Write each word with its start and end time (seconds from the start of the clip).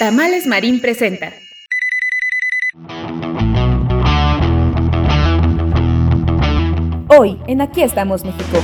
Tamales 0.00 0.46
Marín 0.46 0.80
presenta. 0.80 1.30
Hoy, 7.08 7.38
en 7.46 7.60
Aquí 7.60 7.82
estamos 7.82 8.24
México. 8.24 8.60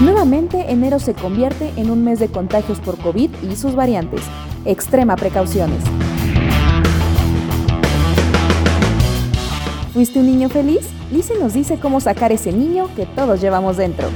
Nuevamente, 0.00 0.70
enero 0.70 0.98
se 0.98 1.12
convierte 1.12 1.74
en 1.76 1.90
un 1.90 2.02
mes 2.04 2.20
de 2.20 2.28
contagios 2.28 2.80
por 2.80 2.96
COVID 2.96 3.30
y 3.42 3.56
sus 3.56 3.74
variantes. 3.74 4.22
Extrema 4.64 5.14
precauciones. 5.14 5.84
¿Fuiste 9.92 10.20
un 10.20 10.24
niño 10.24 10.48
feliz? 10.48 10.88
Lizzie 11.12 11.38
nos 11.38 11.52
dice 11.52 11.78
cómo 11.78 12.00
sacar 12.00 12.32
ese 12.32 12.50
niño 12.50 12.88
que 12.96 13.04
todos 13.04 13.42
llevamos 13.42 13.76
dentro. 13.76 14.08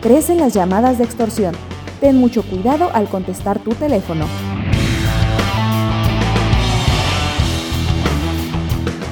Crecen 0.00 0.38
las 0.38 0.54
llamadas 0.54 0.98
de 0.98 1.04
extorsión. 1.04 1.56
Ten 2.00 2.18
mucho 2.18 2.44
cuidado 2.44 2.88
al 2.94 3.08
contestar 3.08 3.58
tu 3.58 3.70
teléfono. 3.70 4.26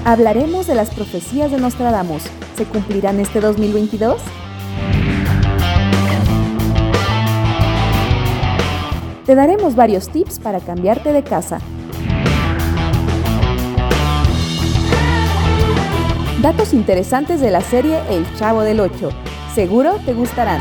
Hablaremos 0.05 0.69
de 0.69 0.77
las 0.77 0.95
profecías 0.95 1.51
de 1.51 1.59
Nostradamus. 1.59 2.23
¿Se 2.57 2.65
cumplirán 2.67 3.19
este 3.19 3.41
2022? 3.41 4.23
Te 9.27 9.35
daremos 9.35 9.75
varios 9.75 10.09
tips 10.09 10.39
para 10.39 10.61
cambiarte 10.61 11.13
de 11.13 11.25
casa. 11.25 11.59
Datos 16.41 16.73
interesantes 16.73 17.41
de 17.41 17.51
la 17.51 17.61
serie 17.61 17.99
El 18.09 18.25
Chavo 18.37 18.61
del 18.61 18.79
Ocho. 18.79 19.11
Seguro 19.57 19.95
te 20.05 20.13
gustarán. 20.13 20.61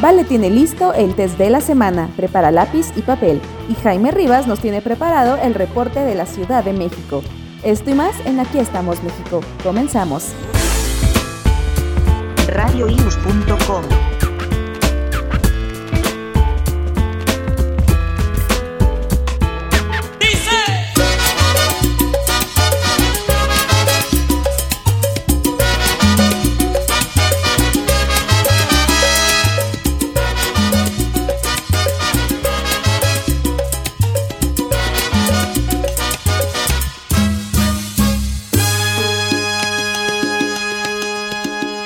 Vale 0.00 0.22
tiene 0.22 0.48
listo 0.48 0.94
el 0.94 1.16
test 1.16 1.36
de 1.38 1.50
la 1.50 1.60
semana, 1.60 2.08
prepara 2.16 2.52
lápiz 2.52 2.92
y 2.94 3.02
papel. 3.02 3.40
Y 3.68 3.74
Jaime 3.74 4.12
Rivas 4.12 4.46
nos 4.46 4.60
tiene 4.60 4.80
preparado 4.80 5.38
el 5.42 5.54
reporte 5.54 5.98
de 5.98 6.14
la 6.14 6.26
Ciudad 6.26 6.62
de 6.62 6.72
México. 6.72 7.24
Esto 7.64 7.90
y 7.90 7.94
más 7.94 8.14
en 8.26 8.38
Aquí 8.38 8.60
estamos 8.60 9.02
México. 9.02 9.40
Comenzamos. 9.64 10.36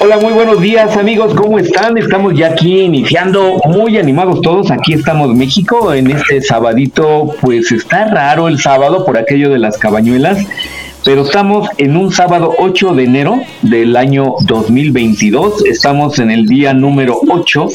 Hola, 0.04 0.18
muy 0.18 0.34
buenos 0.34 0.60
días 0.60 0.98
amigos, 0.98 1.32
¿cómo 1.34 1.58
están? 1.58 1.96
Estamos 1.96 2.34
ya 2.36 2.48
aquí 2.48 2.80
iniciando, 2.80 3.56
muy 3.64 3.96
animados 3.96 4.42
todos, 4.42 4.70
aquí 4.70 4.92
estamos 4.92 5.34
México 5.34 5.94
en 5.94 6.10
este 6.10 6.42
sabadito, 6.42 7.34
pues 7.40 7.72
está 7.72 8.04
raro 8.08 8.48
el 8.48 8.58
sábado 8.60 9.06
por 9.06 9.16
aquello 9.16 9.48
de 9.48 9.58
las 9.58 9.78
cabañuelas, 9.78 10.46
pero 11.06 11.22
estamos 11.22 11.70
en 11.78 11.96
un 11.96 12.12
sábado 12.12 12.52
8 12.58 12.94
de 12.94 13.04
enero 13.04 13.40
del 13.62 13.96
año 13.96 14.34
2022, 14.42 15.64
estamos 15.64 16.18
en 16.18 16.30
el 16.30 16.44
día 16.44 16.74
número 16.74 17.18
8 17.26 17.66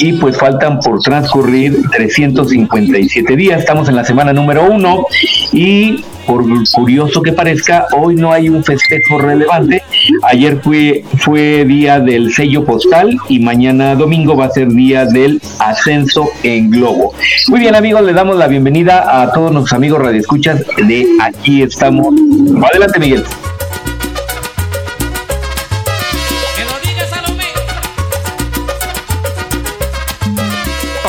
y 0.00 0.12
pues 0.12 0.36
faltan 0.36 0.80
por 0.80 1.00
transcurrir 1.00 1.80
357 1.96 3.36
días, 3.36 3.60
estamos 3.60 3.88
en 3.88 3.96
la 3.96 4.04
semana 4.04 4.34
número 4.34 4.70
1 4.70 5.06
y 5.54 6.04
por 6.30 6.44
curioso 6.72 7.22
que 7.22 7.32
parezca, 7.32 7.88
hoy 7.92 8.14
no 8.14 8.30
hay 8.30 8.48
un 8.48 8.62
festejo 8.62 9.18
relevante. 9.18 9.82
Ayer 10.22 10.60
fue, 10.62 11.04
fue 11.18 11.64
día 11.64 11.98
del 11.98 12.32
sello 12.32 12.64
postal 12.64 13.18
y 13.28 13.40
mañana 13.40 13.96
domingo 13.96 14.36
va 14.36 14.44
a 14.44 14.50
ser 14.50 14.68
día 14.68 15.06
del 15.06 15.42
ascenso 15.58 16.28
en 16.44 16.70
globo. 16.70 17.14
Muy 17.48 17.58
bien 17.58 17.74
amigos, 17.74 18.02
le 18.02 18.12
damos 18.12 18.36
la 18.36 18.46
bienvenida 18.46 19.22
a 19.22 19.32
todos 19.32 19.50
nuestros 19.50 19.72
amigos 19.72 20.00
radioescuchas 20.00 20.64
de 20.86 21.04
Aquí 21.20 21.62
estamos. 21.62 22.14
Adelante 22.62 23.00
Miguel. 23.00 23.24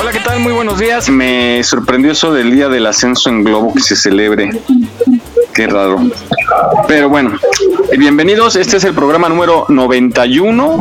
Hola, 0.01 0.11
¿qué 0.11 0.19
tal? 0.21 0.39
Muy 0.39 0.51
buenos 0.51 0.79
días. 0.79 1.09
Me 1.09 1.63
sorprendió 1.63 2.13
eso 2.13 2.33
del 2.33 2.49
día 2.49 2.69
del 2.69 2.87
ascenso 2.87 3.29
en 3.29 3.43
globo 3.43 3.71
que 3.71 3.81
se 3.81 3.95
celebre. 3.95 4.49
Qué 5.53 5.67
raro. 5.67 5.99
Pero 6.87 7.09
bueno, 7.09 7.37
bienvenidos. 7.97 8.55
Este 8.55 8.77
es 8.77 8.83
el 8.85 8.93
programa 8.93 9.27
número 9.27 9.65
91 9.67 10.79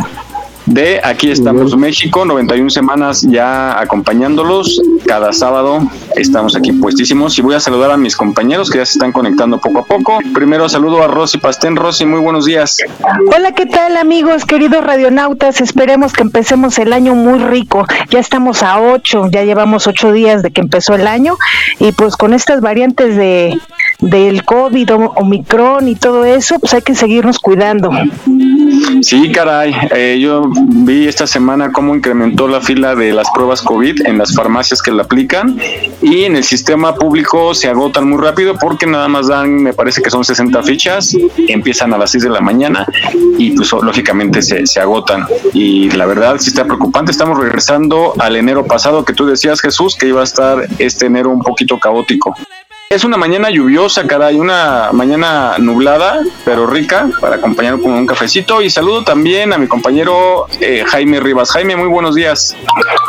de 0.67 1.01
Aquí 1.03 1.31
estamos 1.31 1.77
México, 1.77 2.25
91 2.25 2.71
semanas 2.71 3.23
ya 3.23 3.81
acompañándolos. 3.81 4.81
Cada 5.05 5.33
sábado 5.33 5.81
estamos 6.15 6.55
aquí 6.55 6.73
puestísimos 6.73 7.37
y 7.39 7.43
voy 7.43 7.55
a 7.57 7.61
saludar 7.61 7.91
a 7.91 7.97
mis 7.97 8.15
compañeros 8.15 8.71
que 8.71 8.79
ya 8.79 8.87
se 8.87 8.93
están 8.93 9.11
conectando 9.11 9.59
poco 9.59 9.81
a 9.81 9.85
poco. 9.85 10.19
Primero 10.33 10.69
saludo 10.69 11.03
a 11.03 11.09
Rosy 11.09 11.39
Pastén. 11.39 11.75
Rosy, 11.75 12.07
muy 12.07 12.21
buenos 12.21 12.45
días. 12.45 12.79
Hola, 13.35 13.53
¿qué 13.53 13.67
tal 13.67 13.97
amigos, 13.97 14.45
queridos 14.45 14.85
radionautas? 14.85 15.61
Esperemos 15.61 16.13
que 16.13 16.23
empecemos 16.23 16.79
el 16.79 16.93
año 16.93 17.15
muy 17.15 17.41
rico. 17.41 17.85
Ya 18.11 18.21
estamos 18.21 18.63
a 18.63 18.81
8, 18.81 19.31
ya 19.33 19.43
llevamos 19.43 19.89
8 19.89 20.13
días 20.13 20.43
de 20.43 20.53
que 20.53 20.61
empezó 20.61 20.95
el 20.95 21.09
año 21.09 21.37
y 21.81 21.91
pues 21.93 22.17
con 22.17 22.35
estas 22.35 22.61
variantes 22.61 23.17
de 23.17 23.59
del 24.01 24.45
COVID, 24.45 24.91
Omicron 25.17 25.89
y 25.89 25.95
todo 25.95 26.25
eso, 26.25 26.59
pues 26.59 26.75
hay 26.75 26.83
que 26.83 26.95
seguirnos 26.95 27.39
cuidando. 27.39 27.91
Sí, 29.03 29.31
caray. 29.33 29.75
Eh, 29.95 30.19
yo 30.21 30.51
vi 30.53 31.07
esta 31.07 31.27
semana 31.27 31.73
cómo 31.73 31.95
incrementó 31.95 32.49
la 32.49 32.61
fila 32.61 32.95
de 32.95 33.13
las 33.13 33.31
pruebas 33.31 33.63
COVID 33.63 34.07
en 34.07 34.19
las 34.19 34.35
farmacias 34.35 34.83
que 34.83 34.91
la 34.91 35.03
aplican 35.03 35.59
y 36.03 36.25
en 36.25 36.37
el 36.37 36.45
sistema 36.45 36.95
público 36.95 37.55
se 37.55 37.69
agotan 37.69 38.09
muy 38.09 38.19
rápido 38.19 38.57
porque 38.59 38.87
nada 38.87 39.09
más 39.09 39.29
dan, 39.29 39.63
me 39.63 39.73
parece 39.73 40.03
que 40.03 40.11
son 40.11 40.25
60 40.25 40.63
fichas, 40.63 41.17
empiezan 41.49 41.93
a 41.95 41.99
las 41.99 42.11
6 42.11 42.25
de 42.25 42.31
la 42.31 42.41
mañana 42.41 42.87
y 43.39 43.53
pues 43.53 43.73
lógicamente 43.73 44.43
se, 44.43 44.67
se 44.67 44.81
agotan. 44.81 45.27
Y 45.53 45.91
la 45.91 46.07
verdad 46.07 46.37
sí 46.39 46.49
está 46.49 46.65
preocupante. 46.65 47.13
Estamos 47.13 47.39
regresando 47.39 48.15
al 48.19 48.37
enero 48.37 48.67
pasado 48.67 49.05
que 49.05 49.13
tú 49.13 49.27
decías, 49.27 49.61
Jesús, 49.61 49.97
que 49.97 50.09
iba 50.09 50.21
a 50.21 50.25
estar 50.25 50.67
este 50.79 51.07
enero 51.07 51.31
un 51.31 51.41
poquito 51.41 51.79
caótico. 51.79 52.35
Es 52.93 53.05
una 53.05 53.17
mañana 53.17 53.51
lluviosa, 53.51 54.05
caray, 54.09 54.41
una 54.41 54.89
mañana 54.91 55.55
nublada, 55.61 56.23
pero 56.45 56.67
rica, 56.67 57.09
para 57.21 57.37
acompañar 57.37 57.81
con 57.81 57.93
un 57.93 58.05
cafecito. 58.05 58.63
Y 58.63 58.69
saludo 58.69 59.05
también 59.05 59.53
a 59.53 59.59
mi 59.59 59.69
compañero 59.69 60.47
eh, 60.59 60.83
Jaime 60.85 61.21
Rivas. 61.21 61.53
Jaime, 61.53 61.77
muy 61.77 61.87
buenos 61.87 62.17
días. 62.17 62.57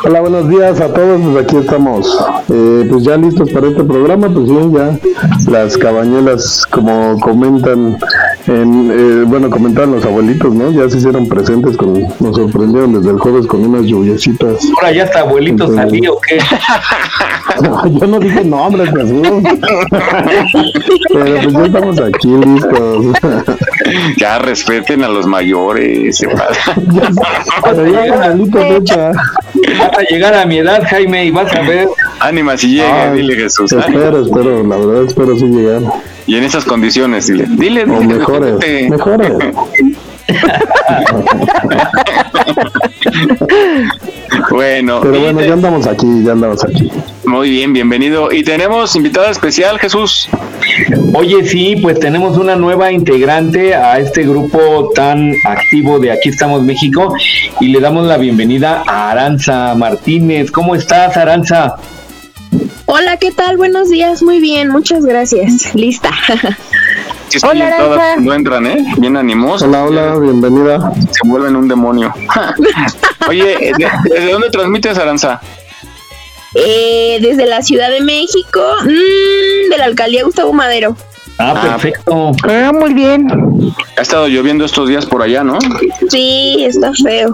Hola, 0.04 0.22
buenos 0.22 0.48
días 0.50 0.80
a 0.80 0.94
todos. 0.94 1.20
Pues 1.24 1.46
aquí 1.46 1.58
estamos, 1.58 2.16
eh, 2.50 2.86
pues 2.92 3.04
ya 3.04 3.18
listos 3.18 3.50
para 3.50 3.70
este 3.70 3.84
programa. 3.84 4.32
Pues 4.32 4.48
bien, 4.48 4.72
ya 4.72 5.00
las 5.52 5.76
cabañuelas, 5.80 6.64
como 6.70 7.20
comentan, 7.20 7.98
en, 8.48 8.92
eh, 8.92 9.24
bueno, 9.26 9.50
comentaban 9.50 9.92
los 9.92 10.06
abuelitos, 10.06 10.54
¿no? 10.54 10.72
Ya 10.72 10.90
se 10.90 10.98
hicieron 10.98 11.28
presentes, 11.28 11.78
con, 11.78 11.94
nos 11.94 12.36
sorprendieron 12.36 12.94
desde 12.94 13.12
el 13.12 13.20
jueves 13.20 13.46
con 13.48 13.64
unas 13.66 13.84
lluviecitas. 13.86 14.68
Ahora 14.78 14.92
ya 14.92 15.04
está 15.04 15.22
abuelito 15.22 15.66
Entonces- 15.66 15.78
salí 15.78 16.08
o 16.08 16.18
qué. 16.28 16.40
Yo 18.00 18.08
no 18.08 18.20
dije 18.20 18.44
nombres, 18.44 18.90
Jesús. 18.90 19.28
Pero 21.14 21.42
pues 21.42 21.54
ya 21.54 21.64
estamos 21.66 22.00
aquí 22.02 22.28
listos. 22.28 23.06
Ya 24.18 24.40
respeten 24.40 25.04
a 25.04 25.10
los 25.10 25.26
mayores. 25.26 26.18
se 26.18 26.28
pasa. 26.30 26.76
Pero 27.64 27.92
ya 27.92 28.24
abuelitos 28.26 28.64
hecha. 28.64 29.12
Vas 29.12 29.98
a 29.98 30.02
llegar 30.10 30.34
a 30.34 30.46
mi 30.46 30.60
edad, 30.60 30.82
Jaime, 30.90 31.26
y 31.26 31.32
vas 31.32 31.54
a 31.54 31.62
ver. 31.62 31.90
Ánima 32.20 32.58
si 32.58 32.76
llega, 32.76 33.12
Ay, 33.12 33.18
dile 33.22 33.36
Jesús. 33.36 33.72
Espero, 33.74 34.22
espero, 34.22 34.64
la 34.64 34.78
verdad 34.78 35.04
espero 35.04 35.36
sí 35.36 35.46
llegar. 35.46 35.82
Y 36.28 36.36
en 36.36 36.44
esas 36.44 36.64
condiciones, 36.66 37.28
dile, 37.28 37.46
dile, 37.50 37.84
O 37.84 38.02
mejores. 38.02 38.56
Bueno, 44.50 45.00
Pero 45.02 45.20
bueno, 45.20 45.40
te- 45.40 45.48
ya 45.48 45.54
andamos 45.54 45.88
aquí, 45.88 46.24
ya 46.24 46.32
andamos 46.34 46.64
aquí. 46.64 46.90
muy 47.26 47.50
bien, 47.50 47.74
bienvenido. 47.74 48.32
Y 48.32 48.44
tenemos 48.44 48.96
invitada 48.96 49.30
especial, 49.30 49.78
Jesús. 49.80 50.30
Oye, 51.14 51.44
sí, 51.46 51.76
pues 51.82 52.00
tenemos 52.00 52.38
una 52.38 52.56
nueva 52.56 52.92
integrante 52.92 53.76
a 53.76 54.00
este 54.00 54.24
grupo 54.24 54.92
tan 54.96 55.34
activo 55.46 56.00
de 56.00 56.12
Aquí 56.12 56.30
estamos 56.30 56.64
México 56.64 57.14
y 57.60 57.68
le 57.68 57.80
damos 57.80 58.08
la 58.08 58.18
bienvenida 58.18 58.84
a 58.88 59.12
Aranza 59.12 59.76
Martínez. 59.76 60.52
¿Cómo 60.52 60.76
estás, 60.76 61.16
Aranza? 61.18 61.76
Hola, 62.94 63.16
¿qué 63.18 63.32
tal? 63.32 63.56
Buenos 63.56 63.90
días, 63.90 64.22
muy 64.22 64.40
bien, 64.42 64.68
muchas 64.70 65.06
gracias. 65.06 65.74
Lista. 65.76 66.10
Sí, 67.30 67.38
estoy 67.38 67.52
Hola, 67.62 67.78
todas 67.78 67.98
Aranza. 68.00 68.14
cuando 68.16 68.34
entran, 68.34 68.66
¿eh? 68.68 68.86
Bien 68.98 69.16
animosos. 69.16 69.64
Hola, 69.64 69.86
hola, 69.86 70.18
bienvenida. 70.20 70.92
Se 71.12 71.26
vuelven 71.30 71.56
un 71.56 71.68
demonio. 71.70 72.14
Oye, 73.30 73.72
¿de- 73.78 73.90
¿desde 74.04 74.32
dónde 74.34 74.50
transmites, 74.50 74.98
Aranza? 74.98 75.40
Eh, 76.54 77.20
desde 77.22 77.46
la 77.46 77.62
Ciudad 77.62 77.90
de 77.90 78.02
México, 78.02 78.62
mm, 78.84 79.70
de 79.70 79.78
la 79.78 79.86
alcaldía 79.86 80.26
Gustavo 80.26 80.52
Madero. 80.52 80.98
Ah, 81.38 81.54
Ah, 81.56 81.62
perfecto. 81.62 82.32
Ah, 82.50 82.72
muy 82.74 82.94
bien. 82.94 83.28
Ha 83.98 84.02
estado 84.02 84.28
lloviendo 84.28 84.66
estos 84.66 84.90
días 84.90 85.06
por 85.06 85.22
allá, 85.24 85.42
¿no? 85.46 85.58
Sí, 86.10 86.66
está 86.68 86.92
feo. 87.02 87.34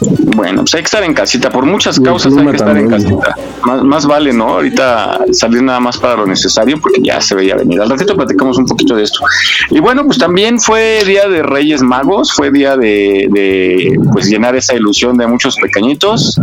Bueno, 0.00 0.62
pues 0.62 0.74
hay 0.74 0.82
que 0.82 0.86
estar 0.86 1.02
en 1.02 1.14
casita. 1.14 1.50
Por 1.50 1.66
muchas 1.66 1.98
causas 1.98 2.36
hay 2.36 2.46
que 2.46 2.56
estar 2.56 2.76
en 2.76 2.88
casita. 2.88 3.34
Más, 3.62 3.82
más 3.82 4.06
vale, 4.06 4.32
¿no? 4.32 4.48
Ahorita 4.50 5.20
salir 5.32 5.62
nada 5.62 5.80
más 5.80 5.98
para 5.98 6.16
lo 6.16 6.26
necesario 6.26 6.80
porque 6.80 7.00
ya 7.02 7.20
se 7.20 7.34
veía 7.34 7.56
venir. 7.56 7.80
Al 7.80 7.90
ratito 7.90 8.14
platicamos 8.14 8.58
un 8.58 8.66
poquito 8.66 8.94
de 8.94 9.02
esto. 9.02 9.20
Y 9.70 9.80
bueno, 9.80 10.04
pues 10.04 10.18
también 10.18 10.60
fue 10.60 11.02
día 11.04 11.28
de 11.28 11.42
Reyes 11.42 11.82
Magos, 11.82 12.32
fue 12.32 12.50
día 12.50 12.76
de, 12.76 13.28
de 13.30 13.98
pues 14.12 14.28
llenar 14.28 14.54
esa 14.54 14.74
ilusión 14.74 15.16
de 15.16 15.26
muchos 15.26 15.56
pequeñitos. 15.56 16.40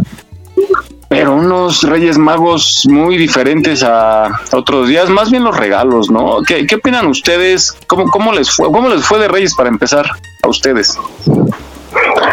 Pero 1.08 1.36
unos 1.36 1.84
Reyes 1.84 2.18
Magos 2.18 2.84
muy 2.90 3.18
diferentes 3.18 3.84
a 3.84 4.28
otros 4.52 4.90
días, 4.90 5.10
más 5.10 5.32
bien 5.32 5.44
los 5.44 5.56
regalos, 5.56 6.10
¿no? 6.10 6.42
¿Qué, 6.46 6.66
qué 6.66 6.76
opinan 6.76 7.08
ustedes? 7.08 7.78
¿Cómo, 7.88 8.08
¿Cómo 8.08 8.34
les 8.34 8.52
fue? 8.52 8.66
¿Cómo 8.66 8.90
les 8.90 9.06
fue 9.06 9.20
de 9.20 9.28
Reyes 9.28 9.56
para 9.56 9.70
empezar 9.70 10.10
a 10.42 10.48
ustedes? 10.50 10.98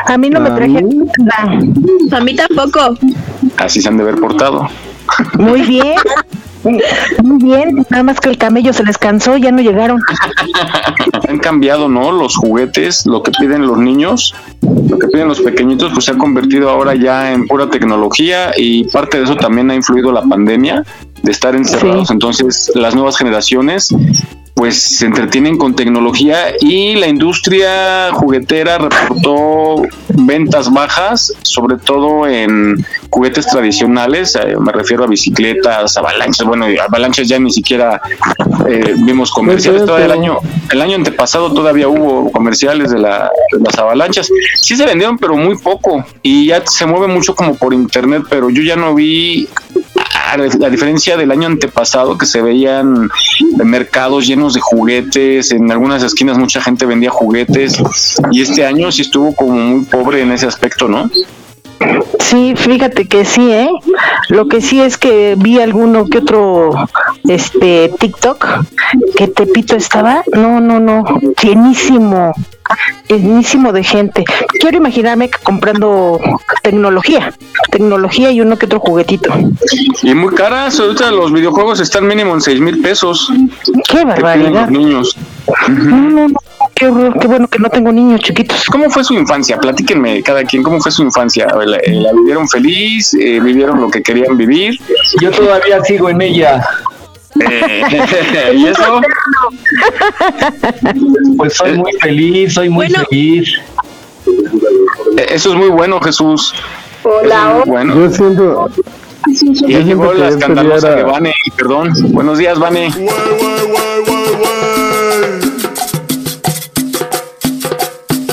A 0.06 0.18
mí 0.18 0.30
no 0.30 0.40
me 0.40 0.50
A 0.50 0.54
traje 0.54 0.82
mí- 0.82 1.06
nada. 1.18 1.58
A 2.16 2.20
mí 2.20 2.36
tampoco. 2.36 2.96
Así 3.56 3.80
se 3.80 3.88
han 3.88 3.96
de 3.96 4.02
haber 4.04 4.16
portado. 4.16 4.68
Muy 5.38 5.62
bien. 5.62 5.94
Muy 7.22 7.42
bien. 7.42 7.84
Nada 7.90 8.02
más 8.04 8.20
que 8.20 8.28
el 8.30 8.38
camello 8.38 8.72
se 8.72 8.84
les 8.84 8.96
cansó, 8.98 9.36
ya 9.36 9.50
no 9.50 9.60
llegaron. 9.62 10.00
han 11.28 11.38
cambiado, 11.38 11.88
¿no? 11.88 12.12
Los 12.12 12.36
juguetes, 12.36 13.04
lo 13.06 13.22
que 13.22 13.32
piden 13.32 13.66
los 13.66 13.78
niños, 13.78 14.34
lo 14.88 14.98
que 14.98 15.08
piden 15.08 15.28
los 15.28 15.40
pequeñitos, 15.40 15.92
pues 15.92 16.04
se 16.04 16.12
ha 16.12 16.18
convertido 16.18 16.70
ahora 16.70 16.94
ya 16.94 17.32
en 17.32 17.46
pura 17.48 17.68
tecnología 17.68 18.52
y 18.56 18.84
parte 18.84 19.18
de 19.18 19.24
eso 19.24 19.36
también 19.36 19.70
ha 19.70 19.74
influido 19.74 20.12
la 20.12 20.22
pandemia 20.22 20.84
de 21.22 21.30
estar 21.32 21.54
encerrados. 21.56 22.08
Sí. 22.08 22.12
Entonces, 22.14 22.70
las 22.74 22.94
nuevas 22.94 23.16
generaciones 23.16 23.88
pues 24.54 24.98
se 24.98 25.06
entretienen 25.06 25.56
con 25.56 25.74
tecnología 25.74 26.54
y 26.60 26.94
la 26.96 27.08
industria 27.08 28.10
juguetera 28.12 28.78
reportó 28.78 29.82
ventas 30.08 30.72
bajas, 30.72 31.32
sobre 31.42 31.78
todo 31.78 32.26
en 32.28 32.84
juguetes 33.10 33.46
tradicionales, 33.46 34.36
eh, 34.36 34.56
me 34.58 34.72
refiero 34.72 35.04
a 35.04 35.06
bicicletas, 35.06 35.96
avalanchas, 35.96 36.46
bueno, 36.46 36.66
avalanchas 36.86 37.28
ya 37.28 37.38
ni 37.38 37.50
siquiera 37.50 38.00
eh, 38.68 38.94
vimos 38.98 39.30
comerciales, 39.30 39.82
es 39.82 39.86
todavía 39.86 40.06
el 40.06 40.12
año, 40.12 40.38
el 40.70 40.80
año 40.80 40.96
antepasado 40.96 41.52
todavía 41.52 41.88
hubo 41.88 42.30
comerciales 42.30 42.90
de, 42.90 42.98
la, 42.98 43.30
de 43.52 43.60
las 43.60 43.78
avalanchas, 43.78 44.28
sí 44.60 44.76
se 44.76 44.84
vendieron 44.84 45.18
pero 45.18 45.34
muy 45.34 45.56
poco 45.56 46.04
y 46.22 46.46
ya 46.46 46.64
se 46.66 46.86
mueve 46.86 47.06
mucho 47.06 47.34
como 47.34 47.56
por 47.56 47.72
internet, 47.72 48.24
pero 48.28 48.50
yo 48.50 48.62
ya 48.62 48.76
no 48.76 48.94
vi 48.94 49.48
a 50.30 50.70
diferencia 50.70 51.16
del 51.16 51.30
año 51.30 51.46
antepasado 51.46 52.16
que 52.16 52.26
se 52.26 52.40
veían 52.42 53.10
mercados 53.64 54.26
llenos 54.26 54.54
de 54.54 54.60
juguetes, 54.60 55.52
en 55.52 55.70
algunas 55.70 56.02
esquinas 56.02 56.38
mucha 56.38 56.62
gente 56.62 56.86
vendía 56.86 57.10
juguetes 57.10 57.82
y 58.30 58.42
este 58.42 58.64
año 58.64 58.90
sí 58.92 59.02
estuvo 59.02 59.34
como 59.34 59.52
muy 59.52 59.84
pobre 59.84 60.22
en 60.22 60.32
ese 60.32 60.46
aspecto, 60.46 60.88
¿no? 60.88 61.10
Sí, 62.20 62.54
fíjate 62.56 63.06
que 63.06 63.24
sí, 63.24 63.50
¿eh? 63.50 63.70
Lo 64.28 64.48
que 64.48 64.60
sí 64.60 64.80
es 64.80 64.96
que 64.96 65.34
vi 65.36 65.60
alguno 65.60 66.06
que 66.06 66.18
otro 66.18 66.70
este 67.28 67.90
TikTok 67.98 68.46
que 69.16 69.28
Tepito 69.28 69.76
estaba, 69.76 70.22
no, 70.32 70.60
no, 70.60 70.80
no, 70.80 71.04
llenísimo, 71.42 72.32
llenísimo 73.08 73.72
de 73.72 73.84
gente. 73.84 74.24
Quiero 74.60 74.78
imaginarme 74.78 75.30
comprando 75.42 76.20
tecnología, 76.62 77.34
tecnología 77.72 78.30
y 78.30 78.40
uno 78.42 78.56
que 78.58 78.66
otro 78.66 78.78
juguetito. 78.80 79.32
Y 80.02 80.14
muy 80.14 80.34
caras, 80.34 80.78
ahorita 80.78 81.10
los 81.10 81.32
videojuegos 81.32 81.80
están 81.80 82.06
mínimo 82.06 82.34
en 82.34 82.40
seis 82.42 82.60
mil 82.60 82.80
pesos. 82.82 83.32
Qué 83.88 84.04
barbaridad. 84.04 84.68
los 84.68 84.70
niños. 84.70 85.16
No, 85.68 85.96
no, 86.10 86.28
no, 86.28 86.34
qué 86.74 86.86
horror, 86.86 87.18
qué 87.18 87.26
bueno 87.26 87.48
que 87.48 87.58
no 87.58 87.70
tengo 87.70 87.90
niños 87.90 88.20
chiquitos. 88.20 88.66
¿Cómo 88.66 88.90
fue 88.90 89.02
su 89.02 89.14
infancia? 89.14 89.58
Platíquenme 89.58 90.22
cada 90.22 90.44
quien, 90.44 90.62
¿cómo 90.62 90.80
fue 90.80 90.92
su 90.92 91.02
infancia? 91.02 91.46
¿La, 91.46 91.78
la 91.86 92.12
vivieron 92.12 92.46
feliz? 92.48 93.14
Eh, 93.14 93.40
¿Vivieron 93.40 93.80
lo 93.80 93.88
que 93.88 94.02
querían 94.02 94.36
vivir? 94.36 94.78
Yo 95.20 95.30
todavía 95.30 95.82
sigo 95.82 96.10
en 96.10 96.20
ella. 96.20 96.62
Eh, 97.40 97.82
¿Y 98.54 98.66
eso? 98.66 99.00
Pues 101.38 101.54
soy 101.54 101.78
muy 101.78 101.92
feliz, 102.00 102.52
soy 102.54 102.68
muy 102.68 102.86
Bueno. 102.88 103.04
feliz. 103.08 103.54
Eh, 105.16 105.26
Eso 105.30 105.50
es 105.52 105.56
muy 105.56 105.68
bueno, 105.68 105.98
Jesús. 106.00 106.54
Es 107.04 107.54
muy 107.54 107.62
bueno. 107.66 107.94
Yo 107.94 108.10
siento, 108.10 108.68
Ya 109.68 109.78
llegó 109.80 110.12
que 110.12 110.18
la 110.18 110.28
escandalosa 110.28 110.92
era- 110.98 111.04
Vane, 111.06 111.32
perdón. 111.56 111.92
Buenos 112.12 112.38
días, 112.38 112.58
Vane. 112.58 112.90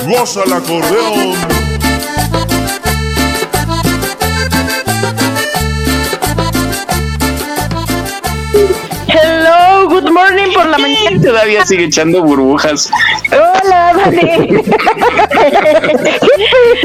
Goza 0.08 0.42
el 0.44 0.52
acordeón. 0.52 1.59
Morning 10.20 10.52
por 10.54 10.66
la 10.66 10.78
mañana. 10.78 11.20
Todavía 11.22 11.64
sigue 11.66 11.84
echando 11.84 12.22
burbujas. 12.22 12.90
Hola, 13.32 13.92
Vane. 13.96 14.62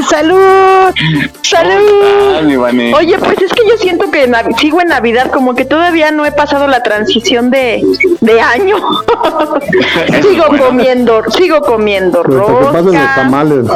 Salud. 0.08 0.94
Salud. 1.42 2.56
Vane. 2.60 2.94
Oye, 2.94 3.18
pues 3.18 3.40
es 3.42 3.52
que 3.52 3.62
yo 3.68 3.76
siento 3.78 4.10
que 4.10 4.26
Nav- 4.28 4.56
sigo 4.58 4.80
en 4.80 4.88
Navidad, 4.88 5.30
como 5.30 5.54
que 5.54 5.64
todavía 5.64 6.10
no 6.10 6.24
he 6.24 6.32
pasado 6.32 6.66
la 6.66 6.82
transición 6.82 7.50
de, 7.50 7.82
de 8.20 8.40
año. 8.40 8.76
sigo 10.22 10.44
bueno. 10.48 10.64
comiendo, 10.66 11.22
sigo 11.30 11.60
comiendo 11.60 12.22
pues, 12.22 12.38
hasta 12.40 12.56
que 12.58 12.64
pasen 12.64 12.84
los 12.86 12.94
rosca. 12.94 13.14
tamales. 13.14 13.66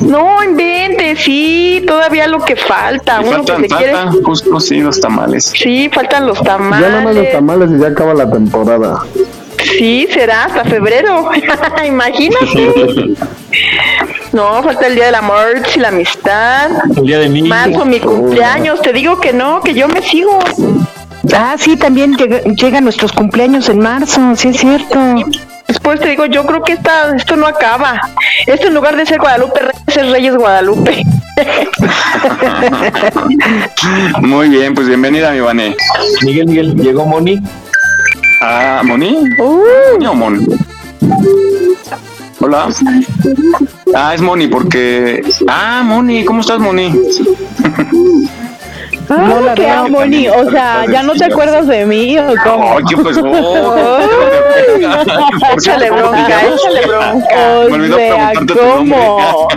No 0.00 0.42
inventes, 0.44 1.18
sí, 1.20 1.82
todavía 1.86 2.26
lo 2.26 2.44
que 2.44 2.56
falta. 2.56 3.20
Uno 3.20 3.30
que 3.30 3.36
faltan, 3.36 3.60
se 3.62 3.68
quiere. 3.68 3.92
faltan 3.92 4.22
justo 4.22 4.60
sí 4.60 4.80
los 4.80 5.00
tamales. 5.00 5.44
Sí, 5.56 5.90
faltan 5.92 6.26
los 6.26 6.38
Ya 6.40 6.56
nada 6.58 6.58
más 6.58 6.80
los 6.80 6.90
tamales. 6.90 7.32
tamales 7.32 7.70
y 7.72 7.78
ya 7.80 7.88
acaba 7.88 8.14
la 8.14 8.30
temporada. 8.30 8.99
Sí, 9.78 10.08
será 10.12 10.46
hasta 10.46 10.64
febrero. 10.64 11.30
Imagínate. 11.86 13.14
No, 14.32 14.62
falta 14.62 14.86
el 14.86 14.94
día 14.94 15.06
del 15.06 15.16
amor 15.16 15.60
y 15.74 15.78
la 15.80 15.88
amistad. 15.88 16.70
El 16.96 17.04
día 17.04 17.18
de 17.18 17.28
mí. 17.28 17.42
Marzo, 17.42 17.84
mi 17.84 17.98
cumpleaños. 17.98 18.80
Te 18.80 18.92
digo 18.92 19.18
que 19.20 19.32
no, 19.32 19.60
que 19.60 19.74
yo 19.74 19.88
me 19.88 20.00
sigo. 20.02 20.38
Ah, 21.34 21.56
sí, 21.58 21.76
también 21.76 22.16
llega- 22.16 22.42
llegan 22.44 22.84
nuestros 22.84 23.10
cumpleaños 23.12 23.68
en 23.68 23.80
marzo, 23.80 24.20
sí 24.36 24.48
es 24.50 24.56
cierto. 24.58 24.96
Después 25.66 25.98
te 25.98 26.10
digo, 26.10 26.26
yo 26.26 26.46
creo 26.46 26.62
que 26.62 26.74
esta, 26.74 27.14
esto 27.16 27.34
no 27.34 27.48
acaba. 27.48 28.00
Esto 28.46 28.68
en 28.68 28.74
lugar 28.74 28.96
de 28.96 29.04
ser 29.04 29.18
Guadalupe 29.18 29.58
Reyes 29.60 29.96
es 29.96 30.10
Reyes 30.12 30.36
Guadalupe. 30.36 31.02
Muy 34.20 34.48
bien, 34.48 34.74
pues 34.74 34.86
bienvenida, 34.86 35.32
mi 35.32 35.40
Vane. 35.40 35.74
Miguel, 36.22 36.46
Miguel, 36.46 36.74
llegó 36.76 37.04
Moni. 37.06 37.40
Ah, 38.40 38.80
¿Moni? 38.84 39.16
Uh, 39.38 39.62
¿Moni 39.92 40.06
o 40.06 40.14
Mon? 40.14 40.46
Hola. 42.40 42.68
Ah, 43.94 44.14
es 44.14 44.22
Moni 44.22 44.48
porque... 44.48 45.22
Ah, 45.46 45.82
Moni, 45.84 46.24
¿cómo 46.24 46.40
estás, 46.40 46.58
Moni? 46.58 46.90
no 49.16 49.40
la 49.40 49.54
veo. 49.54 49.88
Moni, 49.88 50.28
o 50.28 50.50
sea, 50.50 50.84
¿ya 50.90 51.02
no 51.02 51.14
te 51.14 51.24
acuerdas 51.24 51.66
de 51.66 51.84
mí 51.86 52.18
o 52.18 52.34
cómo? 52.44 52.78
Échale 55.56 55.90
bronca, 55.90 56.40
échale 56.46 56.86
bronca. 56.86 57.26
Me 57.68 57.74
olvidó 57.74 57.96
preguntarte 57.96 58.54
¿cómo? 58.54 59.48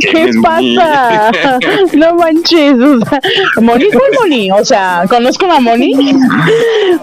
¿Qué 0.00 0.30
pasa? 0.42 1.30
No 1.94 2.14
manches, 2.16 2.74
o 2.74 2.98
sea, 3.04 3.20
Moni 3.60 3.86
fue 3.92 4.02
Moni, 4.20 4.50
o 4.50 4.64
sea, 4.64 5.04
¿conozco 5.08 5.50
a 5.50 5.60
Moni? 5.60 5.94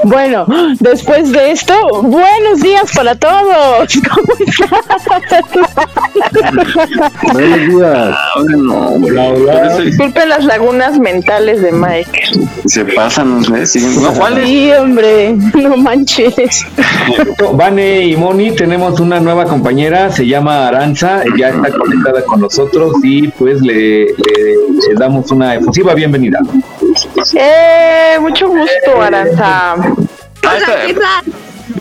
Bueno, 0.03 0.45
después 0.79 1.31
de 1.31 1.51
esto, 1.51 1.73
buenos 2.03 2.59
días 2.61 2.91
para 2.95 3.15
todos. 3.15 3.89
¿Cómo 4.09 4.33
están? 4.39 4.69
Buenos 7.33 7.67
días. 7.67 8.15
Ah, 8.17 9.77
Disculpen 9.83 10.29
las 10.29 10.40
lagunas 10.43 10.99
mentales 10.99 11.61
de 11.61 11.71
Mike. 11.71 12.21
Se 12.65 12.85
pasan, 12.85 13.41
¿no? 13.41 13.55
Siguen- 13.65 14.01
No. 14.01 14.45
Sí, 14.45 14.71
hombre, 14.73 15.33
no 15.53 15.77
manches. 15.77 16.65
Vane 17.53 18.05
y 18.07 18.15
Moni, 18.15 18.51
tenemos 18.55 18.99
una 18.99 19.19
nueva 19.19 19.45
compañera, 19.45 20.11
se 20.11 20.25
llama 20.27 20.67
Aranza, 20.67 21.23
ya 21.37 21.49
está 21.49 21.69
conectada 21.77 22.23
con 22.23 22.41
nosotros 22.41 22.93
y 23.03 23.27
pues 23.29 23.61
le, 23.61 24.05
le- 24.05 24.15
le 24.15 24.93
damos 24.97 25.31
una 25.31 25.55
efusiva 25.55 25.93
bienvenida. 25.93 26.39
Eh, 27.35 28.17
mucho 28.19 28.47
gusto, 28.47 29.01
Aranza. 29.01 29.75
Eh, 30.43 30.95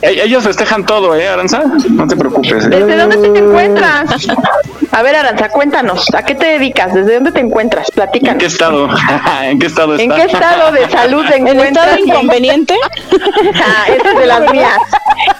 Ellos 0.02 0.44
festejan 0.44 0.84
todo, 0.84 1.14
¿eh, 1.16 1.28
Aranza? 1.28 1.62
No 1.90 2.06
te 2.06 2.16
preocupes. 2.16 2.64
¿eh? 2.64 2.68
¿Desde 2.68 2.96
dónde 2.96 3.16
te 3.16 3.38
encuentras? 3.38 4.26
A 4.92 5.02
ver, 5.02 5.16
Aranza, 5.16 5.48
cuéntanos, 5.50 6.06
¿a 6.14 6.22
qué 6.24 6.34
te 6.34 6.46
dedicas? 6.46 6.92
¿Desde 6.94 7.14
dónde 7.14 7.32
te 7.32 7.40
encuentras? 7.40 7.88
¿En 7.88 7.92
qué 7.94 7.94
Platícanos. 7.94 8.42
estado? 8.44 8.88
¿En 9.42 9.58
qué 9.58 9.66
estado 9.66 9.94
está? 9.94 10.02
¿En 10.04 10.10
qué 10.12 10.22
estado 10.32 10.72
de 10.72 10.90
salud 10.90 11.24
te 11.26 11.36
encuentras? 11.38 11.66
¿En 11.66 11.74
estado 11.74 11.98
inconveniente? 11.98 12.74
Ah, 13.54 13.84
ese 13.88 14.08
es 14.08 14.18
de 14.18 14.26
las 14.26 14.52
mías. 14.52 14.78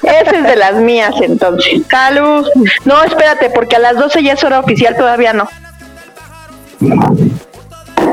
Ese 0.02 0.36
es 0.36 0.44
de 0.44 0.56
las 0.56 0.74
mías, 0.76 1.14
entonces. 1.22 1.82
Salud. 1.90 2.46
No, 2.84 3.02
espérate, 3.02 3.50
porque 3.50 3.76
a 3.76 3.78
las 3.78 3.96
12 3.96 4.22
ya 4.22 4.32
es 4.34 4.44
hora 4.44 4.60
oficial, 4.60 4.96
todavía 4.96 5.32
no. 5.32 5.48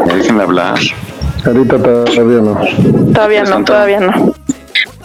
Déjenme 0.06 0.44
hablar. 0.44 0.78
Ahorita 1.46 1.78
todavía 1.78 2.42
no. 2.42 2.60
Todavía 3.14 3.44
no, 3.44 3.64
todavía 3.64 4.00
no. 4.00 4.34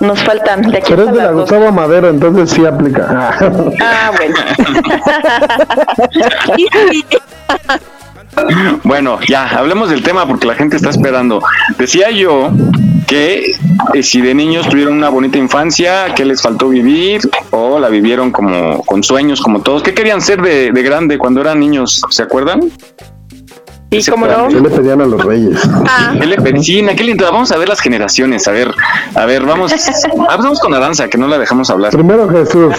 Nos 0.03 0.21
faltan 0.25 0.63
de 0.63 0.79
aquí 0.79 0.87
Pero 0.91 1.05
es 1.05 1.13
de 1.13 1.19
la 1.19 1.25
las 1.25 1.35
12. 1.35 1.43
Gustavo 1.43 1.73
Madero, 1.73 2.09
entonces 2.09 2.51
sí 2.51 2.67
aplica. 2.67 3.37
Ah, 3.81 4.11
bueno. 4.17 4.35
Bueno, 8.83 9.19
ya, 9.29 9.47
hablemos 9.47 9.91
del 9.91 10.03
tema 10.03 10.27
porque 10.27 10.47
la 10.47 10.55
gente 10.55 10.77
está 10.77 10.89
esperando. 10.89 11.43
Decía 11.77 12.11
yo 12.11 12.51
que 13.07 13.55
eh, 13.93 14.03
si 14.03 14.23
de 14.23 14.35
niños 14.35 14.67
tuvieron 14.71 14.95
una 14.95 15.11
bonita 15.11 15.37
infancia, 15.37 16.15
que 16.15 16.25
les 16.25 16.41
faltó 16.41 16.71
vivir 16.71 17.21
o 17.51 17.79
la 17.79 17.91
vivieron 17.91 18.31
como 18.31 18.83
con 18.85 19.03
sueños 19.03 19.43
como 19.43 19.61
todos. 19.61 19.83
¿Qué 19.83 19.93
querían 19.93 20.23
ser 20.23 20.41
de, 20.41 20.73
de 20.73 20.83
grande 20.83 21.19
cuando 21.19 21.43
eran 21.43 21.61
niños? 21.61 22.01
¿Se 22.09 22.23
acuerdan? 22.23 22.73
¿Y 23.93 24.03
cómo 24.07 24.27
no? 24.27 24.49
¿Qué 24.49 24.59
le 24.59 24.71
pedían 24.71 25.03
a 25.03 25.05
los 25.05 25.23
reyes? 25.23 25.59
¿Qué 26.19 26.27
le 26.27 26.37
pedían? 26.37 26.97
¿Qué 26.97 27.05
le 27.05 27.15
Vamos 27.15 27.53
a 27.53 27.59
ver 27.59 27.69
las 27.69 27.81
generaciones. 27.81 28.49
A 28.49 28.53
ver, 28.53 28.75
a 29.15 29.27
ver, 29.27 29.45
vamos. 29.45 29.71
ah, 30.29 30.37
Vamos 30.39 30.59
con 30.61 30.73
Aranza, 30.73 31.09
que 31.09 31.19
no 31.19 31.29
la 31.29 31.39
dejamos 31.39 31.69
hablar. 31.69 31.93
Primero 31.93 32.27
Jesús. 32.29 32.75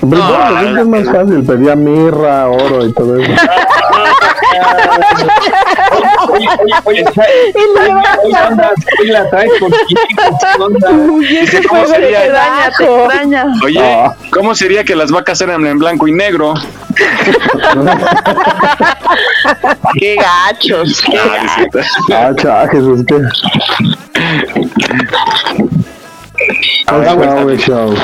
Primero 0.00 0.18
No, 0.18 0.56
Jesús 0.56 0.78
es 0.78 0.86
más 0.86 1.04
fácil, 1.04 1.44
pedía 1.44 1.74
mirra, 1.74 2.48
oro 2.48 2.86
y 2.86 2.92
todo 2.92 3.18
eso. 3.18 3.32
Oye, 6.32 6.48
oye, 6.84 7.04
oye, 7.04 7.04
hoy 9.00 9.06
la 9.08 9.28
traes 9.30 9.50
con 9.58 9.70
¿qué 9.88 10.62
onda? 10.62 10.88
¿cómo 11.68 11.82
Te 11.82 11.86
sería? 11.88 12.24
extraña, 12.24 12.70
te 12.76 12.84
extraña. 12.84 13.44
Oye, 13.64 14.10
¿cómo 14.32 14.54
sería 14.54 14.84
que 14.84 14.94
las 14.96 15.10
vacas 15.10 15.40
eran 15.40 15.66
en 15.66 15.78
blanco 15.78 16.06
y 16.08 16.12
negro? 16.12 16.54
Qué 19.98 20.16
gachos. 20.16 21.00
qué 21.02 21.18
Ah, 21.18 21.46
cierto. 21.56 21.78
Ah, 22.12 22.32
cha, 22.36 22.68
Jesús, 22.68 23.02
¿qué? 23.06 23.16
Ah, 26.86 27.02
Chao, 27.04 27.42
güey, 27.44 27.58
chao. 27.58 27.94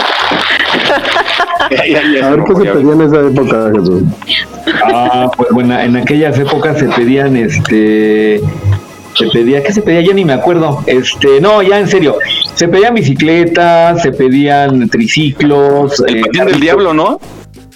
A 2.22 2.30
ver 2.30 2.44
qué 2.44 2.54
se 2.54 2.72
pedía 2.72 2.92
en 2.92 3.00
esa 3.02 3.20
época, 3.20 3.70
Jesús. 3.74 4.02
Ah, 4.92 5.30
pues 5.36 5.50
bueno, 5.50 5.78
en 5.80 5.96
aquellas 5.96 6.38
épocas 6.38 6.78
se 6.78 6.86
pedían 6.86 7.36
este 7.36 8.40
se 9.16 9.28
pedía, 9.28 9.62
¿qué 9.62 9.72
se 9.72 9.80
pedía? 9.80 10.02
Ya 10.02 10.12
ni 10.12 10.24
me 10.24 10.34
acuerdo. 10.34 10.82
Este, 10.86 11.40
no, 11.40 11.62
ya 11.62 11.80
en 11.80 11.88
serio. 11.88 12.16
Se 12.54 12.68
pedían 12.68 12.94
bicicletas, 12.94 14.02
se 14.02 14.12
pedían 14.12 14.88
triciclos. 14.90 16.02
El 16.06 16.16
eh, 16.18 16.20
patín 16.20 16.44
del 16.44 16.60
diablo, 16.60 16.92
¿no? 16.92 17.18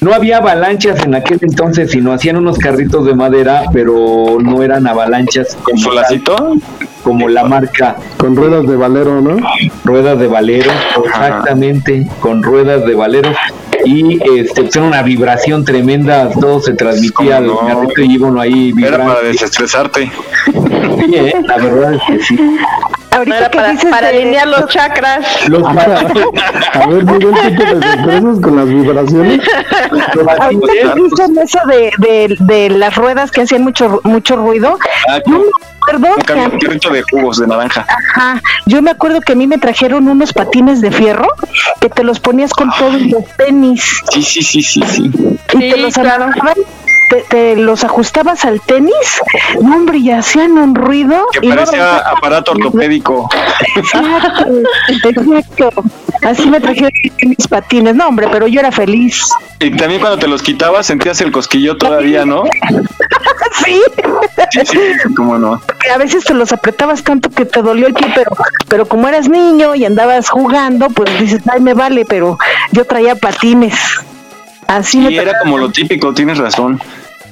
No 0.01 0.15
había 0.15 0.39
avalanchas 0.39 1.05
en 1.05 1.15
aquel 1.15 1.39
entonces, 1.43 1.91
sino 1.91 2.13
hacían 2.13 2.37
unos 2.37 2.57
carritos 2.59 3.05
de 3.05 3.15
madera, 3.15 3.65
pero 3.73 4.39
no 4.41 4.63
eran 4.63 4.87
avalanchas 4.87 5.57
Con 5.63 5.77
su 5.77 5.89
como, 5.89 6.01
lacito. 6.01 6.53
como 7.03 7.29
la 7.29 7.45
marca 7.45 7.97
Con 8.17 8.35
ruedas 8.35 8.67
de 8.67 8.77
valero, 8.77 9.21
¿no? 9.21 9.37
ruedas 9.85 10.19
de 10.19 10.27
valero, 10.27 10.71
exactamente, 11.05 12.09
con 12.21 12.43
ruedas 12.43 12.87
de 12.87 12.95
valero. 12.95 13.31
Y 13.85 14.19
este, 14.39 14.63
pues, 14.63 14.77
era 14.77 14.85
una 14.87 15.03
vibración 15.03 15.65
tremenda, 15.65 16.29
todo 16.39 16.61
se 16.61 16.75
transmitía 16.75 17.39
al 17.39 17.47
¿Cómo 17.47 17.63
no? 17.63 17.69
carrito 17.69 18.01
y 18.03 18.15
iba 18.15 18.29
uno 18.29 18.41
ahí 18.41 18.73
Era 18.83 18.99
para 19.05 19.21
desestresarte. 19.23 20.11
Sí, 20.81 21.15
¿eh? 21.15 21.35
La 21.47 21.57
verdad 21.57 21.95
es 21.95 22.03
que 22.07 22.23
sí. 22.25 22.35
No 22.37 23.17
Ahorita 23.19 23.51
para, 23.51 23.71
dices 23.73 23.91
para 23.91 24.09
de- 24.13 24.19
alinear 24.19 24.47
los 24.47 24.67
chakras. 24.69 25.27
Los 25.49 25.63
A 25.67 26.87
ver, 26.89 27.05
Miguel, 27.05 27.35
¿tú 27.35 27.55
te 27.57 27.75
desestresas 27.75 28.41
con 28.41 28.57
las 28.57 28.69
vibraciones? 28.69 29.41
Ahorita 30.41 30.67
que 30.73 31.01
dicen 31.03 31.39
eso 31.43 31.59
de, 31.67 31.93
de, 31.99 32.37
de 32.39 32.71
las 32.71 32.95
ruedas 32.95 33.31
que 33.33 33.43
hacían 33.43 33.63
mucho 33.63 34.01
mucho 34.05 34.37
ruido, 34.37 34.79
Ah, 35.09 35.19
yo 35.27 35.43
con 35.81 36.01
me 36.01 36.09
acuerdo 36.09 36.45
un 36.53 36.59
carrito 36.61 36.91
de 36.91 37.03
jugos 37.11 37.39
de 37.41 37.47
naranja. 37.49 37.85
ajá, 38.15 38.41
yo 38.67 38.81
me 38.81 38.91
acuerdo 38.93 39.21
que 39.23 39.33
a 39.33 39.37
mí 39.37 39.47
me 39.49 39.59
trajeron 39.59 40.07
unos 40.09 40.33
patines 40.33 40.81
de 40.81 40.91
fierro 40.93 41.27
que 41.81 41.89
te 41.89 42.05
los 42.05 42.21
ponías 42.21 42.53
con 42.53 42.71
todos 42.79 43.01
los 43.03 43.25
tenis 43.37 44.03
Sí, 44.13 44.23
sí, 44.23 44.43
sí, 44.43 44.63
sí, 44.63 44.83
sí. 44.87 45.11
y 45.13 45.57
Sí, 45.59 45.71
te 45.71 45.77
los 45.79 45.95
claro. 45.95 46.27
Te, 47.11 47.23
te 47.23 47.57
los 47.57 47.83
ajustabas 47.85 48.45
al 48.45 48.61
tenis, 48.61 48.95
no, 49.61 49.75
hombre, 49.77 49.99
y 49.99 50.11
hacían 50.13 50.53
un 50.53 50.75
ruido 50.75 51.27
Que 51.33 51.47
y 51.47 51.49
no 51.49 51.57
parecía 51.57 51.99
aparato 51.99 52.53
ortopédico. 52.53 53.29
Exacto, 53.77 54.47
exacto. 54.89 55.85
Así 56.23 56.49
me 56.49 56.61
trajeron 56.61 56.93
mis 57.23 57.49
patines. 57.49 57.95
No, 57.97 58.09
hombre, 58.09 58.29
pero 58.31 58.47
yo 58.47 58.61
era 58.61 58.71
feliz. 58.71 59.29
Y 59.59 59.77
también 59.77 60.01
cuando 60.01 60.19
te 60.19 60.29
los 60.29 60.43
quitabas 60.43 60.87
sentías 60.87 61.21
el 61.21 61.33
cosquillo 61.33 61.77
todavía, 61.77 62.25
¿no? 62.25 62.45
Sí, 63.65 63.83
sí, 64.65 64.79
cómo 65.17 65.37
no. 65.37 65.61
porque 65.67 65.91
a 65.91 65.99
veces 65.99 66.25
te 66.25 66.35
los 66.35 66.53
apretabas 66.53 67.03
tanto 67.03 67.31
que 67.31 67.45
te 67.45 67.61
dolió 67.63 67.89
el 67.89 67.95
pie, 67.95 68.07
pero, 68.15 68.31
pero 68.69 68.87
como 68.87 69.09
eras 69.09 69.29
niño 69.29 69.75
y 69.75 69.85
andabas 69.85 70.31
jugando, 70.31 70.89
pues 70.89 71.19
dices, 71.19 71.43
ay, 71.53 71.61
me 71.61 71.75
vale, 71.75 72.05
pero 72.05 72.39
yo 72.71 72.85
traía 72.85 73.17
patines. 73.17 73.75
Así 74.71 75.01
Y 75.09 75.19
era 75.19 75.33
como 75.43 75.59
lo 75.59 75.71
típico, 75.71 76.15
tienes 76.15 76.39
razón. 76.39 76.81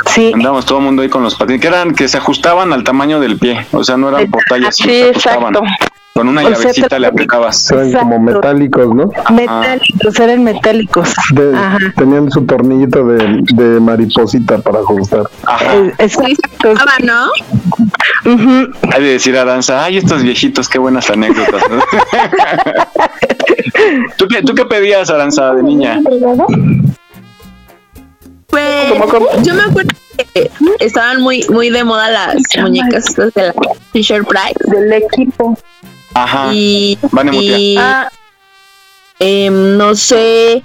Sí, 0.06 0.32
Andamos 0.34 0.64
todo 0.66 0.78
el 0.78 0.84
mundo 0.84 1.02
ahí 1.02 1.08
con 1.08 1.22
los 1.22 1.34
patines, 1.34 1.60
que 1.60 1.68
eran 1.68 1.94
que 1.94 2.08
se 2.08 2.18
ajustaban 2.18 2.72
al 2.72 2.84
tamaño 2.84 3.20
del 3.20 3.38
pie, 3.38 3.66
o 3.72 3.82
sea, 3.84 3.96
no 3.96 4.08
eran 4.08 4.30
por 4.30 4.42
tallas, 4.48 4.74
Sí, 4.76 4.84
se 4.84 5.10
ajustaban. 5.10 5.54
exacto. 5.54 5.62
Con 6.14 6.26
una 6.28 6.42
O 6.42 6.50
llavecita 6.50 6.98
le 6.98 7.06
apretabas. 7.06 7.70
Eran 7.70 7.92
como 7.92 8.18
metálicos, 8.18 8.92
¿no? 8.92 9.10
metálicos, 9.32 10.18
eran 10.18 10.42
metálicos. 10.42 11.14
De- 11.32 11.56
Ajá. 11.56 11.78
tenían 11.96 12.28
su 12.32 12.44
tornillito 12.44 13.06
de, 13.06 13.40
de 13.54 13.78
mariposita 13.80 14.58
para 14.58 14.80
ajustar. 14.80 15.22
Ajá. 15.46 15.74
Exacto. 15.98 16.74
Ah, 16.76 16.96
¿no? 17.04 17.28
Hay 18.92 19.02
de 19.02 19.08
decir 19.10 19.36
a 19.36 19.44
Danza, 19.44 19.84
ay, 19.84 19.98
estos 19.98 20.24
viejitos, 20.24 20.68
qué 20.68 20.78
buenas 20.80 21.08
anécdotas. 21.08 21.62
¿no? 21.70 21.78
¿Tú, 24.16 24.26
qué, 24.28 24.42
¿Tú 24.42 24.54
qué 24.54 24.64
pedías, 24.64 25.10
Aranza, 25.10 25.54
de 25.54 25.62
niña? 25.62 26.00
Pues, 28.48 28.92
¿Cómo, 28.92 29.06
cómo? 29.08 29.28
yo 29.42 29.54
me 29.54 29.62
acuerdo 29.62 29.90
que 30.34 30.50
estaban 30.80 31.20
muy 31.20 31.44
muy 31.50 31.70
de 31.70 31.84
moda 31.84 32.10
las 32.10 32.36
muñecas 32.60 33.06
estas 33.10 33.34
de 33.34 33.42
la 33.48 33.54
Fisher 33.92 34.24
Price 34.24 34.54
Del 34.64 34.92
equipo. 34.92 35.56
Ajá. 36.14 36.50
y, 36.52 36.98
Van 37.12 37.32
y 37.34 37.76
Ah, 37.78 38.10
em, 39.18 39.76
no 39.76 39.94
sé 39.94 40.62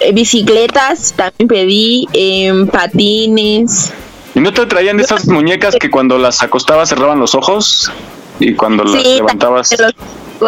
eh, 0.00 0.12
bicicletas 0.12 1.14
también 1.14 1.48
pedí 1.48 2.06
em, 2.12 2.66
patines 2.68 3.92
¿Y 4.34 4.40
no 4.40 4.52
te 4.52 4.66
traían 4.66 4.98
de 4.98 5.02
esas 5.04 5.26
muñecas 5.26 5.74
que 5.80 5.90
cuando 5.90 6.18
las 6.18 6.42
acostabas 6.42 6.90
cerraban 6.90 7.18
los 7.18 7.34
ojos? 7.34 7.90
Y 8.38 8.54
cuando 8.54 8.84
las 8.84 9.02
levantabas... 9.02 9.74
los- 9.80 9.94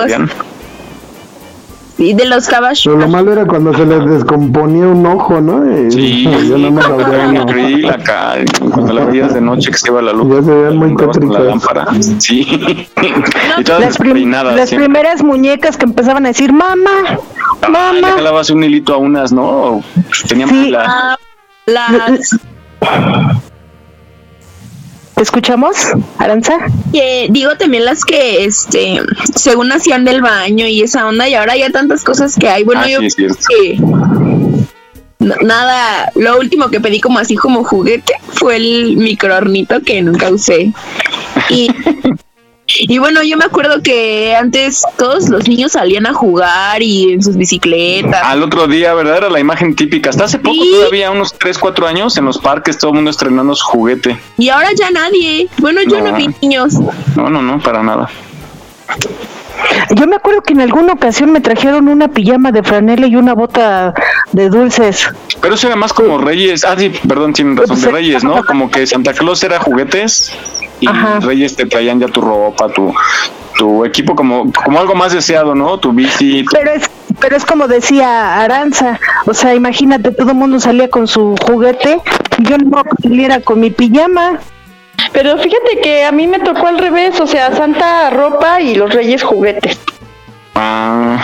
¿salían? 0.03 0.31
Sí, 2.01 2.15
de 2.15 2.25
los 2.25 2.49
caballos. 2.49 2.81
Pero 2.83 2.97
lo 2.97 3.09
malo 3.09 3.31
era 3.31 3.45
cuando 3.45 3.75
se 3.75 3.85
les 3.85 4.03
descomponía 4.07 4.87
un 4.87 5.05
ojo, 5.05 5.39
¿no? 5.39 5.71
Y 5.87 5.91
Sí, 5.91 6.25
ya 6.25 6.57
nada 6.57 6.71
más 6.71 6.87
abría 6.87 7.29
uno. 7.29 7.45
Grill 7.45 7.91
acá, 7.91 8.37
cuando 8.73 8.95
la 8.95 9.05
veías 9.05 9.35
de 9.35 9.43
noche 9.43 9.71
que 9.71 9.77
se 9.77 9.89
iba 9.91 10.01
la 10.01 10.15
luz. 10.15 10.35
Ya 10.37 10.43
se 10.43 10.51
veían 10.51 10.77
muy 10.79 10.95
con 10.95 11.07
la 11.09 11.13
tétricas. 11.13 11.45
lámpara. 11.45 11.87
Sí. 12.19 12.41
y 13.59 13.65
todas 13.65 13.81
Las, 13.83 13.99
prim- 13.99 14.31
las 14.31 14.71
siempre. 14.71 14.87
primeras 14.89 15.23
muñecas 15.23 15.77
que 15.77 15.85
empezaban 15.85 16.25
a 16.25 16.29
decir, 16.29 16.55
mamá, 16.55 16.91
Ah, 17.63 17.93
le 17.93 18.03
jalabas 18.03 18.49
un 18.49 18.65
hilito 18.65 18.95
a 18.95 18.97
unas, 18.97 19.31
¿no? 19.31 19.43
O 19.45 19.83
Tenían 20.27 20.49
Sí. 20.49 20.55
pila. 20.65 20.85
Ah, 20.89 21.17
las 21.67 22.39
¿Te 25.21 25.25
escuchamos, 25.25 25.77
Aranza? 26.17 26.55
que 26.95 27.27
digo 27.29 27.55
también 27.59 27.85
las 27.85 28.07
que 28.07 28.43
este 28.47 29.03
según 29.37 29.71
hacían 29.71 30.07
del 30.07 30.23
baño 30.23 30.67
y 30.67 30.81
esa 30.81 31.07
onda 31.07 31.29
y 31.29 31.35
ahora 31.35 31.59
ya 31.59 31.69
tantas 31.69 32.03
cosas 32.05 32.37
que 32.37 32.49
hay. 32.49 32.65
Bueno, 32.65 32.81
Ah, 32.87 32.89
yo 32.89 33.01
sí, 33.03 33.27
que 33.47 33.79
nada, 35.19 36.11
lo 36.15 36.39
último 36.39 36.71
que 36.71 36.81
pedí 36.81 37.03
como 37.03 37.19
así 37.19 37.37
como 37.37 37.65
juguete 37.65 38.15
fue 38.33 38.57
el 38.57 38.97
microornito 38.97 39.83
que 39.83 40.01
nunca 40.01 40.31
usé. 40.31 40.73
Y 41.51 41.69
y 42.89 42.99
bueno, 42.99 43.23
yo 43.23 43.37
me 43.37 43.45
acuerdo 43.45 43.83
que 43.83 44.35
antes 44.35 44.83
todos 44.99 45.29
los 45.29 45.49
niños 45.49 45.73
salían 45.73 46.07
a 46.07 46.15
jugar 46.15 46.83
y 46.83 47.13
en 47.13 47.23
sus 47.23 47.37
bicicletas. 47.37 48.23
Al 48.25 48.43
otro 48.43 48.67
día, 48.67 48.95
¿verdad? 48.95 49.19
Era 49.19 49.31
la 49.31 49.41
imagen 49.41 49.75
típica. 49.77 50.11
Hasta 50.11 50.25
hace 50.25 50.39
poco, 50.39 50.55
Sí. 50.63 50.71
todavía 50.75 51.11
unos 51.11 51.35
3, 51.35 51.59
4 51.59 51.87
años, 51.87 52.17
en 52.17 52.25
los 52.25 52.39
parques 52.39 52.79
todo 52.79 52.91
el 52.91 52.97
mundo 52.97 53.11
estrenando 53.11 53.55
su 53.55 53.65
juguete. 53.67 54.19
Y 54.39 54.49
ahora 54.49 54.69
ya 54.79 54.91
nadie. 54.91 55.49
Bueno, 55.59 55.81
yo 55.83 56.01
no, 56.01 56.11
No. 56.13 56.17
vi 56.17 56.29
niños. 56.43 56.75
No, 57.17 57.29
no, 57.31 57.43
no, 57.43 57.61
para 57.61 57.83
nada. 57.83 58.09
Yo 59.95 60.07
me 60.07 60.17
acuerdo 60.17 60.43
que 60.43 60.53
en 60.53 60.61
alguna 60.61 60.93
ocasión 60.95 61.33
me 61.33 61.41
trajeron 61.41 61.89
una 61.89 62.09
pijama 62.09 62.53
de 62.53 62.63
franela 62.63 63.07
y 63.07 63.17
una 63.17 63.35
bota 63.35 63.95
de 64.33 64.49
dulces. 64.49 65.09
Pero 65.41 65.55
eso 65.55 65.67
era 65.67 65.77
más 65.77 65.93
como 65.93 66.19
Reyes. 66.19 66.65
Ah, 66.65 66.75
sí, 66.79 66.91
perdón, 67.09 67.33
tienen 67.33 67.57
razón, 67.57 67.81
de 67.81 67.91
Reyes, 67.91 68.25
¿no? 68.25 68.45
Como 68.45 68.71
que 68.71 68.87
Santa 68.87 69.13
Claus 69.13 69.43
era 69.43 69.59
juguetes 69.59 70.33
y 70.81 70.89
Ajá. 70.89 71.21
Reyes 71.21 71.57
te 71.57 71.67
traían 71.67 72.01
ya 72.01 72.09
tu 72.09 72.21
ropa, 72.21 72.69
tu, 72.69 72.93
tu 73.59 73.85
equipo 73.85 74.15
como, 74.15 74.51
como 74.53 74.81
algo 74.81 74.95
más 74.95 75.13
deseado, 75.13 75.55
¿no? 75.55 75.79
Tu 75.79 75.93
bici. 75.93 76.45
tu- 76.45 76.53
Pero 76.53 76.71
es, 76.73 76.89
pero 77.21 77.37
es 77.37 77.45
como 77.45 77.69
decía 77.69 78.41
Aranza, 78.41 78.99
o 79.27 79.35
sea, 79.35 79.55
imagínate, 79.55 80.11
todo 80.13 80.31
el 80.31 80.37
mundo 80.37 80.59
salía 80.61 80.89
con 80.89 81.07
su 81.07 81.35
juguete 81.47 82.01
y 82.39 82.49
yo 82.49 82.57
no 82.59 82.83
saliera 83.03 83.41
con 83.41 83.61
mi 83.61 83.71
pijama. 83.71 84.39
Pero 85.13 85.37
fíjate 85.39 85.81
que 85.83 86.05
a 86.05 86.13
mí 86.13 86.27
me 86.27 86.39
tocó 86.41 86.67
al 86.67 86.79
revés, 86.79 87.19
o 87.21 87.27
sea, 87.27 87.55
Santa 87.57 88.11
ropa 88.11 88.61
y 88.61 88.75
los 88.75 88.93
Reyes 88.93 89.23
juguetes. 89.23 89.79
Ah, 90.55 91.23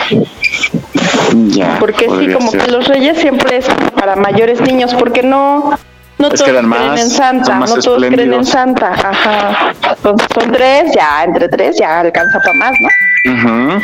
ya. 1.49 1.77
Porque 1.79 2.07
sí, 2.09 2.33
como 2.33 2.51
ser. 2.51 2.63
que 2.63 2.71
los 2.71 2.87
Reyes 2.89 3.19
siempre 3.19 3.59
es 3.59 3.67
para 3.95 4.17
mayores 4.17 4.61
niños, 4.61 4.95
porque 4.95 5.23
no, 5.23 5.79
no 6.19 6.27
Es 6.29 6.35
todos 6.35 6.49
creen 6.51 6.67
más- 6.67 7.01
en 7.01 7.11
Santa, 7.11 7.59
no 7.59 7.67
todos 7.67 8.05
creen 8.07 8.33
en. 8.33 8.45
Santa, 8.45 8.93
ajá. 8.93 9.75
Entonces 9.97 10.29
son 10.35 10.53
tres, 10.53 10.93
ya, 10.95 11.25
entre 11.25 11.49
tres 11.49 11.77
ya 11.79 12.01
alcanza 12.01 12.39
para 12.41 12.55
más, 12.55 12.73
¿no? 12.81 12.89
Ujú, 13.27 13.83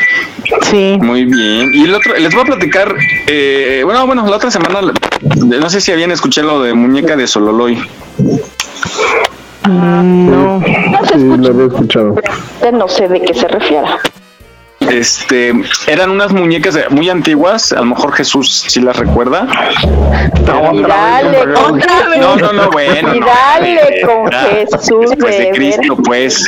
Sí. 0.70 0.98
Muy 1.00 1.24
bien. 1.24 1.70
Y 1.74 1.84
el 1.84 1.94
otro, 1.94 2.14
les 2.14 2.32
voy 2.32 2.42
a 2.42 2.46
platicar, 2.46 2.94
eh, 3.26 3.82
bueno, 3.84 4.06
bueno, 4.06 4.24
la 4.26 4.36
otra 4.36 4.50
semana, 4.50 4.80
no 5.36 5.70
sé 5.70 5.80
si 5.80 5.90
habían 5.92 6.12
escuchado 6.12 6.46
lo 6.58 6.62
de 6.62 6.72
muñeca 6.74 7.16
de 7.16 7.26
Sololoy. 7.26 7.76
No. 9.68 10.62
Sí, 11.12 11.18
lo 11.18 11.48
había 11.48 11.66
escuchado. 11.66 12.16
No 12.72 12.88
sé 12.88 13.08
de 13.08 13.20
qué 13.20 13.34
se 13.34 13.48
refiera. 13.48 13.98
Este, 14.90 15.52
eran 15.86 16.10
unas 16.10 16.32
muñecas 16.32 16.76
muy 16.90 17.08
antiguas, 17.08 17.72
a 17.72 17.76
lo 17.76 17.84
mejor 17.86 18.12
Jesús 18.14 18.64
sí 18.66 18.80
las 18.80 18.96
recuerda. 18.96 19.46
Eran- 20.42 20.74
Y 20.74 20.82
dale, 20.82 21.38
con 21.54 21.76
Otra 21.76 22.08
vez. 22.08 22.18
No, 22.20 22.36
no, 22.36 22.52
no, 22.52 22.70
bueno. 22.70 23.14
Y 23.14 23.20
no, 23.20 23.26
dale 23.26 23.74
eh, 23.74 24.02
con 24.04 24.26
era 24.26 24.40
Jesús 24.42 25.10
Después 25.10 25.38
de 25.38 25.50
Cristo, 25.52 25.96
pues. 26.04 26.44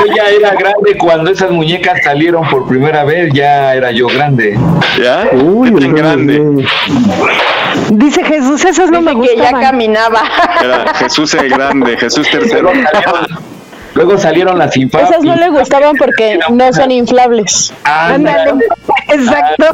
Yo 0.00 0.14
ya 0.14 0.24
era 0.28 0.54
grande 0.54 0.96
cuando 0.98 1.30
esas 1.30 1.50
muñecas 1.52 2.02
salieron 2.02 2.46
por 2.48 2.66
primera 2.66 3.04
vez, 3.04 3.32
ya 3.32 3.74
era 3.74 3.92
yo 3.92 4.08
grande. 4.08 4.58
¿Ya? 5.00 5.28
Uy, 5.32 5.72
¿Qué 5.72 5.80
tan 5.80 5.96
entonces, 5.96 6.02
grande. 6.02 6.66
Dice 7.90 8.24
Jesús, 8.24 8.64
esas 8.64 8.90
no 8.90 9.00
me 9.00 9.12
que 9.12 9.36
ya 9.36 9.42
gustaban. 9.42 9.60
caminaba. 9.62 10.22
Era 10.62 10.94
Jesús 10.94 11.34
el 11.34 11.48
grande, 11.50 11.96
Jesús 11.96 12.26
Luego 12.32 12.48
tercero. 12.48 12.68
salieron, 12.70 13.26
luego 13.94 14.18
salieron 14.18 14.58
las 14.58 14.76
infames. 14.76 15.10
Esas 15.10 15.22
no 15.22 15.36
le 15.36 15.48
gustaban 15.50 15.96
porque 15.96 16.38
no 16.50 16.72
son 16.72 16.90
inflables. 16.90 17.72
Ándale. 17.84 18.52
Exacto. 19.08 19.66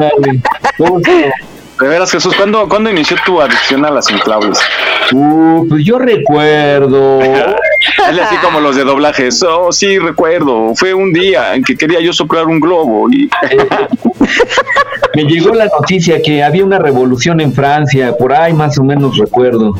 De 1.81 1.89
veras, 1.89 2.11
Jesús, 2.11 2.35
¿cuándo, 2.37 2.69
¿cuándo 2.69 2.91
inició 2.91 3.17
tu 3.25 3.41
adicción 3.41 3.87
a 3.87 3.91
las 3.91 4.11
inflables? 4.11 4.59
Uh, 5.13 5.67
pues 5.67 5.83
yo 5.83 5.99
recuerdo. 5.99 7.21
Es 8.11 8.19
así 8.19 8.37
como 8.37 8.61
los 8.61 8.77
de 8.77 8.85
doblajes. 8.85 9.43
Oh, 9.43 9.73
sí, 9.73 9.99
recuerdo. 9.99 10.75
Fue 10.75 10.95
un 10.95 11.13
día 11.13 11.55
en 11.55 11.65
que 11.65 11.77
quería 11.77 12.01
yo 12.01 12.13
soplar 12.13 12.47
un 12.47 12.61
globo 12.61 13.09
y 13.11 13.29
Me 15.15 15.25
llegó 15.25 15.55
la 15.55 15.67
noticia 15.67 16.23
que 16.23 16.43
había 16.43 16.65
una 16.65 16.79
revolución 16.79 17.41
en 17.41 17.53
Francia, 17.53 18.17
por 18.17 18.33
ahí 18.33 18.53
más 18.53 18.79
o 18.79 18.85
menos 18.85 19.17
recuerdo. 19.19 19.75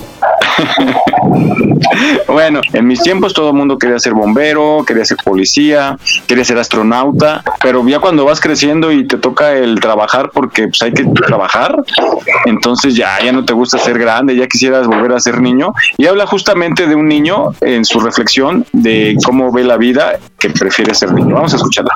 Bueno, 2.27 2.61
en 2.73 2.87
mis 2.87 3.03
tiempos 3.03 3.33
todo 3.33 3.51
el 3.51 3.57
mundo 3.57 3.79
quería 3.79 3.99
ser 3.99 4.15
bombero, 4.15 4.85
quería 4.87 5.05
ser 5.05 5.19
policía, 5.25 5.99
quería 6.27 6.45
ser 6.45 6.59
astronauta, 6.59 7.43
pero 7.61 7.87
ya 7.87 7.99
cuando 7.99 8.25
vas 8.25 8.41
creciendo 8.41 8.93
y 8.93 9.07
te 9.07 9.17
toca 9.17 9.53
el 9.53 9.81
trabajar 9.81 10.31
porque 10.33 10.69
pues 10.69 10.81
hay 10.83 10.93
que 10.93 11.05
trabajar, 11.05 11.75
entonces 12.47 12.95
ya 12.95 13.19
ya 13.23 13.33
no 13.33 13.45
te 13.45 13.53
gusta 13.53 13.79
ser 13.79 13.99
grande, 13.99 14.37
ya 14.37 14.47
quisieras 14.47 14.87
volver 14.87 15.13
a 15.13 15.21
ser 15.21 15.41
niño 15.41 15.73
y 15.97 16.07
habla 16.07 16.27
justamente 16.27 16.87
de 16.87 16.95
un 16.95 17.09
niño 17.09 17.49
en 17.61 17.85
su 17.85 18.01
reflexión 18.01 18.65
de 18.73 19.17
cómo 19.25 19.53
ve 19.53 19.65
la 19.65 19.77
vida 19.77 20.19
que 20.39 20.51
prefiere 20.51 20.95
ser 20.95 21.13
niño. 21.13 21.35
Vamos 21.35 21.53
a 21.53 21.57
escucharla. 21.57 21.95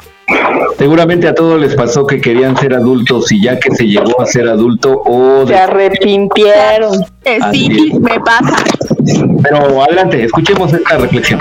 Seguramente 0.79 1.29
a 1.29 1.35
todos 1.35 1.61
les 1.61 1.75
pasó 1.75 2.07
que 2.07 2.21
querían 2.21 2.57
ser 2.57 2.75
adultos 2.75 3.31
y 3.31 3.43
ya 3.43 3.59
que 3.59 3.71
se 3.75 3.85
llegó 3.85 4.21
a 4.21 4.27
ser 4.27 4.49
adulto 4.49 5.03
o 5.05 5.47
Se 5.47 5.53
de... 5.53 5.59
arrepintieron. 5.59 7.05
Eh, 7.25 7.39
sí, 7.53 7.93
me 8.01 8.19
pasa. 8.21 8.57
Pero 9.43 9.83
adelante, 9.83 10.25
escuchemos 10.25 10.73
esta 10.73 10.97
reflexión. 10.99 11.41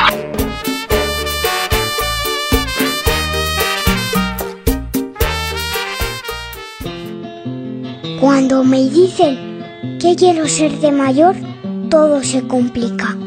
Cuando 8.20 8.64
me 8.64 8.90
dicen 8.90 9.98
que 10.00 10.16
quiero 10.16 10.48
ser 10.48 10.72
de 10.80 10.92
mayor, 10.92 11.36
todo 11.90 12.24
se 12.24 12.42
complica. 12.48 13.18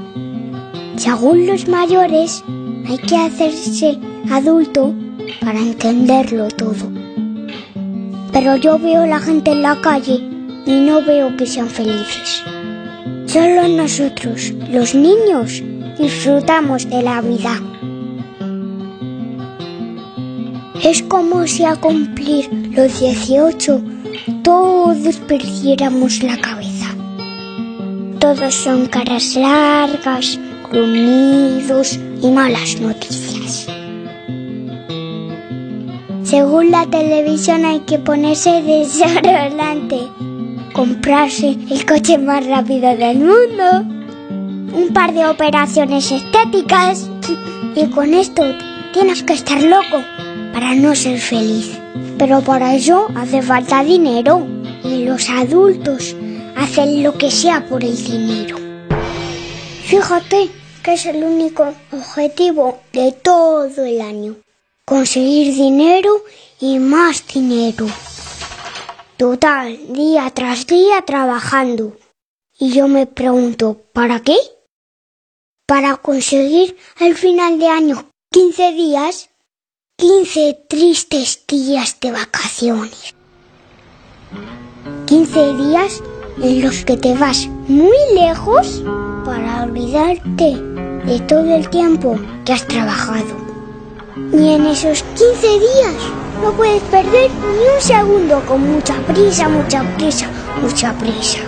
Según 0.97 1.47
los 1.47 1.69
mayores, 1.69 2.43
hay 2.89 2.99
que 2.99 3.17
hacerse 3.17 3.99
adulto 4.31 4.95
para 5.41 5.59
entenderlo 5.59 6.49
todo. 6.49 6.91
Pero 8.33 8.57
yo 8.57 8.79
veo 8.79 9.07
la 9.07 9.19
gente 9.19 9.53
en 9.53 9.63
la 9.63 9.81
calle 9.81 10.21
y 10.67 10.81
no 10.81 11.03
veo 11.03 11.37
que 11.37 11.47
sean 11.47 11.69
felices. 11.69 12.43
Solo 13.27 13.69
nosotros, 13.69 14.53
los 14.71 14.95
niños, 14.95 15.63
disfrutamos 15.99 16.89
de 16.89 17.03
la 17.03 17.21
vida. 17.21 17.61
Es 20.83 21.03
como 21.03 21.47
si 21.47 21.65
a 21.65 21.77
cumplir 21.77 22.49
los 22.73 23.01
18 23.01 23.83
todos 24.43 25.17
perdiéramos 25.19 26.23
la 26.23 26.39
cabeza. 26.41 26.87
Todos 28.19 28.55
son 28.55 28.87
caras 28.87 29.35
largas, 29.35 30.39
gruñidos 30.71 31.99
y 32.23 32.31
malas 32.31 32.81
noticias. 32.81 33.67
Según 36.27 36.73
la 36.73 36.85
televisión 36.87 37.65
hay 37.65 37.79
que 37.87 38.01
ponerse 38.01 38.61
desodorante, 38.61 40.09
comprarse 40.73 41.57
el 41.71 41.87
coche 41.87 42.19
más 42.19 42.45
rápido 42.45 42.97
del 42.97 43.19
mundo, 43.19 43.85
un 44.77 44.91
par 44.93 45.15
de 45.15 45.25
operaciones 45.25 46.11
estéticas 46.11 47.09
y 47.77 47.87
con 47.91 48.13
esto 48.13 48.43
tienes 48.93 49.23
que 49.23 49.35
estar 49.35 49.63
loco 49.63 50.03
para 50.53 50.75
no 50.75 50.97
ser 50.97 51.21
feliz. 51.21 51.79
Pero 52.19 52.41
para 52.41 52.75
eso 52.75 53.07
hace 53.15 53.41
falta 53.41 53.85
dinero 53.85 54.45
y 54.83 55.05
los 55.05 55.31
adultos 55.31 56.17
hacen 56.57 57.05
lo 57.05 57.17
que 57.17 57.31
sea 57.31 57.65
por 57.69 57.85
el 57.85 57.97
dinero. 58.05 58.57
Fíjate 59.85 60.51
que 60.83 60.95
es 60.95 61.07
el 61.07 61.23
único 61.23 61.73
objetivo 61.93 62.81
de 62.93 63.13
todo 63.13 63.85
el 63.85 64.01
año. 64.01 64.46
Conseguir 64.89 65.53
dinero 65.53 66.23
y 66.61 66.79
más 66.79 67.27
dinero. 67.27 67.89
Total, 69.17 69.77
día 69.93 70.31
tras 70.31 70.65
día 70.65 71.03
trabajando. 71.03 71.97
Y 72.57 72.71
yo 72.71 72.87
me 72.87 73.07
pregunto, 73.07 73.83
¿para 73.93 74.21
qué? 74.21 74.37
Para 75.67 75.97
conseguir 75.97 76.77
al 77.01 77.17
final 77.17 77.59
de 77.59 77.67
año 77.67 78.09
15 78.31 78.73
días 78.75 79.29
15 79.97 80.67
tristes 80.69 81.45
días 81.49 81.99
de 82.01 82.13
vacaciones. 82.13 83.17
15 85.07 85.55
días 85.57 86.01
en 86.41 86.63
los 86.63 86.85
que 86.85 86.97
te 86.97 87.13
vas 87.15 87.49
muy 87.67 87.97
lejos 88.15 88.85
para 89.25 89.65
olvidarte 89.65 90.55
de 91.07 91.19
todo 91.27 91.57
el 91.57 91.69
tiempo 91.71 92.21
que 92.45 92.53
has 92.53 92.69
trabajado. 92.69 93.46
Y 94.33 94.55
en 94.55 94.67
esos 94.67 95.03
15 95.03 95.47
días 95.47 95.95
no 96.43 96.53
puedes 96.53 96.83
perder 96.85 97.31
ni 97.31 97.75
un 97.75 97.81
segundo 97.81 98.43
con 98.47 98.61
mucha 98.73 98.95
prisa, 99.07 99.49
mucha 99.49 99.83
prisa, 99.97 100.27
mucha 100.61 100.93
prisa. 100.95 101.39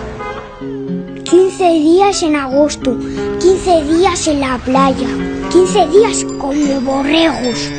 15 1.23 1.63
días 1.63 2.23
en 2.23 2.35
agosto, 2.35 2.97
15 3.39 3.83
días 3.83 4.27
en 4.27 4.39
la 4.39 4.57
playa, 4.57 5.07
15 5.51 5.87
días 5.87 6.25
como 6.39 6.81
borregos. 6.81 7.69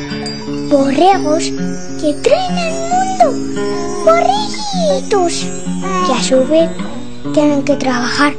Borregos 0.69 1.51
que 1.99 2.13
traen 2.21 2.57
al 2.57 2.73
mundo 2.73 3.81
borreguitos 4.05 5.45
que 6.05 6.13
a 6.13 6.23
su 6.23 6.47
vez 6.47 6.69
tienen 7.33 7.63
que 7.63 7.75
trabajar 7.75 8.33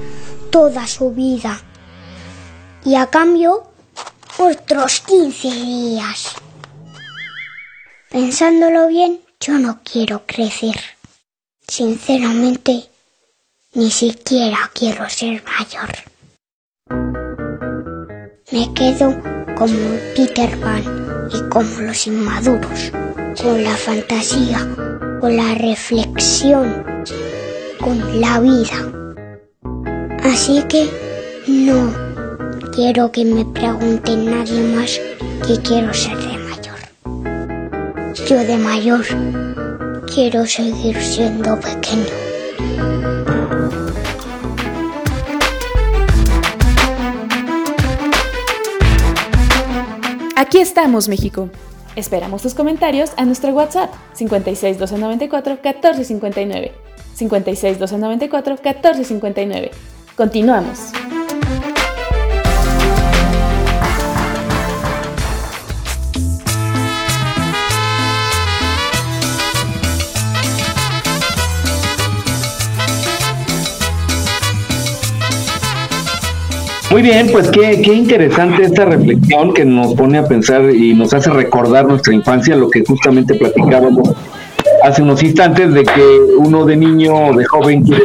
toda 0.50 0.86
su 0.86 1.10
vida. 1.10 1.60
Y 2.84 2.94
a 2.96 3.06
cambio, 3.06 3.64
otros 4.38 5.00
15 5.00 5.50
días. 5.50 6.34
Pensándolo 8.12 8.88
bien, 8.88 9.20
yo 9.40 9.58
no 9.58 9.80
quiero 9.90 10.24
crecer. 10.26 10.76
Sinceramente, 11.66 12.90
ni 13.72 13.90
siquiera 13.90 14.70
quiero 14.74 15.08
ser 15.08 15.42
mayor. 15.44 15.88
Me 18.50 18.74
quedo 18.74 19.16
como 19.56 19.78
Peter 20.14 20.60
Pan 20.60 20.84
y 21.32 21.48
como 21.48 21.80
los 21.80 22.06
inmaduros, 22.06 22.92
con 23.42 23.64
la 23.64 23.74
fantasía, 23.78 24.58
con 25.18 25.34
la 25.34 25.54
reflexión, 25.54 26.84
con 27.80 28.20
la 28.20 28.40
vida. 28.40 28.92
Así 30.22 30.62
que 30.68 30.86
no 31.48 31.90
quiero 32.74 33.10
que 33.10 33.24
me 33.24 33.46
pregunten 33.46 34.26
nadie 34.26 34.60
más 34.64 35.00
que 35.46 35.56
quiero 35.62 35.94
ser. 35.94 36.31
Yo 38.14 38.44
de 38.44 38.58
mayor 38.58 39.06
quiero 40.12 40.44
seguir 40.44 41.02
siendo 41.02 41.58
pequeño. 41.58 42.04
Aquí 50.36 50.58
estamos, 50.58 51.08
México. 51.08 51.48
Esperamos 51.96 52.42
tus 52.42 52.52
comentarios 52.52 53.12
a 53.16 53.24
nuestro 53.24 53.52
WhatsApp 53.52 53.90
56 54.12 54.78
294 54.78 55.58
1459. 55.62 56.72
56 57.14 57.78
294 57.78 58.56
1459. 58.62 59.70
Continuamos. 60.16 60.92
Muy 76.92 77.00
bien, 77.00 77.28
pues 77.32 77.50
qué, 77.50 77.80
qué 77.82 77.94
interesante 77.94 78.64
esta 78.64 78.84
reflexión 78.84 79.54
que 79.54 79.64
nos 79.64 79.94
pone 79.94 80.18
a 80.18 80.26
pensar 80.26 80.70
y 80.70 80.92
nos 80.92 81.14
hace 81.14 81.30
recordar 81.30 81.86
nuestra 81.86 82.12
infancia, 82.12 82.54
lo 82.54 82.68
que 82.68 82.84
justamente 82.84 83.34
platicábamos 83.34 84.10
hace 84.84 85.00
unos 85.00 85.22
instantes 85.22 85.72
de 85.72 85.84
que 85.84 86.18
uno 86.36 86.66
de 86.66 86.76
niño 86.76 87.32
de 87.32 87.46
joven 87.46 87.82
quiere 87.82 88.04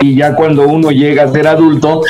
y 0.00 0.16
ya 0.16 0.34
cuando 0.34 0.68
uno 0.68 0.90
llega 0.90 1.22
a 1.22 1.32
ser 1.32 1.46
adulto, 1.46 2.02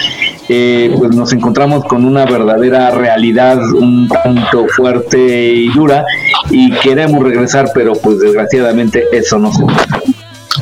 eh, 0.48 0.92
pues 0.98 1.14
nos 1.14 1.32
encontramos 1.32 1.84
con 1.84 2.04
una 2.04 2.24
verdadera 2.24 2.90
realidad 2.90 3.62
un 3.72 4.08
tanto 4.08 4.66
fuerte 4.66 5.18
y 5.52 5.68
dura 5.68 6.04
y 6.50 6.72
queremos 6.72 7.22
regresar, 7.22 7.70
pero 7.72 7.92
pues 7.92 8.18
desgraciadamente 8.18 9.04
eso 9.12 9.38
no 9.38 9.52
se 9.52 9.62
puede. 9.62 9.78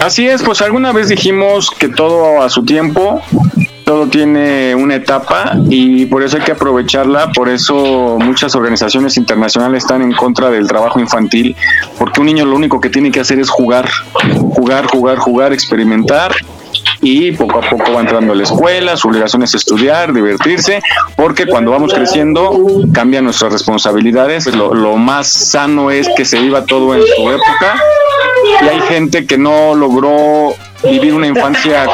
Así 0.05 0.29
es, 0.29 0.43
pues 0.43 0.61
alguna 0.61 0.93
vez 0.93 1.09
dijimos 1.09 1.71
que 1.71 1.89
todo 1.89 2.43
a 2.43 2.51
su 2.51 2.65
tiempo, 2.65 3.23
todo 3.91 4.07
tiene 4.07 4.73
una 4.77 4.95
etapa 4.95 5.51
y 5.69 6.07
por 6.07 6.23
eso 6.23 6.37
hay 6.37 6.45
que 6.45 6.53
aprovecharla, 6.53 7.33
por 7.33 7.49
eso 7.49 8.19
muchas 8.21 8.55
organizaciones 8.55 9.17
internacionales 9.17 9.83
están 9.83 10.01
en 10.01 10.13
contra 10.13 10.49
del 10.49 10.69
trabajo 10.69 11.01
infantil, 11.01 11.57
porque 11.99 12.21
un 12.21 12.27
niño 12.27 12.45
lo 12.45 12.55
único 12.55 12.81
que 12.81 12.89
tiene 12.89 13.11
que 13.11 13.19
hacer 13.19 13.41
es 13.41 13.51
jugar, 13.51 13.91
jugar, 14.51 14.87
jugar, 14.87 15.19
jugar, 15.19 15.53
experimentar 15.53 16.31
y 17.01 17.33
poco 17.33 17.59
a 17.59 17.69
poco 17.69 17.93
va 17.93 18.03
entrando 18.03 18.33
a 18.33 18.37
la 18.37 18.45
escuela, 18.45 18.97
su 18.97 19.09
obligación 19.09 19.43
es 19.43 19.57
estudiar, 19.57 20.13
divertirse, 20.13 20.81
porque 21.17 21.47
cuando 21.47 21.73
vamos 21.73 21.93
creciendo 21.93 22.63
cambian 22.95 23.25
nuestras 23.25 23.53
responsabilidades, 23.53 24.47
lo, 24.55 24.97
más 24.99 25.27
sano 25.27 25.91
es 25.91 26.09
que 26.17 26.25
se 26.25 26.39
viva 26.39 26.65
todo 26.65 26.95
en 26.95 27.03
su 27.03 27.29
época 27.29 27.75
y 28.63 28.69
hay 28.69 28.81
gente 28.83 29.27
que 29.27 29.37
no 29.37 29.75
logró 29.75 30.55
vivir 30.85 31.13
una 31.13 31.27
infancia 31.27 31.89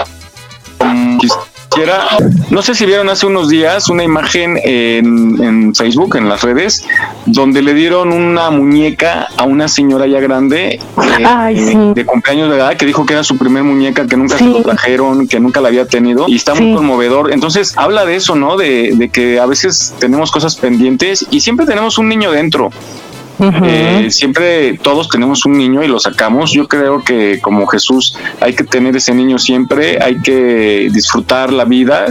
No 2.50 2.62
sé 2.62 2.74
si 2.74 2.86
vieron 2.86 3.08
hace 3.08 3.26
unos 3.26 3.48
días 3.48 3.88
una 3.88 4.04
imagen 4.04 4.58
en, 4.62 5.42
en 5.42 5.74
Facebook, 5.74 6.16
en 6.16 6.28
las 6.28 6.42
redes, 6.42 6.84
donde 7.26 7.62
le 7.62 7.74
dieron 7.74 8.12
una 8.12 8.50
muñeca 8.50 9.28
a 9.36 9.44
una 9.44 9.68
señora 9.68 10.06
ya 10.06 10.20
grande 10.20 10.74
eh, 10.74 11.24
Ay, 11.24 11.58
sí. 11.58 11.76
de 11.94 12.04
cumpleaños 12.06 12.50
de 12.50 12.56
edad 12.56 12.76
que 12.76 12.86
dijo 12.86 13.04
que 13.04 13.14
era 13.14 13.24
su 13.24 13.36
primer 13.36 13.64
muñeca, 13.64 14.06
que 14.06 14.16
nunca 14.16 14.38
se 14.38 14.44
lo 14.44 14.62
trajeron, 14.62 15.26
que 15.28 15.40
nunca 15.40 15.60
la 15.60 15.68
había 15.68 15.86
tenido 15.86 16.26
y 16.28 16.36
está 16.36 16.54
muy 16.54 16.74
conmovedor. 16.74 17.32
Entonces 17.32 17.74
habla 17.76 18.04
de 18.04 18.16
eso, 18.16 18.36
¿no? 18.36 18.56
De, 18.56 18.92
de 18.94 19.08
que 19.08 19.40
a 19.40 19.46
veces 19.46 19.94
tenemos 19.98 20.30
cosas 20.30 20.56
pendientes 20.56 21.26
y 21.30 21.40
siempre 21.40 21.66
tenemos 21.66 21.98
un 21.98 22.08
niño 22.08 22.30
dentro. 22.30 22.70
Eh, 23.38 24.08
siempre 24.10 24.78
todos 24.78 25.08
tenemos 25.08 25.44
un 25.44 25.58
niño 25.58 25.82
y 25.82 25.88
lo 25.88 25.98
sacamos. 25.98 26.52
Yo 26.52 26.68
creo 26.68 27.02
que 27.02 27.40
como 27.40 27.66
Jesús 27.66 28.16
hay 28.40 28.54
que 28.54 28.64
tener 28.64 28.96
ese 28.96 29.14
niño 29.14 29.38
siempre, 29.38 30.02
hay 30.02 30.20
que 30.20 30.88
disfrutar 30.92 31.52
la 31.52 31.64
vida. 31.64 32.06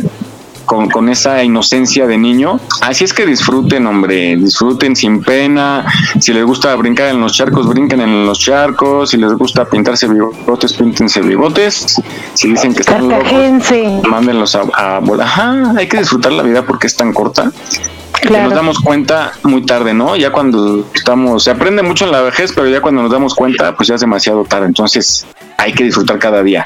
Con, 0.66 0.90
con 0.90 1.10
esa 1.10 1.44
inocencia 1.44 2.08
de 2.08 2.18
niño. 2.18 2.60
Así 2.82 3.04
es 3.04 3.14
que 3.14 3.24
disfruten, 3.24 3.86
hombre, 3.86 4.36
disfruten 4.36 4.96
sin 4.96 5.22
pena. 5.22 5.86
Si 6.20 6.34
les 6.34 6.44
gusta 6.44 6.76
brincar 6.76 7.10
en 7.10 7.22
los 7.22 7.34
charcos, 7.34 7.68
brinquen 7.68 8.02
en 8.02 8.26
los 8.26 8.40
charcos. 8.40 9.12
Si 9.12 9.18
les 9.18 9.34
gusta 9.34 9.66
pintarse 9.66 10.08
bigotes, 10.08 10.74
píntense 10.74 11.22
bigotes. 11.22 12.02
Si 12.34 12.50
dicen 12.50 12.74
que 12.74 12.80
están 12.80 13.08
locos, 13.08 13.32
mándenlos 14.10 14.56
a, 14.56 14.64
a. 14.74 15.02
Ajá, 15.22 15.74
hay 15.78 15.88
que 15.88 16.00
disfrutar 16.00 16.32
la 16.32 16.42
vida 16.42 16.66
porque 16.66 16.88
es 16.88 16.96
tan 16.96 17.14
corta 17.14 17.52
que 18.28 18.42
nos 18.42 18.54
damos 18.54 18.80
cuenta 18.80 19.34
muy 19.44 19.66
tarde, 19.66 19.94
¿no? 19.94 20.16
Ya 20.16 20.32
cuando 20.32 20.86
estamos, 20.94 21.44
se 21.44 21.52
aprende 21.52 21.84
mucho 21.84 22.06
en 22.06 22.12
la 22.12 22.22
vejez, 22.22 22.52
pero 22.54 22.68
ya 22.68 22.82
cuando 22.82 23.02
nos 23.02 23.12
damos 23.12 23.34
cuenta, 23.36 23.76
pues 23.76 23.88
ya 23.88 23.96
es 23.96 24.02
demasiado 24.02 24.44
tarde. 24.44 24.66
Entonces 24.68 25.26
hay 25.58 25.74
que 25.74 25.84
disfrutar 25.84 26.20
cada 26.20 26.44
día. 26.44 26.66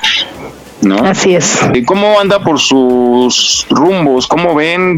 ¿No? 0.81 0.95
Así 1.03 1.35
es. 1.35 1.59
¿Y 1.73 1.83
cómo 1.83 2.21
anda 2.21 2.39
por 2.41 2.57
sus 2.57 3.67
rumbos? 3.69 4.27
¿Cómo 4.27 4.55
ven? 4.55 4.97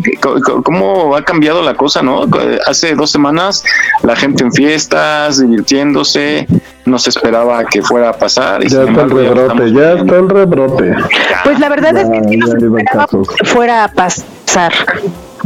¿Cómo 0.63 1.15
ha 1.15 1.23
cambiado 1.23 1.63
la 1.63 1.73
cosa, 1.73 2.03
no? 2.03 2.27
Hace 2.67 2.93
dos 2.93 3.09
semanas 3.09 3.63
la 4.03 4.15
gente 4.15 4.43
en 4.43 4.53
fiestas, 4.53 5.39
divirtiéndose, 5.39 6.45
no 6.85 6.99
se 6.99 7.09
esperaba 7.09 7.65
que 7.65 7.81
fuera 7.81 8.09
a 8.09 8.13
pasar. 8.13 8.63
Y 8.63 8.69
Ya 8.69 8.81
está 8.81 8.81
el 8.83 8.87
embargo, 8.89 9.17
rebrote, 9.17 9.73
ya 9.73 9.93
está 9.93 10.15
el 10.17 10.29
rebrote. 10.29 10.95
Pues 11.43 11.59
la 11.59 11.69
verdad 11.69 11.97
es 11.97 12.09
que 12.09 12.29
sí 12.29 12.37
nos 12.37 12.53
esperábamos 12.53 13.29
que 13.29 13.45
fuera 13.45 13.83
a 13.85 13.87
pasar. 13.87 14.73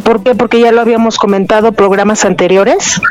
¿Por 0.05 0.21
qué? 0.21 0.35
Porque 0.35 0.59
ya 0.59 0.71
lo 0.71 0.81
habíamos 0.81 1.17
comentado 1.17 1.71
programas 1.71 2.25
anteriores, 2.25 3.01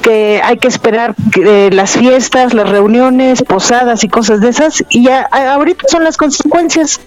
que 0.00 0.40
hay 0.42 0.56
que 0.56 0.66
esperar 0.66 1.14
eh, 1.36 1.68
las 1.70 1.90
fiestas, 1.90 2.54
las 2.54 2.70
reuniones, 2.70 3.42
posadas 3.42 4.02
y 4.02 4.08
cosas 4.08 4.40
de 4.40 4.48
esas, 4.48 4.82
y 4.88 5.04
ya 5.04 5.28
ahorita 5.30 5.84
son 5.88 6.04
las 6.04 6.16
consecuencias. 6.16 7.02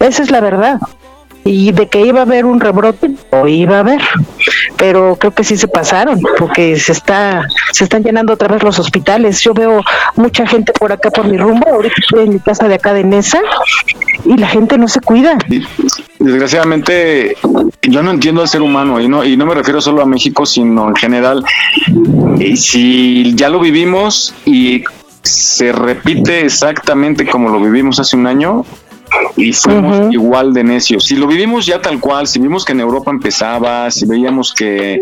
Esa 0.00 0.24
es 0.24 0.32
la 0.32 0.40
verdad. 0.40 0.80
Y 1.50 1.72
de 1.72 1.88
que 1.88 2.04
iba 2.04 2.18
a 2.18 2.22
haber 2.22 2.44
un 2.44 2.60
rebrote, 2.60 3.10
o 3.30 3.48
iba 3.48 3.76
a 3.76 3.80
haber, 3.80 4.02
pero 4.76 5.16
creo 5.18 5.32
que 5.32 5.44
sí 5.44 5.56
se 5.56 5.66
pasaron, 5.66 6.20
porque 6.38 6.78
se 6.78 6.92
está, 6.92 7.46
se 7.72 7.84
están 7.84 8.02
llenando 8.02 8.34
otra 8.34 8.48
vez 8.48 8.62
los 8.62 8.78
hospitales. 8.78 9.40
Yo 9.40 9.54
veo 9.54 9.82
mucha 10.16 10.46
gente 10.46 10.74
por 10.78 10.92
acá 10.92 11.10
por 11.10 11.26
mi 11.26 11.38
rumbo, 11.38 11.66
ahorita 11.66 11.94
estoy 11.96 12.24
en 12.24 12.34
mi 12.34 12.38
casa 12.38 12.68
de 12.68 12.74
acá 12.74 12.92
de 12.92 13.02
Nesa, 13.02 13.40
y 14.26 14.36
la 14.36 14.46
gente 14.48 14.76
no 14.76 14.88
se 14.88 15.00
cuida. 15.00 15.38
desgraciadamente 16.18 17.36
yo 17.82 18.02
no 18.02 18.10
entiendo 18.10 18.42
al 18.42 18.48
ser 18.48 18.60
humano 18.60 19.00
y 19.00 19.08
no 19.08 19.24
y 19.24 19.36
no 19.36 19.46
me 19.46 19.54
refiero 19.54 19.80
solo 19.80 20.02
a 20.02 20.06
México 20.06 20.44
sino 20.44 20.88
en 20.88 20.96
general 20.96 21.44
y 22.38 22.56
si 22.56 23.34
ya 23.34 23.48
lo 23.48 23.60
vivimos 23.60 24.34
y 24.44 24.84
se 25.22 25.72
repite 25.72 26.44
exactamente 26.44 27.26
como 27.26 27.48
lo 27.50 27.60
vivimos 27.60 28.00
hace 28.00 28.16
un 28.16 28.26
año 28.26 28.64
y 29.36 29.52
fuimos 29.52 30.12
igual 30.12 30.52
de 30.52 30.64
necios. 30.64 31.04
Si 31.04 31.16
lo 31.16 31.26
vivimos 31.26 31.66
ya 31.66 31.80
tal 31.80 32.00
cual, 32.00 32.26
si 32.26 32.38
vimos 32.38 32.64
que 32.64 32.72
en 32.72 32.80
Europa 32.80 33.10
empezaba, 33.10 33.90
si 33.90 34.06
veíamos 34.06 34.52
que 34.52 35.00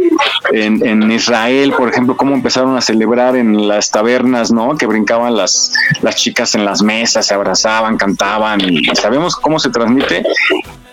en, 0.53 0.87
en 0.87 1.11
Israel, 1.11 1.73
por 1.77 1.89
ejemplo, 1.89 2.17
cómo 2.17 2.35
empezaron 2.35 2.77
a 2.77 2.81
celebrar 2.81 3.37
en 3.37 3.69
las 3.69 3.91
tabernas, 3.91 4.53
¿no? 4.53 4.77
Que 4.77 4.87
brincaban 4.87 5.37
las, 5.37 5.73
las 6.03 6.17
chicas 6.17 6.55
en 6.55 6.65
las 6.65 6.83
mesas, 6.83 7.27
se 7.27 7.35
abrazaban, 7.35 7.97
cantaban 7.97 8.61
y 8.61 8.85
sabemos 8.95 9.37
cómo 9.37 9.59
se 9.59 9.71
transmite 9.71 10.23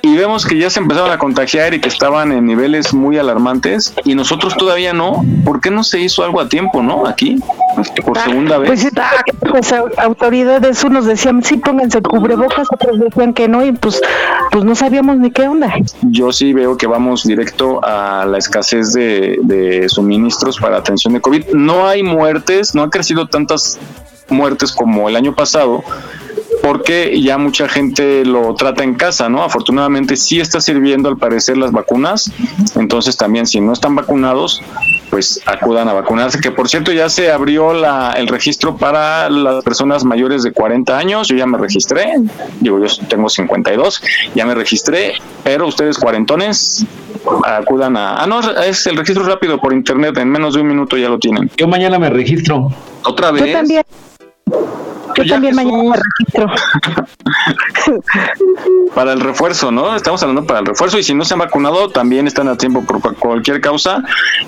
y 0.06 0.18
vemos 0.18 0.46
que 0.46 0.58
ya 0.58 0.70
se 0.70 0.82
empezaron 0.82 1.12
a 1.12 1.18
contagiar 1.18 1.74
y 1.74 1.80
que 1.80 1.88
estaban 1.88 2.34
en 2.34 2.46
niveles 2.46 2.94
muy 2.94 3.18
alarmantes 3.18 3.94
y 4.04 4.16
nosotros 4.16 4.58
todavía 4.58 4.92
no. 4.92 5.24
¿Por 5.46 5.62
qué 5.62 5.72
no 5.72 5.86
se 5.86 6.02
hizo 6.02 6.26
algo 6.26 6.42
a 6.42 6.50
tiempo, 6.50 6.84
no? 6.84 7.08
Aquí, 7.08 7.40
por 8.06 8.18
segunda 8.20 8.58
vez. 8.58 8.70
Pues, 8.70 8.92
pues 9.50 9.74
autoridades, 9.98 10.84
unos 10.84 11.06
decían 11.06 11.42
sí, 11.42 11.56
pónganse 11.56 12.02
cubrebocas, 12.02 12.68
otros 12.70 13.00
decían 13.00 13.34
que 13.34 13.48
no 13.48 13.64
y 13.64 13.72
pues, 13.72 14.02
pues 14.52 14.66
no 14.66 14.76
sabíamos 14.76 15.20
ni 15.20 15.32
qué 15.32 15.48
onda. 15.48 15.74
Yo 16.02 16.34
sí 16.34 16.52
veo 16.52 16.76
que 16.76 16.86
vamos 16.86 17.24
directo 17.24 17.80
a 17.82 18.26
la 18.26 18.40
escasez 18.40 18.92
de, 18.92 19.40
de 19.44 19.88
suministros 19.88 20.58
para 20.58 20.76
atención 20.80 21.14
de 21.14 21.22
COVID. 21.22 21.54
No 21.54 21.88
hay 21.88 22.04
muertes, 22.04 22.76
no 22.76 22.84
han 22.84 22.90
crecido 22.90 23.28
tantas 23.28 23.80
muertes 24.28 24.74
como 24.74 25.08
el 25.08 25.16
año 25.16 25.34
pasado, 25.34 25.82
porque 26.62 27.20
ya 27.22 27.38
mucha 27.38 27.68
gente 27.68 28.26
lo 28.26 28.54
trata 28.56 28.84
en 28.84 28.96
casa, 28.96 29.30
¿no? 29.30 29.44
Afortunadamente 29.44 30.16
sí 30.16 30.40
está 30.40 30.62
sirviendo 30.62 31.10
al 31.10 31.18
parecer 31.18 31.58
las 31.58 31.72
vacunas, 31.72 32.32
entonces 32.76 33.18
también 33.18 33.46
si 33.46 33.60
no 33.60 33.74
están 33.74 33.96
vacunados, 33.96 34.62
pues 35.10 35.42
acudan 35.46 35.90
a 35.90 35.94
vacunarse, 35.94 36.40
que 36.40 36.52
por 36.52 36.70
cierto 36.70 36.92
ya 36.92 37.10
se 37.10 37.32
abrió 37.32 37.74
la, 37.74 38.14
el 38.18 38.28
registro 38.28 38.78
para 38.78 39.30
las 39.30 39.64
personas 39.64 40.04
mayores 40.04 40.44
de 40.44 40.52
40 40.52 40.98
años, 40.98 41.28
yo 41.28 41.36
ya 41.36 41.46
me 41.46 41.58
registré, 41.58 42.16
digo 42.60 42.80
yo 42.84 42.88
tengo 43.08 43.30
52, 43.30 44.02
ya 44.36 44.46
me 44.46 44.56
registré, 44.56 45.14
pero 45.44 45.68
ustedes 45.68 45.98
cuarentones 45.98 46.86
acudan 47.46 47.98
a... 47.98 48.24
Ah, 48.24 48.28
no, 48.28 48.40
es 48.62 48.86
el 48.88 48.98
registro 48.98 49.24
rápido 49.26 49.60
por 49.60 49.74
internet, 49.74 50.18
en 50.18 50.30
menos 50.30 50.56
de 50.56 50.62
un 50.62 50.68
minuto 50.68 50.98
ya 50.98 51.10
lo 51.10 51.20
tienen. 51.20 51.50
Yo 51.58 51.68
mañana 51.68 52.00
me 52.00 52.10
registro. 52.10 52.70
¿Otra 53.04 53.32
vez? 53.32 53.46
Yo 53.46 53.54
también. 53.54 53.84
Yo 55.16 55.26
también 55.28 55.56
mañana 55.56 55.84
me 55.84 55.96
registro. 55.96 56.48
para 58.96 59.14
el 59.14 59.20
refuerzo, 59.22 59.72
¿no? 59.72 59.96
Estamos 59.96 60.22
hablando 60.24 60.46
para 60.46 60.60
el 60.62 60.66
refuerzo 60.66 60.98
y 60.98 61.04
si 61.04 61.14
no 61.14 61.26
se 61.26 61.34
han 61.34 61.40
vacunado 61.40 61.90
también 61.90 62.28
están 62.28 62.48
a 62.48 62.58
tiempo 62.58 62.84
por 62.84 63.16
cualquier 63.18 63.62
causa, 63.62 64.04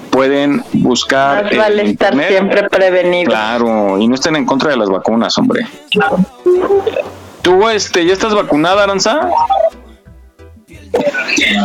pueden 0.10 0.64
buscar 0.74 1.44
Más 1.44 1.58
vale 1.58 1.92
estar 1.92 2.16
siempre 2.28 2.70
prevenido. 2.70 3.30
Claro, 3.30 3.98
y 4.00 4.08
no 4.08 4.16
estén 4.16 4.36
en 4.36 4.46
contra 4.46 4.72
de 4.72 4.78
las 4.78 4.90
vacunas, 4.90 5.38
hombre. 5.38 5.68
¿Tú 7.42 7.70
este 7.70 8.06
ya 8.06 8.14
estás 8.14 8.34
vacunada, 8.34 8.84
Aranza? 8.84 9.30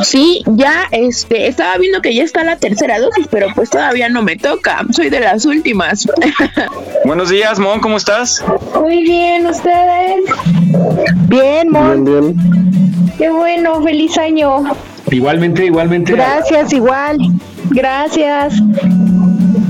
Sí, 0.03 0.43
ya 0.47 0.89
este, 0.91 1.47
estaba 1.47 1.77
viendo 1.79 2.01
que 2.01 2.15
ya 2.15 2.25
está 2.25 2.43
la 2.45 2.57
tercera 2.57 2.99
dosis, 2.99 3.27
pero 3.31 3.49
pues 3.55 3.71
todavía 3.71 4.09
no 4.09 4.23
me 4.23 4.37
toca. 4.37 4.85
Soy 4.91 5.11
de 5.11 5.21
las 5.21 5.45
últimas. 5.45 6.09
Buenos 7.05 7.31
días, 7.31 7.59
Mon, 7.59 7.81
¿cómo 7.81 7.97
estás? 7.97 8.43
Muy 8.81 9.03
bien, 9.03 9.47
¿ustedes? 9.47 10.25
Bien, 11.29 11.71
Mon. 11.71 12.05
Bien, 12.05 12.35
bien. 12.35 13.13
Qué 13.19 13.29
bueno, 13.31 13.83
feliz 13.83 14.17
año. 14.19 14.65
Igualmente, 15.11 15.67
igualmente. 15.67 16.13
Gracias, 16.13 16.73
igual. 16.73 17.19
Gracias. 17.71 18.55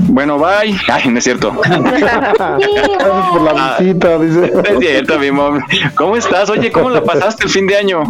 Bueno, 0.07 0.37
bye. 0.37 0.75
Ay, 0.87 1.09
no 1.09 1.17
es 1.19 1.23
cierto. 1.23 1.51
Gracias 1.63 2.37
por 3.31 3.41
la 3.41 3.77
visita, 3.79 4.19
dice. 4.19 4.51
Es 4.69 4.79
cierto, 4.79 5.19
mi 5.19 5.31
mom. 5.31 5.59
¿Cómo 5.95 6.15
estás? 6.17 6.49
Oye, 6.49 6.71
¿cómo 6.71 6.89
la 6.89 7.03
pasaste 7.03 7.45
el 7.45 7.49
fin 7.49 7.67
de 7.67 7.77
año? 7.77 8.03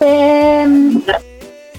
En, 0.00 1.02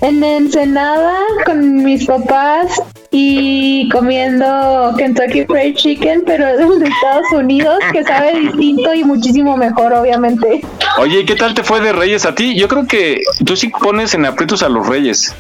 en 0.02 0.24
Ensenada 0.24 1.18
con 1.46 1.84
mis 1.84 2.06
papás 2.06 2.82
y 3.12 3.88
comiendo 3.90 4.94
Kentucky 4.98 5.46
Fried 5.46 5.76
Chicken, 5.76 6.24
pero 6.26 6.46
de 6.46 6.86
Estados 6.86 7.32
Unidos, 7.32 7.80
que 7.94 8.04
sabe 8.04 8.38
distinto 8.40 8.94
y 8.94 9.06
muchísimo 9.06 9.56
mejor, 9.56 9.94
obviamente. 9.94 10.66
Oye, 10.98 11.22
¿y 11.22 11.26
qué 11.26 11.36
tal 11.36 11.54
te 11.54 11.64
fue 11.64 11.80
de 11.80 11.94
Reyes 11.94 12.26
a 12.26 12.36
ti? 12.36 12.58
Yo 12.58 12.68
creo 12.68 12.86
que 12.86 13.22
tú 13.46 13.56
sí 13.56 13.70
pones 13.70 14.14
en 14.16 14.26
aprietos 14.26 14.64
a 14.64 14.70
los 14.70 14.88
Reyes. 14.88 15.34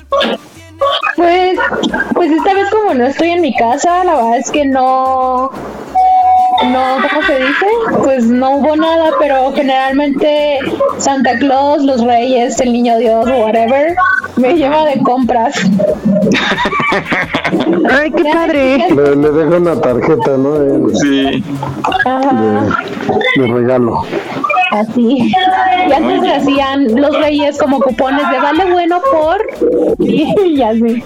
Pues, 1.18 1.60
pues 2.14 2.32
esta 2.32 2.54
vez 2.54 2.70
como 2.70 2.94
no 2.94 3.08
estoy 3.08 3.32
en 3.32 3.42
mi 3.42 3.56
casa, 3.56 4.04
la 4.04 4.16
verdad 4.16 4.38
es 4.38 4.52
que 4.52 4.66
no, 4.66 5.50
no, 6.64 6.98
¿cómo 7.10 7.22
se 7.28 7.40
dice? 7.40 7.66
Pues 8.04 8.26
no 8.26 8.52
hubo 8.58 8.76
nada, 8.76 9.12
pero 9.20 9.52
generalmente 9.54 10.60
Santa 10.98 11.38
Claus, 11.40 11.84
los 11.84 12.02
Reyes, 12.04 12.60
el 12.62 12.74
Niño 12.74 12.98
Dios, 12.98 13.26
whatever, 13.28 13.96
me 14.38 14.54
lleva 14.56 14.86
de 14.86 15.00
compras. 15.04 15.54
Ay, 17.92 18.12
qué 18.12 18.24
padre. 18.32 18.78
Le, 18.90 19.16
le 19.16 19.32
dejo 19.32 19.58
una 19.58 19.80
tarjeta, 19.80 20.38
¿no? 20.38 20.54
De, 20.60 20.96
Sí. 20.96 21.44
Ajá, 22.06 22.66
de 23.38 23.48
regalo. 23.48 24.04
así. 24.72 25.32
Y 25.88 25.92
antes 25.94 26.22
se 26.22 26.34
hacían 26.34 26.96
los 27.02 27.18
Reyes 27.20 27.58
como 27.58 27.80
cupones 27.82 28.30
de 28.30 28.40
vale 28.40 28.72
bueno 28.72 29.02
por 29.12 29.46
y 30.00 30.62
así. 30.62 31.04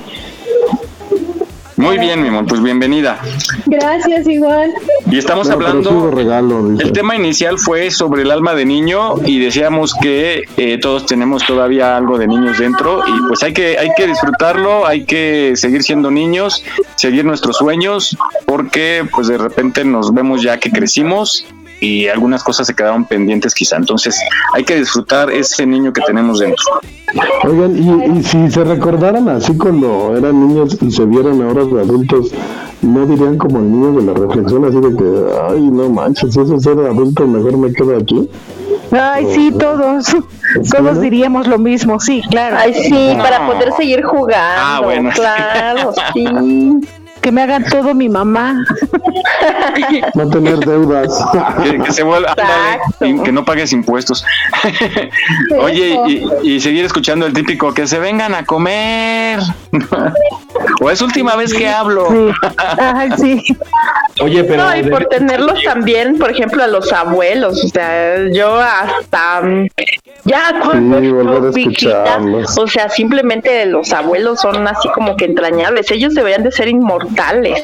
Muy 1.79 1.97
bien, 1.97 2.21
mi 2.21 2.27
amor, 2.27 2.45
pues 2.45 2.61
bienvenida. 2.61 3.21
Gracias, 3.65 4.27
igual. 4.27 4.73
Y 5.09 5.17
estamos 5.17 5.47
No, 5.47 5.53
hablando 5.53 6.11
regalo. 6.11 6.71
El 6.77 6.91
tema 6.91 7.15
inicial 7.15 7.57
fue 7.57 7.89
sobre 7.89 8.23
el 8.23 8.31
alma 8.31 8.53
de 8.53 8.65
niño 8.65 9.15
y 9.25 9.39
decíamos 9.39 9.93
que 9.93 10.43
eh, 10.57 10.77
todos 10.81 11.05
tenemos 11.05 11.45
todavía 11.45 11.95
algo 11.95 12.17
de 12.17 12.27
niños 12.27 12.59
dentro 12.59 12.99
y 13.07 13.27
pues 13.29 13.41
hay 13.43 13.53
que 13.53 13.77
hay 13.77 13.91
que 13.95 14.07
disfrutarlo, 14.07 14.85
hay 14.85 15.05
que 15.05 15.53
seguir 15.55 15.81
siendo 15.83 16.11
niños, 16.11 16.65
seguir 16.97 17.23
nuestros 17.23 17.55
sueños 17.55 18.17
porque 18.45 19.05
pues 19.15 19.27
de 19.27 19.37
repente 19.37 19.85
nos 19.85 20.13
vemos 20.13 20.41
ya 20.43 20.59
que 20.59 20.71
crecimos 20.71 21.45
y 21.81 22.07
algunas 22.07 22.43
cosas 22.43 22.67
se 22.67 22.75
quedaron 22.75 23.05
pendientes 23.05 23.53
quizá. 23.53 23.77
Entonces 23.77 24.19
hay 24.53 24.63
que 24.63 24.75
disfrutar 24.77 25.29
ese 25.31 25.65
niño 25.65 25.93
que 25.93 26.01
tenemos 26.01 26.39
dentro. 26.39 26.63
Oigan, 27.45 27.75
y, 27.77 28.19
y 28.19 28.23
si 28.23 28.51
se 28.51 28.63
recordaran 28.63 29.27
así 29.29 29.57
cuando 29.57 30.15
eran 30.17 30.47
niños 30.47 30.77
y 30.81 30.91
se 30.91 31.05
vieron 31.05 31.41
ahora 31.41 31.65
de 31.65 31.81
adultos, 31.81 32.31
¿no 32.81 33.05
dirían 33.05 33.37
como 33.37 33.59
el 33.59 33.71
niño 33.71 33.99
de 33.99 34.05
la 34.05 34.13
reflexión 34.13 34.65
así 34.65 34.75
de 34.79 34.95
que, 34.95 35.25
ay, 35.49 35.61
no 35.61 35.89
manches, 35.89 36.33
si 36.33 36.39
eso 36.41 36.55
es 36.55 36.63
ser 36.63 36.77
adulto, 36.79 37.25
mejor 37.25 37.57
me 37.57 37.71
quedo 37.73 37.97
aquí? 37.97 38.29
Ay, 38.91 39.25
sí, 39.33 39.51
todos. 39.57 40.05
Todos 40.71 40.99
diríamos 40.99 41.45
lo 41.45 41.59
mismo, 41.59 41.99
sí, 41.99 42.23
claro. 42.31 42.57
Ay, 42.59 42.73
sí, 42.73 43.13
No. 43.15 43.21
para 43.21 43.45
poder 43.45 43.71
seguir 43.73 44.03
jugando. 44.03 44.35
Ah, 44.37 44.81
bueno. 44.83 45.11
Claro, 45.13 45.93
sí. 46.13 46.25
Que 47.21 47.31
me 47.31 47.41
hagan 47.43 47.65
todo 47.65 47.93
mi 47.93 48.09
mamá. 48.09 48.63
No 50.13 50.29
tener 50.29 50.59
deudas. 50.59 51.23
Que, 51.63 51.79
que 51.79 51.91
se 51.91 52.03
vuelva, 52.03 52.31
ándale, 52.31 52.81
y 53.01 53.23
que 53.23 53.31
no 53.31 53.45
pagues 53.45 53.71
impuestos. 53.71 54.25
Oye, 55.61 55.97
y, 56.07 56.55
y 56.55 56.59
seguir 56.59 56.85
escuchando 56.85 57.25
el 57.25 57.33
típico 57.33 57.73
que 57.73 57.87
se 57.87 57.99
vengan 57.99 58.35
a 58.35 58.45
comer. 58.45 59.39
o 60.81 60.89
es 60.89 61.01
última 61.01 61.35
vez 61.35 61.53
que 61.53 61.67
hablo. 61.67 62.07
Sí. 62.09 62.31
Ay, 62.77 63.09
sí. 63.17 63.57
Oye, 64.21 64.43
pero. 64.43 64.63
No, 64.63 64.75
y 64.75 64.83
por 64.83 65.05
tenerlos 65.05 65.63
también, 65.63 66.17
por 66.17 66.31
ejemplo, 66.31 66.63
a 66.63 66.67
los 66.67 66.91
abuelos. 66.91 67.63
O 67.63 67.67
sea, 67.67 68.27
yo 68.31 68.55
hasta 68.55 69.41
ya 70.25 70.59
cuando 70.63 70.99
Sí, 70.99 71.09
volver 71.11 71.95
a 71.95 72.61
o 72.61 72.67
sea, 72.67 72.89
simplemente 72.89 73.65
los 73.65 73.91
abuelos 73.93 74.41
son 74.41 74.67
así 74.67 74.89
como 74.89 75.15
que 75.15 75.25
entrañables. 75.25 75.89
Ellos 75.91 76.13
deberían 76.13 76.43
de 76.43 76.51
ser 76.51 76.67
inmortales. 76.67 77.08
Pero 77.15 77.55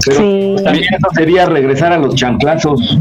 Sí. 0.00 0.56
También 0.64 0.84
eso 0.84 1.08
sería 1.14 1.46
regresar 1.46 1.92
a 1.92 1.98
los 1.98 2.14
chanclazos. 2.14 2.98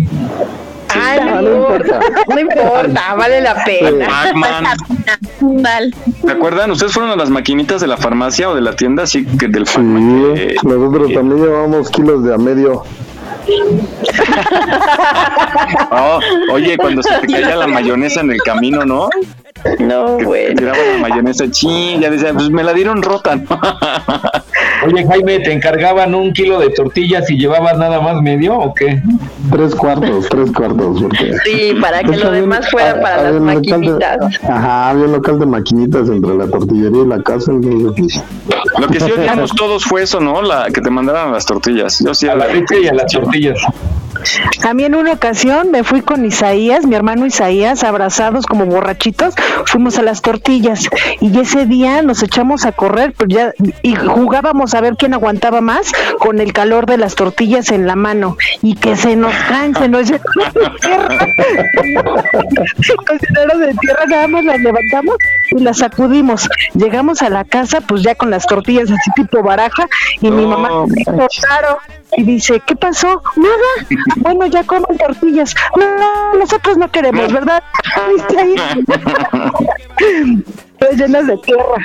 Ay, 0.90 1.20
Ah, 1.22 1.26
no, 1.26 1.42
no 1.42 1.58
importa. 1.58 2.00
no 2.34 2.40
importa, 2.40 3.14
vale 3.16 3.42
la 3.42 3.64
pena. 3.64 4.08
Pac-Man. 4.08 5.92
¿Se 6.26 6.32
acuerdan? 6.32 6.72
¿Ustedes 6.72 6.94
fueron 6.94 7.12
a 7.12 7.16
las 7.16 7.30
maquinitas 7.30 7.82
de 7.82 7.88
la 7.88 7.98
farmacia 7.98 8.50
o 8.50 8.56
de 8.56 8.62
la 8.62 8.76
tienda? 8.76 9.04
Así 9.04 9.26
que 9.26 9.48
del 9.48 9.68
Sí, 9.68 9.76
que- 9.76 10.56
nosotros 10.64 11.14
también 11.14 11.44
llevamos 11.44 11.90
kilos 11.92 12.24
de 12.24 12.34
a 12.34 12.38
medio. 12.38 12.84
Oh, 15.92 16.20
oye, 16.52 16.78
cuando 16.78 17.02
se 17.04 17.14
te 17.20 17.28
caía 17.28 17.56
la 17.56 17.68
mayonesa 17.68 18.22
en 18.22 18.32
el 18.32 18.42
camino, 18.42 18.86
¿no? 18.86 19.10
No, 19.80 20.18
te 20.18 20.26
bueno. 20.26 20.56
tiraban 20.56 20.82
la 20.94 21.00
mayonesa, 21.10 21.50
ching, 21.50 22.02
ya 22.02 22.10
decía, 22.10 22.34
pues 22.34 22.50
me 22.50 22.64
la 22.64 22.74
dieron 22.74 23.02
rota, 23.02 23.36
¿no? 23.36 23.48
Oye, 24.86 25.06
Jaime, 25.08 25.40
¿te 25.40 25.52
encargaban 25.54 26.14
un 26.14 26.32
kilo 26.34 26.60
de 26.60 26.70
tortillas 26.70 27.30
y 27.30 27.38
llevabas 27.38 27.78
nada 27.78 28.00
más 28.02 28.22
medio 28.22 28.58
o 28.58 28.74
qué? 28.74 29.02
Tres 29.52 29.74
cuartos, 29.76 30.28
tres 30.30 30.52
cuartos. 30.52 31.02
Porque... 31.02 31.32
Sí, 31.46 31.74
para 31.82 32.02
que 32.04 32.12
hecho, 32.16 32.26
lo 32.26 32.32
demás 32.32 32.70
fuera 32.70 32.92
ha- 32.92 33.02
para 33.02 33.24
las 33.24 33.34
de- 33.34 33.40
maquinitas. 33.40 34.18
Ajá, 34.48 34.90
había 34.90 35.06
un 35.06 35.12
local 35.14 35.40
de 35.40 35.46
maquinitas 35.46 36.10
entre 36.10 36.36
la 36.36 36.48
tortillería 36.48 37.02
y 37.04 37.08
la 37.08 37.22
casa. 37.24 37.52
entonces, 37.52 38.22
pues, 38.46 38.64
Lo 38.80 38.88
que 38.88 39.00
sí 39.00 39.12
odiamos 39.18 39.52
todos 39.56 39.84
fue 39.84 40.04
eso, 40.04 40.20
¿no? 40.20 40.42
La 40.42 40.68
que 40.72 40.82
te 40.82 40.90
mandaran 40.90 41.32
las 41.32 41.46
tortillas. 41.46 42.00
Yo 42.00 42.14
sí 42.14 42.28
A 42.28 42.36
la 42.36 42.48
leche 42.48 42.82
y 42.82 42.88
a 42.88 42.94
las 42.94 43.12
tortillas. 43.12 43.60
A 44.64 44.74
mí 44.74 44.84
en 44.84 44.96
una 44.96 45.14
ocasión 45.14 45.72
me 45.72 45.84
fui 45.84 46.02
con 46.02 46.26
Isaías, 46.26 46.86
mi 46.86 46.96
hermano 46.96 47.26
Isaías, 47.26 47.84
abrazados 47.84 48.46
como 48.46 48.66
borrachitos, 48.66 49.36
fuimos 49.66 49.98
a 49.98 50.02
las 50.02 50.22
tortillas 50.22 50.90
y 51.22 51.40
ese 51.40 51.66
día 51.66 52.02
nos 52.02 52.24
echamos 52.24 52.66
a 52.66 52.72
correr 52.72 53.14
pues 53.14 53.30
ya, 53.30 53.54
y 53.82 53.96
jugábamos 53.96 54.74
a 54.74 54.82
ver 54.82 54.96
quién 54.98 55.14
aguantaba 55.14 55.62
más 55.62 55.92
con 56.20 56.40
el 56.40 56.54
calor 56.54 56.86
de 56.86 56.98
las 56.98 57.16
tortillas 57.16 57.72
en 57.72 57.88
la 57.88 57.96
mano 57.96 58.38
y 58.62 58.76
que 58.76 58.96
se 58.96 59.16
nos 59.16 59.34
caen, 59.48 59.76
se 59.76 59.88
nos 59.88 60.08
de 60.08 60.20
tierra. 60.20 61.28
Cocinaron 63.08 63.62
de 63.62 63.74
tierra, 63.80 64.06
nada 64.08 64.28
más 64.28 64.44
las 64.44 64.60
levantamos 64.60 65.16
y 65.52 65.60
las 65.60 65.78
sacudimos. 65.78 66.50
Llegamos 66.74 67.22
a 67.22 67.30
la 67.30 67.44
casa 67.44 67.82
pues 67.82 68.04
ya 68.04 68.16
con 68.16 68.30
las 68.30 68.46
tortillas 68.46 68.90
así 68.92 69.12
tipo 69.16 69.42
baraja 69.44 69.88
y 70.22 70.32
mi 70.32 70.46
mamá 70.46 70.86
y 72.16 72.24
dice, 72.24 72.62
¿qué 72.66 72.76
pasó? 72.76 73.22
Nada. 73.36 73.88
Bueno, 74.18 74.46
ya 74.48 74.64
comen 74.64 74.98
tortillas. 74.98 75.54
No, 75.78 76.40
nosotros 76.40 76.78
no 76.78 76.90
queremos, 76.92 77.32
¿verdad? 77.32 77.64
¿Viste 78.16 78.40
ahí? 78.40 78.56
Llenas 80.98 81.28
de 81.28 81.38
tierra. 81.38 81.78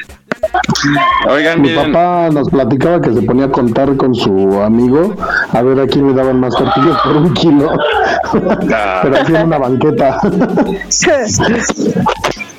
Oigan, 1.29 1.61
Mi 1.61 1.75
papá 1.75 2.29
nos 2.31 2.49
platicaba 2.51 3.01
que 3.01 3.13
se 3.13 3.23
ponía 3.23 3.47
a 3.47 3.51
contar 3.51 3.97
con 3.97 4.15
su 4.15 4.61
amigo 4.63 5.15
a 5.53 5.63
ver 5.63 5.81
a 5.81 5.87
quién 5.87 6.09
le 6.09 6.15
daban 6.15 6.41
más 6.41 6.55
tortillas 6.55 7.01
por 7.03 7.17
un 7.17 7.35
kilo. 7.35 7.71
Pero 8.33 9.17
así 9.17 9.35
en 9.35 9.47
una 9.47 9.59
banqueta. 9.59 10.21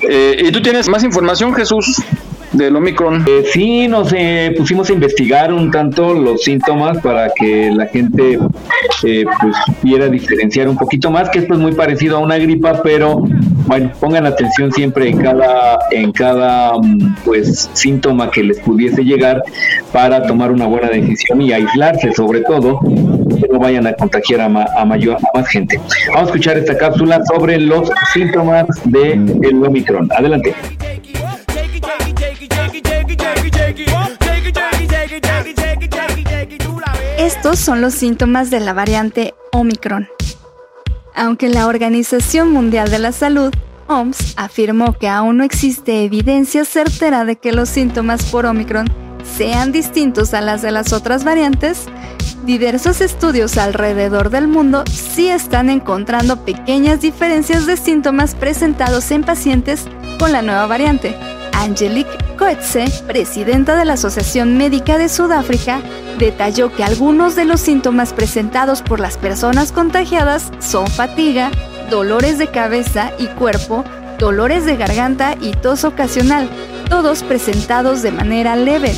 Eh, 0.08 0.36
¿Y 0.44 0.52
tú 0.52 0.60
tienes 0.60 0.88
más 0.88 1.02
información, 1.04 1.54
Jesús, 1.54 2.02
del 2.54 2.76
Omicron? 2.76 3.24
Eh, 3.26 3.44
sí, 3.52 3.88
nos 3.88 4.12
eh, 4.16 4.54
pusimos 4.56 4.88
a 4.90 4.92
investigar 4.92 5.52
un 5.52 5.70
tanto 5.70 6.14
los 6.14 6.42
síntomas 6.42 6.98
para 6.98 7.30
que 7.34 7.70
la 7.72 7.86
gente 7.86 8.38
eh, 9.04 9.24
pues 9.40 9.56
pudiera 9.80 10.08
diferenciar 10.08 10.68
un 10.68 10.76
poquito 10.76 11.10
más, 11.10 11.28
que 11.30 11.40
esto 11.40 11.54
es 11.54 11.60
muy 11.60 11.72
parecido 11.72 12.16
a 12.16 12.20
una 12.20 12.36
gripa, 12.38 12.80
pero 12.82 13.22
bueno, 13.66 13.90
pongan 14.00 14.26
atención 14.26 14.70
siempre 14.72 15.08
en 15.08 15.18
cada, 15.18 15.78
en 15.90 16.12
cada 16.12 16.74
mm, 16.78 17.16
pues 17.24 17.70
síntoma 17.72 18.30
que 18.30 18.42
les 18.42 18.60
pudiese 18.60 19.02
llegar 19.04 19.42
para 19.92 20.26
tomar 20.26 20.50
una 20.52 20.66
buena 20.66 20.88
decisión 20.88 21.40
y 21.42 21.52
aislarse 21.52 22.12
sobre 22.12 22.40
todo, 22.42 22.80
que 22.80 23.48
no 23.50 23.58
vayan 23.58 23.86
a 23.86 23.94
contagiar 23.94 24.42
a, 24.42 24.48
ma- 24.48 24.66
a 24.76 24.84
mayor, 24.84 25.16
a 25.16 25.38
más 25.38 25.48
gente. 25.48 25.80
Vamos 26.08 26.22
a 26.22 26.24
escuchar 26.26 26.58
esta 26.58 26.76
cápsula 26.76 27.20
sobre 27.26 27.58
los 27.58 27.90
síntomas 28.12 28.66
del 28.84 29.38
el 29.42 29.64
Omicron. 29.64 30.08
Adelante. 30.16 30.54
Estos 37.44 37.58
son 37.58 37.82
los 37.82 37.92
síntomas 37.92 38.48
de 38.48 38.58
la 38.58 38.72
variante 38.72 39.34
Omicron. 39.52 40.08
Aunque 41.14 41.50
la 41.50 41.66
Organización 41.66 42.50
Mundial 42.50 42.90
de 42.90 42.98
la 42.98 43.12
Salud, 43.12 43.52
OMS, 43.86 44.32
afirmó 44.38 44.94
que 44.94 45.08
aún 45.08 45.36
no 45.36 45.44
existe 45.44 46.04
evidencia 46.04 46.64
certera 46.64 47.26
de 47.26 47.36
que 47.36 47.52
los 47.52 47.68
síntomas 47.68 48.24
por 48.30 48.46
Omicron 48.46 48.86
sean 49.36 49.72
distintos 49.72 50.32
a 50.32 50.40
las 50.40 50.62
de 50.62 50.70
las 50.70 50.94
otras 50.94 51.22
variantes, 51.24 51.84
diversos 52.46 53.02
estudios 53.02 53.58
alrededor 53.58 54.30
del 54.30 54.48
mundo 54.48 54.82
sí 54.90 55.28
están 55.28 55.68
encontrando 55.68 56.46
pequeñas 56.46 57.02
diferencias 57.02 57.66
de 57.66 57.76
síntomas 57.76 58.34
presentados 58.34 59.10
en 59.10 59.22
pacientes 59.22 59.84
con 60.18 60.32
la 60.32 60.40
nueva 60.40 60.66
variante. 60.66 61.14
Angelique 61.54 62.10
Coetzee, 62.36 62.90
presidenta 63.06 63.76
de 63.76 63.84
la 63.84 63.94
Asociación 63.94 64.56
Médica 64.56 64.98
de 64.98 65.08
Sudáfrica, 65.08 65.80
detalló 66.18 66.72
que 66.72 66.84
algunos 66.84 67.36
de 67.36 67.44
los 67.44 67.60
síntomas 67.60 68.12
presentados 68.12 68.82
por 68.82 69.00
las 69.00 69.16
personas 69.16 69.72
contagiadas 69.72 70.50
son 70.58 70.86
fatiga, 70.86 71.50
dolores 71.90 72.38
de 72.38 72.48
cabeza 72.48 73.12
y 73.18 73.26
cuerpo, 73.26 73.84
dolores 74.18 74.64
de 74.64 74.76
garganta 74.76 75.36
y 75.40 75.52
tos 75.52 75.84
ocasional, 75.84 76.48
todos 76.88 77.22
presentados 77.22 78.02
de 78.02 78.12
manera 78.12 78.56
leve. 78.56 78.94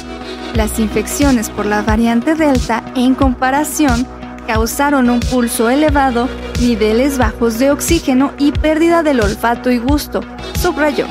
Las 0.55 0.79
infecciones 0.79 1.51
por 1.51 1.67
la 1.67 1.83
variante 1.83 2.35
Delta, 2.35 2.83
en 2.95 3.15
comparación, 3.15 4.07
causaron 4.47 5.11
un 5.11 5.21
pulso 5.21 5.69
elevado, 5.69 6.29
niveles 6.61 7.19
bajos 7.19 7.59
de 7.59 7.71
oxígeno 7.71 8.33
y 8.39 8.53
pérdida 8.53 9.03
del 9.03 9.21
olfato 9.21 9.71
y 9.71 9.79
gusto, 9.79 10.21
subrayó. 10.61 11.07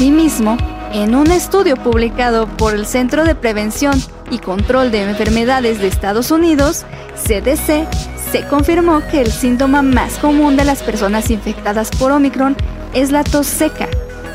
Asimismo, 0.00 0.56
en 0.94 1.14
un 1.14 1.30
estudio 1.30 1.76
publicado 1.76 2.46
por 2.46 2.74
el 2.74 2.86
Centro 2.86 3.22
de 3.24 3.34
Prevención 3.34 4.02
y 4.30 4.38
Control 4.38 4.90
de 4.90 5.02
Enfermedades 5.02 5.78
de 5.78 5.88
Estados 5.88 6.30
Unidos, 6.30 6.86
CDC, 7.16 7.86
se 8.32 8.46
confirmó 8.48 9.06
que 9.10 9.20
el 9.20 9.30
síntoma 9.30 9.82
más 9.82 10.16
común 10.16 10.56
de 10.56 10.64
las 10.64 10.82
personas 10.82 11.30
infectadas 11.30 11.90
por 11.90 12.12
Omicron 12.12 12.56
es 12.94 13.10
la 13.10 13.24
tos 13.24 13.46
seca, 13.46 13.88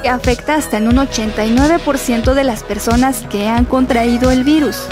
que 0.03 0.09
afecta 0.09 0.53
hasta 0.53 0.77
en 0.77 0.87
un 0.87 0.97
89% 0.97 2.35
de 2.35 2.43
las 2.43 2.61
personas 2.61 3.25
que 3.31 3.47
han 3.47 3.65
contraído 3.65 4.29
el 4.29 4.43
virus. 4.43 4.83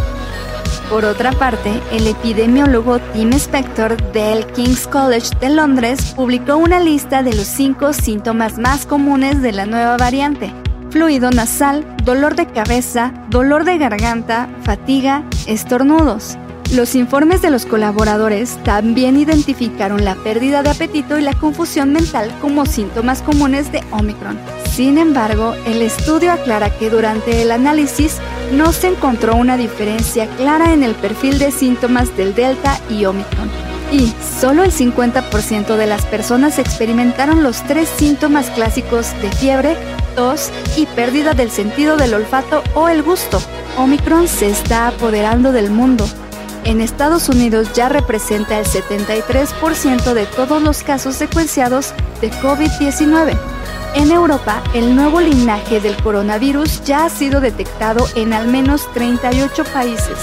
Por 0.90 1.06
otra 1.06 1.34
parte, 1.34 1.72
el 1.92 2.08
epidemiólogo 2.08 2.98
Tim 2.98 3.32
Spector 3.34 3.96
del 4.12 4.48
King's 4.48 4.88
College 4.88 5.38
de 5.40 5.50
Londres 5.50 6.14
publicó 6.16 6.58
una 6.58 6.80
lista 6.80 7.22
de 7.22 7.36
los 7.36 7.46
cinco 7.46 7.94
síntomas 7.94 8.58
más 8.58 8.88
comunes 8.88 9.44
de 9.44 9.52
la 9.52 9.68
nueva 9.68 9.98
variante. 9.98 10.63
Fluido 10.94 11.32
nasal, 11.32 11.84
dolor 12.04 12.36
de 12.36 12.46
cabeza, 12.46 13.12
dolor 13.32 13.64
de 13.64 13.80
garganta, 13.80 14.48
fatiga, 14.62 15.24
estornudos. 15.48 16.38
Los 16.72 16.94
informes 16.94 17.42
de 17.42 17.50
los 17.50 17.66
colaboradores 17.66 18.60
también 18.64 19.18
identificaron 19.18 20.06
la 20.06 20.14
pérdida 20.14 20.62
de 20.62 20.70
apetito 20.70 21.18
y 21.18 21.24
la 21.24 21.34
confusión 21.34 21.94
mental 21.94 22.32
como 22.42 22.68
síntomas 22.68 23.24
comunes 23.24 23.72
de 23.72 23.84
Omicron. 23.90 24.38
Sin 24.72 25.00
embargo, 25.00 25.56
el 25.66 25.82
estudio 25.82 26.32
aclara 26.32 26.70
que 26.70 26.92
durante 26.92 27.42
el 27.42 27.52
análisis 27.52 28.20
no 28.52 28.72
se 28.72 28.90
encontró 28.90 29.36
una 29.36 29.58
diferencia 29.58 30.28
clara 30.38 30.74
en 30.74 30.84
el 30.84 30.94
perfil 30.94 31.40
de 31.40 31.50
síntomas 31.50 32.16
del 32.16 32.36
Delta 32.36 32.80
y 32.92 33.06
Omicron. 33.06 33.73
Y 33.94 34.12
solo 34.42 34.64
el 34.64 34.72
50% 34.72 35.76
de 35.76 35.86
las 35.86 36.04
personas 36.08 36.58
experimentaron 36.58 37.44
los 37.44 37.62
tres 37.68 37.88
síntomas 37.88 38.50
clásicos 38.50 39.14
de 39.22 39.32
fiebre, 39.32 39.78
tos 40.16 40.50
y 40.76 40.88
pérdida 40.88 41.36
del 41.36 41.52
sentido 41.52 41.96
del 41.96 42.16
olfato 42.16 42.64
o 42.74 42.90
el 42.90 43.04
gusto. 43.04 43.40
Omicron 43.78 44.28
se 44.28 44.50
está 44.50 44.88
apoderando 44.88 45.52
del 45.52 45.70
mundo. 45.70 46.08
En 46.64 46.82
Estados 46.82 47.30
Unidos 47.30 47.72
ya 47.74 47.88
representa 47.88 48.58
el 48.58 48.66
73% 48.66 50.14
de 50.16 50.26
todos 50.26 50.64
los 50.64 50.82
casos 50.82 51.16
secuenciados 51.16 51.94
de 52.20 52.32
COVID-19. 52.32 53.38
En 53.94 54.10
Europa, 54.10 54.64
el 54.74 54.96
nuevo 54.96 55.22
linaje 55.22 55.80
del 55.80 55.96
coronavirus 55.98 56.84
ya 56.84 57.06
ha 57.06 57.10
sido 57.10 57.42
detectado 57.42 58.08
en 58.16 58.34
al 58.34 58.48
menos 58.48 58.92
38 58.94 59.64
países 59.66 60.18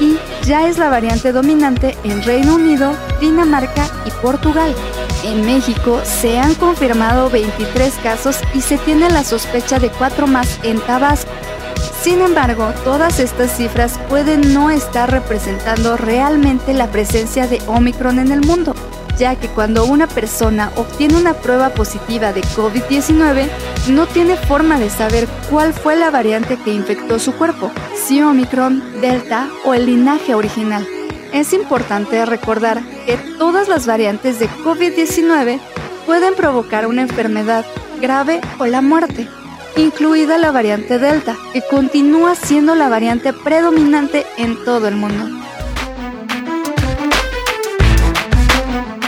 y 0.00 0.18
ya 0.44 0.68
es 0.68 0.78
la 0.78 0.88
variante 0.88 1.32
dominante 1.32 1.96
en 2.04 2.22
Reino 2.22 2.56
Unido, 2.56 2.94
Dinamarca 3.20 3.86
y 4.06 4.10
Portugal. 4.22 4.74
En 5.22 5.46
México 5.46 6.00
se 6.04 6.38
han 6.38 6.54
confirmado 6.54 7.30
23 7.30 7.94
casos 8.02 8.38
y 8.54 8.60
se 8.60 8.78
tiene 8.78 9.08
la 9.10 9.24
sospecha 9.24 9.78
de 9.78 9.90
cuatro 9.90 10.26
más 10.26 10.58
en 10.62 10.80
Tabasco. 10.80 11.30
Sin 12.02 12.20
embargo, 12.20 12.72
todas 12.84 13.18
estas 13.18 13.56
cifras 13.56 13.98
pueden 14.10 14.52
no 14.52 14.70
estar 14.70 15.10
representando 15.10 15.96
realmente 15.96 16.74
la 16.74 16.88
presencia 16.88 17.46
de 17.46 17.62
Omicron 17.66 18.18
en 18.18 18.30
el 18.30 18.42
mundo, 18.42 18.74
ya 19.18 19.36
que 19.36 19.48
cuando 19.48 19.84
una 19.84 20.06
persona 20.06 20.70
obtiene 20.76 21.16
una 21.16 21.34
prueba 21.34 21.70
positiva 21.70 22.32
de 22.32 22.42
COVID-19, 22.42 23.48
no 23.88 24.06
tiene 24.06 24.36
forma 24.36 24.78
de 24.78 24.90
saber 24.90 25.28
cuál 25.50 25.72
fue 25.72 25.96
la 25.96 26.10
variante 26.10 26.56
que 26.56 26.72
infectó 26.72 27.18
su 27.18 27.32
cuerpo, 27.34 27.70
si 27.94 28.22
Omicron, 28.22 29.00
Delta 29.00 29.48
o 29.64 29.74
el 29.74 29.86
linaje 29.86 30.34
original. 30.34 30.86
Es 31.32 31.52
importante 31.52 32.24
recordar 32.26 32.80
que 33.06 33.16
todas 33.38 33.68
las 33.68 33.86
variantes 33.86 34.38
de 34.38 34.48
COVID-19 34.48 35.60
pueden 36.06 36.34
provocar 36.34 36.86
una 36.86 37.02
enfermedad 37.02 37.64
grave 38.00 38.40
o 38.58 38.66
la 38.66 38.82
muerte 38.82 39.28
incluida 39.76 40.38
la 40.38 40.52
variante 40.52 40.98
Delta, 40.98 41.36
que 41.52 41.62
continúa 41.62 42.34
siendo 42.34 42.74
la 42.74 42.88
variante 42.88 43.32
predominante 43.32 44.24
en 44.36 44.62
todo 44.64 44.88
el 44.88 44.96
mundo. 44.96 45.26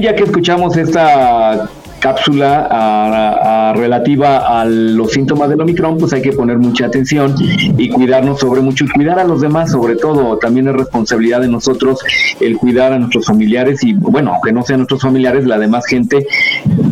Bien, 0.00 0.02
ya 0.12 0.16
que 0.16 0.24
escuchamos 0.24 0.76
esta 0.76 1.68
cápsula 2.00 2.68
a- 2.70 3.72
relativa 3.74 4.60
a 4.60 4.64
los 4.66 5.12
síntomas 5.12 5.48
del 5.48 5.60
Omicron, 5.62 5.96
pues 5.98 6.12
hay 6.12 6.20
que 6.20 6.32
poner 6.32 6.58
mucha 6.58 6.84
atención 6.86 7.34
y 7.40 7.88
cuidarnos 7.88 8.40
sobre 8.40 8.60
mucho 8.60 8.84
cuidar 8.94 9.18
a 9.18 9.24
los 9.24 9.40
demás, 9.40 9.70
sobre 9.70 9.96
todo. 9.96 10.36
También 10.38 10.68
es 10.68 10.74
responsabilidad 10.74 11.40
de 11.40 11.48
nosotros 11.48 12.00
el 12.40 12.58
cuidar 12.58 12.92
a 12.92 12.98
nuestros 12.98 13.24
familiares 13.26 13.82
y, 13.82 13.94
bueno, 13.94 14.32
aunque 14.34 14.52
no 14.52 14.62
sean 14.64 14.80
nuestros 14.80 15.00
familiares, 15.00 15.46
la 15.46 15.58
demás 15.58 15.86
gente, 15.86 16.26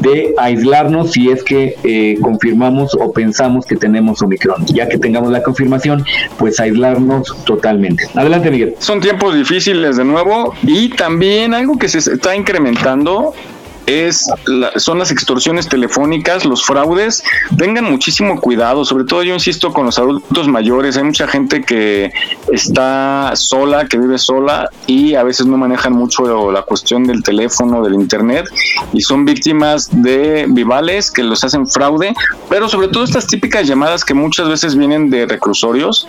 de 0.03 0.35
aislarnos 0.37 1.13
si 1.13 1.31
es 1.31 1.43
que 1.43 1.77
eh, 1.85 2.19
confirmamos 2.21 2.95
o 2.95 3.13
pensamos 3.13 3.65
que 3.67 3.77
tenemos 3.77 4.21
Omicron. 4.23 4.67
Ya 4.67 4.89
que 4.89 4.99
tengamos 4.99 5.31
la 5.31 5.43
confirmación, 5.43 6.05
pues 6.39 6.61
aislarnos 6.61 7.35
totalmente. 7.45 8.05
Adelante, 8.15 8.51
Miguel. 8.51 8.75
Son 8.79 9.01
tiempos 9.01 9.35
difíciles 9.35 9.97
de 9.97 10.05
nuevo 10.05 10.55
y 10.63 10.91
también 10.91 11.55
algo 11.55 11.79
que 11.79 11.89
se 11.89 11.99
está 11.99 12.37
incrementando 12.37 13.35
es 13.87 14.27
la- 14.47 14.79
son 14.79 14.99
las 14.99 15.11
extorsiones 15.11 15.69
telefónicas, 15.69 16.45
los 16.45 16.65
fraudes. 16.65 17.23
Tengan 17.57 17.85
muchísimo 17.85 18.41
cuidado, 18.41 18.85
sobre 18.85 19.05
todo 19.05 19.23
yo 19.23 19.35
insisto 19.35 19.73
con 19.73 19.87
los 19.87 19.99
adultos 19.99 20.49
mayores. 20.49 20.97
Hay 20.97 21.05
mucha 21.05 21.27
gente 21.27 21.63
que 21.63 22.13
está 22.53 23.33
sola, 23.35 23.87
que 23.87 23.99
vive 23.99 24.19
sola 24.19 24.69
y 24.87 25.15
a 25.15 25.23
veces 25.23 25.47
no 25.47 25.57
manejan 25.57 25.93
mucho 25.93 26.51
la 26.53 26.63
cuestión 26.63 27.05
del 27.05 27.23
teléfono, 27.23 27.83
del 27.83 27.95
internet 27.95 28.47
y 28.93 29.01
son 29.03 29.25
víctimas 29.25 29.89
de 30.03 30.47
vivales 30.49 31.11
que 31.11 31.23
los 31.23 31.43
hacen 31.45 31.67
fraude, 31.67 32.15
pero 32.49 32.69
sobre 32.69 32.89
todo 32.89 33.05
estas 33.05 33.27
típicas 33.27 33.67
llamadas 33.67 34.05
que 34.05 34.15
muchas 34.15 34.49
veces 34.49 34.77
vienen 34.77 35.11
de 35.11 35.27
reclusorios 35.27 36.07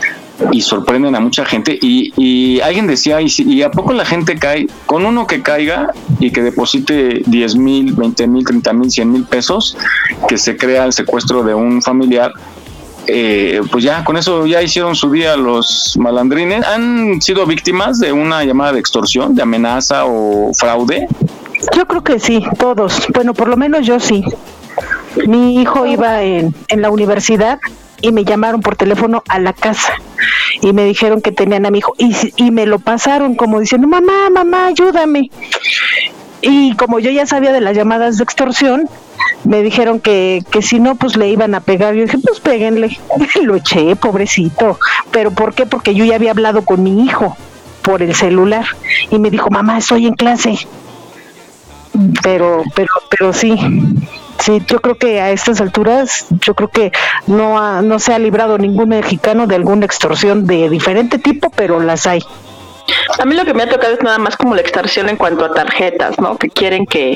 y 0.52 0.62
sorprenden 0.62 1.16
a 1.16 1.20
mucha 1.20 1.46
gente. 1.46 1.78
Y, 1.82 2.12
y 2.18 2.60
alguien 2.62 2.88
decía, 2.88 3.22
¿y, 3.22 3.30
si- 3.30 3.44
¿y 3.44 3.62
a 3.62 3.72
poco 3.72 3.94
la 3.94 4.04
gente 4.06 4.36
cae? 4.38 4.68
Con 4.86 5.06
uno 5.06 5.28
que 5.28 5.42
caiga 5.42 5.92
y 6.20 6.32
que 6.32 6.42
deposite 6.42 7.22
10 7.26 7.56
mil, 7.56 7.94
20 7.94 8.28
mil, 8.28 8.44
30 8.46 8.74
mil, 8.74 8.90
100 8.92 9.12
mil 9.12 9.24
pesos, 9.26 9.78
que 10.28 10.38
se 10.38 10.58
crea 10.58 10.86
el 10.86 10.94
secuestro 10.94 11.44
de 11.44 11.54
un 11.54 11.82
familiar. 11.82 12.32
eh, 13.06 13.60
pues 13.72 13.84
ya 13.84 14.04
con 14.06 14.16
eso 14.16 14.46
ya 14.48 14.62
hicieron 14.62 14.96
su 14.96 15.12
día 15.12 15.36
los 15.36 15.96
malandrines. 16.00 16.66
¿Han 16.66 17.22
sido 17.22 17.46
víctimas 17.46 18.00
de 18.00 18.12
una 18.14 18.44
llamada 18.46 18.74
de 18.74 18.80
extorsión, 18.80 19.36
de 19.36 19.42
amenaza 19.44 20.06
o 20.06 20.52
fraude? 20.54 21.08
Yo 21.76 21.86
creo 21.86 22.04
que 22.04 22.20
sí, 22.20 22.42
todos. 22.58 23.02
Bueno, 23.14 23.34
por 23.34 23.48
lo 23.50 23.58
menos 23.58 23.86
yo 23.86 24.00
sí. 24.00 24.24
Mi 25.28 25.62
hijo 25.62 25.86
iba 25.86 26.22
en, 26.24 26.56
en 26.70 26.82
la 26.82 26.90
universidad 26.90 27.60
y 28.04 28.12
me 28.12 28.26
llamaron 28.26 28.62
por 28.62 28.76
teléfono 28.76 29.24
a 29.30 29.40
la 29.40 29.54
casa 29.54 29.94
y 30.62 30.74
me 30.74 30.84
dijeron 30.84 31.22
que 31.22 31.32
tenían 31.32 31.66
a 31.66 31.72
mi 31.72 31.80
hijo 31.80 31.94
y, 31.98 32.14
y 32.36 32.52
me 32.52 32.66
lo 32.66 32.78
pasaron 32.80 33.36
como 33.36 33.62
diciendo, 33.62 33.88
mamá, 33.88 34.30
mamá, 34.30 34.68
ayúdame. 34.68 35.32
Y 36.42 36.76
como 36.76 37.00
yo 37.00 37.10
ya 37.10 37.26
sabía 37.26 37.54
de 37.54 37.62
las 37.62 37.78
llamadas 37.78 38.18
de 38.18 38.26
extorsión, 38.26 38.90
me 39.46 39.64
dijeron 39.64 40.02
que, 40.02 40.44
que 40.52 40.62
si 40.62 40.82
no, 40.82 40.96
pues 40.96 41.16
le 41.16 41.30
iban 41.30 41.56
a 41.56 41.62
pegar. 41.62 41.96
Yo 41.96 42.04
dije, 42.04 42.18
pues 42.18 42.42
péguenle. 42.42 43.00
lo 43.42 43.56
eché, 43.56 43.96
pobrecito. 43.96 44.78
¿Pero 45.12 45.32
por 45.32 45.54
qué? 45.54 45.66
Porque 45.66 45.96
yo 45.96 46.04
ya 46.04 46.16
había 46.16 46.32
hablado 46.32 46.66
con 46.66 46.84
mi 46.84 47.06
hijo 47.06 47.38
por 47.82 48.02
el 48.02 48.14
celular 48.14 48.66
y 49.10 49.20
me 49.20 49.30
dijo, 49.30 49.50
mamá, 49.50 49.78
estoy 49.78 50.08
en 50.08 50.16
clase 50.16 50.68
pero 52.22 52.64
pero 52.76 52.92
pero 53.10 53.34
sí 53.34 53.56
sí 54.40 54.62
yo 54.68 54.80
creo 54.80 54.96
que 54.96 55.22
a 55.22 55.32
estas 55.32 55.62
alturas 55.62 56.28
yo 56.42 56.54
creo 56.56 56.70
que 56.70 56.92
no 57.28 57.60
ha, 57.60 57.82
no 57.82 58.00
se 58.00 58.14
ha 58.14 58.20
librado 58.20 58.58
ningún 58.58 58.90
mexicano 58.90 59.48
de 59.48 59.56
alguna 59.56 59.86
extorsión 59.86 60.46
de 60.46 60.70
diferente 60.70 61.18
tipo 61.18 61.50
pero 61.50 61.80
las 61.80 62.08
hay 62.08 62.22
A 63.20 63.26
mí 63.26 63.36
lo 63.36 63.46
que 63.46 63.54
me 63.54 63.64
ha 63.64 63.70
tocado 63.70 63.94
es 63.94 64.02
nada 64.02 64.18
más 64.18 64.36
como 64.36 64.56
la 64.56 64.62
extorsión 64.62 65.08
en 65.10 65.16
cuanto 65.16 65.46
a 65.46 65.54
tarjetas, 65.54 66.20
¿no? 66.20 66.38
Que 66.38 66.50
quieren 66.50 66.86
que, 66.86 67.16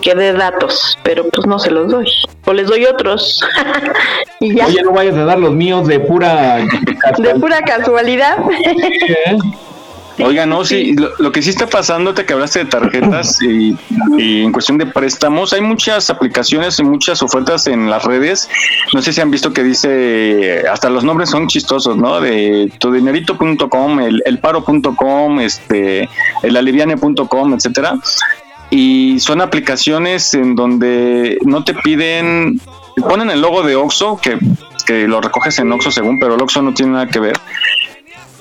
que 0.00 0.14
dé 0.14 0.32
datos, 0.32 0.96
pero 1.02 1.28
pues 1.30 1.46
no 1.46 1.58
se 1.58 1.70
los 1.70 1.90
doy. 1.90 2.06
O 2.44 2.52
les 2.52 2.68
doy 2.68 2.84
otros. 2.84 3.40
y 4.40 4.54
ya. 4.54 4.66
Oye, 4.66 4.82
no 4.82 4.92
vayas 4.92 5.16
a 5.16 5.24
dar 5.24 5.38
los 5.38 5.52
míos 5.52 5.88
de 5.88 5.98
pura... 5.98 6.58
De 7.18 7.34
pura 7.40 7.60
casualidad. 7.62 8.38
Oiga, 10.18 10.46
no, 10.46 10.64
sí, 10.64 10.94
lo, 10.94 11.10
lo 11.18 11.32
que 11.32 11.42
sí 11.42 11.50
está 11.50 11.66
pasando, 11.66 12.14
te 12.14 12.24
que 12.24 12.32
hablaste 12.32 12.60
de 12.60 12.64
tarjetas 12.66 13.42
y, 13.42 13.76
y 14.16 14.42
en 14.42 14.52
cuestión 14.52 14.78
de 14.78 14.86
préstamos, 14.86 15.52
hay 15.52 15.60
muchas 15.60 16.08
aplicaciones 16.08 16.78
y 16.78 16.84
muchas 16.84 17.22
ofertas 17.22 17.66
en 17.66 17.90
las 17.90 18.04
redes. 18.04 18.48
No 18.92 19.02
sé 19.02 19.12
si 19.12 19.20
han 19.20 19.30
visto 19.30 19.52
que 19.52 19.64
dice, 19.64 20.64
hasta 20.70 20.88
los 20.88 21.02
nombres 21.02 21.30
son 21.30 21.48
chistosos, 21.48 21.96
¿no? 21.96 22.20
De 22.20 22.70
tudinerito.com, 22.78 24.00
el, 24.00 24.22
elparo.com, 24.24 25.40
este, 25.40 26.08
elaliviane.com, 26.42 27.54
etcétera. 27.54 27.94
Y 28.70 29.18
son 29.18 29.40
aplicaciones 29.40 30.32
en 30.34 30.54
donde 30.54 31.38
no 31.44 31.64
te 31.64 31.74
piden, 31.74 32.60
ponen 33.08 33.30
el 33.30 33.40
logo 33.40 33.62
de 33.62 33.74
Oxxo, 33.74 34.18
que, 34.22 34.38
que 34.86 35.08
lo 35.08 35.20
recoges 35.20 35.58
en 35.58 35.72
Oxxo 35.72 35.90
según, 35.90 36.20
pero 36.20 36.36
el 36.36 36.40
Oxxo 36.42 36.62
no 36.62 36.72
tiene 36.72 36.92
nada 36.92 37.08
que 37.08 37.18
ver 37.18 37.36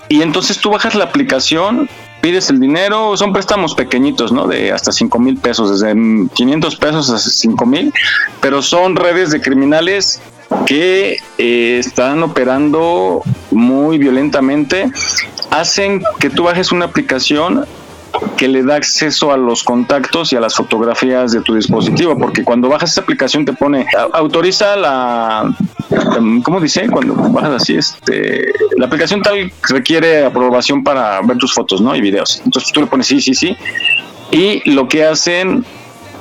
y 0.10 0.22
entonces 0.22 0.60
tú 0.60 0.72
bajas 0.72 0.95
la 0.95 1.06
aplicación, 1.06 1.89
pides 2.22 2.49
el 2.49 2.60
dinero, 2.60 3.18
son 3.18 3.34
préstamos 3.34 3.76
pequeñitos, 3.76 4.32
¿no? 4.32 4.47
De 4.47 4.72
hasta 4.72 4.91
5 4.91 5.20
mil 5.20 5.38
pesos, 5.38 5.72
desde 5.72 5.93
500 6.34 6.76
pesos 6.78 7.10
a 7.10 7.18
5 7.18 7.66
mil, 7.66 7.93
pero 8.41 8.62
son 8.62 8.95
redes 8.95 9.32
de 9.32 9.41
criminales 9.41 10.22
que 10.66 11.18
eh, 11.38 11.78
están 11.80 12.24
operando 12.24 13.22
muy 13.51 13.97
violentamente, 13.97 14.91
hacen 15.49 16.01
que 16.20 16.30
tú 16.30 16.43
bajes 16.43 16.72
una 16.72 16.86
aplicación 16.86 17.66
que 18.38 18.47
le 18.47 18.64
da 18.64 18.76
acceso 18.76 19.32
a 19.32 19.38
los 19.38 19.64
contactos 19.64 20.34
y 20.34 20.36
a 20.36 20.39
las 20.39 20.55
fotografías 20.55 21.32
de 21.32 21.41
tu 21.41 21.55
dispositivo, 21.55 22.18
porque 22.18 22.43
cuando 22.43 22.70
bajas 22.70 22.91
esa 22.91 23.01
aplicación 23.01 23.45
te 23.45 23.53
pone, 23.53 23.86
autoriza 24.14 24.76
la, 24.76 25.53
em, 26.18 26.41
¿cómo 26.41 26.59
dice? 26.59 26.88
Cuando 26.89 27.16
bajas 27.16 27.61
así, 27.61 27.76
este, 27.76 28.51
la 28.78 28.86
aplicación 28.86 29.22
tal 29.22 29.51
requiere 29.70 30.26
aprobación 30.26 30.84
para 30.84 31.22
ver 31.22 31.38
tus 31.38 31.53
fotos, 31.53 31.82
¿no? 31.82 31.95
Y 31.95 32.01
videos. 32.01 32.41
Entonces 32.45 32.72
tú 32.72 32.82
le 32.82 32.88
pones 32.88 33.07
sí, 33.07 33.22
sí, 33.22 33.34
sí. 33.34 33.57
Y 34.32 34.68
lo 34.70 34.88
que 34.88 35.05
hacen 35.05 35.66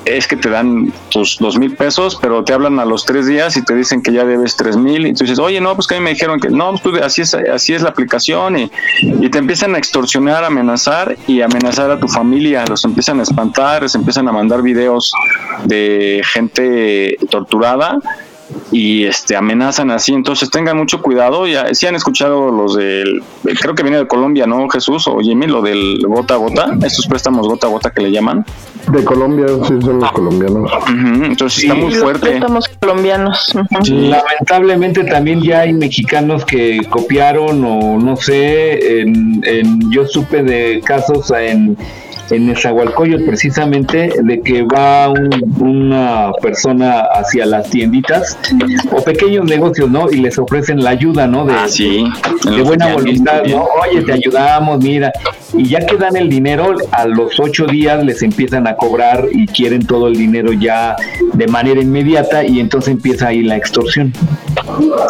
es 0.04 0.26
que 0.26 0.36
te 0.36 0.50
dan 0.50 0.92
tus 1.10 1.38
dos 1.38 1.58
mil 1.58 1.74
pesos, 1.76 2.18
pero 2.20 2.44
te 2.44 2.52
hablan 2.52 2.78
a 2.78 2.84
los 2.84 3.04
tres 3.04 3.26
días 3.26 3.56
y 3.56 3.64
te 3.64 3.74
dicen 3.74 4.02
que 4.02 4.12
ya 4.12 4.24
debes 4.24 4.56
tres 4.56 4.76
mil. 4.76 5.06
Y 5.06 5.14
tú 5.14 5.24
dices, 5.24 5.38
oye, 5.38 5.60
no, 5.60 5.74
pues 5.74 5.86
que 5.86 5.94
a 5.94 5.98
mí 5.98 6.04
me 6.04 6.10
dijeron 6.10 6.40
que 6.40 6.48
no, 6.48 6.74
pues 6.82 7.02
así 7.02 7.22
es, 7.22 7.34
así 7.34 7.74
es 7.74 7.82
la 7.82 7.90
aplicación. 7.90 8.58
Y, 8.58 8.70
y 9.02 9.28
te 9.28 9.38
empiezan 9.38 9.74
a 9.74 9.78
extorsionar, 9.78 10.44
amenazar 10.44 11.16
y 11.26 11.40
amenazar 11.40 11.90
a 11.90 12.00
tu 12.00 12.08
familia. 12.08 12.64
Los 12.66 12.84
empiezan 12.84 13.20
a 13.20 13.22
espantar, 13.22 13.82
les 13.82 13.94
empiezan 13.94 14.28
a 14.28 14.32
mandar 14.32 14.62
videos 14.62 15.12
de 15.64 16.22
gente 16.24 17.16
torturada 17.30 17.98
y 18.70 19.04
este 19.04 19.36
amenazan 19.36 19.90
así, 19.90 20.12
entonces 20.14 20.50
tengan 20.50 20.76
mucho 20.76 21.02
cuidado, 21.02 21.46
ya 21.46 21.74
si 21.74 21.86
han 21.86 21.94
escuchado 21.94 22.50
los 22.50 22.74
del 22.76 23.22
creo 23.60 23.74
que 23.74 23.82
viene 23.82 23.98
de 23.98 24.06
Colombia, 24.06 24.46
¿no, 24.46 24.68
Jesús 24.68 25.06
o 25.06 25.18
Jimmy, 25.20 25.46
lo 25.46 25.60
del 25.62 25.98
gota 26.06 26.34
a 26.34 26.36
gota, 26.38 26.72
estos 26.84 27.06
préstamos 27.06 27.46
gota 27.48 27.66
a 27.66 27.70
gota 27.70 27.90
que 27.90 28.02
le 28.02 28.10
llaman. 28.10 28.44
De 28.90 29.04
Colombia, 29.04 29.46
sí, 29.68 29.74
son 29.80 30.00
los 30.00 30.12
colombianos. 30.12 30.70
Entonces 30.88 31.62
está 31.64 31.74
muy 31.74 31.90
los 31.92 32.02
fuerte. 32.02 32.20
préstamos 32.26 32.68
colombianos. 32.80 33.54
Lamentablemente 33.88 35.04
también 35.04 35.40
ya 35.42 35.60
hay 35.60 35.72
mexicanos 35.72 36.44
que 36.44 36.80
copiaron 36.90 37.64
o 37.64 37.98
no 37.98 38.16
sé, 38.16 39.00
en, 39.00 39.40
en- 39.46 39.90
yo 39.90 40.06
supe 40.06 40.42
de 40.42 40.80
casos 40.84 41.30
en, 41.30 41.76
en 42.32 42.46
Nezahualcóyotl 42.46 43.24
precisamente 43.24 44.10
de 44.22 44.40
que 44.40 44.62
va 44.62 45.08
un- 45.10 45.30
una 45.60 46.32
persona 46.40 47.00
hacia 47.14 47.46
las 47.46 47.68
tienditas 47.70 48.38
o 48.90 49.02
pequeños 49.02 49.44
negocios, 49.44 49.90
¿no? 49.90 50.10
Y 50.10 50.16
les 50.16 50.38
ofrecen 50.38 50.82
la 50.82 50.90
ayuda, 50.90 51.26
¿no? 51.26 51.44
De, 51.44 51.52
Ah, 51.54 51.68
sí. 51.68 52.04
de 52.44 52.62
buena 52.62 52.94
voluntad. 52.94 53.42
¿no? 53.46 53.64
Oye, 53.82 54.02
te 54.02 54.12
ayudamos, 54.12 54.82
mira. 54.82 55.12
Y 55.54 55.68
ya 55.68 55.84
que 55.86 55.96
dan 55.96 56.16
el 56.16 56.28
dinero, 56.28 56.74
a 56.92 57.06
los 57.06 57.38
ocho 57.38 57.66
días 57.66 58.04
les 58.04 58.22
empiezan 58.22 58.66
a 58.66 58.76
cobrar 58.76 59.26
y 59.32 59.46
quieren 59.46 59.86
todo 59.86 60.08
el 60.08 60.14
dinero 60.14 60.52
ya 60.52 60.96
de 61.34 61.46
manera 61.46 61.80
inmediata 61.80 62.44
y 62.44 62.60
entonces 62.60 62.92
empieza 62.92 63.28
ahí 63.28 63.42
la 63.42 63.56
extorsión. 63.56 64.12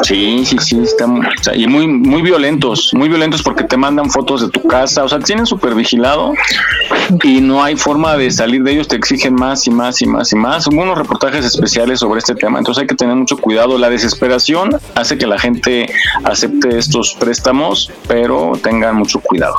Sí, 0.03 0.45
sí, 0.45 0.57
sí, 0.61 0.80
están, 0.82 1.20
y 1.55 1.66
muy, 1.66 1.86
muy 1.86 2.22
violentos, 2.22 2.90
muy 2.95 3.09
violentos 3.09 3.43
porque 3.43 3.64
te 3.64 3.76
mandan 3.76 4.11
fotos 4.11 4.40
de 4.43 4.49
tu 4.49 4.62
casa, 4.66 5.05
o 5.05 5.09
sea, 5.09 5.18
tienen 5.18 5.47
súper 5.47 5.74
vigilado 5.74 6.32
y 7.22 7.40
no 7.40 7.62
hay 7.62 7.76
forma 7.76 8.16
de 8.16 8.30
salir 8.30 8.62
de 8.62 8.72
ellos, 8.72 8.88
te 8.88 8.97
exigen 8.97 9.34
más 9.34 9.66
y 9.66 9.70
más 9.70 10.03
y 10.03 10.07
más 10.07 10.32
y 10.32 10.36
más. 10.36 10.66
Hubo 10.66 10.82
unos 10.82 10.99
reportajes 10.99 11.45
especiales 11.45 12.01
sobre 12.01 12.18
este 12.18 12.34
tema, 12.34 12.59
entonces 12.59 12.82
hay 12.82 12.86
que 12.86 12.95
tener 12.95 13.14
mucho 13.14 13.36
cuidado. 13.36 13.78
La 13.78 13.90
desesperación 13.90 14.76
hace 14.95 15.18
que 15.18 15.26
la 15.26 15.38
gente 15.38 15.86
acepte 16.24 16.78
estos 16.78 17.14
préstamos, 17.14 17.90
pero 18.09 18.53
tengan 18.62 18.97
mucho 18.97 19.20
cuidado. 19.20 19.55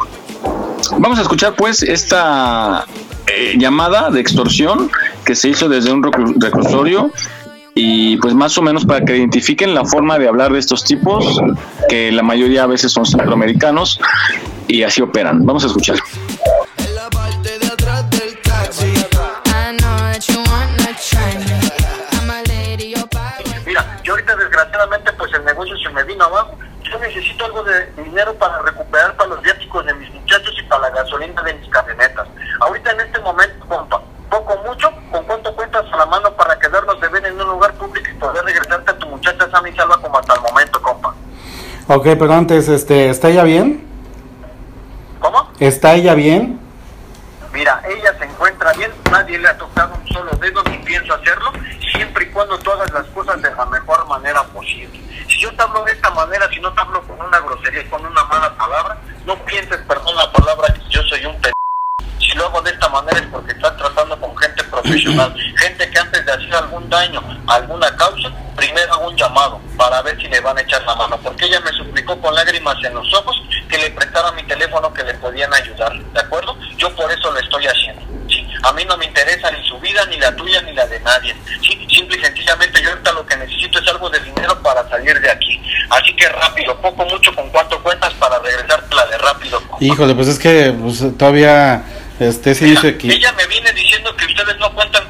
Vamos 1.00 1.20
a 1.20 1.22
escuchar 1.24 1.56
pues 1.56 1.82
esta 1.84 2.86
eh, 3.28 3.56
llamada 3.58 4.10
de 4.10 4.20
extorsión 4.20 4.92
que 5.26 5.36
se 5.36 5.50
hizo 5.50 5.68
desde 5.68 5.92
un 5.92 6.04
reclusorio 6.40 7.12
y 7.76 8.18
pues 8.18 8.34
más 8.34 8.58
o 8.58 8.62
menos 8.62 8.86
para 8.86 9.04
que 9.04 9.18
identifiquen 9.18 9.74
la 9.74 9.86
forma 9.86 10.20
de 10.20 10.28
hablar 10.28 10.54
de 10.54 10.60
estos 10.60 10.84
tipos, 10.84 11.42
que 11.90 12.12
la 12.12 12.22
mayoría 12.22 12.64
a 12.64 12.68
veces 12.68 12.92
son 12.92 13.06
centroamericanos 13.06 14.00
y 14.68 14.84
así 14.84 15.02
operan. 15.02 15.46
Vamos 15.46 15.64
a 15.64 15.68
escuchar. 15.68 15.98
Mira, 23.66 24.02
yo 24.04 24.14
ahorita 24.14 24.36
desgraciadamente 24.36 25.12
pues 25.14 25.34
el 25.34 25.46
negocio 25.46 25.76
se 25.78 25.90
me 25.90 26.04
vino 26.04 26.24
abajo. 26.24 26.58
Yo 26.84 27.00
necesito 27.00 27.46
algo 27.46 27.64
de 27.64 28.04
dinero 28.04 28.36
para 28.36 28.62
recuperar 28.62 29.16
para 29.18 29.30
los 29.30 29.42
viáticos 29.42 29.86
de 29.86 29.94
mis 29.96 30.13
para 30.74 30.90
la 30.90 31.04
gasolina 31.04 31.42
de 31.44 31.54
mis 31.54 31.70
camionetas. 31.70 32.28
Ahorita 32.60 32.92
en 32.92 33.02
este 33.02 33.20
momento, 33.20 33.66
compa, 33.68 34.02
poco 34.30 34.58
mucho, 34.66 34.90
¿con 35.12 35.24
cuánto 35.26 35.56
cuentas 35.56 35.86
a 35.92 35.98
la 35.98 36.06
mano 36.08 36.34
para 36.34 36.58
quedarnos 36.58 37.00
de 37.00 37.08
ver 37.10 37.26
en 37.26 37.40
un 37.40 37.48
lugar 37.48 37.74
público 37.74 38.08
y 38.10 38.14
poder 38.16 38.44
regresarte 38.44 38.92
a 38.92 38.98
tu 38.98 39.08
muchacha 39.08 39.50
sana 39.52 39.70
y 39.70 39.76
salva 39.76 40.02
como 40.02 40.18
hasta 40.18 40.34
el 40.34 40.42
momento, 40.42 40.82
compa? 40.82 41.14
Ok, 41.88 42.04
pero 42.18 42.34
antes, 42.34 42.68
este, 42.70 43.10
¿está 43.10 43.30
ella 43.30 43.44
bien? 43.44 43.88
¿Cómo? 45.20 45.52
¿Está 45.60 45.94
ella 45.94 46.16
bien? 46.16 46.60
Mira, 47.52 47.80
ella 47.88 48.18
se 48.18 48.26
encuentra 48.26 48.74
bien, 48.74 48.92
nadie 49.12 49.38
le 49.38 49.48
ha 49.48 49.58
tocado 49.58 49.94
un 49.94 50.08
solo 50.08 50.32
dedo 50.42 50.64
ni 50.64 50.78
pienso 50.80 51.14
hacerlo, 51.14 51.52
siempre 51.92 52.26
y 52.26 52.30
cuando 52.30 52.58
tú 52.58 52.72
hagas 52.72 52.92
las 52.92 53.06
cosas 53.08 53.40
de 53.44 53.54
la 53.54 53.66
mejor 53.68 54.08
manera 54.08 54.42
posible. 54.46 55.00
Si 55.28 55.40
yo 55.40 55.56
te 55.56 55.62
hablo 55.62 55.84
de 55.84 55.92
esta 55.92 56.10
manera, 56.10 56.50
si 56.50 56.60
no 56.60 56.74
te 56.74 56.82
hablo 56.82 57.04
con 57.04 57.22
una 57.22 57.40
grosería, 57.42 57.88
con 57.92 58.04
una 58.04 58.24
mala 58.24 58.56
palabra, 58.56 58.98
no 59.26 59.38
pienses, 59.46 59.78
perdón 59.88 60.16
la 60.16 60.32
palabra, 60.32 60.74
que 60.74 60.82
yo 60.90 61.02
soy 61.04 61.26
un 61.26 61.40
p... 61.40 61.52
Si 62.20 62.38
lo 62.38 62.46
hago 62.46 62.62
de 62.62 62.72
esta 62.72 62.90
manera 62.90 63.20
es 63.20 63.28
porque 63.28 63.52
estás 63.52 63.76
tratando 63.78 64.20
con 64.20 64.36
gente 64.38 64.64
profesional, 64.64 65.34
gente 65.58 65.90
que 65.90 66.00
antes 66.00 66.26
de 66.26 66.32
hacer 66.32 66.56
algún 66.56 66.90
daño 66.90 67.22
a 67.48 67.56
alguna 67.56 67.96
causa, 67.96 68.32
primero 68.56 68.94
hago 68.94 69.10
un 69.10 69.16
llamado 69.16 69.62
para 69.78 70.02
ver 70.02 70.20
si 70.22 70.28
le 70.28 70.40
van 70.40 70.58
a 70.58 70.62
echar 70.62 70.82
la 70.84 70.96
mano, 70.96 71.18
porque 71.22 71.46
ella 71.46 71.60
me 71.62 71.72
suplicó 71.72 72.20
con 72.20 72.34
lágrimas 72.34 72.76
en 72.84 72.94
los 72.94 73.14
ojos 73.14 73.42
que 73.70 73.78
le 73.78 73.92
prestara 73.92 74.32
mi 74.32 74.44
teléfono 74.44 74.94
que 74.94 75.04
le 75.04 75.14
podían 75.16 75.54
ayudar, 75.54 75.98
¿de 75.98 76.20
acuerdo? 76.20 76.58
Yo 76.78 76.94
por 76.96 77.12
eso 77.12 77.32
lo 77.32 77.40
estoy 77.40 77.68
haciendo. 77.68 78.02
A 78.64 78.74
mí 78.74 78.84
no 78.86 78.98
me 78.98 79.06
interesa 79.06 79.52
ni 79.52 79.68
su 79.68 79.78
vida, 79.80 80.06
ni 80.06 80.18
la 80.18 80.36
tuya, 80.36 80.62
ni 80.62 80.74
la 80.74 80.88
de 80.88 81.00
nadie. 81.02 81.36
Simple 81.62 82.18
y 82.18 82.22
sencillamente 82.22 82.82
yo 82.82 82.90
ahorita 82.90 83.12
lo 83.12 83.26
que 83.26 83.36
necesito 83.38 83.80
es 83.80 83.88
algo 83.88 84.10
de 84.10 84.20
dinero 84.22 84.58
para 84.64 84.88
salir 84.90 85.20
de 85.20 85.30
aquí. 85.30 85.60
Así 85.90 86.16
que 86.16 86.28
rápido, 86.30 86.80
poco, 86.82 87.06
mucho, 87.06 87.34
con 87.36 87.50
cuánto 87.50 87.82
cuentas 87.84 88.14
para 88.14 88.40
regresarte 88.40 88.96
la 88.96 89.06
de 89.06 89.18
rápido. 89.18 89.62
Híjole, 89.80 90.16
pues 90.16 90.30
es 90.30 90.40
que 90.40 90.74
pues, 90.82 91.04
todavía 91.18 91.84
este 92.20 92.52
ese 92.52 92.68
inicio 92.68 92.90
aquí. 92.90 93.12
Ella 93.12 93.34
me 93.34 93.46
viene 93.48 93.72
diciendo 93.74 94.16
que 94.16 94.26
ustedes 94.26 94.58
no 94.60 94.74
cuentan 94.74 95.04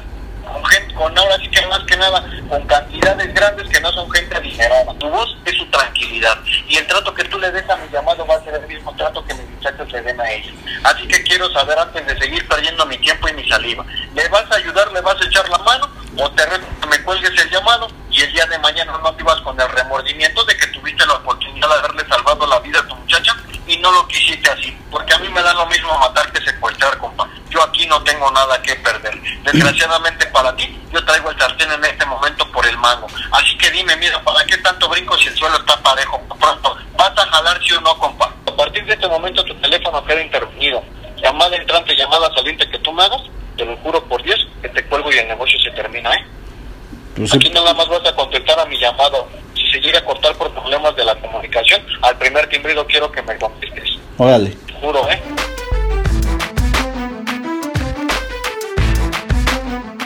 con 0.94 1.16
ahora 1.16 1.36
sí 1.38 1.48
que 1.48 1.66
más 1.66 1.80
que 1.84 1.96
nada, 1.96 2.24
con 2.48 2.66
cantidades 2.66 3.34
grandes 3.34 3.68
que 3.68 3.80
no 3.80 3.92
son 3.92 4.10
gente 4.10 4.36
adinerada. 4.36 4.94
Tu 4.98 5.08
voz 5.08 5.36
es 5.44 5.56
su 5.56 5.66
tranquilidad. 5.66 6.38
Y 6.68 6.76
el 6.76 6.86
trato 6.86 7.12
que 7.14 7.24
tú 7.24 7.38
le 7.38 7.50
des 7.50 7.68
a 7.68 7.76
mi 7.76 7.88
llamado 7.90 8.26
va 8.26 8.36
a 8.36 8.44
ser 8.44 8.54
el 8.54 8.66
mismo 8.66 8.94
trato 8.96 9.24
que 9.24 9.34
mis 9.34 9.48
muchachos 9.50 9.90
le 9.92 10.02
den 10.02 10.20
a 10.20 10.30
ella. 10.30 10.52
Así 10.84 11.06
que 11.08 11.22
quiero 11.22 11.50
saber 11.52 11.78
antes 11.78 12.06
de 12.06 12.18
seguir 12.18 12.46
perdiendo 12.48 12.86
mi 12.86 12.98
tiempo 12.98 13.28
y 13.28 13.32
mi 13.34 13.48
saliva. 13.48 13.84
¿Le 14.14 14.28
vas 14.28 14.50
a 14.50 14.56
ayudar, 14.56 14.92
le 14.92 15.00
vas 15.00 15.20
a 15.20 15.26
echar 15.26 15.48
la 15.48 15.58
mano? 15.58 15.88
¿O 16.18 16.30
te 16.30 16.46
reto 16.46 16.66
me 16.88 17.02
cuelgues 17.02 17.30
el 17.42 17.50
llamado 17.50 17.88
y 18.14 18.22
el 18.22 18.32
día 18.32 18.46
de 18.46 18.58
mañana 18.60 18.96
no 19.02 19.12
te 19.14 19.22
ibas 19.22 19.40
con 19.40 19.60
el 19.60 19.68
remordimiento 19.68 20.44
de 20.44 20.56
que 20.56 20.68
tuviste 20.68 21.04
la 21.04 21.14
oportunidad 21.14 21.68
de 21.68 21.74
haberle 21.74 22.06
salvado 22.06 22.46
la 22.46 22.60
vida 22.60 22.78
a 22.78 22.86
tu 22.86 22.94
muchacha 22.94 23.34
y 23.66 23.76
no 23.78 23.90
lo 23.90 24.06
quisiste 24.06 24.48
así? 24.48 24.76
Porque 24.88 25.12
a 25.14 25.18
mí 25.18 25.28
me 25.30 25.42
da 25.42 25.52
lo 25.54 25.66
mismo 25.66 25.98
matar 25.98 26.30
que 26.30 26.40
secuestrar, 26.42 26.96
compa. 26.98 27.28
Yo 27.50 27.60
aquí 27.64 27.86
no 27.88 28.00
tengo 28.04 28.30
nada 28.30 28.62
que 28.62 28.76
perder. 28.76 29.20
Desgraciadamente 29.42 30.26
para 30.26 30.54
ti, 30.54 30.80
yo 30.92 31.04
traigo 31.04 31.28
el 31.30 31.38
sartén 31.38 31.72
en 31.72 31.84
este 31.84 32.06
momento 32.06 32.48
por 32.52 32.64
el 32.66 32.78
mango. 32.78 33.08
Así 33.32 33.58
que 33.58 33.70
dime, 33.72 33.96
mira, 33.96 34.22
¿para 34.22 34.44
qué 34.46 34.58
tanto 34.58 34.88
brinco 34.88 35.16
si 35.18 35.28
el 35.28 35.36
suelo 35.36 35.56
está 35.56 35.76
parejo? 35.82 36.20
Pronto, 36.38 36.76
¿vas 36.96 37.18
a 37.18 37.26
jalar 37.26 37.60
sí 37.64 37.74
o 37.74 37.80
no, 37.80 37.98
compa? 37.98 38.32
A 38.46 38.56
partir 38.56 38.84
de 38.86 38.94
este 38.94 39.08
momento 39.08 39.44
tu 39.44 39.56
teléfono 39.56 40.04
queda 40.04 40.22
interrumpido. 40.22 40.84
Llamada 41.16 41.56
entrante, 41.56 41.96
llamada 41.96 42.32
saliente 42.32 42.70
que 42.70 42.78
tú 42.78 42.92
me 42.92 43.02
hagas, 43.02 43.22
te 43.56 43.64
lo 43.64 43.76
juro 43.78 44.04
por 44.04 44.22
Dios, 44.22 44.46
que 44.62 44.68
te 44.68 44.84
cuelgo 44.86 45.10
y 45.10 45.18
el 45.18 45.26
negocio 45.26 45.58
se 45.58 45.70
termina, 45.72 46.14
¿eh? 46.14 46.24
Pues 47.16 47.30
sí. 47.30 47.36
Aquí 47.36 47.50
nada 47.50 47.72
más 47.74 47.88
vas 47.88 48.04
a 48.06 48.14
contestar 48.14 48.58
a 48.58 48.66
mi 48.66 48.78
llamado. 48.78 49.28
Si 49.54 49.70
se 49.70 49.80
llega 49.80 49.98
a 49.98 50.04
cortar 50.04 50.34
por 50.36 50.52
problemas 50.52 50.96
de 50.96 51.04
la 51.04 51.14
comunicación, 51.20 51.82
al 52.02 52.18
primer 52.18 52.48
timbrido 52.48 52.86
quiero 52.86 53.10
que 53.10 53.22
me 53.22 53.36
contestes. 53.38 53.98
Órale. 54.18 54.50
Te 54.50 54.72
juro, 54.74 55.08
¿eh? 55.08 55.22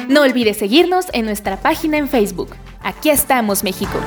No 0.09 0.23
olvides 0.23 0.57
seguirnos 0.59 1.07
en 1.13 1.27
nuestra 1.27 1.59
página 1.61 1.99
en 1.99 2.09
Facebook. 2.09 2.57
Aquí 2.83 3.11
estamos, 3.11 3.63
México. 3.63 3.99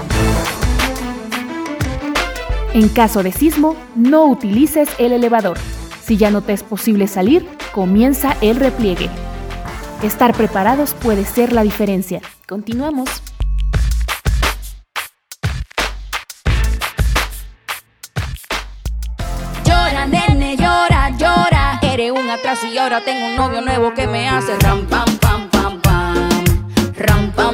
En 2.74 2.90
caso 2.90 3.22
de 3.22 3.32
sismo, 3.32 3.76
no 3.96 4.26
utilices 4.26 4.90
el 4.98 5.12
elevador. 5.12 5.58
Si 6.04 6.18
ya 6.18 6.32
no 6.32 6.42
te 6.42 6.54
es 6.54 6.64
posible 6.64 7.08
salir, 7.08 7.48
comienza 7.72 8.36
el 8.42 8.56
repliegue. 8.56 9.10
Estar 10.02 10.34
preparados 10.34 10.94
puede 10.96 11.26
ser 11.26 11.54
la 11.54 11.64
diferencia. 11.64 12.22
Continuamos. 12.52 13.10
Llora, 19.64 20.06
nene, 20.06 20.58
llora, 20.58 21.12
llora. 21.12 21.80
Eres 21.82 22.12
un 22.12 22.30
atraso 22.30 22.68
y 22.68 22.78
ahora 22.78 23.00
tengo 23.06 23.26
un 23.26 23.36
novio 23.38 23.62
nuevo 23.62 23.94
que 23.94 24.06
me 24.06 24.28
hace 24.28 24.60
ram, 24.60 24.86
pam, 24.88 25.18
pam, 25.20 25.50
pam, 25.50 25.80
pam. 25.80 26.44
Ram, 26.98 27.32
pam, 27.32 27.54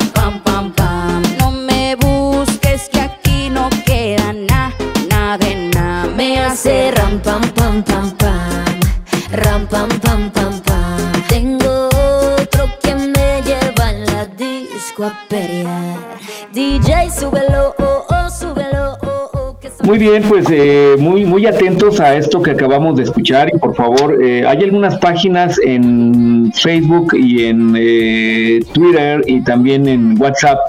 oh, 17.79 18.05
oh, 18.13 19.31
oh, 19.33 19.57
Muy 19.83 19.97
bien, 19.97 20.23
pues 20.27 20.45
eh, 20.51 20.95
muy, 20.99 21.25
muy 21.25 21.45
atentos 21.45 21.99
a 21.99 22.15
esto 22.15 22.41
que 22.41 22.51
acabamos 22.51 22.97
de 22.97 23.03
escuchar 23.03 23.49
y 23.53 23.57
por 23.57 23.75
favor, 23.75 24.23
eh, 24.23 24.45
hay 24.45 24.63
algunas 24.63 24.97
páginas 24.97 25.59
en 25.63 26.51
Facebook 26.53 27.15
y 27.15 27.45
en 27.45 27.73
eh, 27.77 28.59
Twitter 28.73 29.23
y 29.27 29.43
también 29.43 29.87
en 29.87 30.21
WhatsApp 30.21 30.59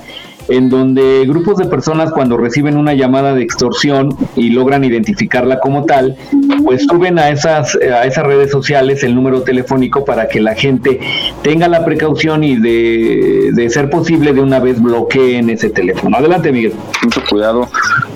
en 0.49 0.69
donde 0.69 1.25
grupos 1.27 1.59
de 1.59 1.67
personas 1.67 2.11
cuando 2.13 2.37
reciben 2.37 2.77
una 2.77 2.95
llamada 2.95 3.35
de 3.35 3.43
extorsión 3.43 4.17
y 4.37 4.51
logran 4.51 4.85
identificarla 4.85 5.61
como 5.61 5.85
tal, 5.85 6.17
pues 6.65 6.85
suben 6.89 7.19
a 7.19 7.31
esas, 7.31 7.77
a 7.77 8.05
esas 8.05 8.25
redes 8.25 8.51
sociales 8.51 9.03
el 9.03 9.15
número 9.15 9.43
telefónico 9.43 10.05
para 10.05 10.29
que 10.29 10.41
la 10.41 10.55
gente 10.55 11.01
tenga 11.43 11.69
la 11.69 11.85
precaución 11.85 12.45
y 12.45 12.57
de, 12.57 13.51
de 13.53 13.71
ser 13.71 13.91
posible 13.91 14.33
de 14.33 14.41
una 14.41 14.59
vez 14.59 14.81
bloqueen 14.81 15.51
ese 15.51 15.71
teléfono. 15.71 16.17
Adelante, 16.17 16.53
Miguel. 16.53 16.73
Mucho 17.03 17.23
cuidado 17.29 17.69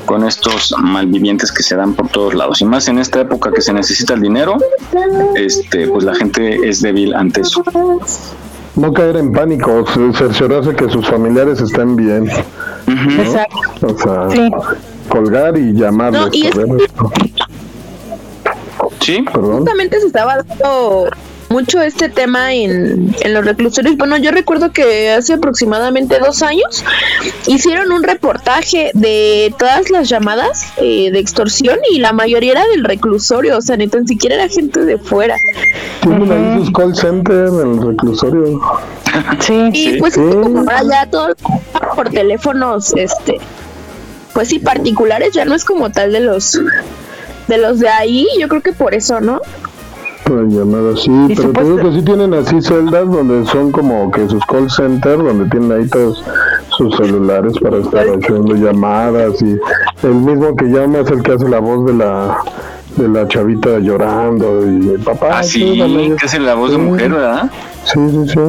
con 0.07 0.25
estos 0.25 0.75
malvivientes 0.79 1.53
que 1.53 1.63
se 1.63 1.77
dan 1.77 1.95
por 1.95 2.09
todos 2.09 2.35
lados. 2.35 2.61
Y 2.61 2.65
más 2.65 2.89
en 2.89 2.99
esta 2.99 3.21
época 3.21 3.51
que 3.53 3.61
se 3.61 3.73
necesita 3.73 4.15
el 4.15 4.21
dinero, 4.21 4.59
este, 5.37 5.87
pues 5.89 6.05
la 6.05 6.15
gente 6.15 6.69
es 6.69 6.83
débil 6.83 7.15
ante 7.15 7.43
eso. 7.43 7.63
No 8.75 8.93
caer 8.93 9.17
en 9.19 9.33
pánico, 9.33 9.85
cerciorarse 10.15 10.75
que 10.75 10.89
sus 10.89 11.07
familiares 11.07 11.61
estén 11.61 11.95
bien. 11.97 12.25
¿no? 12.87 13.23
Exacto. 13.23 13.59
O 13.87 13.99
sea, 13.99 14.31
Sí. 14.31 14.51
colgar 15.09 15.57
y 15.59 15.73
llamarles. 15.75 16.21
No, 16.23 16.29
y 16.33 16.47
es-. 16.47 16.55
Sí, 19.01 19.23
perdón. 19.33 19.59
Justamente 19.59 20.01
se 20.01 20.07
estaba 20.07 20.37
dando 20.43 21.09
mucho 21.53 21.83
este 21.83 22.09
tema 22.09 22.55
en, 22.55 23.15
en 23.21 23.35
los 23.35 23.45
reclusorios. 23.45 23.97
Bueno, 23.97 24.17
yo 24.17 24.31
recuerdo 24.31 24.73
que 24.73 25.11
hace 25.11 25.35
aproximadamente 25.35 26.19
dos 26.19 26.43
años 26.43 26.83
hicieron 27.47 27.93
un 27.93 28.03
reportaje 28.03 28.91
de 28.95 29.55
todas 29.59 29.91
las 29.91 30.09
llamadas 30.09 30.73
eh, 30.79 31.11
de 31.13 31.19
extorsión 31.19 31.79
y 31.91 31.99
la 31.99 32.13
mayoría 32.13 32.53
era 32.53 32.67
del 32.69 32.85
reclusorio, 32.85 33.59
o 33.59 33.61
sea, 33.61 33.77
ni 33.77 33.87
tan 33.87 34.09
siquiera 34.09 34.37
era 34.37 34.49
gente 34.49 34.81
de 34.81 34.97
fuera. 34.97 35.37
Tienen 36.01 36.33
ahí 36.33 36.61
sus 36.61 36.73
call 36.73 36.97
center 36.97 37.49
en 37.49 37.61
el 37.61 37.87
reclusorio. 37.87 38.61
Sí. 39.41 39.69
Y 39.75 39.99
pues 39.99 40.17
como 40.17 40.61
ahora 40.61 40.83
ya 40.91 41.11
todo 41.11 41.35
por 41.95 42.09
teléfonos, 42.09 42.95
este, 42.97 43.39
pues 44.33 44.49
sí, 44.49 44.59
particulares, 44.59 45.35
ya 45.35 45.45
no 45.45 45.55
es 45.55 45.67
como 45.67 45.93
tal 45.93 46.13
de 46.13 46.21
los 46.21 46.59
de 47.49 47.59
los 47.59 47.79
de 47.81 47.89
ahí, 47.89 48.27
yo 48.41 48.49
creo 48.49 48.63
que 48.63 48.73
por 48.73 48.95
eso, 48.95 49.21
¿no? 49.21 49.41
Para 50.25 50.43
llamar 50.45 50.93
así, 50.95 51.11
Y 51.29 51.35
pero 51.35 51.51
te 51.53 51.65
digo 51.65 51.77
que 51.79 51.93
sí 51.93 52.03
tienen 52.03 52.33
así 52.35 52.61
celdas 52.63 53.11
donde 53.11 53.45
son 53.47 53.73
como 53.73 54.11
que 54.13 54.29
sus 54.29 54.45
call 54.47 54.71
center, 54.71 55.19
donde 55.19 55.47
tienen 55.51 55.73
ahí 55.73 55.89
todos 55.89 56.23
sus 56.77 56.97
celulares 56.97 57.55
para 57.61 57.79
estar 57.79 58.07
haciendo 58.07 58.55
llamadas 58.55 59.43
y 59.43 59.59
el 60.07 60.15
mismo 60.15 60.55
que 60.57 60.67
llama 60.67 61.01
es 61.01 61.11
el 61.11 61.23
que 61.23 61.33
hace 61.33 61.49
la 61.49 61.59
voz 61.59 61.85
de 61.87 61.95
la 61.95 62.37
de 62.97 63.09
la 63.09 63.27
chavita 63.27 63.79
llorando 63.79 64.67
y 64.71 64.99
papá. 64.99 65.39
Ah, 65.39 65.43
sí, 65.43 65.81
ayúdame". 65.81 66.15
que 66.17 66.27
hace 66.27 66.39
la 66.39 66.55
voz 66.55 66.71
de 66.73 66.77
Sí. 66.77 66.83
mujer, 66.83 67.11
¿verdad? 67.13 67.51
Sí, 67.85 67.99
sí, 68.11 68.29
sí. 68.29 68.41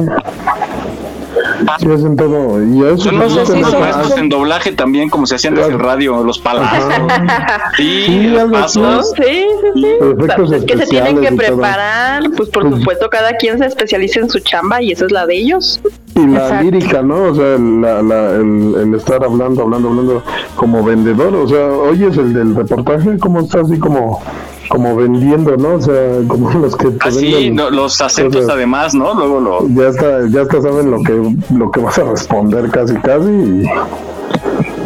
Sí, 1.78 1.86
hacen 1.90 2.16
todo. 2.16 2.62
Y 2.64 2.82
a 2.84 2.88
eso 2.90 2.98
Son 3.04 3.18
los 3.18 3.34
maestros 3.78 4.16
en 4.18 4.28
doblaje 4.28 4.72
también, 4.72 5.08
como 5.10 5.26
se 5.26 5.34
hacían 5.36 5.54
desde 5.54 5.72
el 5.72 5.78
radio, 5.78 6.22
los 6.24 6.38
palos. 6.38 6.66
Sí, 7.76 8.04
Sí, 8.06 8.26
los 8.28 8.50
pasos. 8.50 9.12
Sí, 9.16 9.46
sí, 9.74 10.54
es 10.54 10.64
que 10.64 10.76
se 10.78 10.86
tienen 10.86 11.20
que 11.20 11.32
preparar, 11.32 12.22
pues 12.36 12.48
por 12.50 12.62
Pues- 12.68 12.78
supuesto 12.80 13.10
cada 13.10 13.32
quien 13.36 13.58
se 13.58 13.66
especializa 13.66 14.20
en 14.20 14.30
su 14.30 14.38
chamba 14.40 14.80
y 14.82 14.92
esa 14.92 15.06
es 15.06 15.12
la 15.12 15.26
de 15.26 15.36
ellos. 15.36 15.80
Y 16.14 16.26
la 16.26 16.44
Exacto. 16.44 16.64
lírica, 16.64 17.02
¿no? 17.02 17.22
O 17.24 17.34
sea, 17.34 17.58
la, 17.58 18.02
la- 18.02 18.30
el, 18.36 18.74
el 18.82 18.94
estar 18.94 19.24
hablando, 19.24 19.62
hablando, 19.62 19.88
hablando 19.88 20.22
como 20.54 20.84
vendedor. 20.84 21.34
O 21.34 21.48
sea, 21.48 21.66
oyes 21.66 22.16
el 22.16 22.32
del 22.32 22.54
reportaje, 22.54 23.18
como 23.18 23.40
está 23.40 23.60
así 23.60 23.78
como 23.78 24.20
como 24.68 24.96
vendiendo, 24.96 25.56
¿no? 25.56 25.74
O 25.74 25.80
sea, 25.80 25.94
como 26.28 26.50
los 26.58 26.76
que 26.76 26.90
te 26.90 27.08
Así, 27.08 27.32
venden 27.32 27.56
no, 27.56 27.70
los 27.70 28.00
acentos 28.00 28.42
cosas. 28.42 28.56
además, 28.56 28.94
¿no? 28.94 29.14
Luego 29.14 29.40
lo... 29.40 29.68
ya 29.68 29.88
está, 29.88 30.26
ya 30.28 30.42
está 30.42 30.60
saben 30.62 30.90
lo 30.90 31.02
que 31.02 31.22
lo 31.54 31.70
que 31.70 31.80
vas 31.80 31.98
a 31.98 32.04
responder 32.04 32.70
casi 32.70 32.94
casi 32.96 33.30
y 33.30 33.64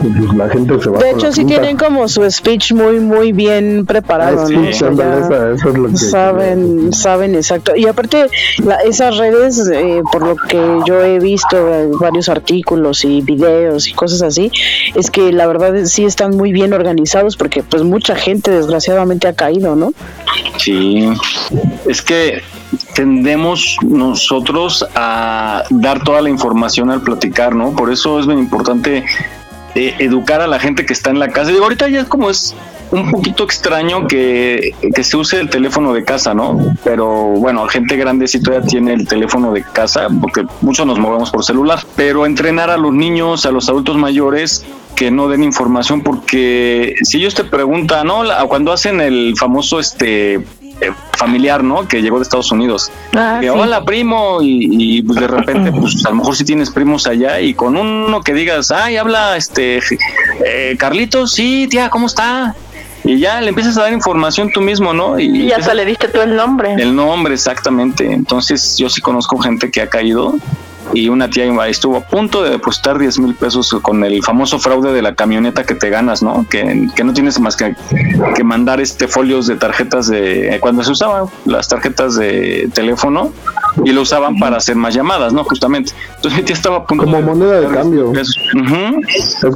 pues 0.00 0.34
la 0.36 0.48
gente 0.48 0.80
se 0.80 0.90
va 0.90 0.98
De 0.98 1.10
hecho, 1.10 1.32
sí 1.32 1.44
tienen 1.44 1.76
como 1.76 2.08
su 2.08 2.28
speech 2.30 2.72
muy, 2.72 3.00
muy 3.00 3.32
bien 3.32 3.84
preparado, 3.86 4.42
Ah, 4.42 4.46
sí, 4.46 4.54
¿no? 4.56 4.68
O 4.68 4.72
sea, 4.72 4.88
ándale, 4.88 5.10
ya 5.20 5.26
esa- 5.26 5.52
eso 5.52 5.68
es 5.70 5.74
lo 5.78 5.88
que- 5.88 5.96
saben, 5.96 6.92
saben 6.92 7.34
exacto. 7.34 7.76
Y 7.76 7.86
aparte, 7.86 8.26
la- 8.64 8.76
esas 8.82 9.16
redes, 9.16 9.68
eh, 9.72 10.02
por 10.12 10.26
lo 10.26 10.36
que 10.36 10.60
yo 10.86 11.02
he 11.02 11.18
visto, 11.18 11.56
eh, 11.56 11.88
varios 12.00 12.28
artículos 12.28 13.04
y 13.04 13.20
videos 13.20 13.88
y 13.88 13.92
cosas 13.94 14.22
así, 14.22 14.50
es 14.94 15.10
que 15.10 15.32
la 15.32 15.46
verdad 15.46 15.74
es- 15.76 15.92
sí 15.92 16.04
están 16.04 16.36
muy 16.36 16.52
bien 16.52 16.72
organizados 16.72 17.36
porque 17.36 17.62
pues 17.62 17.82
mucha 17.82 18.14
gente 18.16 18.50
desgraciadamente 18.50 19.28
ha 19.28 19.32
caído, 19.32 19.74
¿no? 19.76 19.92
Sí, 20.58 21.08
es 21.86 22.02
que 22.02 22.42
tendemos 22.94 23.76
nosotros 23.82 24.84
a 24.94 25.62
dar 25.70 26.02
toda 26.02 26.20
la 26.20 26.28
información 26.30 26.90
al 26.90 27.00
platicar, 27.02 27.54
¿no? 27.54 27.72
Por 27.74 27.92
eso 27.92 28.18
es 28.18 28.26
bien 28.26 28.38
importante 28.38 29.04
eh, 29.74 29.94
educar 29.98 30.40
a 30.40 30.46
la 30.46 30.58
gente 30.58 30.86
que 30.86 30.92
está 30.92 31.10
en 31.10 31.18
la 31.18 31.28
casa. 31.28 31.50
Digo, 31.50 31.64
ahorita 31.64 31.88
ya 31.88 32.00
es 32.00 32.08
como 32.08 32.30
es 32.30 32.54
un 32.90 33.10
poquito 33.10 33.44
extraño 33.44 34.06
que, 34.06 34.74
que 34.94 35.04
se 35.04 35.16
use 35.16 35.38
el 35.40 35.50
teléfono 35.50 35.92
de 35.92 36.04
casa, 36.04 36.34
¿no? 36.34 36.58
Pero 36.84 37.06
bueno, 37.06 37.66
gente 37.68 37.96
grande 37.96 38.26
sí 38.28 38.40
todavía 38.40 38.66
tiene 38.66 38.94
el 38.94 39.06
teléfono 39.06 39.52
de 39.52 39.62
casa, 39.62 40.08
porque 40.20 40.44
muchos 40.62 40.86
nos 40.86 40.98
movemos 40.98 41.30
por 41.30 41.44
celular. 41.44 41.80
Pero 41.96 42.24
entrenar 42.24 42.70
a 42.70 42.76
los 42.76 42.92
niños, 42.92 43.44
a 43.46 43.50
los 43.50 43.68
adultos 43.68 43.96
mayores, 43.96 44.64
que 44.96 45.10
no 45.10 45.28
den 45.28 45.44
información, 45.44 46.00
porque 46.02 46.94
si 47.02 47.18
ellos 47.18 47.34
te 47.34 47.44
preguntan, 47.44 48.06
¿no? 48.06 48.22
Cuando 48.48 48.72
hacen 48.72 49.00
el 49.00 49.34
famoso 49.38 49.78
este 49.78 50.44
eh, 50.80 50.92
familiar, 51.12 51.64
¿no? 51.64 51.88
Que 51.88 52.00
llegó 52.02 52.18
de 52.18 52.22
Estados 52.22 52.52
Unidos. 52.52 52.90
Ah, 53.14 53.38
que, 53.40 53.48
sí. 53.48 53.52
hola 53.54 53.84
primo 53.84 54.40
y, 54.42 54.68
y, 54.70 55.02
pues 55.02 55.20
de 55.20 55.26
repente 55.26 55.72
pues 55.72 56.04
a 56.06 56.10
lo 56.10 56.16
mejor 56.16 56.36
si 56.36 56.44
tienes 56.44 56.70
primos 56.70 57.06
allá 57.06 57.40
y 57.40 57.54
con 57.54 57.76
uno 57.76 58.20
que 58.20 58.32
digas 58.34 58.70
ay 58.70 58.96
habla 58.96 59.36
este 59.36 59.80
eh, 60.44 60.76
Carlitos 60.78 61.32
sí 61.32 61.66
tía 61.68 61.90
cómo 61.90 62.06
está 62.06 62.54
y 63.04 63.18
ya 63.18 63.40
le 63.40 63.48
empiezas 63.48 63.76
a 63.78 63.82
dar 63.82 63.92
información 63.92 64.50
tú 64.52 64.60
mismo 64.60 64.92
no 64.92 65.18
Y 65.18 65.48
ya 65.48 65.56
hasta 65.56 65.74
le 65.74 65.84
diste 65.84 66.08
tú 66.08 66.20
el 66.20 66.36
nombre. 66.36 66.74
el 66.74 66.94
nombre 66.94 67.34
exactamente 67.34 68.12
entonces 68.12 68.76
yo 68.76 68.88
sí 68.88 69.00
conozco 69.00 69.38
gente 69.38 69.70
que 69.70 69.80
ha 69.80 69.88
caído 69.88 70.34
y 70.92 71.08
una 71.08 71.28
tía 71.28 71.48
estuvo 71.66 71.96
a 71.96 72.00
punto 72.00 72.42
de 72.42 72.50
depositar 72.50 72.98
10 72.98 73.18
mil 73.20 73.34
pesos 73.34 73.74
con 73.82 74.04
el 74.04 74.22
famoso 74.22 74.58
fraude 74.58 74.92
de 74.92 75.02
la 75.02 75.14
camioneta 75.14 75.64
que 75.64 75.74
te 75.74 75.90
ganas, 75.90 76.22
¿no? 76.22 76.46
Que, 76.48 76.88
que 76.94 77.04
no 77.04 77.12
tienes 77.12 77.38
más 77.40 77.56
que, 77.56 77.74
que 78.34 78.44
mandar 78.44 78.80
este 78.80 79.08
folios 79.08 79.46
de 79.46 79.56
tarjetas 79.56 80.08
de 80.08 80.58
cuando 80.60 80.82
se 80.84 80.92
usaban 80.92 81.26
las 81.44 81.68
tarjetas 81.68 82.16
de 82.16 82.68
teléfono 82.74 83.32
y 83.84 83.92
lo 83.92 84.02
usaban 84.02 84.38
para 84.38 84.56
hacer 84.56 84.76
más 84.76 84.94
llamadas, 84.94 85.32
¿no? 85.32 85.44
Justamente. 85.44 85.92
Entonces 86.16 86.38
mi 86.40 86.44
tía 86.44 86.54
estaba 86.56 86.76
a 86.78 86.84
punto 86.86 87.04
como 87.04 87.20
moneda 87.22 87.60
de 87.60 87.66
cambio. 87.68 88.12
Es 88.14 88.34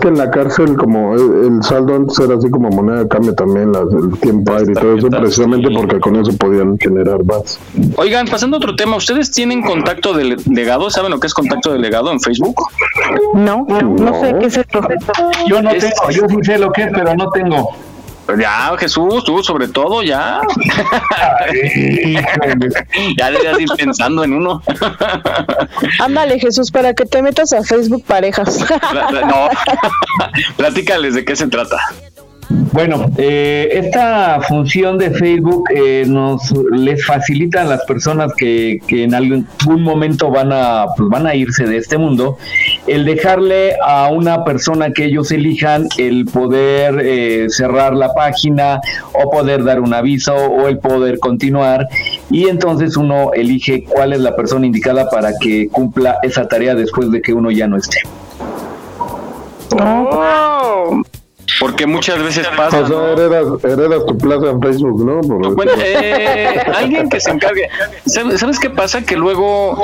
que 0.00 0.08
en 0.08 0.18
la 0.18 0.30
cárcel 0.30 0.76
como 0.76 1.14
el, 1.14 1.54
el 1.56 1.62
saldo 1.62 1.94
antes 1.96 2.18
era 2.18 2.34
así 2.36 2.48
como 2.50 2.70
moneda 2.70 3.00
de 3.04 3.08
cambio 3.08 3.34
también, 3.34 3.72
las, 3.72 3.82
el 3.92 4.18
tiempo 4.20 4.54
aire 4.54 4.72
y 4.72 4.74
todo 4.74 4.96
eso, 4.96 5.08
precisamente 5.08 5.68
porque 5.70 6.00
con 6.00 6.16
eso 6.16 6.36
podían 6.36 6.78
generar 6.78 7.24
más. 7.24 7.58
Oigan, 7.96 8.26
pasando 8.26 8.56
a 8.56 8.58
otro 8.58 8.74
tema, 8.76 8.96
¿ustedes 8.96 9.30
tienen 9.30 9.62
contacto 9.62 10.12
de 10.14 10.36
legado? 10.50 10.90
¿Saben 10.90 11.10
lo 11.10 11.20
que 11.20 11.26
es 11.26 11.34
contacto 11.34 11.72
delegado 11.72 12.10
en 12.12 12.20
Facebook? 12.20 12.56
No, 13.34 13.66
no, 13.68 14.20
sé 14.20 14.34
qué 14.40 14.46
es 14.46 14.56
el 14.56 14.66
Yo 15.48 15.62
no 15.62 15.70
Es- 15.70 15.80
tengo, 15.84 16.10
yo 16.10 16.22
sí 16.28 16.36
sé 16.42 16.58
lo 16.58 16.70
que 16.72 16.82
es, 16.82 16.88
pero 16.94 17.14
no 17.14 17.30
tengo. 17.30 17.70
Ya, 18.38 18.74
Jesús, 18.78 19.24
tú 19.24 19.42
sobre 19.42 19.68
todo, 19.68 20.02
ya. 20.02 20.40
ya 23.16 23.30
deberías 23.30 23.60
ir 23.60 23.68
pensando 23.76 24.24
en 24.24 24.34
uno. 24.34 24.62
Ándale, 26.00 26.38
Jesús, 26.38 26.70
para 26.70 26.94
que 26.94 27.04
te 27.04 27.22
metas 27.22 27.52
a 27.52 27.62
Facebook 27.62 28.04
Parejas. 28.04 28.64
No. 29.26 29.48
Platícales 30.56 31.14
de 31.14 31.24
qué 31.24 31.36
se 31.36 31.46
trata. 31.48 31.76
Bueno, 32.72 33.06
eh, 33.18 33.68
esta 33.72 34.40
función 34.40 34.96
de 34.96 35.10
Facebook 35.10 35.64
eh, 35.74 36.04
nos 36.06 36.52
les 36.70 37.04
facilita 37.04 37.62
a 37.62 37.64
las 37.64 37.84
personas 37.84 38.32
que, 38.34 38.80
en 38.88 39.14
algún 39.14 39.46
momento 39.82 40.30
van 40.30 40.52
a 40.52 40.86
pues 40.96 41.08
van 41.08 41.26
a 41.26 41.34
irse 41.34 41.66
de 41.66 41.76
este 41.76 41.98
mundo 41.98 42.38
el 42.86 43.04
dejarle 43.04 43.76
a 43.84 44.08
una 44.10 44.44
persona 44.44 44.92
que 44.92 45.04
ellos 45.04 45.30
elijan 45.32 45.86
el 45.98 46.24
poder 46.26 47.00
eh, 47.02 47.46
cerrar 47.48 47.94
la 47.94 48.14
página 48.14 48.80
o 49.12 49.30
poder 49.30 49.64
dar 49.64 49.80
un 49.80 49.92
aviso 49.92 50.34
o 50.34 50.68
el 50.68 50.78
poder 50.78 51.18
continuar 51.18 51.88
y 52.30 52.48
entonces 52.48 52.96
uno 52.96 53.32
elige 53.34 53.84
cuál 53.84 54.12
es 54.12 54.20
la 54.20 54.34
persona 54.34 54.66
indicada 54.66 55.10
para 55.10 55.32
que 55.40 55.68
cumpla 55.68 56.16
esa 56.22 56.48
tarea 56.48 56.74
después 56.74 57.10
de 57.10 57.20
que 57.20 57.32
uno 57.32 57.50
ya 57.50 57.66
no 57.66 57.76
esté. 57.76 57.98
Porque 61.60 61.86
muchas 61.86 62.22
veces 62.22 62.46
pasa. 62.56 62.80
O 62.80 62.86
sea, 62.86 63.12
heredas, 63.12 63.46
heredas 63.64 64.04
tu 64.06 64.16
plaza 64.18 64.50
en 64.50 64.60
Facebook, 64.60 65.04
¿no? 65.04 65.20
Por- 65.20 65.54
Bueno, 65.54 65.72
eh, 65.78 66.56
alguien 66.74 67.08
que 67.08 67.20
se 67.20 67.30
encargue. 67.30 67.68
¿Sabes, 68.06 68.40
sabes 68.40 68.58
qué 68.58 68.70
pasa? 68.70 69.02
Que 69.02 69.16
luego, 69.16 69.76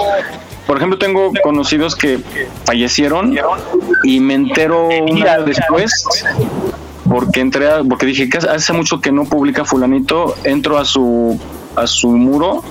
por 0.67 0.77
ejemplo, 0.77 0.99
tengo 0.99 1.31
conocidos 1.43 1.95
que 1.97 2.21
fallecieron 2.65 3.37
y 4.05 4.21
me 4.21 4.35
entero 4.35 4.89
un 4.89 5.23
año 5.23 5.45
después 5.45 6.05
porque 7.09 7.41
entré, 7.41 7.71
a- 7.71 7.83
porque 7.83 8.07
dije 8.07 8.29
que 8.29 8.39
hace 8.39 8.73
mucho 8.73 9.01
que 9.01 9.13
no 9.13 9.25
publica 9.25 9.65
fulanito, 9.65 10.35
entro 10.45 10.79
a 10.79 10.85
su 10.85 11.39
a 11.77 11.87
su 11.87 12.09
muro 12.11 12.63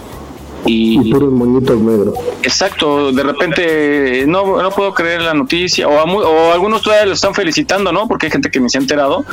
y 0.68 1.00
y 1.08 1.12
puros 1.12 1.32
moñitos 1.34 1.80
negros. 1.80 2.14
Exacto, 2.44 3.12
de 3.12 3.24
repente 3.24 4.26
no, 4.28 4.62
no 4.62 4.70
puedo 4.72 4.94
creer 4.94 5.22
la 5.22 5.34
noticia, 5.34 5.88
o, 5.88 5.98
a 6.00 6.06
mu- 6.06 6.20
o 6.22 6.52
algunos 6.52 6.82
todavía 6.84 7.06
lo 7.08 7.14
están 7.14 7.34
felicitando, 7.34 7.92
¿no? 7.92 8.08
Porque 8.08 8.28
hay 8.28 8.32
gente 8.32 8.52
que 8.52 8.60
ni 8.60 8.70
se 8.70 8.78
ha 8.78 8.82
enterado, 8.82 9.26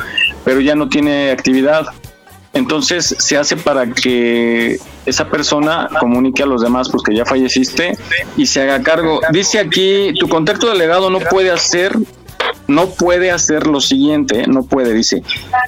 pero 0.43 0.59
ya 0.61 0.75
no 0.75 0.89
tiene 0.89 1.31
actividad. 1.31 1.85
Entonces 2.53 3.13
se 3.19 3.35
hace 3.37 3.57
para 3.57 3.85
que 3.91 4.79
esa 5.05 5.27
persona 5.29 5.89
comunique 5.99 6.41
a 6.41 6.45
los 6.45 6.61
demás 6.61 6.87
pues 6.89 7.03
que 7.03 7.13
ya 7.13 7.25
falleciste 7.25 7.97
y 8.37 8.45
se 8.45 8.61
haga 8.61 8.81
cargo. 8.81 9.19
Dice 9.33 9.59
aquí, 9.59 10.13
tu 10.17 10.29
contacto 10.29 10.69
delegado 10.69 11.09
no 11.09 11.19
puede 11.19 11.51
hacer 11.51 11.97
no 12.67 12.87
puede 12.89 13.31
hacer 13.31 13.67
lo 13.67 13.79
siguiente, 13.81 14.45
no 14.47 14.63
puede, 14.63 14.93
dice, 14.93 15.23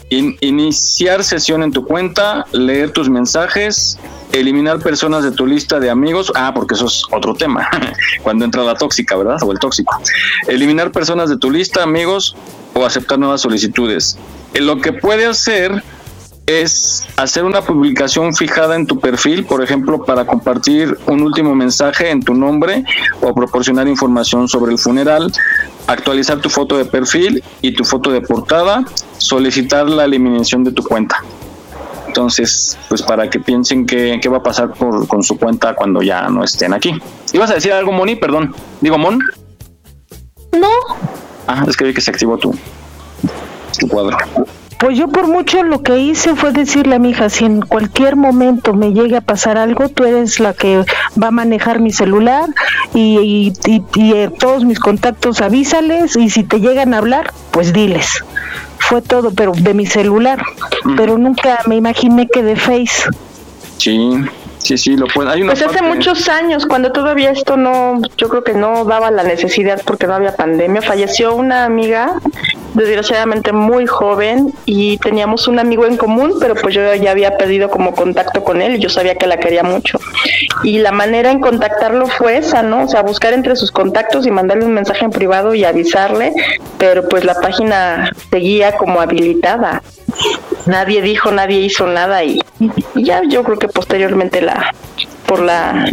in- 0.09 0.38
iniciar 0.41 1.23
sesión 1.23 1.63
en 1.63 1.71
tu 1.71 1.86
cuenta, 1.86 2.45
leer 2.51 2.91
tus 2.91 3.09
mensajes, 3.09 3.97
eliminar 4.32 4.80
personas 4.80 5.23
de 5.23 5.32
tu 5.32 5.45
lista 5.45 5.80
de 5.80 5.89
amigos, 5.89 6.32
ah, 6.36 6.51
porque 6.55 6.73
eso 6.75 6.88
es 6.88 7.03
otro 7.11 7.34
tema, 7.34 7.69
cuando 8.23 8.45
entra 8.45 8.63
la 8.63 8.75
tóxica, 8.75 9.15
¿verdad? 9.15 9.38
O 9.43 9.51
el 9.51 9.59
tóxico. 9.59 9.95
Eliminar 10.47 10.91
personas 10.91 11.30
de 11.30 11.38
tu 11.38 11.51
lista, 11.51 11.84
amigos, 11.84 12.36
o 12.73 12.86
aceptar 12.86 13.17
nuevas 13.19 13.41
solicitudes. 13.41 14.17
Eh, 14.53 14.61
Lo 14.61 14.80
que 14.82 14.93
puede 14.93 15.25
hacer 15.25 15.84
es 16.58 17.06
hacer 17.18 17.43
una 17.43 17.62
publicación 17.62 18.34
fijada 18.34 18.76
en 18.78 18.88
tu 18.88 19.00
perfil, 19.00 19.45
por 19.45 19.62
ejemplo, 19.62 20.04
para 20.06 20.26
compartir 20.26 20.98
un 21.06 21.22
último 21.22 21.54
mensaje 21.54 22.10
en 22.10 22.24
tu 22.24 22.34
nombre 22.34 22.86
o 23.22 23.34
proporcionar 23.36 23.88
información 23.88 24.48
sobre 24.48 24.72
el 24.72 24.80
funeral, 24.80 25.32
actualizar 25.88 26.39
tu 26.39 26.50
foto 26.50 26.78
de 26.78 26.86
perfil 26.86 27.43
y 27.62 27.74
tu 27.74 27.84
foto 27.84 28.12
de 28.12 28.22
portada, 28.22 28.86
solicitar 29.18 29.89
la 29.89 30.06
eliminación 30.06 30.64
de 30.64 30.72
tu 30.72 30.84
cuenta. 30.84 31.22
Entonces, 32.08 32.78
pues 32.88 33.02
para 33.04 33.30
que 33.30 33.39
piensen 33.41 33.86
qué, 33.86 34.18
qué 34.22 34.30
va 34.30 34.38
a 34.38 34.43
pasar 34.43 34.72
por- 34.74 35.06
con 35.08 35.22
su 35.24 35.38
cuenta 35.38 35.76
cuando 35.76 36.02
ya 36.02 36.30
no 36.30 36.43
estén 36.45 36.74
aquí. 36.74 36.98
¿Ibas 37.34 37.52
a 37.52 37.56
decir 37.56 37.74
algo, 37.74 37.91
Moni? 37.91 38.16
Perdón. 38.16 38.56
Digo, 38.80 38.98
Mon. 38.98 39.20
No, 40.58 40.70
Ah, 41.45 41.64
es 41.68 41.76
que 41.78 41.84
vi 41.84 41.93
que 41.93 42.02
se 42.02 42.10
activó 42.10 42.38
tu, 42.38 42.54
tu 43.80 43.88
cuadro. 43.88 44.18
Pues 44.80 44.95
yo 44.97 45.07
por 45.07 45.28
mucho 45.28 45.63
lo 45.63 45.82
que 45.82 45.97
hice 45.97 46.36
fue 46.36 46.51
decirle 46.51 46.95
a 46.95 46.99
mi 46.99 47.09
hija, 47.09 47.30
si 47.30 47.45
en 47.45 47.61
cualquier 47.61 48.15
momento 48.15 48.73
me 48.73 48.93
llegue 48.93 49.17
a 49.17 49.21
pasar 49.21 49.57
algo, 49.57 49.89
tú 49.89 50.03
eres 50.05 50.39
la 50.39 50.53
que 50.53 50.84
va 51.21 51.28
a 51.30 51.32
manejar 51.32 51.80
mi 51.80 51.91
celular 51.91 52.45
y, 52.93 53.17
y- 53.19 53.53
y- 53.65 53.84
y, 53.95 54.13
eh, 54.13 54.30
todos 54.38 54.65
mis 54.65 54.80
contactos 54.80 55.41
avísales 55.41 56.15
y 56.15 56.30
si 56.30 56.43
te 56.43 56.59
llegan 56.59 56.93
a 56.93 56.99
hablar, 56.99 57.34
pues 57.51 57.73
diles. 57.73 58.23
Fue 58.78 59.01
todo, 59.01 59.32
pero 59.32 59.51
de 59.53 59.73
mi 59.73 59.86
celular. 59.88 60.41
Pero 60.95 61.17
nunca 61.17 61.59
me 61.65 61.75
imaginé 61.75 62.28
que 62.28 62.43
de 62.43 62.55
Face. 62.55 63.03
Sí, 63.78 64.11
sí, 64.59 64.78
sí, 64.78 64.95
lo 64.95 65.07
puede. 65.07 65.32
Hay 65.32 65.41
una 65.41 65.53
Pues 65.53 65.63
hace 65.65 65.80
parte- 65.80 65.95
muchos 65.95 66.30
años, 66.30 66.65
cuando 66.67 66.91
todavía 66.91 67.32
esto 67.32 67.57
no, 67.57 67.99
yo 68.17 68.30
creo 68.30 68.43
que 68.43 68.53
no 68.53 68.86
daba 68.86 69.09
la 69.09 69.23
necesidad 69.23 69.82
porque 69.86 70.05
no 70.07 70.13
había 70.13 70.36
pandemia, 70.36 70.82
falleció 70.84 71.36
una 71.36 71.65
amiga 71.65 72.13
desgraciadamente 72.78 73.51
muy 73.51 73.86
joven 73.88 74.53
y 74.65 74.97
teníamos 74.97 75.47
un 75.47 75.59
amigo 75.59 75.86
en 75.86 75.97
común, 75.97 76.36
pero 76.39 76.55
pues 76.55 76.73
yo 76.73 76.93
ya 76.95 77.11
había 77.11 77.38
pedido 77.38 77.69
como 77.69 77.93
contacto 77.93 78.43
con 78.43 78.61
él 78.61 78.75
y 78.75 78.80
yo 78.80 78.89
sabía 78.89 79.15
que 79.15 79.28
la 79.28 79.38
quería 79.38 79.63
mucho. 79.63 79.99
Y 80.63 80.80
la 80.80 80.91
manera 80.91 81.32
en 81.32 81.39
contactarlo 81.39 82.07
fue 82.07 82.38
esa, 82.38 82.63
¿no? 82.63 82.84
O 82.84 82.88
sea, 82.88 83.01
buscar 83.01 83.34
entre 83.34 83.55
sus 83.55 83.71
contactos 83.71 84.25
y 84.25 84.32
mandarle 84.32 84.65
un 84.65 84.73
mensaje 84.73 85.05
en 85.05 85.11
privado 85.11 85.53
y 85.53 85.65
avisarle, 85.65 86.34
pero 86.78 87.07
pues 87.09 87.25
la 87.25 87.36
página 87.36 88.11
seguía 88.30 88.78
como 88.78 89.01
habilitada. 89.01 89.82
Nadie 90.65 91.01
dijo, 91.01 91.32
nadie 91.32 91.59
hizo 91.59 91.88
nada 91.88 92.23
y, 92.23 92.41
y 92.95 93.03
ya 93.03 93.21
yo 93.28 93.43
creo 93.43 93.57
que 93.57 93.67
posteriormente 93.67 94.41
la 94.41 94.73
por 95.28 95.41
la 95.41 95.91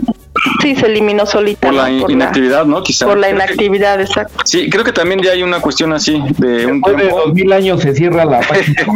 Sí, 0.61 0.76
se 0.76 0.86
eliminó 0.86 1.26
solita. 1.26 1.68
Por 1.68 1.76
la 1.76 1.90
inactividad, 1.90 2.64
¿no? 2.64 2.82
Quizá. 2.82 3.07
Por 3.07 3.18
la 3.18 3.30
inactividad, 3.30 4.01
exacto. 4.01 4.42
Sí, 4.45 4.68
creo 4.70 4.84
que 4.84 4.92
también 4.92 5.20
ya 5.22 5.32
hay 5.32 5.42
una 5.42 5.61
cuestión 5.61 5.92
así 5.92 6.22
de 6.38 6.66
un 6.66 6.80
Después 6.80 6.97
de 6.97 7.09
dos 7.09 7.32
mil 7.32 7.53
años 7.53 7.82
se 7.82 7.95
cierra 7.95 8.24
la 8.24 8.40
página. 8.40 8.84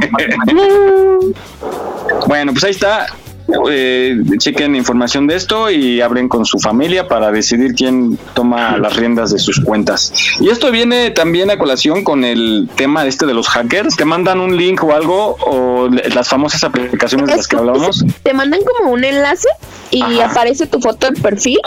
Bueno, 2.27 2.53
pues 2.53 2.65
ahí 2.65 2.71
está. 2.73 3.07
Eh, 3.71 4.21
chequen 4.39 4.77
información 4.77 5.27
de 5.27 5.35
esto 5.37 5.71
y 5.71 6.01
abren 6.03 6.29
con 6.29 6.45
su 6.45 6.59
familia 6.59 7.09
para 7.09 7.31
decidir 7.33 7.75
quién 7.75 8.19
toma 8.35 8.77
las 8.77 8.95
riendas 8.97 9.31
de 9.33 9.39
sus 9.39 9.61
cuentas. 9.61 10.13
Y 10.39 10.51
esto 10.51 10.71
viene 10.71 11.11
también 11.13 11.51
a 11.51 11.59
colación 11.59 12.05
con 12.05 12.25
el 12.25 12.69
tema 12.77 13.07
este 13.07 13.25
de 13.25 13.33
los 13.33 13.49
hackers. 13.49 13.97
Te 13.97 14.05
mandan 14.05 14.41
un 14.41 14.57
link 14.57 14.83
o 14.85 14.93
algo 14.93 15.37
o 15.47 15.89
las 16.15 16.29
famosas 16.29 16.63
aplicaciones 16.65 17.29
de 17.29 17.37
las 17.37 17.49
que 17.49 17.57
hablábamos. 17.57 18.05
Te 18.23 18.35
mandan 18.35 18.61
como 18.63 18.93
un 18.93 19.03
enlace 19.03 19.49
y 19.91 20.21
aparece 20.21 20.67
tu 20.67 20.81
foto 20.81 21.11
de 21.11 21.19
perfil 21.21 21.59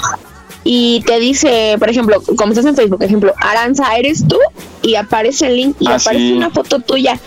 y 0.64 1.02
te 1.08 1.20
dice, 1.20 1.76
por 1.80 1.90
ejemplo, 1.90 2.22
como 2.38 2.52
estás 2.52 2.66
en 2.66 2.76
Facebook, 2.76 3.00
por 3.00 3.08
ejemplo, 3.08 3.34
Aranza, 3.38 3.96
eres 3.98 4.28
tú 4.28 4.38
y 4.84 4.94
aparece 4.94 5.48
el 5.48 5.56
link 5.56 5.76
y 5.80 5.88
Ah, 5.88 5.96
aparece 5.96 6.28
sí. 6.28 6.34
una 6.34 6.52
foto 6.52 6.80
tuya 6.80 7.20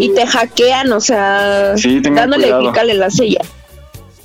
y 0.00 0.10
te 0.14 0.26
hackean, 0.26 0.92
o 0.92 1.00
sea, 1.00 1.72
Sí, 1.76 2.00
dándole 2.00 2.44
cuidado. 2.44 2.62
clic 2.62 2.78
al 2.78 2.90
enlace 2.90 3.30
ya. 3.30 3.40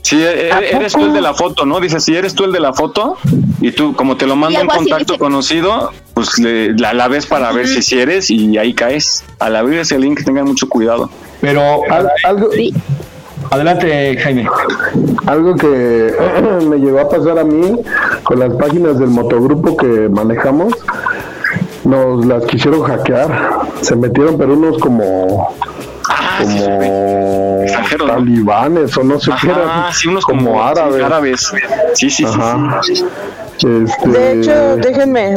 Sí, 0.01 0.21
e- 0.21 0.49
e- 0.49 0.75
eres 0.75 0.91
tú 0.93 1.05
el 1.05 1.13
de 1.13 1.21
la 1.21 1.33
foto, 1.33 1.65
¿no? 1.65 1.79
Dice, 1.79 1.99
si 2.01 2.13
eres 2.15 2.35
tú 2.35 2.43
el 2.43 2.51
de 2.51 2.59
la 2.59 2.73
foto 2.73 3.17
y 3.61 3.71
tú, 3.71 3.95
como 3.95 4.17
te 4.17 4.27
lo 4.27 4.35
manda 4.35 4.61
un 4.61 4.67
contacto 4.67 5.13
dice. 5.13 5.17
conocido, 5.19 5.91
pues 6.13 6.37
le- 6.39 6.73
la, 6.77 6.93
la 6.93 7.07
ves 7.07 7.25
para 7.25 7.51
ver 7.53 7.67
si 7.67 7.81
si 7.81 7.99
eres 7.99 8.29
y 8.29 8.57
ahí 8.57 8.73
caes. 8.73 9.23
Al 9.39 9.55
abrir 9.55 9.79
ese 9.79 9.97
link, 9.97 10.21
tengan 10.25 10.45
mucho 10.45 10.67
cuidado. 10.67 11.09
Pero 11.39 11.81
Al- 11.89 12.09
algo, 12.25 12.49
adelante, 13.49 14.17
Jaime. 14.21 14.45
algo 15.25 15.55
que 15.55 16.13
me 16.67 16.77
llegó 16.77 16.99
a 16.99 17.09
pasar 17.09 17.39
a 17.39 17.43
mí 17.45 17.73
con 18.23 18.39
las 18.39 18.53
páginas 18.55 18.99
del 18.99 19.09
motogrupo 19.09 19.77
que 19.77 20.09
manejamos, 20.09 20.73
nos 21.85 22.25
las 22.25 22.45
quisieron 22.45 22.83
hackear. 22.83 23.61
Se 23.81 23.95
metieron, 23.95 24.37
pero 24.37 24.53
unos 24.53 24.77
como 24.77 25.55
como 26.03 27.65
talibanes 28.07 28.97
o 28.97 29.03
no 29.03 29.19
sé 29.19 29.31
qué 29.41 29.47
eran, 29.47 29.93
sí, 29.93 30.07
unos 30.07 30.25
como, 30.25 30.45
como 30.51 30.63
árabes. 30.63 30.95
sí, 30.97 31.01
árabes. 31.03 31.41
Sí, 31.93 32.09
sí, 32.09 32.09
sí, 32.09 32.25
Ajá. 32.25 32.81
sí. 32.83 33.05
Este, 33.55 34.09
De 34.09 34.39
hecho, 34.41 34.75
déjenme. 34.77 35.35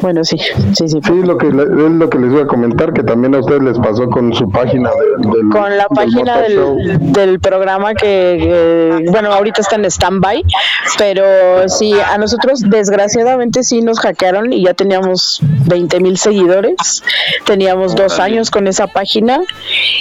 Bueno, 0.00 0.24
sí, 0.24 0.38
sí, 0.72 0.88
sí. 0.88 0.98
Sí, 1.02 1.12
lo 1.24 1.36
que 1.36 1.48
le- 1.48 1.64
es 1.64 1.68
lo 1.92 2.08
que 2.08 2.18
les 2.18 2.32
voy 2.32 2.42
a 2.42 2.46
comentar, 2.46 2.92
que 2.92 3.02
también 3.02 3.34
a 3.34 3.40
ustedes 3.40 3.60
les 3.62 3.78
pasó 3.78 4.08
con 4.08 4.32
su 4.32 4.48
página 4.50 4.88
de- 4.90 5.28
del, 5.28 5.48
Con 5.50 5.76
la 5.76 5.86
del 5.90 5.94
página 5.94 6.38
del, 6.40 7.12
del 7.12 7.40
programa 7.40 7.92
que, 7.94 9.00
que, 9.04 9.10
bueno, 9.10 9.32
ahorita 9.32 9.60
está 9.62 9.76
en 9.76 9.84
stand-by, 9.84 10.44
pero 10.96 11.68
sí, 11.68 11.92
a 12.00 12.16
nosotros 12.18 12.62
desgraciadamente 12.70 13.64
sí 13.64 13.82
nos 13.82 13.98
hackearon 13.98 14.52
y 14.52 14.64
ya 14.64 14.74
teníamos 14.74 15.40
20 15.66 16.00
mil 16.00 16.16
seguidores, 16.18 17.02
teníamos 17.44 17.94
dos 17.96 18.20
años 18.20 18.50
con 18.50 18.68
esa 18.68 18.86
página 18.86 19.40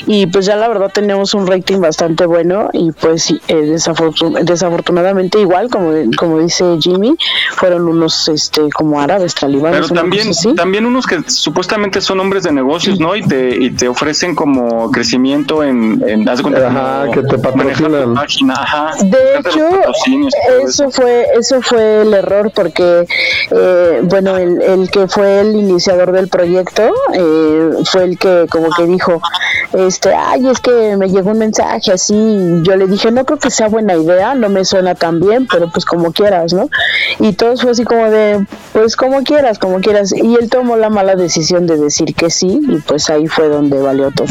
y 0.08 0.26
pues 0.28 0.46
ya 0.46 0.56
la 0.56 0.68
verdad 0.68 0.92
tenemos 0.94 1.34
un 1.34 1.48
rating 1.48 1.80
bastante 1.80 2.26
bueno 2.26 2.70
y 2.74 2.92
pues 2.92 3.30
eh, 3.32 3.38
desafortun- 3.48 4.44
desafortunadamente 4.44 5.40
igual, 5.40 5.70
como, 5.70 5.92
como 6.18 6.40
dice 6.40 6.64
Jimmy, 6.80 7.16
fueron 7.56 7.88
unos 7.88 8.28
este 8.28 8.70
como 8.72 9.00
árabes 9.02 9.36
talibanes. 9.36 9.82
Pero 9.90 10.02
también, 10.02 10.28
también 10.56 10.86
unos 10.86 11.06
que 11.06 11.22
supuestamente 11.28 12.02
son 12.02 12.20
hombres 12.20 12.44
de 12.44 12.52
negocios, 12.52 13.00
¿no? 13.00 13.16
Y 13.16 13.22
te, 13.24 13.56
y 13.64 13.72
te 13.72 13.88
ofrecen 13.88 14.36
como 14.36 14.92
crecimiento 14.92 15.64
en, 15.64 16.04
en 16.08 16.28
Ajá, 16.30 17.02
como 17.04 17.12
que 17.12 17.24
te 17.24 17.38
patrocinan. 17.38 18.14
página, 18.14 18.54
ajá. 18.54 18.92
De 19.04 19.38
hecho, 19.40 19.68
eso 20.66 20.90
fue 20.92 21.26
eso 21.38 21.62
fue 21.62 22.02
el 22.02 22.14
error 22.14 22.52
porque 22.54 23.06
eh, 23.52 24.00
bueno 24.04 24.38
el, 24.38 24.62
el 24.62 24.90
que 24.92 25.08
fue 25.08 25.42
el 25.42 25.56
iniciador 25.56 26.12
del 26.12 26.28
proyecto 26.28 26.84
eh, 27.14 27.70
fue 27.86 28.04
el 28.04 28.18
que 28.18 28.46
como 28.50 28.70
que 28.72 28.86
dijo 28.86 29.22
este 29.88 30.14
ay 30.14 30.48
es 30.48 30.60
que 30.60 30.96
me 30.98 31.10
llegó 31.10 31.32
un 31.32 31.40
mensaje 31.40 31.92
así 31.92 32.16
y 32.16 32.62
yo 32.64 32.76
le 32.76 32.88
dije 32.88 33.12
no 33.12 33.26
creo 33.26 33.40
que 33.40 33.52
sea 33.52 33.68
buena 33.68 33.96
idea 33.96 34.36
no 34.36 34.50
me 34.50 34.66
suena 34.66 34.96
tan 34.96 35.20
bien 35.20 35.48
pero 35.52 35.70
pues 35.72 35.86
como 35.86 36.12
quieras 36.12 36.54
no 36.54 36.70
y 37.20 37.34
todos 37.34 37.62
fue 37.62 37.72
así 37.72 37.84
como 37.84 38.10
de 38.10 38.46
pues 38.74 38.96
como 38.96 39.24
quieras 39.24 39.60
como 39.60 39.80
quieras 39.80 40.14
y 40.14 40.36
él 40.36 40.50
tomó 40.50 40.78
la 40.78 40.90
mala 40.90 41.16
decisión 41.16 41.68
de 41.68 41.78
decir 41.78 42.16
que 42.16 42.30
sí 42.30 42.62
y 42.68 42.78
pues 42.78 43.10
ahí 43.10 43.28
fue 43.28 43.50
donde 43.50 43.82
valió 43.82 44.12
todo. 44.12 44.28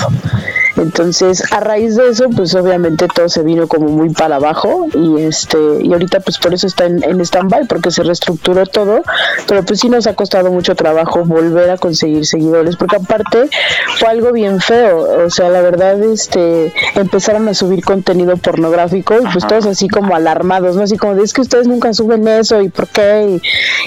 Entonces, 0.76 1.42
a 1.52 1.58
raíz 1.58 1.96
de 1.96 2.08
eso, 2.08 2.30
pues 2.30 2.54
obviamente 2.54 3.08
todo 3.12 3.28
se 3.28 3.42
vino 3.42 3.66
como 3.66 3.88
muy 3.88 4.10
para 4.10 4.36
abajo 4.36 4.86
y 4.94 5.22
este 5.22 5.58
y 5.82 5.92
ahorita 5.92 6.20
pues 6.20 6.38
por 6.38 6.54
eso 6.54 6.68
está 6.68 6.84
en, 6.84 7.02
en 7.02 7.20
stand-by 7.20 7.66
porque 7.66 7.90
se 7.90 8.04
reestructuró 8.04 8.64
todo, 8.64 9.02
pero 9.48 9.64
pues 9.64 9.80
sí 9.80 9.88
nos 9.88 10.06
ha 10.06 10.14
costado 10.14 10.52
mucho 10.52 10.76
trabajo 10.76 11.24
volver 11.24 11.70
a 11.70 11.78
conseguir 11.78 12.26
seguidores 12.26 12.76
porque 12.76 12.96
aparte 12.96 13.48
fue 13.98 14.08
algo 14.08 14.30
bien 14.32 14.60
feo, 14.60 15.24
o 15.26 15.30
sea, 15.30 15.37
la 15.38 15.60
verdad 15.60 16.02
este 16.02 16.72
empezaron 16.94 17.48
a 17.48 17.54
subir 17.54 17.84
contenido 17.84 18.36
pornográfico 18.36 19.14
y 19.14 19.24
pues 19.32 19.46
todos 19.46 19.66
así 19.66 19.88
como 19.88 20.14
alarmados, 20.14 20.76
¿no? 20.76 20.82
Así 20.82 20.96
como 20.96 21.14
de 21.14 21.22
es 21.22 21.32
que 21.32 21.40
ustedes 21.40 21.66
nunca 21.66 21.92
suben 21.92 22.26
eso 22.26 22.60
y 22.60 22.68
por 22.68 22.88
qué 22.88 23.40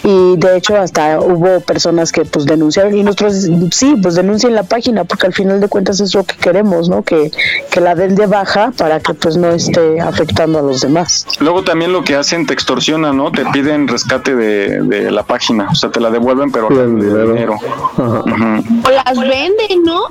y, 0.04 0.08
y 0.08 0.38
de 0.38 0.58
hecho 0.58 0.78
hasta 0.78 1.20
hubo 1.20 1.60
personas 1.62 2.12
que 2.12 2.26
pues 2.26 2.46
denunciaron 2.46 2.96
y 2.98 3.04
nosotros 3.04 3.50
sí, 3.72 3.96
pues 4.02 4.16
denuncien 4.16 4.56
la 4.56 4.64
página 4.64 5.04
porque 5.04 5.28
al 5.28 5.34
final 5.34 5.60
de 5.60 5.68
cuentas 5.68 6.00
es 6.00 6.14
lo 6.16 6.24
que 6.24 6.36
queremos, 6.36 6.90
¿no? 6.90 7.04
Que, 7.04 7.32
que 7.70 7.82
la 7.82 7.96
den 7.96 8.16
de 8.16 8.28
baja 8.28 8.72
para 8.78 9.00
que 9.00 9.14
pues 9.14 9.38
no 9.38 9.50
esté 9.50 10.00
afectando 10.00 10.60
a 10.60 10.62
los 10.62 10.82
demás. 10.82 11.26
Luego 11.40 11.64
también 11.64 11.92
lo 11.92 12.04
que 12.04 12.16
hacen 12.16 12.46
te 12.46 12.54
extorsionan, 12.54 13.18
¿no? 13.18 13.32
Te 13.32 13.46
piden 13.48 13.88
rescate 13.88 14.36
de, 14.36 14.82
de 14.84 15.12
la 15.12 15.24
página, 15.24 15.70
o 15.72 15.76
sea, 15.76 15.90
te 15.90 16.00
la 16.00 16.10
devuelven, 16.10 16.52
pero 16.52 16.70
de 16.70 16.88
dinero. 16.88 17.56
O 17.98 18.90
las 18.90 19.20
venden, 19.20 19.84
¿no? 19.84 20.04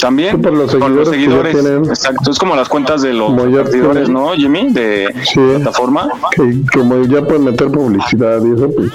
También 0.00 0.40
por 0.40 0.52
los 0.52 0.74
con 0.74 0.96
los 0.96 1.08
seguidores 1.08 1.52
seguidores. 1.52 1.80
tienen. 1.80 1.90
Exacto, 1.90 2.30
es 2.30 2.38
como 2.38 2.56
las 2.56 2.68
cuentas 2.68 3.02
de 3.02 3.12
los 3.12 3.34
tienen. 3.70 4.12
¿no, 4.12 4.32
Jimmy? 4.32 4.72
De 4.72 5.14
plataforma. 5.34 6.08
Que 6.32 6.60
como 6.72 7.02
ya 7.04 7.22
pueden 7.22 7.44
meter 7.44 7.68
publicidad 7.68 8.42
y 8.44 8.52
eso, 8.52 8.70
pues 8.74 8.90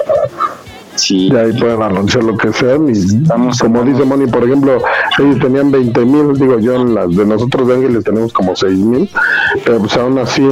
Sí. 0.96 1.30
ya 1.30 1.40
ahí 1.40 1.52
pueden 1.52 1.82
anunciar 1.82 2.24
lo 2.24 2.36
que 2.36 2.52
sean. 2.52 2.88
Y 2.88 3.28
como 3.58 3.82
dice 3.82 4.04
Moni, 4.04 4.26
por 4.26 4.44
ejemplo, 4.44 4.82
ellos 5.18 5.38
tenían 5.40 5.70
20 5.70 6.00
mil, 6.04 6.32
digo 6.34 6.58
yo, 6.58 6.76
en 6.76 6.94
las 6.94 7.14
de 7.14 7.24
nosotros 7.24 7.68
de 7.68 7.74
Ángeles 7.74 8.04
tenemos 8.04 8.32
como 8.32 8.56
6 8.56 8.78
mil, 8.78 9.10
pero 9.64 9.78
pues 9.78 9.96
aún 9.96 10.18
así, 10.18 10.42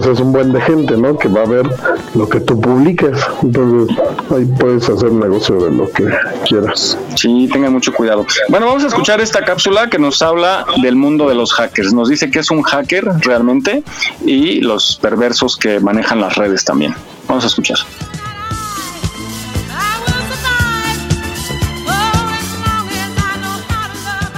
sea, 0.00 0.12
es 0.12 0.20
un 0.20 0.32
buen 0.32 0.52
de 0.52 0.60
gente, 0.60 0.96
¿no? 0.96 1.16
Que 1.16 1.28
va 1.28 1.42
a 1.42 1.46
ver 1.46 1.68
lo 2.14 2.28
que 2.28 2.40
tú 2.40 2.60
publiques. 2.60 3.18
Entonces, 3.42 3.96
ahí 4.30 4.44
puedes 4.58 4.88
hacer 4.88 5.12
negocio 5.12 5.56
de 5.56 5.70
lo 5.70 5.90
que 5.90 6.08
quieras. 6.46 6.98
Sí, 7.16 7.48
tengan 7.52 7.72
mucho 7.72 7.92
cuidado. 7.92 8.26
Bueno, 8.48 8.66
vamos 8.66 8.84
a 8.84 8.88
escuchar 8.88 9.20
esta 9.20 9.44
cápsula 9.44 9.88
que 9.88 9.98
nos 9.98 10.22
habla 10.22 10.64
del 10.82 10.96
mundo 10.96 11.28
de 11.28 11.34
los 11.34 11.52
hackers. 11.52 11.92
Nos 11.92 12.08
dice 12.08 12.30
que 12.30 12.40
es 12.40 12.50
un 12.50 12.62
hacker 12.62 13.04
realmente 13.20 13.82
y 14.24 14.60
los 14.60 14.98
perversos 15.00 15.56
que 15.56 15.80
manejan 15.80 16.20
las 16.20 16.36
redes 16.36 16.64
también. 16.64 16.94
Vamos 17.28 17.44
a 17.44 17.46
escuchar. 17.46 17.78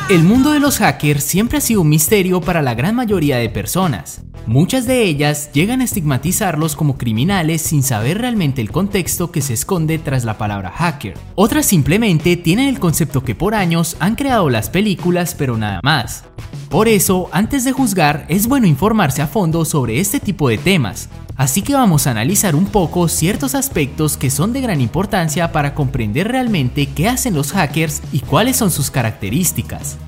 El 0.08 0.22
mundo 0.22 0.52
de 0.52 0.60
los 0.60 0.78
hackers 0.78 1.24
siempre 1.24 1.58
ha 1.58 1.60
sido 1.60 1.80
un 1.80 1.88
misterio 1.88 2.40
para 2.40 2.62
la 2.62 2.76
gran 2.76 2.94
mayoría 2.94 3.38
de 3.38 3.48
personas. 3.48 4.22
Muchas 4.46 4.86
de 4.86 5.02
ellas 5.02 5.50
llegan 5.52 5.80
a 5.80 5.84
estigmatizarlos 5.84 6.76
como 6.76 6.96
criminales 6.96 7.60
sin 7.60 7.82
saber 7.82 8.18
realmente 8.18 8.62
el 8.62 8.70
contexto 8.70 9.32
que 9.32 9.42
se 9.42 9.54
esconde 9.54 9.98
tras 9.98 10.24
la 10.24 10.38
palabra 10.38 10.70
hacker. 10.70 11.18
Otras 11.34 11.66
simplemente 11.66 12.36
tienen 12.36 12.68
el 12.68 12.78
concepto 12.78 13.24
que 13.24 13.34
por 13.34 13.56
años 13.56 13.96
han 13.98 14.14
creado 14.14 14.48
las 14.48 14.70
películas 14.70 15.34
pero 15.36 15.56
nada 15.56 15.80
más. 15.82 16.22
Por 16.68 16.86
eso, 16.86 17.28
antes 17.32 17.64
de 17.64 17.72
juzgar, 17.72 18.26
es 18.28 18.46
bueno 18.46 18.68
informarse 18.68 19.22
a 19.22 19.26
fondo 19.26 19.64
sobre 19.64 19.98
este 19.98 20.20
tipo 20.20 20.48
de 20.48 20.58
temas. 20.58 21.08
Así 21.36 21.60
que 21.60 21.74
vamos 21.74 22.06
a 22.06 22.12
analizar 22.12 22.56
un 22.56 22.64
poco 22.64 23.08
ciertos 23.08 23.54
aspectos 23.54 24.16
que 24.16 24.30
son 24.30 24.54
de 24.54 24.62
gran 24.62 24.80
importancia 24.80 25.52
para 25.52 25.74
comprender 25.74 26.28
realmente 26.28 26.86
qué 26.86 27.08
hacen 27.08 27.34
los 27.34 27.52
hackers 27.52 28.00
y 28.10 28.20
cuáles 28.20 28.56
son 28.56 28.70
sus 28.70 28.90
características. 28.90 29.98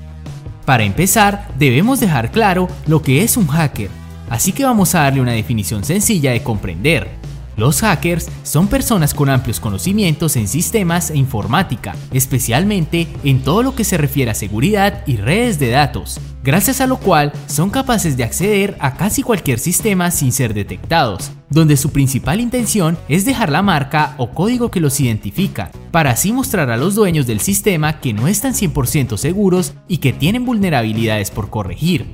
Para 0.65 0.83
empezar, 0.83 1.47
debemos 1.59 1.99
dejar 1.99 2.31
claro 2.31 2.67
lo 2.87 3.03
que 3.03 3.23
es 3.23 3.37
un 3.37 3.47
hacker, 3.47 3.89
así 4.29 4.51
que 4.51 4.63
vamos 4.63 4.95
a 4.95 5.01
darle 5.01 5.21
una 5.21 5.33
definición 5.33 5.83
sencilla 5.83 6.31
de 6.31 6.41
comprender. 6.41 7.18
Los 7.59 7.81
hackers 7.81 8.29
son 8.43 8.69
personas 8.69 9.13
con 9.13 9.29
amplios 9.29 9.59
conocimientos 9.59 10.37
en 10.37 10.47
sistemas 10.47 11.11
e 11.11 11.17
informática, 11.17 11.93
especialmente 12.13 13.09
en 13.25 13.41
todo 13.41 13.63
lo 13.63 13.75
que 13.75 13.83
se 13.83 13.97
refiere 13.97 14.31
a 14.31 14.33
seguridad 14.33 15.03
y 15.05 15.17
redes 15.17 15.59
de 15.59 15.69
datos, 15.69 16.21
gracias 16.41 16.79
a 16.79 16.87
lo 16.87 16.99
cual 16.99 17.33
son 17.47 17.69
capaces 17.69 18.15
de 18.15 18.23
acceder 18.23 18.77
a 18.79 18.93
casi 18.93 19.23
cualquier 19.23 19.59
sistema 19.59 20.09
sin 20.09 20.31
ser 20.31 20.53
detectados, 20.53 21.31
donde 21.49 21.75
su 21.75 21.89
principal 21.89 22.39
intención 22.39 22.97
es 23.09 23.25
dejar 23.25 23.51
la 23.51 23.61
marca 23.61 24.15
o 24.15 24.29
código 24.29 24.71
que 24.71 24.79
los 24.79 24.97
identifica, 25.01 25.69
para 25.91 26.11
así 26.11 26.31
mostrar 26.31 26.69
a 26.69 26.77
los 26.77 26.95
dueños 26.95 27.27
del 27.27 27.41
sistema 27.41 27.99
que 27.99 28.13
no 28.13 28.29
están 28.29 28.53
100% 28.53 29.17
seguros 29.17 29.73
y 29.89 29.97
que 29.97 30.13
tienen 30.13 30.45
vulnerabilidades 30.45 31.29
por 31.29 31.49
corregir. 31.49 32.05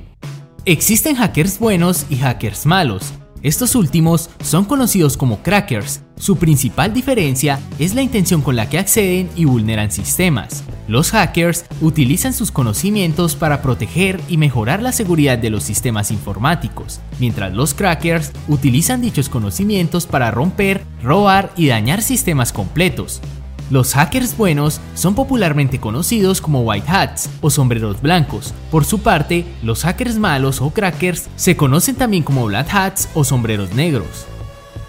Existen 0.64 1.14
hackers 1.14 1.60
buenos 1.60 2.06
y 2.10 2.16
hackers 2.16 2.66
malos, 2.66 3.12
estos 3.46 3.76
últimos 3.76 4.28
son 4.42 4.64
conocidos 4.64 5.16
como 5.16 5.40
crackers. 5.40 6.02
Su 6.16 6.36
principal 6.36 6.92
diferencia 6.92 7.60
es 7.78 7.94
la 7.94 8.02
intención 8.02 8.42
con 8.42 8.56
la 8.56 8.68
que 8.68 8.76
acceden 8.76 9.30
y 9.36 9.44
vulneran 9.44 9.92
sistemas. 9.92 10.64
Los 10.88 11.12
hackers 11.12 11.64
utilizan 11.80 12.32
sus 12.32 12.50
conocimientos 12.50 13.36
para 13.36 13.62
proteger 13.62 14.20
y 14.28 14.36
mejorar 14.36 14.82
la 14.82 14.90
seguridad 14.90 15.38
de 15.38 15.50
los 15.50 15.62
sistemas 15.62 16.10
informáticos, 16.10 16.98
mientras 17.20 17.54
los 17.54 17.72
crackers 17.72 18.32
utilizan 18.48 19.00
dichos 19.00 19.28
conocimientos 19.28 20.06
para 20.06 20.32
romper, 20.32 20.82
robar 21.00 21.52
y 21.56 21.68
dañar 21.68 22.02
sistemas 22.02 22.52
completos. 22.52 23.20
Los 23.68 23.94
hackers 23.94 24.36
buenos 24.36 24.80
son 24.94 25.16
popularmente 25.16 25.80
conocidos 25.80 26.40
como 26.40 26.60
white 26.60 26.86
hats 26.88 27.28
o 27.40 27.50
sombreros 27.50 28.00
blancos. 28.00 28.54
Por 28.70 28.84
su 28.84 29.00
parte, 29.00 29.44
los 29.64 29.82
hackers 29.82 30.18
malos 30.18 30.60
o 30.60 30.70
crackers 30.70 31.28
se 31.34 31.56
conocen 31.56 31.96
también 31.96 32.22
como 32.22 32.46
black 32.46 32.72
hats 32.72 33.08
o 33.14 33.24
sombreros 33.24 33.74
negros. 33.74 34.26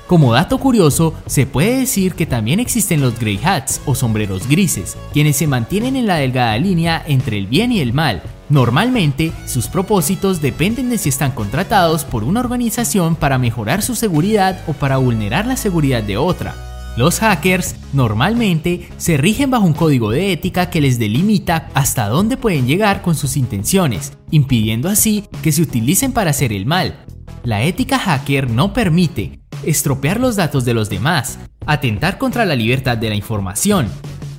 Como 0.05 0.31
dato 0.31 0.59
curioso, 0.59 1.15
se 1.25 1.47
puede 1.47 1.79
decir 1.79 2.13
que 2.13 2.27
también 2.27 2.59
existen 2.59 3.01
los 3.01 3.19
grey 3.19 3.39
hats 3.43 3.81
o 3.87 3.95
sombreros 3.95 4.47
grises, 4.47 4.95
quienes 5.11 5.37
se 5.37 5.47
mantienen 5.47 5.95
en 5.95 6.05
la 6.05 6.15
delgada 6.17 6.57
línea 6.59 7.03
entre 7.07 7.39
el 7.39 7.47
bien 7.47 7.71
y 7.71 7.81
el 7.81 7.93
mal. 7.93 8.21
Normalmente, 8.47 9.33
sus 9.47 9.67
propósitos 9.67 10.39
dependen 10.39 10.91
de 10.91 10.99
si 10.99 11.09
están 11.09 11.31
contratados 11.31 12.05
por 12.05 12.23
una 12.23 12.41
organización 12.41 13.15
para 13.15 13.39
mejorar 13.39 13.81
su 13.81 13.95
seguridad 13.95 14.61
o 14.67 14.73
para 14.73 14.97
vulnerar 14.97 15.47
la 15.47 15.57
seguridad 15.57 16.03
de 16.03 16.15
otra. 16.15 16.66
Los 16.97 17.19
hackers 17.19 17.75
normalmente 17.93 18.89
se 18.97 19.17
rigen 19.17 19.51
bajo 19.51 19.67
un 19.67 19.73
código 19.73 20.09
de 20.09 20.31
ética 20.31 20.71
que 20.71 20.81
les 20.81 20.97
delimita 20.97 21.69
hasta 21.75 22.07
dónde 22.07 22.37
pueden 22.37 22.65
llegar 22.65 23.03
con 23.03 23.13
sus 23.13 23.37
intenciones, 23.37 24.13
impidiendo 24.31 24.89
así 24.89 25.25
que 25.43 25.51
se 25.51 25.61
utilicen 25.61 26.11
para 26.11 26.31
hacer 26.31 26.51
el 26.51 26.65
mal. 26.65 27.05
La 27.43 27.61
ética 27.61 27.99
hacker 27.99 28.49
no 28.49 28.73
permite 28.73 29.39
estropear 29.63 30.19
los 30.19 30.37
datos 30.37 30.65
de 30.65 30.73
los 30.73 30.89
demás, 30.89 31.37
atentar 31.67 32.17
contra 32.17 32.45
la 32.45 32.55
libertad 32.55 32.97
de 32.97 33.09
la 33.09 33.15
información, 33.15 33.87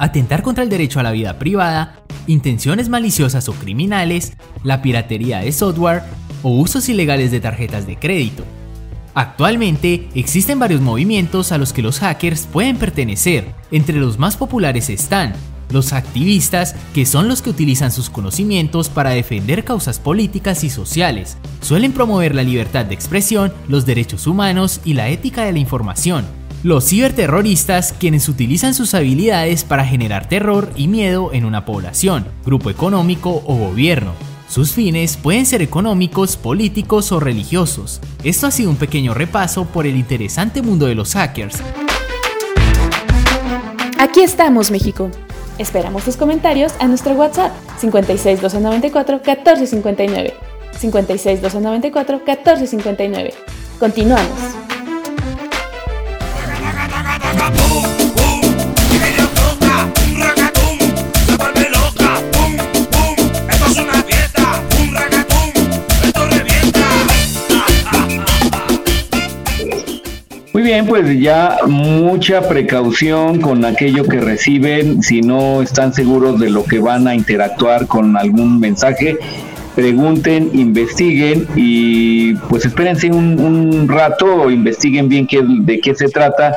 atentar 0.01 0.43
contra 0.43 0.65
el 0.65 0.69
derecho 0.69 0.99
a 0.99 1.05
la 1.05 1.13
vida 1.13 1.39
privada, 1.39 2.03
intenciones 2.27 2.89
maliciosas 2.89 3.49
o 3.49 3.53
criminales, 3.53 4.33
la 4.65 4.83
piratería 4.83 5.39
de 5.39 5.53
software 5.53 6.03
o 6.43 6.51
usos 6.51 6.89
ilegales 6.89 7.31
de 7.31 7.39
tarjetas 7.39 7.87
de 7.87 7.97
crédito. 8.01 8.43
Actualmente 9.19 10.09
existen 10.15 10.61
varios 10.61 10.81
movimientos 10.81 11.51
a 11.51 11.59
los 11.59 11.73
que 11.73 11.83
los 11.83 11.99
hackers 11.99 12.47
pueden 12.47 12.77
pertenecer. 12.77 13.53
Entre 13.73 13.97
los 13.97 14.17
más 14.17 14.37
populares 14.37 14.89
están 14.91 15.33
los 15.71 15.93
activistas, 15.93 16.77
que 16.95 17.05
son 17.05 17.27
los 17.27 17.43
que 17.43 17.51
utilizan 17.51 17.91
sus 17.91 18.11
conocimientos 18.11 18.89
para 18.89 19.11
defender 19.11 19.65
causas 19.65 19.99
políticas 19.99 20.63
y 20.63 20.71
sociales. 20.71 21.37
Suelen 21.63 21.91
promover 21.91 22.33
la 22.33 22.45
libertad 22.45 22.85
de 22.85 22.95
expresión, 22.95 23.53
los 23.67 23.87
derechos 23.87 24.29
humanos 24.29 24.81
y 24.85 24.95
la 24.95 25.09
ética 25.09 25.45
de 25.45 25.53
la 25.53 25.59
información. 25.59 26.25
Los 26.63 26.89
ciberterroristas, 26.89 27.93
quienes 27.99 28.29
utilizan 28.29 28.73
sus 28.73 28.95
habilidades 28.95 29.65
para 29.65 29.85
generar 29.85 30.29
terror 30.29 30.71
y 30.77 30.87
miedo 30.87 31.33
en 31.33 31.45
una 31.45 31.65
población, 31.65 32.25
grupo 32.45 32.71
económico 32.71 33.43
o 33.45 33.57
gobierno. 33.57 34.13
Sus 34.49 34.73
fines 34.73 35.19
pueden 35.19 35.45
ser 35.45 35.61
económicos, 35.61 36.39
políticos 36.39 37.13
o 37.13 37.21
religiosos. 37.21 38.01
Esto 38.25 38.47
ha 38.47 38.51
sido 38.51 38.71
un 38.71 38.77
pequeño 38.77 39.13
repaso 39.13 39.67
por 39.67 39.87
el 39.87 39.97
interesante 39.97 40.63
mundo 40.63 40.87
de 40.87 40.95
los 40.95 41.13
hackers. 41.13 41.59
Aquí 43.99 44.23
estamos, 44.23 44.71
México. 44.71 45.11
Esperamos 45.59 46.05
tus 46.05 46.17
comentarios 46.17 46.73
a 46.81 46.89
nuestro 46.89 47.13
WhatsApp 47.13 47.53
56 47.79 48.41
294 48.41 49.17
1459. 49.17 50.35
56 50.79 51.43
294 51.43 52.17
1459. 52.25 53.35
Continuamos. 53.79 54.68
Muy 70.59 70.67
bien, 70.67 70.87
pues 70.87 71.21
ya 71.21 71.59
mucha 71.69 72.49
precaución 72.49 73.41
con 73.41 73.65
aquello 73.65 74.03
que 74.03 74.19
reciben, 74.19 75.05
si 75.05 75.21
no 75.21 75.63
están 75.63 75.95
seguros 75.95 76.41
de 76.41 76.51
lo 76.51 76.65
que 76.65 76.81
van 76.81 77.07
a 77.07 77.15
interactuar 77.15 77.87
con 77.87 78.17
algún 78.17 78.59
mensaje, 78.59 79.19
pregunten, 79.77 80.51
investiguen 80.55 81.47
y 81.55 82.35
pues 82.49 82.65
espérense 82.65 83.09
un, 83.09 83.39
un 83.39 83.87
rato, 83.87 84.51
investiguen 84.51 85.09
bien 85.09 85.29
qué, 85.29 85.45
de 85.47 85.79
qué 85.79 85.95
se 85.95 86.09
trata 86.09 86.57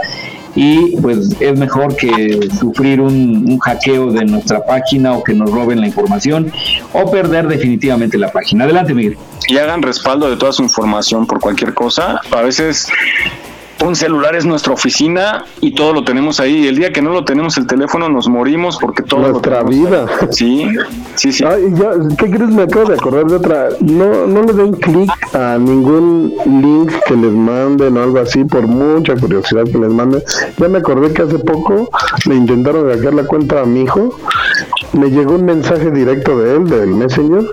y 0.55 0.97
pues 0.97 1.35
es 1.39 1.59
mejor 1.59 1.95
que 1.95 2.49
sufrir 2.59 3.01
un, 3.01 3.45
un, 3.51 3.59
hackeo 3.59 4.11
de 4.11 4.25
nuestra 4.25 4.65
página 4.65 5.13
o 5.13 5.23
que 5.23 5.35
nos 5.35 5.51
roben 5.51 5.79
la 5.79 5.85
información 5.85 6.51
o 6.91 7.11
perder 7.11 7.47
definitivamente 7.47 8.17
la 8.17 8.31
página. 8.31 8.63
Adelante, 8.63 8.95
Miguel. 8.95 9.15
Y 9.47 9.57
hagan 9.57 9.83
respaldo 9.83 10.27
de 10.27 10.37
toda 10.37 10.53
su 10.53 10.63
información 10.63 11.27
por 11.27 11.39
cualquier 11.39 11.75
cosa. 11.75 12.19
A 12.31 12.41
veces 12.41 12.89
un 13.83 13.95
celular 13.95 14.35
es 14.35 14.45
nuestra 14.45 14.73
oficina 14.73 15.45
y 15.59 15.73
todo 15.73 15.93
lo 15.93 16.03
tenemos 16.03 16.39
ahí. 16.39 16.67
El 16.67 16.75
día 16.75 16.91
que 16.91 17.01
no 17.01 17.11
lo 17.11 17.25
tenemos 17.25 17.57
el 17.57 17.67
teléfono 17.67 18.09
nos 18.09 18.27
morimos 18.27 18.77
porque 18.79 19.03
todo 19.03 19.21
nuestra 19.21 19.63
vida. 19.63 20.05
Sí, 20.31 20.67
sí, 21.15 21.31
sí. 21.31 21.43
Ay, 21.43 21.73
ya, 21.73 21.91
¿Qué 22.17 22.29
crees? 22.29 22.49
Me 22.49 22.63
acabo 22.63 22.85
de 22.85 22.95
acordar 22.95 23.25
de 23.25 23.35
otra. 23.35 23.69
No, 23.79 24.27
no 24.27 24.43
le 24.43 24.53
den 24.53 24.73
clic 24.73 25.09
a 25.35 25.57
ningún 25.57 26.33
link 26.45 26.91
que 27.05 27.15
les 27.15 27.31
manden 27.31 27.97
o 27.97 28.03
algo 28.03 28.19
así 28.19 28.43
por 28.43 28.67
mucha 28.67 29.15
curiosidad 29.15 29.65
que 29.65 29.77
les 29.77 29.91
manden. 29.91 30.21
Ya 30.57 30.67
me 30.67 30.77
acordé 30.77 31.13
que 31.13 31.23
hace 31.23 31.39
poco 31.39 31.89
le 32.25 32.35
intentaron 32.35 32.89
hackear 32.89 33.13
la 33.13 33.25
cuenta 33.25 33.61
a 33.61 33.65
mi 33.65 33.81
hijo. 33.83 34.17
Me 34.93 35.09
llegó 35.09 35.35
un 35.35 35.45
mensaje 35.45 35.91
directo 35.91 36.37
de 36.37 36.55
él, 36.55 36.69
del 36.69 36.89
Messenger, 36.89 37.45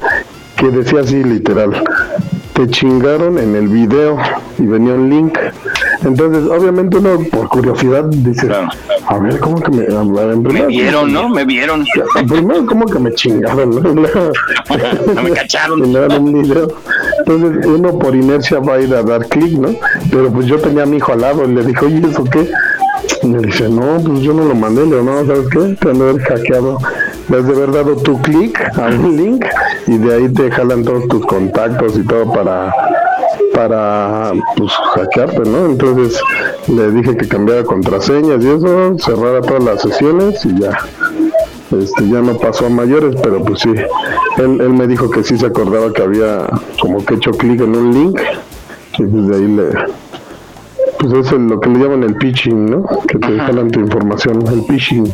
que 0.56 0.68
decía 0.68 1.00
así 1.00 1.22
literal 1.22 1.82
te 2.58 2.68
chingaron 2.70 3.38
en 3.38 3.54
el 3.54 3.68
video 3.68 4.18
y 4.58 4.66
venía 4.66 4.94
un 4.94 5.08
link. 5.08 5.38
Entonces, 6.04 6.44
obviamente 6.50 6.96
uno 6.98 7.18
por 7.30 7.48
curiosidad 7.48 8.04
dice, 8.04 8.48
a 9.06 9.18
ver, 9.18 9.40
¿cómo 9.40 9.60
que 9.60 9.70
me... 9.70 9.86
me 10.52 10.66
vieron, 10.66 11.12
¿no? 11.12 11.28
Me 11.28 11.44
vieron. 11.44 11.84
Primero, 12.28 12.66
¿cómo 12.66 12.86
que 12.86 12.98
me 12.98 13.12
chingaron? 13.12 13.70
¿no? 13.94 15.22
me 15.22 15.30
cacharon. 15.30 15.82
un 16.18 16.42
video. 16.42 16.68
Entonces, 17.18 17.66
uno 17.66 17.98
por 17.98 18.14
inercia 18.14 18.60
va 18.60 18.74
a 18.74 18.80
ir 18.80 18.94
a 18.94 19.02
dar 19.02 19.26
clic, 19.26 19.58
¿no? 19.58 19.74
Pero 20.10 20.30
pues 20.30 20.46
yo 20.46 20.58
tenía 20.58 20.84
a 20.84 20.86
mi 20.86 20.98
hijo 20.98 21.12
al 21.12 21.20
lado 21.20 21.44
y 21.44 21.54
le 21.54 21.64
dije, 21.64 21.84
oye, 21.84 22.02
¿eso 22.08 22.24
qué? 22.24 22.48
Y 23.22 23.26
me 23.26 23.40
dice, 23.40 23.68
no, 23.68 24.00
pues 24.04 24.20
yo 24.20 24.32
no 24.32 24.44
lo 24.44 24.54
mandé, 24.54 24.86
le 24.86 25.02
no, 25.02 25.26
¿sabes 25.26 25.48
qué? 25.50 25.76
Te 25.80 25.90
han 25.90 25.98
de 25.98 26.08
haber 26.08 26.22
hackeado. 26.22 26.78
Le 27.28 27.36
has 27.36 27.46
de 27.46 27.52
haber 27.52 27.72
dado 27.72 27.96
tu 27.96 28.20
clic 28.22 28.60
a 28.78 28.86
un 28.86 29.16
link 29.16 29.44
y 29.86 29.98
de 29.98 30.14
ahí 30.14 30.32
te 30.32 30.50
jalan 30.50 30.84
todos 30.84 31.08
tus 31.08 31.26
contactos 31.26 31.96
y 31.98 32.06
todo 32.06 32.32
para 32.32 32.72
para 33.54 34.32
pues 34.56 34.72
hackearte, 34.94 35.40
¿no? 35.48 35.66
Entonces 35.66 36.20
le 36.68 36.90
dije 36.90 37.16
que 37.16 37.28
cambiara 37.28 37.64
contraseñas 37.64 38.42
y 38.44 38.48
eso, 38.48 38.96
cerrara 38.98 39.40
todas 39.40 39.64
las 39.64 39.82
sesiones 39.82 40.44
y 40.44 40.60
ya. 40.60 40.78
Este, 41.70 42.08
ya 42.08 42.20
no 42.22 42.38
pasó 42.38 42.66
a 42.66 42.70
mayores, 42.70 43.14
pero 43.22 43.44
pues 43.44 43.60
sí, 43.60 43.68
él, 44.38 44.60
él 44.60 44.70
me 44.70 44.86
dijo 44.86 45.10
que 45.10 45.22
sí 45.22 45.36
se 45.36 45.46
acordaba 45.46 45.92
que 45.92 46.02
había 46.02 46.46
como 46.80 47.04
que 47.04 47.14
hecho 47.14 47.30
clic 47.32 47.60
en 47.60 47.76
un 47.76 47.92
link 47.92 48.20
y 48.98 49.04
pues 49.04 49.28
de 49.28 49.36
ahí 49.36 49.46
le, 49.48 49.64
pues 50.98 51.12
eso 51.12 51.36
es 51.36 51.42
lo 51.42 51.60
que 51.60 51.68
le 51.68 51.78
llaman 51.78 52.02
el 52.02 52.16
pitching, 52.16 52.70
¿no? 52.70 52.84
Que 53.06 53.18
te 53.18 53.38
jalan 53.38 53.70
tu 53.70 53.80
información, 53.80 54.44
el 54.48 54.64
pitching. 54.64 55.10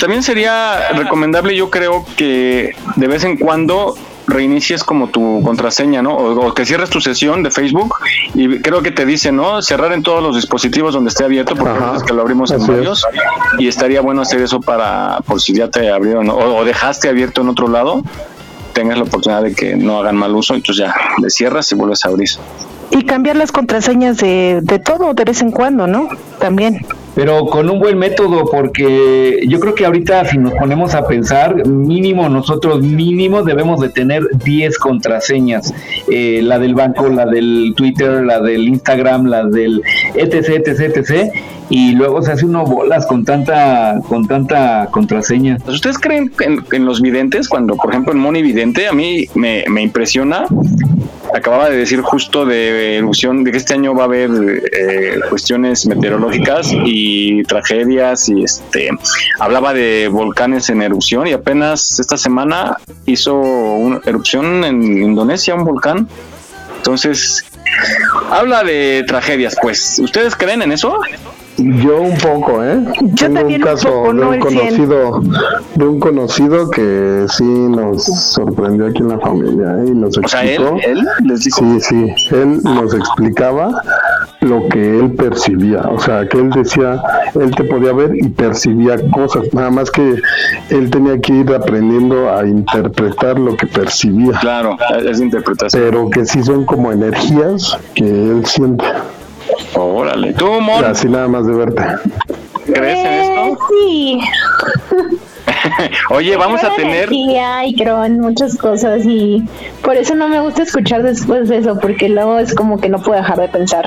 También 0.00 0.22
sería 0.22 0.88
recomendable, 0.94 1.54
yo 1.54 1.70
creo, 1.70 2.04
que 2.16 2.74
de 2.96 3.06
vez 3.06 3.24
en 3.24 3.36
cuando 3.36 3.94
reinicies 4.28 4.84
como 4.84 5.08
tu 5.08 5.42
contraseña, 5.42 6.02
¿no? 6.02 6.14
O, 6.14 6.54
que 6.54 6.64
cierres 6.64 6.90
tu 6.90 7.00
sesión 7.00 7.42
de 7.42 7.50
Facebook 7.50 7.94
y 8.34 8.60
creo 8.60 8.82
que 8.82 8.90
te 8.90 9.06
dice, 9.06 9.32
¿no? 9.32 9.62
Cerrar 9.62 9.92
en 9.92 10.02
todos 10.02 10.22
los 10.22 10.36
dispositivos 10.36 10.94
donde 10.94 11.08
esté 11.08 11.24
abierto, 11.24 11.56
porque 11.56 11.78
es 11.96 12.02
que 12.02 12.12
lo 12.12 12.22
abrimos 12.22 12.50
en 12.50 12.64
varios 12.66 13.06
y 13.58 13.66
estaría 13.66 14.00
bueno 14.00 14.22
hacer 14.22 14.40
eso 14.42 14.60
para, 14.60 15.20
por 15.26 15.40
si 15.40 15.54
ya 15.54 15.68
te 15.68 15.90
abrieron 15.90 16.28
o, 16.30 16.64
dejaste 16.64 17.08
abierto 17.08 17.40
en 17.40 17.48
otro 17.48 17.68
lado, 17.68 18.02
tengas 18.74 18.98
la 18.98 19.04
oportunidad 19.04 19.42
de 19.42 19.54
que 19.54 19.76
no 19.76 19.98
hagan 19.98 20.16
mal 20.16 20.34
uso, 20.34 20.54
entonces 20.54 20.86
ya 20.86 20.94
le 21.20 21.30
cierras 21.30 21.72
y 21.72 21.74
vuelves 21.74 22.04
a 22.04 22.08
abrir. 22.08 22.28
Y 22.90 23.04
cambiar 23.04 23.36
las 23.36 23.52
contraseñas 23.52 24.18
de, 24.18 24.60
de 24.62 24.78
todo 24.78 25.14
de 25.14 25.24
vez 25.24 25.42
en 25.42 25.50
cuando, 25.50 25.86
¿no? 25.86 26.08
También 26.38 26.86
pero 27.18 27.46
con 27.46 27.68
un 27.68 27.80
buen 27.80 27.98
método, 27.98 28.44
porque 28.48 29.40
yo 29.48 29.58
creo 29.58 29.74
que 29.74 29.84
ahorita 29.84 30.24
si 30.26 30.38
nos 30.38 30.52
ponemos 30.52 30.94
a 30.94 31.04
pensar, 31.04 31.66
mínimo 31.66 32.28
nosotros 32.28 32.80
mínimo 32.80 33.42
debemos 33.42 33.80
de 33.80 33.88
tener 33.88 34.22
10 34.44 34.78
contraseñas, 34.78 35.74
eh, 36.08 36.42
la 36.44 36.60
del 36.60 36.76
banco, 36.76 37.08
la 37.08 37.26
del 37.26 37.72
Twitter, 37.76 38.22
la 38.22 38.40
del 38.40 38.68
Instagram, 38.68 39.26
la 39.26 39.42
del 39.42 39.82
etc, 40.14 40.64
etc, 40.64 40.96
etc, 40.96 41.32
y 41.70 41.90
luego 41.90 42.22
se 42.22 42.30
hace 42.30 42.46
uno 42.46 42.64
bolas 42.64 43.04
con 43.06 43.24
tanta 43.24 43.98
con 44.08 44.28
tanta 44.28 44.86
contraseña. 44.92 45.58
¿Ustedes 45.66 45.98
creen 45.98 46.30
en, 46.38 46.64
en 46.70 46.84
los 46.84 47.00
videntes 47.00 47.48
cuando, 47.48 47.74
por 47.74 47.90
ejemplo, 47.90 48.12
en 48.12 48.20
Moni 48.20 48.42
Vidente 48.42 48.86
a 48.86 48.92
mí 48.92 49.26
me, 49.34 49.64
me 49.68 49.82
impresiona. 49.82 50.44
Acababa 51.34 51.68
de 51.68 51.76
decir 51.76 52.00
justo 52.00 52.46
de 52.46 52.96
erupción, 52.96 53.44
de 53.44 53.52
que 53.52 53.58
este 53.58 53.74
año 53.74 53.94
va 53.94 54.02
a 54.02 54.06
haber 54.06 54.30
eh, 54.72 55.20
cuestiones 55.28 55.86
meteorológicas 55.86 56.72
y 56.72 57.07
tragedias 57.46 58.28
y 58.28 58.42
este 58.44 58.88
hablaba 59.38 59.72
de 59.74 60.08
volcanes 60.10 60.68
en 60.70 60.82
erupción 60.82 61.26
y 61.26 61.32
apenas 61.32 61.98
esta 62.00 62.16
semana 62.16 62.76
hizo 63.06 63.34
una 63.36 64.00
erupción 64.04 64.64
en 64.64 64.82
Indonesia, 65.02 65.54
un 65.54 65.64
volcán. 65.64 66.08
Entonces, 66.76 67.44
habla 68.30 68.62
de 68.64 69.04
tragedias, 69.06 69.56
pues. 69.60 69.98
¿Ustedes 69.98 70.34
creen 70.36 70.62
en 70.62 70.72
eso? 70.72 70.96
Yo 71.58 72.00
un 72.02 72.16
poco, 72.18 72.62
¿eh? 72.64 72.78
Yo 73.02 73.26
Tengo 73.26 73.40
también 73.40 73.62
un 73.62 73.68
un 73.68 73.74
caso 73.74 73.88
poco, 73.88 74.14
de 74.14 74.20
un 74.24 74.34
el 74.34 74.42
100. 74.42 74.58
conocido, 74.60 75.20
de 75.74 75.84
un 75.86 75.98
conocido 76.00 76.70
que 76.70 77.26
sí 77.36 77.42
nos 77.42 78.04
sorprendió 78.04 78.86
aquí 78.86 78.98
en 79.02 79.08
la 79.08 79.18
familia 79.18 79.66
¿eh? 79.80 79.86
y 79.88 79.90
nos 79.90 80.16
O 80.18 80.28
sea, 80.28 80.44
él, 80.44 80.50
explicó. 80.62 80.78
él 80.86 81.08
les 81.24 81.40
dijo. 81.44 81.58
Sí, 81.58 81.80
sí, 81.80 82.14
él 82.36 82.60
nos 82.62 82.94
explicaba 82.94 83.82
lo 84.40 84.68
que 84.68 85.00
él 85.00 85.12
percibía, 85.12 85.80
o 85.80 85.98
sea, 85.98 86.28
que 86.28 86.38
él 86.38 86.50
decía, 86.50 87.02
él 87.34 87.50
te 87.54 87.64
podía 87.64 87.92
ver 87.92 88.14
y 88.14 88.28
percibía 88.28 88.96
cosas, 89.10 89.52
nada 89.52 89.70
más 89.70 89.90
que 89.90 90.16
él 90.70 90.90
tenía 90.90 91.20
que 91.20 91.32
ir 91.32 91.52
aprendiendo 91.52 92.30
a 92.32 92.46
interpretar 92.46 93.38
lo 93.38 93.56
que 93.56 93.66
percibía. 93.66 94.38
Claro, 94.40 94.76
es 95.04 95.20
interpretación. 95.20 95.82
Pero 95.82 96.10
que 96.10 96.24
sí 96.24 96.42
son 96.42 96.64
como 96.64 96.92
energías 96.92 97.76
que 97.94 98.04
él 98.04 98.46
siente. 98.46 98.84
Órale, 99.74 100.32
tú, 100.34 100.46
Mon, 100.60 100.84
Así 100.84 101.08
nada 101.08 101.28
más 101.28 101.46
de 101.46 101.54
verte. 101.54 101.82
¿crees 102.72 102.98
en 102.98 103.12
esto? 103.12 103.40
Eh, 103.40 103.56
sí. 103.68 104.20
Oye, 106.10 106.36
vamos 106.36 106.62
a 106.64 106.74
tener 106.74 107.04
energía 107.04 107.66
y 107.66 107.74
creo 107.74 108.04
en 108.04 108.20
muchas 108.20 108.56
cosas 108.56 109.04
y 109.04 109.42
por 109.82 109.96
eso 109.96 110.14
no 110.14 110.28
me 110.28 110.40
gusta 110.40 110.62
escuchar 110.62 111.02
después 111.02 111.48
de 111.48 111.58
eso 111.58 111.78
porque 111.80 112.08
luego 112.08 112.38
es 112.38 112.54
como 112.54 112.80
que 112.80 112.88
no 112.88 112.98
puedo 112.98 113.20
dejar 113.20 113.38
de 113.38 113.48
pensar 113.48 113.84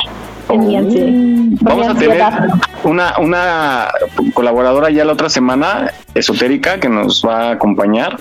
en 0.50 0.68
mi 0.68 1.56
Vamos 1.62 1.88
a 1.88 1.96
tener 1.96 2.22
una, 2.84 3.14
una 3.20 3.88
colaboradora 4.34 4.90
ya 4.90 5.06
la 5.06 5.14
otra 5.14 5.30
semana, 5.30 5.92
esotérica, 6.14 6.80
que 6.80 6.90
nos 6.90 7.24
va 7.26 7.50
a 7.50 7.52
acompañar 7.52 8.18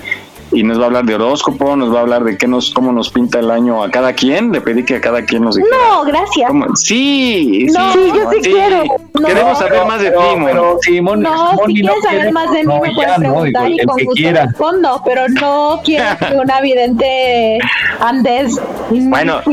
y 0.53 0.62
nos 0.62 0.78
va 0.78 0.84
a 0.84 0.86
hablar 0.86 1.05
de 1.05 1.14
horóscopo, 1.14 1.76
nos 1.76 1.94
va 1.94 1.98
a 1.98 2.03
hablar 2.03 2.24
de 2.24 2.36
qué 2.36 2.46
nos, 2.48 2.70
cómo 2.72 2.92
nos 2.92 3.11
pinta 3.11 3.38
el 3.38 3.51
año 3.51 3.82
a 3.82 3.90
cada 3.90 4.12
quien. 4.12 4.53
Le 4.53 4.61
pedí 4.61 4.84
que 4.84 4.96
a 4.96 5.01
cada 5.01 5.24
quien 5.24 5.44
nos 5.44 5.57
dijera. 5.57 5.76
No, 5.90 6.05
gracias. 6.05 6.48
cómo- 6.48 6.74
Sí, 6.76 7.66
No, 7.72 7.92
sí, 7.92 7.98
yo 8.14 8.30
sí 8.30 8.40
quiero. 8.42 8.82
No, 9.20 9.26
Queremos 9.28 9.59
saber 9.59 9.84
más 9.86 10.01
de 10.01 10.11
ti. 10.11 10.16
Pero 10.44 10.78
si 10.80 11.01
Mon- 11.01 11.20
No, 11.20 11.53
Moni 11.55 11.76
si 11.76 11.82
no 11.82 11.92
quieres 11.94 12.18
saber 12.18 12.32
más 12.32 12.51
de 12.53 12.64
mí 12.64 12.74
no, 12.74 12.80
me 12.80 12.92
puedes 12.94 13.11
no, 13.12 13.18
preguntar 13.18 13.66
digo, 13.66 13.78
y 13.82 13.86
con 13.86 13.96
gusto 14.05 14.12
quiera. 14.14 14.46
respondo, 14.46 15.03
pero 15.05 15.28
no 15.28 15.80
quiero 15.84 16.05
que 16.28 16.34
una 16.36 16.61
vidente 16.61 17.59
andes 18.01 18.59
Bueno. 18.90 19.40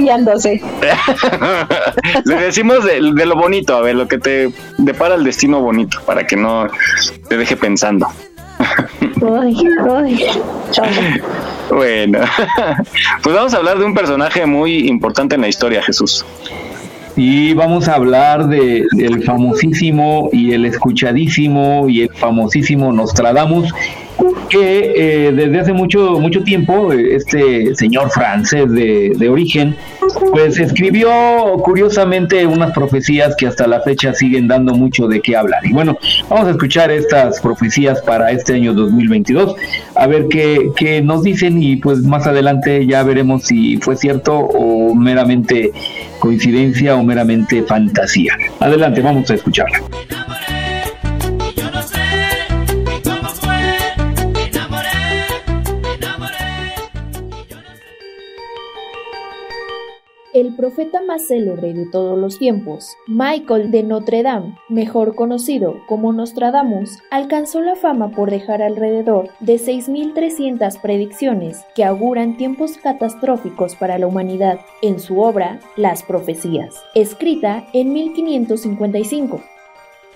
Le 2.26 2.36
decimos 2.36 2.84
de, 2.84 3.00
de 3.14 3.26
lo 3.26 3.36
bonito, 3.36 3.76
a 3.76 3.82
ver, 3.82 3.96
lo 3.96 4.08
que 4.08 4.18
te 4.18 4.52
depara 4.78 5.16
el 5.16 5.24
destino 5.24 5.62
bonito, 5.62 6.00
para 6.06 6.26
que 6.26 6.36
no 6.36 6.68
te 7.30 7.38
deje 7.38 7.56
pensando. 7.56 8.08
Uy, 9.22 9.58
uy, 9.90 10.26
chao. 10.72 10.86
Bueno, 11.70 12.20
pues 13.24 13.36
vamos 13.36 13.54
a 13.54 13.58
hablar 13.58 13.80
de 13.80 13.86
un 13.86 13.94
personaje 13.94 14.46
muy 14.46 14.88
importante 14.88 15.36
en 15.36 15.42
la 15.42 15.48
historia, 15.48 15.82
Jesús. 15.84 16.26
Y 17.16 17.54
vamos 17.56 17.88
a 17.88 17.96
hablar 17.96 18.48
de 18.48 18.86
el 19.00 19.24
famosísimo 19.24 20.30
y 20.32 20.54
el 20.54 20.66
escuchadísimo 20.66 21.90
y 21.90 22.04
el 22.04 22.14
famosísimo 22.14 22.94
Nostradamus, 22.94 23.74
que 24.50 25.28
eh, 25.28 25.32
desde 25.32 25.60
hace 25.60 25.74
mucho 25.74 26.20
mucho 26.20 26.44
tiempo 26.44 26.92
este 26.94 27.76
señor 27.76 28.10
francés 28.10 28.72
de, 28.72 29.14
de 29.16 29.30
origen, 29.30 29.76
pues 30.32 30.60
escribió 30.60 31.10
curiosamente 31.64 32.46
unas 32.46 32.72
profecías 32.72 33.36
que 33.36 33.48
hasta 33.48 33.68
la 33.68 33.82
fecha 33.82 34.14
siguen 34.14 34.48
dando 34.48 34.74
mucho 34.74 35.08
de 35.08 35.22
qué 35.22 35.36
hablar. 35.36 35.66
Y 35.66 35.74
bueno, 35.74 35.98
vamos 36.30 36.48
a 36.48 36.52
escuchar 36.52 36.92
estas 36.92 37.40
profecías 37.42 38.02
para 38.02 38.32
este 38.32 38.54
año 38.54 38.74
2022, 38.74 39.56
a 39.96 40.08
ver 40.08 40.28
qué, 40.30 40.72
qué 40.76 41.02
nos 41.02 41.24
dicen 41.24 41.62
y 41.62 41.76
pues 41.78 42.00
más 42.00 42.28
adelante 42.28 42.86
ya 42.86 43.04
veremos 43.04 43.44
si 43.44 43.78
fue 43.78 43.96
cierto 43.96 44.38
o 44.38 44.96
meramente 44.96 45.72
coincidencia 46.20 46.96
o 46.96 47.04
meramente 47.04 47.64
fantasía. 47.64 48.34
Adelante, 48.60 49.02
vamos 49.02 49.30
a 49.30 49.36
escucharla. 49.36 49.80
Profeta 60.58 61.02
más 61.04 61.28
célebre 61.28 61.74
de 61.74 61.86
todos 61.86 62.18
los 62.18 62.38
tiempos, 62.38 62.98
Michael 63.08 63.72
de 63.72 63.84
Notre 63.84 64.24
Dame, 64.24 64.58
mejor 64.68 65.16
conocido 65.16 65.78
como 65.88 66.12
Nostradamus, 66.12 66.98
alcanzó 67.12 67.62
la 67.62 67.76
fama 67.76 68.10
por 68.10 68.32
dejar 68.32 68.62
alrededor 68.62 69.30
de 69.40 69.56
6.300 69.56 70.82
predicciones 70.82 71.64
que 71.76 71.86
auguran 71.86 72.36
tiempos 72.36 72.78
catastróficos 72.78 73.76
para 73.76 73.98
la 74.00 74.08
humanidad 74.08 74.60
en 74.82 75.00
su 75.00 75.20
obra 75.22 75.60
Las 75.78 76.04
Profecías, 76.04 76.76
escrita 76.96 77.68
en 77.72 77.94
1555. 77.94 79.40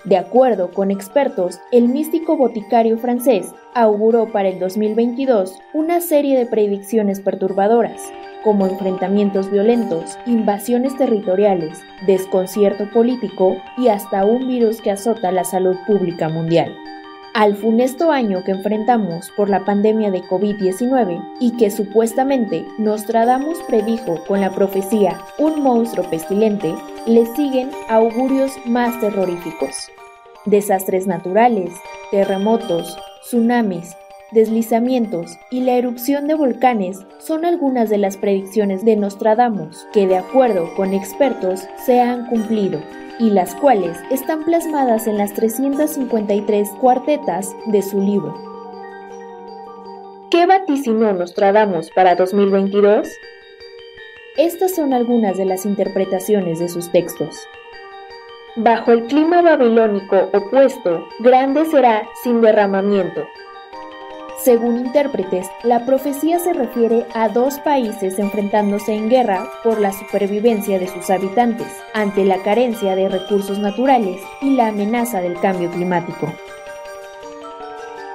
De 0.04 0.16
acuerdo 0.16 0.72
con 0.72 0.90
expertos, 0.90 1.60
el 1.70 1.88
místico 1.88 2.36
boticario 2.36 2.98
francés 2.98 3.54
auguró 3.72 4.32
para 4.32 4.48
el 4.48 4.58
2022 4.58 5.56
una 5.74 6.00
serie 6.00 6.36
de 6.36 6.46
predicciones 6.46 7.20
perturbadoras, 7.20 8.12
como 8.42 8.66
enfrentamientos 8.66 9.50
violentos, 9.50 10.18
invasiones 10.26 10.96
territoriales, 10.96 11.80
desconcierto 12.06 12.90
político 12.90 13.56
y 13.78 13.88
hasta 13.88 14.24
un 14.24 14.46
virus 14.46 14.80
que 14.80 14.90
azota 14.90 15.32
la 15.32 15.44
salud 15.44 15.76
pública 15.86 16.28
mundial. 16.28 16.76
Al 17.34 17.56
funesto 17.56 18.10
año 18.10 18.44
que 18.44 18.50
enfrentamos 18.50 19.30
por 19.30 19.48
la 19.48 19.64
pandemia 19.64 20.10
de 20.10 20.20
COVID-19 20.20 21.36
y 21.40 21.56
que 21.56 21.70
supuestamente 21.70 22.66
Nostradamus 22.76 23.58
predijo 23.66 24.22
con 24.26 24.42
la 24.42 24.54
profecía 24.54 25.18
un 25.38 25.62
monstruo 25.62 26.04
pestilente, 26.10 26.74
le 27.06 27.24
siguen 27.34 27.70
augurios 27.88 28.52
más 28.66 29.00
terroríficos. 29.00 29.74
Desastres 30.44 31.06
naturales, 31.06 31.72
terremotos, 32.10 32.98
tsunamis, 33.22 33.96
deslizamientos 34.32 35.38
y 35.50 35.60
la 35.60 35.74
erupción 35.74 36.26
de 36.26 36.34
volcanes 36.34 36.98
son 37.18 37.44
algunas 37.44 37.90
de 37.90 37.98
las 37.98 38.16
predicciones 38.16 38.84
de 38.84 38.96
Nostradamus 38.96 39.86
que 39.92 40.06
de 40.06 40.16
acuerdo 40.16 40.74
con 40.74 40.94
expertos 40.94 41.66
se 41.84 42.00
han 42.00 42.26
cumplido 42.26 42.80
y 43.18 43.30
las 43.30 43.54
cuales 43.54 43.96
están 44.10 44.44
plasmadas 44.44 45.06
en 45.06 45.18
las 45.18 45.32
353 45.34 46.70
cuartetas 46.80 47.54
de 47.66 47.82
su 47.82 48.00
libro. 48.00 48.34
¿Qué 50.30 50.46
vaticinó 50.46 51.12
Nostradamus 51.12 51.90
para 51.90 52.14
2022? 52.14 53.08
Estas 54.38 54.74
son 54.74 54.94
algunas 54.94 55.36
de 55.36 55.44
las 55.44 55.66
interpretaciones 55.66 56.58
de 56.58 56.70
sus 56.70 56.90
textos. 56.90 57.36
Bajo 58.56 58.92
el 58.92 59.04
clima 59.04 59.42
babilónico 59.42 60.30
opuesto, 60.32 61.06
grande 61.20 61.66
será 61.66 62.08
sin 62.22 62.40
derramamiento. 62.40 63.26
Según 64.44 64.76
intérpretes, 64.76 65.46
la 65.62 65.86
profecía 65.86 66.40
se 66.40 66.52
refiere 66.52 67.06
a 67.14 67.28
dos 67.28 67.60
países 67.60 68.18
enfrentándose 68.18 68.92
en 68.92 69.08
guerra 69.08 69.48
por 69.62 69.78
la 69.78 69.92
supervivencia 69.92 70.80
de 70.80 70.88
sus 70.88 71.10
habitantes, 71.10 71.68
ante 71.94 72.24
la 72.24 72.42
carencia 72.42 72.96
de 72.96 73.08
recursos 73.08 73.60
naturales 73.60 74.20
y 74.40 74.56
la 74.56 74.68
amenaza 74.68 75.20
del 75.20 75.38
cambio 75.38 75.70
climático. 75.70 76.32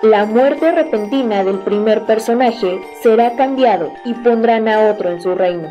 La 0.02 0.26
muerte 0.26 0.70
repentina 0.74 1.46
del 1.46 1.60
primer 1.60 2.06
personaje 2.06 2.78
será 3.02 3.38
cambiado 3.38 3.94
y 4.04 4.14
pondrán 4.16 4.68
a 4.68 4.92
otro 4.92 5.12
en 5.12 5.22
su 5.22 5.34
reino. 5.34 5.70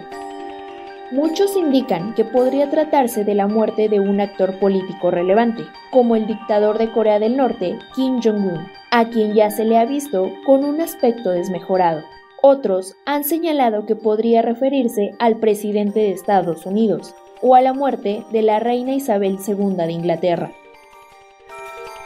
Muchos 1.12 1.56
indican 1.56 2.14
que 2.14 2.24
podría 2.24 2.68
tratarse 2.68 3.22
de 3.22 3.36
la 3.36 3.46
muerte 3.46 3.88
de 3.88 4.00
un 4.00 4.20
actor 4.20 4.58
político 4.58 5.12
relevante, 5.12 5.62
como 5.92 6.16
el 6.16 6.26
dictador 6.26 6.78
de 6.78 6.90
Corea 6.90 7.20
del 7.20 7.36
Norte, 7.36 7.78
Kim 7.94 8.20
Jong-un, 8.20 8.66
a 8.90 9.08
quien 9.08 9.32
ya 9.32 9.52
se 9.52 9.64
le 9.64 9.78
ha 9.78 9.84
visto 9.84 10.32
con 10.44 10.64
un 10.64 10.80
aspecto 10.80 11.30
desmejorado, 11.30 12.02
Otros 12.42 12.96
han 13.06 13.24
señalado 13.24 13.86
que 13.86 13.94
podría 13.94 14.42
referirse 14.42 15.12
al 15.18 15.36
presidente 15.36 16.00
de 16.00 16.12
Estados 16.12 16.66
Unidos 16.66 17.14
o 17.40 17.54
a 17.54 17.60
la 17.60 17.72
muerte 17.72 18.24
de 18.32 18.42
la 18.42 18.58
reina 18.58 18.92
Isabel 18.92 19.38
II 19.46 19.76
de 19.76 19.92
Inglaterra. 19.92 20.50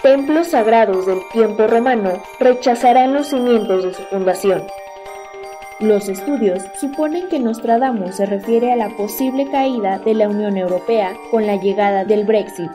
Templos 0.03 0.49
sagrados 0.49 1.07
del 1.07 1.21
tiempo 1.33 1.67
romano 1.67 2.23
rechazarán 2.39 3.13
los 3.15 3.29
cimientos 3.29 3.85
de 3.85 3.95
su 3.95 4.03
fundación. 4.05 4.63
Los 5.81 6.11
estudios 6.11 6.63
suponen 6.79 7.29
que 7.29 7.39
Nostradamus 7.39 8.17
se 8.17 8.27
refiere 8.27 8.71
a 8.71 8.77
la 8.77 8.95
posible 8.99 9.51
caída 9.51 9.99
de 9.99 10.13
la 10.13 10.29
Unión 10.29 10.59
Europea 10.59 11.17
con 11.31 11.47
la 11.47 11.57
llegada 11.57 12.05
del 12.05 12.25
Brexit. 12.27 12.71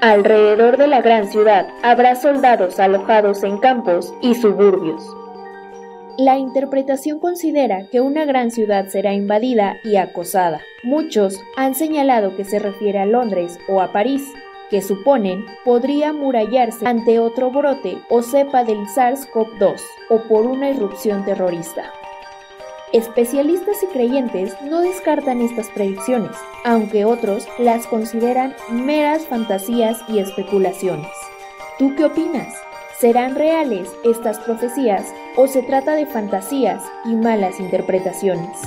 Alrededor 0.00 0.78
de 0.78 0.86
la 0.86 1.02
gran 1.02 1.28
ciudad 1.28 1.66
habrá 1.82 2.16
soldados 2.16 2.80
alojados 2.80 3.42
en 3.44 3.58
campos 3.58 4.14
y 4.22 4.34
suburbios. 4.34 5.04
La 6.16 6.38
interpretación 6.38 7.18
considera 7.18 7.86
que 7.92 8.00
una 8.00 8.24
gran 8.24 8.50
ciudad 8.50 8.86
será 8.86 9.12
invadida 9.12 9.76
y 9.84 9.96
acosada. 9.96 10.62
Muchos 10.84 11.38
han 11.54 11.74
señalado 11.74 12.34
que 12.34 12.44
se 12.44 12.60
refiere 12.60 12.98
a 12.98 13.04
Londres 13.04 13.58
o 13.68 13.82
a 13.82 13.92
París, 13.92 14.22
que 14.74 14.82
suponen 14.82 15.46
podría 15.64 16.12
murallarse 16.12 16.84
ante 16.84 17.20
otro 17.20 17.52
brote 17.52 18.02
o 18.08 18.22
cepa 18.22 18.64
del 18.64 18.88
SARS-CoV-2 18.88 19.80
o 20.10 20.18
por 20.22 20.46
una 20.46 20.68
irrupción 20.68 21.24
terrorista. 21.24 21.92
Especialistas 22.92 23.76
y 23.84 23.86
creyentes 23.92 24.52
no 24.62 24.80
descartan 24.80 25.42
estas 25.42 25.68
predicciones, 25.68 26.32
aunque 26.64 27.04
otros 27.04 27.46
las 27.60 27.86
consideran 27.86 28.56
meras 28.68 29.28
fantasías 29.28 29.96
y 30.08 30.18
especulaciones. 30.18 31.12
¿Tú 31.78 31.94
qué 31.94 32.06
opinas? 32.06 32.52
¿Serán 32.98 33.36
reales 33.36 33.88
estas 34.02 34.40
profecías 34.40 35.06
o 35.36 35.46
se 35.46 35.62
trata 35.62 35.94
de 35.94 36.06
fantasías 36.06 36.82
y 37.04 37.14
malas 37.14 37.60
interpretaciones? 37.60 38.58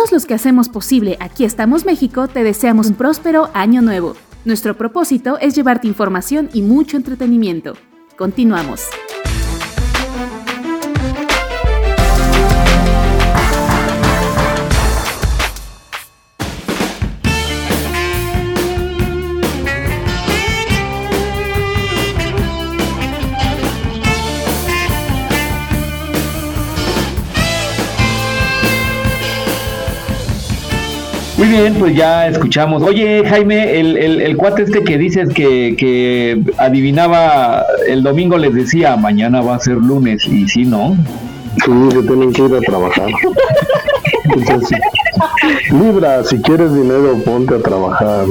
Todos 0.00 0.12
los 0.12 0.24
que 0.24 0.32
hacemos 0.32 0.70
posible 0.70 1.18
Aquí 1.20 1.44
estamos 1.44 1.84
México 1.84 2.26
te 2.26 2.42
deseamos 2.42 2.86
un 2.86 2.94
próspero 2.94 3.50
año 3.52 3.82
nuevo. 3.82 4.16
Nuestro 4.46 4.74
propósito 4.74 5.36
es 5.42 5.54
llevarte 5.54 5.88
información 5.88 6.48
y 6.54 6.62
mucho 6.62 6.96
entretenimiento. 6.96 7.74
Continuamos. 8.16 8.86
Muy 31.40 31.48
bien, 31.48 31.74
pues 31.78 31.96
ya 31.96 32.28
escuchamos. 32.28 32.82
Oye, 32.82 33.24
Jaime, 33.26 33.80
el, 33.80 33.96
el, 33.96 34.20
el 34.20 34.36
cuate 34.36 34.64
este 34.64 34.84
que 34.84 34.98
dices 34.98 35.30
que, 35.30 35.74
que 35.74 36.38
adivinaba 36.58 37.64
el 37.88 38.02
domingo 38.02 38.36
les 38.36 38.52
decía, 38.52 38.94
mañana 38.96 39.40
va 39.40 39.54
a 39.54 39.58
ser 39.58 39.76
lunes, 39.76 40.26
y 40.26 40.46
sí, 40.46 40.66
¿no? 40.66 40.98
Sí, 41.64 41.70
que 41.94 42.02
tienen 42.02 42.34
que 42.34 42.42
ir 42.42 42.54
a 42.54 42.60
trabajar. 42.60 43.08
Libra, 45.70 46.24
si 46.24 46.42
quieres 46.42 46.74
dinero, 46.74 47.16
ponte 47.24 47.54
a 47.54 47.58
trabajar. 47.60 48.26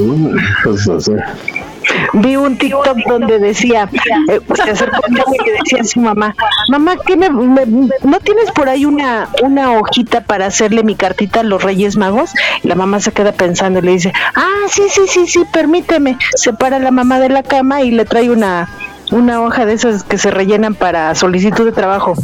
Vi 2.14 2.36
un 2.36 2.56
TikTok 2.58 2.98
donde 3.08 3.38
decía, 3.38 3.88
eh, 4.28 4.40
se 4.54 4.70
acercó 4.70 4.96
a 5.04 5.08
y 5.08 5.50
decía 5.50 5.80
a 5.80 5.84
su 5.84 6.00
mamá, 6.00 6.34
mamá, 6.68 6.96
¿qué 7.06 7.16
me, 7.16 7.30
me- 7.30 7.66
¿no 7.66 8.20
tienes 8.20 8.50
por 8.52 8.68
ahí 8.68 8.84
una, 8.84 9.28
una 9.42 9.72
hojita 9.72 10.22
para 10.22 10.46
hacerle 10.46 10.82
mi 10.82 10.94
cartita 10.94 11.40
a 11.40 11.42
los 11.42 11.62
Reyes 11.62 11.96
Magos? 11.96 12.30
Y 12.62 12.68
la 12.68 12.74
mamá 12.74 13.00
se 13.00 13.12
queda 13.12 13.32
pensando 13.32 13.78
y 13.78 13.82
le 13.82 13.92
dice, 13.92 14.12
ah, 14.34 14.66
sí, 14.68 14.82
sí, 14.90 15.02
sí, 15.08 15.26
sí, 15.26 15.44
permíteme. 15.52 16.16
Se 16.34 16.52
para 16.52 16.78
la 16.78 16.90
mamá 16.90 17.20
de 17.20 17.28
la 17.28 17.42
cama 17.42 17.82
y 17.82 17.90
le 17.90 18.04
trae 18.04 18.30
una, 18.30 18.68
una 19.10 19.40
hoja 19.42 19.66
de 19.66 19.74
esas 19.74 20.02
que 20.04 20.18
se 20.18 20.30
rellenan 20.30 20.74
para 20.74 21.14
solicitud 21.14 21.64
de 21.64 21.72
trabajo. 21.72 22.14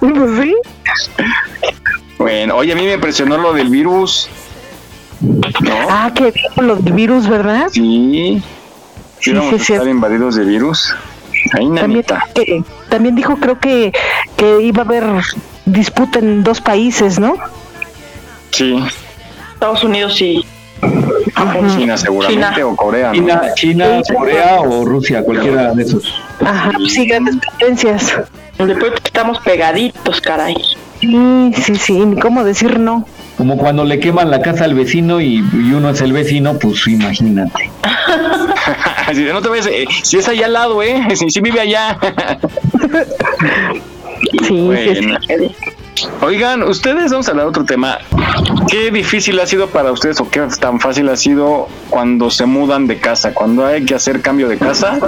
Pues 0.00 0.30
sí. 0.40 0.54
Bueno, 2.18 2.56
oye, 2.56 2.72
a 2.72 2.76
mí 2.76 2.82
me 2.84 2.94
impresionó 2.94 3.36
lo 3.38 3.52
del 3.52 3.68
virus. 3.68 4.28
Ah, 5.90 6.10
que 6.14 6.30
bien 6.30 6.66
lo 6.66 6.76
del 6.76 6.92
virus, 6.92 7.28
¿verdad? 7.28 7.68
Sí. 7.70 8.42
Sí, 9.20 9.30
Sí, 9.30 9.32
vamos 9.32 9.50
sí, 9.50 9.54
a 9.56 9.64
sí. 9.64 9.72
estar 9.74 9.88
invadidos 9.88 10.34
de 10.36 10.44
virus. 10.44 10.94
Ahí, 11.52 11.68
También, 11.74 12.04
que- 12.34 12.62
también 12.88 13.14
dijo, 13.14 13.36
creo 13.36 13.58
que, 13.58 13.92
que 14.36 14.62
iba 14.62 14.82
a 14.82 14.84
haber 14.84 15.04
disputa 15.66 16.18
en 16.18 16.42
dos 16.42 16.60
países, 16.60 17.18
¿no? 17.18 17.36
Sí. 18.50 18.78
Estados 19.54 19.84
Unidos 19.84 20.14
sí. 20.16 20.44
China 21.76 21.96
seguramente 21.96 22.54
China. 22.54 22.66
o 22.66 22.76
Corea. 22.76 23.08
¿no? 23.08 23.14
China, 23.14 23.42
China, 23.54 24.02
Corea 24.14 24.60
o 24.60 24.84
Rusia, 24.84 25.22
cualquiera 25.24 25.72
de 25.72 25.82
esos. 25.82 26.14
Ajá, 26.44 26.72
sí, 26.88 27.06
grandes 27.06 27.36
potencias. 27.36 28.14
Después 28.58 28.92
estamos 29.04 29.38
pegaditos, 29.40 30.20
caray. 30.20 30.54
Sí, 31.00 31.52
sí, 31.62 31.76
sí, 31.76 31.92
ni 32.06 32.20
cómo 32.20 32.44
decir 32.44 32.78
no. 32.78 33.06
Como 33.36 33.56
cuando 33.56 33.84
le 33.84 33.98
queman 33.98 34.30
la 34.30 34.40
casa 34.40 34.64
al 34.64 34.74
vecino 34.74 35.20
y, 35.20 35.36
y 35.52 35.72
uno 35.72 35.90
es 35.90 36.00
el 36.00 36.12
vecino, 36.12 36.58
pues 36.58 36.86
imagínate. 36.86 37.70
Así 39.06 39.22
de, 39.24 39.32
no 39.32 39.42
te 39.42 39.48
ves, 39.48 39.66
eh, 39.66 39.86
si 40.02 40.18
es 40.18 40.28
allá 40.28 40.46
al 40.46 40.52
lado, 40.52 40.82
¿eh? 40.82 41.02
Si, 41.16 41.30
si 41.30 41.40
vive 41.40 41.60
allá. 41.60 41.98
Sí, 44.42 44.60
Bueno. 44.60 45.18
Oigan, 46.22 46.62
ustedes, 46.62 47.12
vamos 47.12 47.28
a 47.28 47.32
hablar 47.32 47.46
de 47.46 47.50
otro 47.50 47.64
tema. 47.64 47.98
¿Qué 48.68 48.90
difícil 48.90 49.38
ha 49.38 49.46
sido 49.46 49.68
para 49.68 49.92
ustedes 49.92 50.20
o 50.20 50.28
qué 50.28 50.40
tan 50.58 50.80
fácil 50.80 51.08
ha 51.08 51.16
sido 51.16 51.68
cuando 51.90 52.30
se 52.30 52.46
mudan 52.46 52.86
de 52.86 52.98
casa? 52.98 53.32
Cuando 53.32 53.66
hay 53.66 53.84
que 53.84 53.94
hacer 53.94 54.20
cambio 54.20 54.48
de 54.48 54.58
casa, 54.58 54.98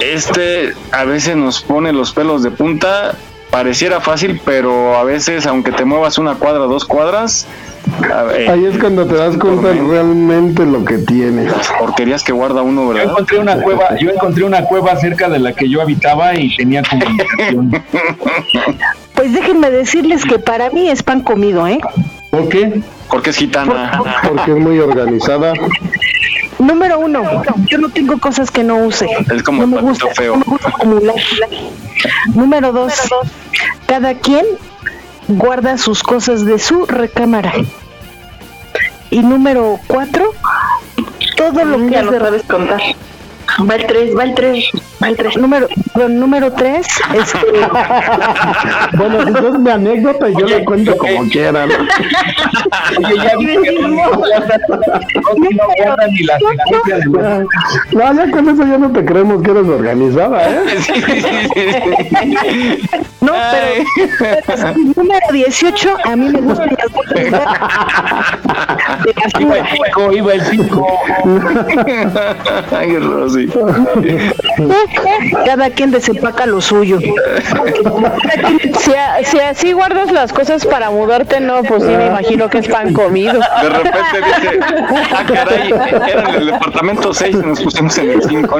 este 0.00 0.72
a 0.92 1.04
veces 1.04 1.36
nos 1.36 1.62
pone 1.62 1.92
los 1.92 2.12
pelos 2.12 2.42
de 2.42 2.50
punta. 2.50 3.16
Pareciera 3.52 4.00
fácil, 4.00 4.40
pero 4.46 4.96
a 4.96 5.04
veces, 5.04 5.44
aunque 5.44 5.72
te 5.72 5.84
muevas 5.84 6.16
una 6.16 6.36
cuadra, 6.36 6.60
dos 6.60 6.86
cuadras, 6.86 7.46
ahí 8.50 8.64
es 8.66 8.78
cuando 8.78 9.06
te 9.06 9.14
das 9.14 9.36
cuenta 9.36 9.72
realmente 9.72 10.64
lo 10.64 10.84
que 10.84 10.98
tienes. 10.98 11.50
las 11.50 11.68
porquerías 11.72 12.22
que 12.22 12.32
guarda 12.32 12.62
uno, 12.62 12.82
Yo 12.82 12.88
¿verdad? 12.88 13.10
encontré 13.10 13.38
una 13.38 13.56
cueva, 13.56 13.98
yo 13.98 14.10
encontré 14.10 14.44
una 14.44 14.62
cueva 14.64 14.96
cerca 14.96 15.28
de 15.28 15.38
la 15.38 15.52
que 15.52 15.68
yo 15.68 15.80
habitaba 15.82 16.34
y 16.34 16.54
tenía 16.56 16.82
comunicación. 16.82 17.82
Pues 19.14 19.32
déjenme 19.34 19.70
decirles 19.70 20.24
que 20.24 20.38
para 20.38 20.70
mí 20.70 20.88
es 20.90 21.02
pan 21.02 21.22
comido, 21.22 21.66
¿eh? 21.68 21.78
¿Por 22.30 22.48
qué? 22.48 22.82
Porque 23.08 23.30
es 23.30 23.36
gitana. 23.36 24.00
Porque 24.26 24.52
es 24.52 24.58
muy 24.58 24.78
organizada. 24.78 25.52
Número 26.58 26.98
uno, 26.98 27.22
yo 27.68 27.78
no 27.78 27.88
tengo 27.88 28.18
cosas 28.18 28.50
que 28.50 28.62
no 28.62 28.76
use. 28.76 29.06
Es 29.34 29.42
como 29.42 29.62
no 29.62 29.66
me 29.66 29.80
gusta, 29.82 30.06
feo. 30.14 30.32
no 30.34 30.38
me 30.38 30.44
gusta 30.44 30.68
acumular. 30.68 31.14
Número 32.34 32.72
dos, 32.72 32.94
cada 33.86 34.14
quien 34.14 34.44
guarda 35.28 35.78
sus 35.78 36.02
cosas 36.02 36.44
de 36.44 36.58
su 36.58 36.86
recámara. 36.86 37.52
Y 39.10 39.20
número 39.20 39.78
cuatro, 39.86 40.32
todo 41.36 41.64
lo 41.64 41.76
que 41.76 41.82
Mm, 41.84 41.90
Ya 41.90 42.00
es 42.00 42.10
de 42.10 42.40
contar. 42.42 42.80
Va 43.60 43.74
el 43.74 43.86
3, 43.86 44.16
va 44.16 44.24
el 44.24 44.34
3, 44.34 44.70
va 45.02 45.08
el 45.08 45.16
3. 45.16 45.36
Número, 45.36 45.68
número 46.08 46.52
tres, 46.52 46.86
este, 47.14 47.38
Bueno, 48.96 49.24
si 49.24 49.46
es 49.46 49.58
mi 49.58 49.70
anécdota, 49.70 50.28
yo 50.30 50.46
la 50.46 50.64
cuento 50.64 50.96
como 50.96 51.28
quiera. 51.28 51.66
¿no? 51.66 51.74
Oye, 53.06 53.16
ya 53.16 53.36
vi 53.36 53.46
que 53.46 53.72
no 53.78 53.88
ni 56.10 56.22
la 56.24 56.38
No, 57.92 58.12
ya 58.14 58.30
con 58.30 58.48
eso 58.48 58.66
ya 58.66 58.78
no 58.78 58.90
te 58.92 59.04
creemos 59.04 59.42
que 59.42 59.50
eres 59.50 59.66
organizada, 59.66 60.48
¿eh? 60.50 60.62
Sí, 60.82 60.94
sí, 60.94 61.20
sí, 61.20 61.28
sí. 61.52 63.08
no, 63.20 63.32
pero 64.18 64.74
número 64.96 65.26
18, 65.30 65.96
a 66.04 66.16
mí 66.16 66.28
me 66.30 66.40
gustan 66.40 66.70
las 66.78 66.92
bolsas 66.92 67.14
de 67.14 67.30
Iba 69.40 69.58
el 69.58 69.66
5, 69.66 70.12
iba 70.12 70.32
el 70.34 70.42
5. 70.42 70.86
Ay, 72.76 72.96
Rosy. 72.98 73.48
Cada 75.44 75.70
quien 75.70 75.90
desempaca 75.90 76.46
lo 76.46 76.60
suyo. 76.60 76.98
Si, 78.78 78.94
a- 78.94 79.24
si 79.24 79.38
así 79.40 79.72
guardas 79.72 80.10
las 80.12 80.32
cosas 80.32 80.64
para 80.66 80.90
mudarte, 80.90 81.40
no, 81.40 81.62
pues 81.62 81.82
sí 81.82 81.88
me 81.90 82.06
imagino 82.06 82.48
que 82.48 82.58
es 82.58 82.68
pan 82.68 82.92
comido. 82.92 83.34
De 83.62 83.68
repente 83.68 84.18
dice, 84.42 84.60
ah, 85.14 85.24
caray, 85.26 85.72
era 86.08 86.28
en 86.30 86.34
el 86.36 86.46
departamento 86.46 87.12
6 87.14 87.36
y 87.42 87.46
nos 87.46 87.60
pusimos 87.60 87.96
en 87.98 88.10
el 88.10 88.22
5. 88.22 88.58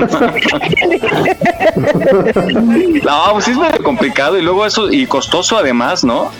No, 3.05 3.27
no 3.27 3.33
pues 3.33 3.45
sí 3.45 3.51
es 3.53 3.57
medio 3.57 3.83
complicado 3.83 4.39
y 4.39 4.43
luego 4.43 4.67
eso, 4.67 4.91
y 4.91 5.07
costoso 5.07 5.59
además, 5.59 6.05
¿no? 6.05 6.31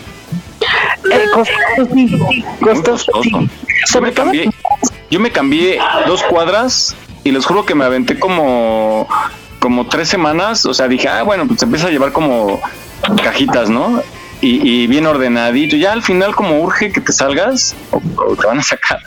Eh, 1.11 1.25
costoso, 1.33 1.93
sí, 1.93 2.07
Muy 2.07 2.43
costoso, 2.61 3.11
sí. 3.23 3.31
Yo 3.93 4.01
me 4.01 4.13
cambié, 4.13 4.49
yo 5.09 5.19
me 5.19 5.31
cambié 5.31 5.79
dos 6.07 6.23
cuadras 6.23 6.95
y 7.23 7.31
les 7.31 7.45
juro 7.45 7.65
que 7.65 7.75
me 7.75 7.85
aventé 7.85 8.19
como, 8.19 9.07
como 9.59 9.87
tres 9.87 10.09
semanas. 10.09 10.65
O 10.65 10.73
sea, 10.73 10.87
dije, 10.87 11.07
ah, 11.07 11.23
bueno, 11.23 11.47
pues 11.47 11.61
empieza 11.63 11.87
a 11.87 11.91
llevar 11.91 12.11
como 12.11 12.61
cajitas, 13.21 13.69
¿no? 13.69 14.01
Y, 14.43 14.83
y 14.83 14.87
bien 14.87 15.05
ordenadito. 15.05 15.75
Ya 15.77 15.93
al 15.93 16.01
final, 16.03 16.35
como 16.35 16.59
urge 16.61 16.91
que 16.91 16.99
te 17.01 17.13
salgas, 17.13 17.75
o, 17.91 18.01
o 18.17 18.35
te 18.35 18.45
van 18.45 18.59
a 18.59 18.63
sacar, 18.63 18.99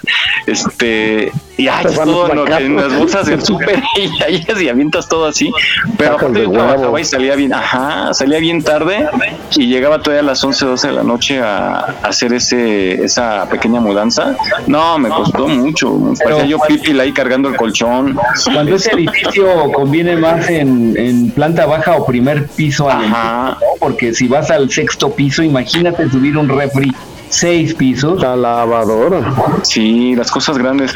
este, 0.46 1.32
y 1.58 1.68
ay, 1.68 1.84
Te 1.86 1.96
van 1.96 2.08
a 2.08 2.12
todo 2.12 2.30
en, 2.30 2.36
lo 2.36 2.44
que- 2.44 2.54
en 2.54 2.76
las 2.76 2.94
bolsas 2.96 3.26
del 3.26 3.42
súper 3.42 3.82
y 3.96 4.22
ahí 4.22 4.44
y 4.60 4.68
avientas 4.68 5.08
todo 5.08 5.26
así. 5.26 5.50
Pero 5.96 6.14
aparte 6.16 6.42
yo 6.42 6.50
trabajaba 6.50 7.00
y 7.00 7.04
salía 7.04 7.34
bien, 7.34 7.52
ajá, 7.54 8.12
salía 8.14 8.38
bien 8.38 8.62
tarde 8.62 9.08
y 9.56 9.66
llegaba 9.66 10.00
todavía 10.00 10.20
a 10.20 10.24
las 10.24 10.42
11, 10.44 10.64
12 10.66 10.86
de 10.88 10.92
la 10.94 11.02
noche 11.02 11.40
a, 11.40 11.76
a 12.02 12.08
hacer 12.08 12.32
ese 12.34 13.02
esa 13.04 13.48
pequeña 13.48 13.80
mudanza. 13.80 14.36
No, 14.66 14.98
me 14.98 15.08
costó 15.08 15.48
mucho. 15.48 15.90
Me 15.94 16.16
parecía 16.16 16.44
yo 16.46 16.58
pipil 16.66 17.00
ahí 17.00 17.12
cargando 17.12 17.48
el 17.48 17.56
colchón. 17.56 18.18
Cuando 18.52 18.76
ese 18.76 18.92
edificio 18.92 19.72
conviene 19.72 20.16
más 20.16 20.48
en, 20.48 20.94
en 20.98 21.30
planta 21.30 21.66
baja 21.66 21.96
o 21.96 22.06
primer 22.06 22.46
piso 22.48 22.88
al 22.90 23.02
edificio, 23.04 23.18
¿no? 23.20 23.56
Porque 23.80 24.14
si 24.14 24.28
vas 24.28 24.50
al 24.50 24.70
sexto 24.70 25.10
piso, 25.14 25.25
imagínate 25.42 26.08
subir 26.08 26.36
un 26.36 26.48
refri 26.48 26.92
seis 27.28 27.74
pisos. 27.74 28.20
La 28.20 28.36
lavadora. 28.36 29.34
Sí, 29.62 30.14
las 30.14 30.30
cosas 30.30 30.58
grandes. 30.58 30.94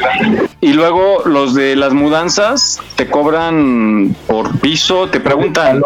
Y 0.59 0.73
luego 0.73 1.23
los 1.25 1.53
de 1.53 1.75
las 1.75 1.93
mudanzas 1.93 2.79
te 2.95 3.07
cobran 3.07 4.15
por 4.27 4.59
piso, 4.59 5.09
te 5.09 5.19
preguntan. 5.19 5.81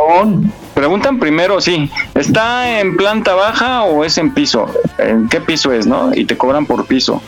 Preguntan 0.73 1.19
primero, 1.19 1.61
sí, 1.61 1.89
¿está 2.15 2.80
en 2.80 2.97
planta 2.97 3.34
baja 3.34 3.84
o 3.84 4.03
es 4.03 4.17
en 4.17 4.34
piso? 4.34 4.69
¿En 4.97 5.30
qué 5.30 5.39
piso 5.39 5.72
es, 5.72 5.88
no? 5.88 6.13
Y 6.13 6.26
te 6.26 6.38
cobran 6.38 6.65
por 6.65 6.85
piso. 6.85 7.22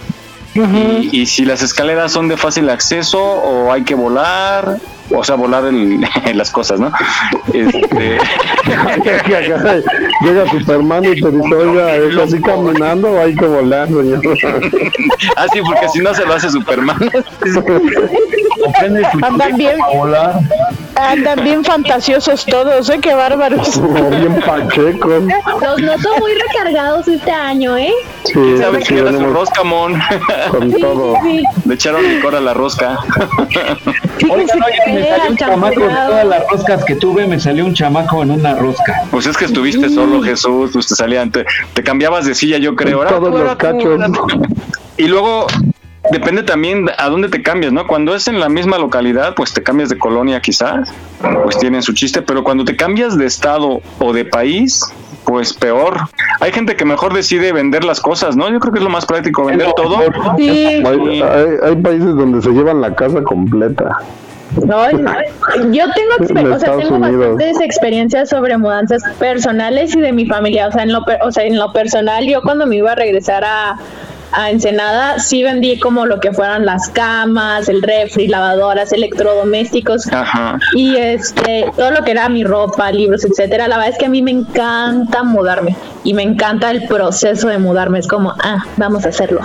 Y, 1.11 1.21
y 1.21 1.25
si 1.25 1.45
las 1.45 1.61
escaleras 1.61 2.11
son 2.11 2.27
de 2.27 2.37
fácil 2.37 2.69
acceso 2.69 3.19
o 3.21 3.71
hay 3.71 3.83
que 3.83 3.95
volar, 3.95 4.77
o 5.15 5.23
sea, 5.23 5.35
volar 5.35 5.65
el- 5.65 6.01
las 6.33 6.51
cosas, 6.51 6.79
¿no? 6.79 6.91
Este, 7.53 8.17
Llega 10.23 10.49
Superman 10.51 11.05
y 11.05 11.21
te 11.21 11.31
dice, 11.31 11.55
oiga, 11.55 11.95
¿es 11.95 12.17
así 12.17 12.41
caminando 12.41 13.11
o 13.11 13.21
hay 13.21 13.35
que 13.35 13.45
volar, 13.45 13.87
señor? 13.87 14.19
ah, 15.37 15.45
sí, 15.53 15.59
porque 15.65 15.87
si 15.89 15.99
no 15.99 16.13
se 16.13 16.25
lo 16.25 16.33
hace 16.33 16.49
Superman. 16.49 16.97
Andan 19.21 19.57
bien, 19.57 19.77
andan 20.97 21.43
bien 21.43 21.63
fantasiosos 21.63 22.45
todos, 22.45 22.89
¿eh? 22.89 22.99
Qué 23.01 23.13
bárbaros. 23.13 23.81
bien 24.09 24.39
pachecos. 24.45 25.23
Los 25.61 25.81
noto 25.81 26.17
muy 26.19 26.33
recargados 26.33 27.07
este 27.07 27.31
año, 27.31 27.77
¿eh? 27.77 27.93
Sí, 28.25 28.57
¿Sabes 28.57 28.85
sí, 28.85 28.95
qué 28.95 28.99
era 29.01 29.11
su 29.11 29.25
rosca, 29.25 29.63
mon? 29.63 29.99
con 30.49 30.71
todo. 30.73 31.17
Le 31.65 31.73
echaron 31.73 32.03
licor 32.03 32.35
a 32.35 32.41
la 32.41 32.53
rosca. 32.53 32.97
Oiga, 34.29 34.55
no, 34.55 34.65
me 34.65 35.03
salió 35.05 35.29
un 35.29 35.37
chamaco 35.37 35.79
de 35.79 35.89
todas 35.89 36.25
las 36.25 36.47
roscas 36.49 36.85
que 36.85 36.95
tuve, 36.95 37.27
me 37.27 37.39
salió 37.39 37.65
un 37.65 37.73
chamaco 37.73 38.23
en 38.23 38.31
una 38.31 38.55
rosca. 38.55 39.03
Pues 39.11 39.27
es 39.27 39.37
que 39.37 39.45
estuviste 39.45 39.89
solo, 39.89 40.21
Jesús, 40.21 40.71
pues 40.73 40.87
te 40.87 40.95
salían, 40.95 41.31
te, 41.31 41.45
te 41.73 41.83
cambiabas 41.83 42.25
de 42.25 42.35
silla, 42.35 42.57
yo 42.57 42.75
creo. 42.75 42.97
Ahora 42.97 43.09
Todos 43.09 43.33
los 43.33 43.55
cachos. 43.55 44.01
Y 44.97 45.07
luego 45.07 45.47
depende 46.11 46.43
también 46.43 46.89
a 46.97 47.09
dónde 47.09 47.29
te 47.29 47.41
cambias, 47.41 47.71
¿no? 47.73 47.85
Cuando 47.87 48.15
es 48.15 48.27
en 48.27 48.39
la 48.39 48.49
misma 48.49 48.77
localidad, 48.77 49.35
pues 49.35 49.53
te 49.53 49.61
cambias 49.63 49.89
de 49.89 49.97
colonia 49.97 50.39
quizás, 50.41 50.89
pues 51.43 51.57
tienen 51.59 51.81
su 51.81 51.93
chiste, 51.93 52.21
pero 52.21 52.43
cuando 52.43 52.63
te 52.65 52.75
cambias 52.75 53.17
de 53.17 53.25
estado 53.25 53.81
o 53.99 54.13
de 54.13 54.25
país, 54.25 54.81
pues 55.25 55.53
peor. 55.53 55.97
Hay 56.39 56.51
gente 56.53 56.75
que 56.77 56.85
mejor 56.85 57.13
decide 57.13 57.51
vender 57.51 57.83
las 57.83 57.99
cosas, 57.99 58.37
¿no? 58.37 58.49
Yo 58.49 58.59
creo 58.59 58.71
que 58.71 58.79
es 58.79 58.83
lo 58.83 58.89
más 58.89 59.05
práctico, 59.05 59.43
vender 59.45 59.73
todo. 59.75 59.99
Sí. 60.37 60.65
Hay, 60.67 61.21
hay- 61.21 61.57
hay 61.63 61.75
países 61.75 62.15
donde 62.15 62.41
se 62.41 62.49
llevan 62.51 62.79
la 62.79 62.95
casa 62.95 63.21
completa. 63.23 63.97
No, 64.65 64.89
no. 64.93 65.11
Yo 65.73 65.83
tengo, 65.93 66.15
o 66.55 66.59
sea, 66.59 66.77
tengo 66.77 66.99
bastantes 66.99 67.59
experiencias 67.59 68.29
sobre 68.29 68.57
mudanzas 68.57 69.03
personales 69.19 69.93
y 69.93 69.99
de 69.99 70.13
mi 70.13 70.25
familia. 70.25 70.67
O 70.69 70.71
sea, 70.71 70.83
en 70.83 70.93
lo, 70.93 71.03
per- 71.03 71.19
o 71.21 71.31
sea, 71.33 71.43
en 71.43 71.57
lo 71.59 71.73
personal, 71.73 72.25
yo 72.25 72.41
cuando 72.41 72.65
me 72.65 72.77
iba 72.77 72.93
a 72.93 72.95
regresar 72.95 73.43
a, 73.43 73.75
a 74.31 74.49
Ensenada, 74.49 75.19
sí 75.19 75.43
vendí 75.43 75.79
como 75.79 76.05
lo 76.05 76.19
que 76.19 76.31
fueran 76.31 76.65
las 76.65 76.89
camas, 76.89 77.69
el 77.69 77.81
refri, 77.81 78.27
lavadoras, 78.27 78.91
electrodomésticos. 78.91 80.11
Ajá. 80.11 80.59
Y 80.73 80.95
este, 80.95 81.71
todo 81.75 81.91
lo 81.91 82.03
que 82.03 82.11
era 82.11 82.29
mi 82.29 82.43
ropa, 82.43 82.91
libros, 82.91 83.25
etcétera, 83.25 83.67
la 83.67 83.77
verdad 83.77 83.93
es 83.93 83.97
que 83.97 84.05
a 84.05 84.09
mí 84.09 84.21
me 84.21 84.31
encanta 84.31 85.23
mudarme 85.23 85.75
y 86.03 86.13
me 86.13 86.23
encanta 86.23 86.71
el 86.71 86.87
proceso 86.87 87.47
de 87.47 87.57
mudarme. 87.57 87.99
Es 87.99 88.07
como, 88.07 88.33
ah, 88.43 88.63
vamos 88.77 89.05
a 89.05 89.09
hacerlo. 89.09 89.41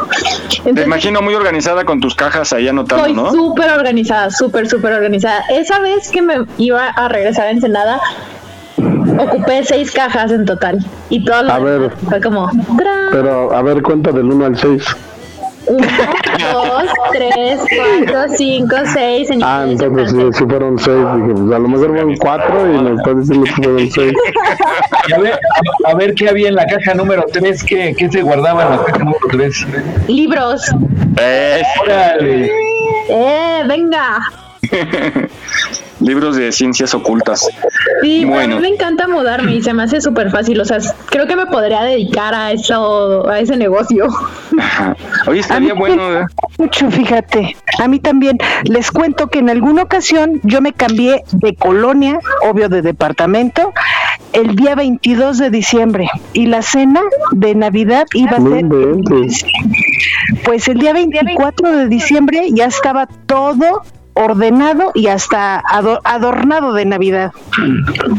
Te 0.63 0.83
imagino 0.83 1.23
muy 1.23 1.35
organizada 1.35 1.85
con 1.85 2.01
tus 2.01 2.15
cajas 2.15 2.53
ahí 2.53 2.69
anotando, 2.69 3.05
Soy 3.05 3.15
¿no? 3.15 3.31
súper 3.31 3.71
organizada, 3.71 4.31
súper, 4.31 4.69
súper 4.69 4.93
organizada. 4.93 5.45
Esa 5.51 5.81
vez 5.81 6.11
que 6.11 6.23
me 6.23 6.45
iba 6.59 6.89
a 6.89 7.09
regresar 7.09 7.47
a 7.47 7.51
Ensenada, 7.51 8.01
ocupé 8.79 9.65
seis 9.65 9.91
cajas 9.93 10.31
en 10.33 10.45
total. 10.45 10.79
Y 11.11 11.25
todo 11.25 11.43
lo 11.45 11.53
A 11.53 11.59
ver. 11.59 11.81
demás 11.81 11.95
fue 12.09 12.21
como, 12.21 12.51
¡tran! 12.77 13.09
Pero, 13.13 13.53
a 13.55 13.63
ver, 13.63 13.83
cuenta 13.83 14.11
del 14.13 14.25
1 14.27 14.45
al 14.47 14.57
6. 14.59 14.85
uno, 15.69 15.87
dos, 15.87 16.91
tres, 17.13 17.61
cuatro, 18.05 18.35
cinco, 18.37 18.75
seis. 18.93 19.31
En 19.31 19.43
Ah, 19.45 19.65
inglés, 19.67 19.83
entonces 19.83 20.11
sí, 20.11 20.39
sí 20.39 20.45
fueron 20.49 20.79
6. 20.79 20.89
Dije, 20.97 21.33
pues 21.35 21.55
a 21.55 21.59
lo 21.59 21.69
mejor 21.69 21.89
fueron 21.91 22.17
4 22.17 22.75
y 22.75 22.83
nos 22.83 22.99
estás 22.99 23.19
diciendo 23.19 23.45
que 23.45 23.53
fueron 23.63 23.91
6. 23.91 24.13
Y 25.09 25.13
a 25.13 25.19
ver, 25.19 25.33
a, 25.87 25.91
a 25.91 25.95
ver 25.95 26.15
qué 26.15 26.29
había 26.29 26.49
en 26.49 26.57
la 26.57 26.67
caja 26.67 26.95
número 26.95 27.25
3, 27.33 27.63
qué, 27.65 27.95
qué 27.97 28.11
se 28.11 28.23
guardaba 28.23 28.65
en 28.65 28.71
la 28.71 28.85
caja 28.85 28.99
número 28.99 29.19
3. 29.31 29.67
Libros. 30.09 30.63
Órale. 31.83 32.51
Eh, 33.09 33.63
venga. 33.67 34.19
Libros 36.01 36.35
de 36.37 36.51
ciencias 36.51 36.95
ocultas. 36.95 37.47
Sí, 38.03 38.25
Bueno. 38.33 38.57
a 38.57 38.61
mí 38.61 38.63
me 38.63 38.75
encanta 38.75 39.09
mudarme 39.09 39.55
y 39.55 39.63
se 39.63 39.73
me 39.73 39.85
hace 39.85 40.01
súper 40.01 40.31
fácil. 40.31 40.61
O 40.61 40.65
sea, 40.65 40.79
creo 41.07 41.27
que 41.27 41.37
me 41.37 41.47
podría 41.47 41.83
dedicar 41.83 42.35
a 42.35 42.53
eso, 42.53 43.29
a 43.29 43.39
ese 43.39 43.57
negocio. 43.57 44.07
Oye, 45.27 45.41
estaría 45.41 45.75
bueno. 45.75 46.21
¿eh? 46.21 46.25
Mucho, 46.59 46.91
fíjate. 46.91 47.57
A 47.79 47.89
mí 47.89 47.99
también. 47.99 48.39
Les 48.65 48.91
cuento 48.91 49.29
que 49.29 49.39
en 49.39 49.51
alguna 49.51 49.83
ocasión 49.83 50.41
yo 50.43 50.61
me 50.61 50.73
cambié 50.73 51.23
de 51.33 51.55
colonia, 51.55 52.19
obvio 52.43 52.69
de 52.69 52.83
departamento, 52.83 53.73
el 54.33 54.57
día 54.57 54.75
22 54.75 55.39
de 55.39 55.51
diciembre. 55.51 56.09
Y 56.33 56.47
la 56.47 56.63
cena 56.63 57.01
de 57.33 57.55
Navidad 57.55 58.07
iba 58.15 58.33
a 58.33 58.41
ser. 58.41 58.67
Pues 60.45 60.69
el 60.69 60.79
día 60.79 60.93
24 60.93 61.77
de 61.77 61.89
diciembre 61.89 62.49
ya 62.53 62.67
estaba 62.67 63.07
todo 63.27 63.83
ordenado 64.15 64.91
y 64.95 65.07
hasta 65.09 65.59
ado- 65.59 66.01
adornado 66.05 66.73
de 66.75 66.85
Navidad. 66.85 67.33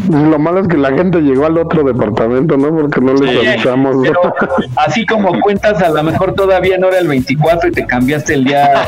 Lo 0.09 0.39
malo 0.39 0.61
es 0.61 0.67
que 0.67 0.77
la 0.77 0.91
gente 0.91 1.19
llegó 1.21 1.45
al 1.45 1.57
otro 1.57 1.83
departamento, 1.83 2.57
¿no? 2.57 2.69
Porque 2.75 2.99
no 3.01 3.13
les 3.13 3.29
Sí, 3.41 3.47
avisamos. 3.47 3.97
pero 4.01 4.33
así 4.77 5.05
como 5.05 5.39
cuentas, 5.41 5.81
a 5.81 5.89
lo 5.89 6.03
mejor 6.03 6.33
todavía 6.33 6.77
no 6.77 6.87
era 6.87 6.99
el 6.99 7.07
24 7.07 7.69
y 7.69 7.71
te 7.71 7.85
cambiaste 7.85 8.33
el 8.33 8.43
día. 8.45 8.85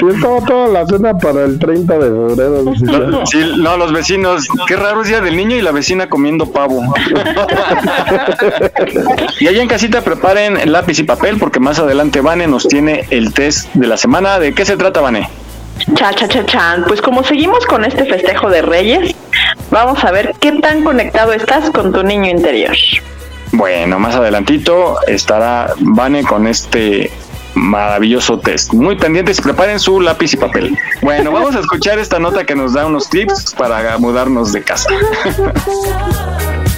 Y 0.00 0.08
estaba 0.08 0.40
toda 0.44 0.68
la 0.68 0.86
cena 0.86 1.16
para 1.18 1.44
el 1.44 1.58
30 1.58 1.94
de 1.98 2.00
febrero. 2.34 2.62
No, 3.08 3.26
sí, 3.26 3.38
no, 3.58 3.76
los 3.76 3.92
vecinos, 3.92 4.48
qué 4.66 4.76
raro 4.76 5.02
es 5.02 5.08
día 5.08 5.20
del 5.20 5.36
niño 5.36 5.56
y 5.56 5.62
la 5.62 5.70
vecina 5.72 6.08
comiendo 6.08 6.50
pavo. 6.50 6.82
y 9.40 9.46
allá 9.48 9.62
en 9.62 9.68
casita 9.68 10.00
preparen 10.02 10.70
lápiz 10.72 10.98
y 10.98 11.04
papel 11.04 11.38
porque 11.38 11.60
más 11.60 11.78
adelante 11.78 12.20
Vane 12.20 12.46
nos 12.46 12.66
tiene 12.68 13.04
el 13.10 13.32
test 13.32 13.72
de 13.74 13.86
la 13.86 13.96
semana. 13.96 14.38
¿De 14.38 14.52
qué 14.54 14.61
se 14.64 14.76
trata, 14.76 15.00
Vane? 15.00 15.28
Cha, 15.94 16.12
cha, 16.12 16.28
cha, 16.28 16.44
chan. 16.46 16.84
Pues 16.86 17.00
como 17.00 17.24
seguimos 17.24 17.66
con 17.66 17.84
este 17.84 18.04
festejo 18.04 18.48
de 18.48 18.62
Reyes, 18.62 19.14
vamos 19.70 20.04
a 20.04 20.10
ver 20.10 20.34
qué 20.40 20.52
tan 20.52 20.84
conectado 20.84 21.32
estás 21.32 21.70
con 21.70 21.92
tu 21.92 22.02
niño 22.02 22.30
interior. 22.30 22.76
Bueno, 23.52 23.98
más 23.98 24.14
adelantito 24.14 24.96
estará 25.06 25.74
Vane 25.80 26.24
con 26.24 26.46
este 26.46 27.10
maravilloso 27.54 28.38
test. 28.38 28.72
Muy 28.72 28.96
pendientes, 28.96 29.40
preparen 29.40 29.78
su 29.78 30.00
lápiz 30.00 30.32
y 30.32 30.36
papel. 30.36 30.78
Bueno, 31.02 31.30
vamos 31.32 31.54
a 31.56 31.60
escuchar 31.60 31.98
esta 31.98 32.18
nota 32.18 32.44
que 32.44 32.54
nos 32.54 32.72
da 32.74 32.86
unos 32.86 33.08
tips 33.10 33.54
para 33.56 33.98
mudarnos 33.98 34.52
de 34.52 34.62
casa. 34.62 34.88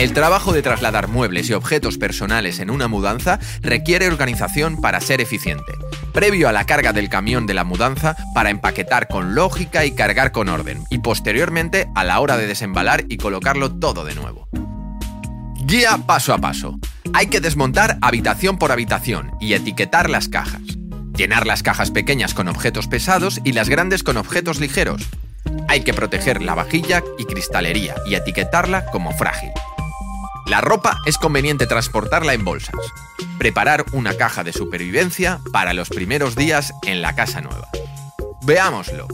El 0.00 0.14
trabajo 0.14 0.54
de 0.54 0.62
trasladar 0.62 1.08
muebles 1.08 1.50
y 1.50 1.52
objetos 1.52 1.98
personales 1.98 2.58
en 2.60 2.70
una 2.70 2.88
mudanza 2.88 3.38
requiere 3.60 4.08
organización 4.08 4.80
para 4.80 4.98
ser 4.98 5.20
eficiente. 5.20 5.74
Previo 6.14 6.48
a 6.48 6.52
la 6.52 6.64
carga 6.64 6.94
del 6.94 7.10
camión 7.10 7.44
de 7.44 7.52
la 7.52 7.64
mudanza, 7.64 8.16
para 8.34 8.48
empaquetar 8.48 9.08
con 9.08 9.34
lógica 9.34 9.84
y 9.84 9.94
cargar 9.94 10.32
con 10.32 10.48
orden, 10.48 10.84
y 10.88 11.00
posteriormente 11.00 11.86
a 11.94 12.04
la 12.04 12.18
hora 12.20 12.38
de 12.38 12.46
desembalar 12.46 13.04
y 13.10 13.18
colocarlo 13.18 13.78
todo 13.78 14.06
de 14.06 14.14
nuevo. 14.14 14.48
Guía 15.66 15.98
paso 16.06 16.32
a 16.32 16.38
paso. 16.38 16.78
Hay 17.12 17.26
que 17.26 17.40
desmontar 17.40 17.98
habitación 18.00 18.56
por 18.56 18.72
habitación 18.72 19.32
y 19.38 19.52
etiquetar 19.52 20.08
las 20.08 20.30
cajas. 20.30 20.62
Llenar 21.14 21.46
las 21.46 21.62
cajas 21.62 21.90
pequeñas 21.90 22.32
con 22.32 22.48
objetos 22.48 22.88
pesados 22.88 23.38
y 23.44 23.52
las 23.52 23.68
grandes 23.68 24.02
con 24.02 24.16
objetos 24.16 24.60
ligeros. 24.60 25.02
Hay 25.68 25.82
que 25.82 25.92
proteger 25.92 26.40
la 26.40 26.54
vajilla 26.54 27.04
y 27.18 27.26
cristalería 27.26 27.96
y 28.06 28.14
etiquetarla 28.14 28.86
como 28.86 29.12
frágil. 29.12 29.50
La 30.50 30.60
ropa 30.60 31.00
es 31.06 31.16
conveniente 31.16 31.68
transportarla 31.68 32.34
en 32.34 32.44
bolsas. 32.44 32.74
Preparar 33.38 33.84
una 33.92 34.14
caja 34.14 34.42
de 34.42 34.52
supervivencia 34.52 35.38
para 35.52 35.74
los 35.74 35.90
primeros 35.90 36.34
días 36.34 36.72
en 36.82 37.02
la 37.02 37.14
casa 37.14 37.40
nueva. 37.40 37.68
Veámoslo. 38.42 39.06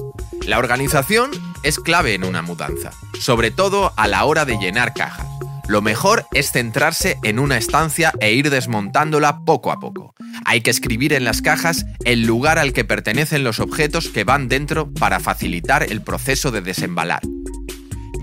La 0.46 0.58
organización 0.58 1.30
es 1.62 1.78
clave 1.78 2.14
en 2.14 2.24
una 2.24 2.40
mudanza, 2.40 2.90
sobre 3.20 3.50
todo 3.50 3.92
a 3.98 4.08
la 4.08 4.24
hora 4.24 4.46
de 4.46 4.56
llenar 4.56 4.94
cajas. 4.94 5.26
Lo 5.68 5.82
mejor 5.82 6.24
es 6.32 6.52
centrarse 6.52 7.18
en 7.22 7.38
una 7.38 7.58
estancia 7.58 8.14
e 8.18 8.32
ir 8.32 8.48
desmontándola 8.48 9.40
poco 9.44 9.72
a 9.72 9.78
poco. 9.78 10.14
Hay 10.46 10.62
que 10.62 10.70
escribir 10.70 11.12
en 11.12 11.24
las 11.24 11.42
cajas 11.42 11.84
el 12.06 12.22
lugar 12.22 12.58
al 12.58 12.72
que 12.72 12.86
pertenecen 12.86 13.44
los 13.44 13.60
objetos 13.60 14.08
que 14.08 14.24
van 14.24 14.48
dentro 14.48 14.90
para 14.90 15.20
facilitar 15.20 15.82
el 15.82 16.00
proceso 16.00 16.50
de 16.50 16.62
desembalar. 16.62 17.20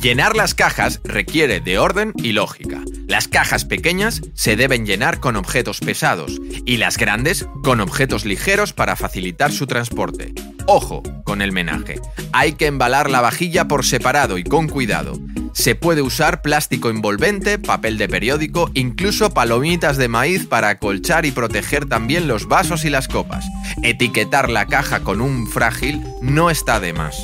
Llenar 0.03 0.35
las 0.35 0.53
cajas 0.53 0.99
requiere 1.05 1.61
de 1.61 1.79
orden 1.79 2.11
y 2.17 2.33
lógica. 2.33 2.81
Las 3.07 3.29
cajas 3.29 3.63
pequeñas 3.63 4.21
se 4.33 4.57
deben 4.57 4.85
llenar 4.85 5.21
con 5.21 5.37
objetos 5.37 5.79
pesados 5.79 6.41
y 6.65 6.75
las 6.75 6.97
grandes 6.97 7.47
con 7.63 7.79
objetos 7.79 8.25
ligeros 8.25 8.73
para 8.73 8.97
facilitar 8.97 9.53
su 9.53 9.65
transporte. 9.65 10.33
Ojo 10.67 11.03
con 11.23 11.41
el 11.41 11.53
menaje. 11.53 12.01
Hay 12.33 12.51
que 12.51 12.65
embalar 12.65 13.09
la 13.09 13.21
vajilla 13.21 13.69
por 13.69 13.85
separado 13.85 14.37
y 14.37 14.43
con 14.43 14.67
cuidado. 14.67 15.17
Se 15.53 15.73
puede 15.73 16.01
usar 16.01 16.41
plástico 16.41 16.89
envolvente, 16.89 17.57
papel 17.57 17.97
de 17.97 18.09
periódico, 18.09 18.71
incluso 18.73 19.29
palomitas 19.29 19.95
de 19.95 20.09
maíz 20.09 20.45
para 20.45 20.67
acolchar 20.67 21.25
y 21.25 21.31
proteger 21.31 21.85
también 21.85 22.27
los 22.27 22.49
vasos 22.49 22.83
y 22.83 22.89
las 22.89 23.07
copas. 23.07 23.45
Etiquetar 23.83 24.49
la 24.49 24.65
caja 24.65 24.99
con 24.99 25.21
un 25.21 25.47
frágil 25.47 26.03
no 26.21 26.49
está 26.49 26.81
de 26.81 26.91
más. 26.91 27.15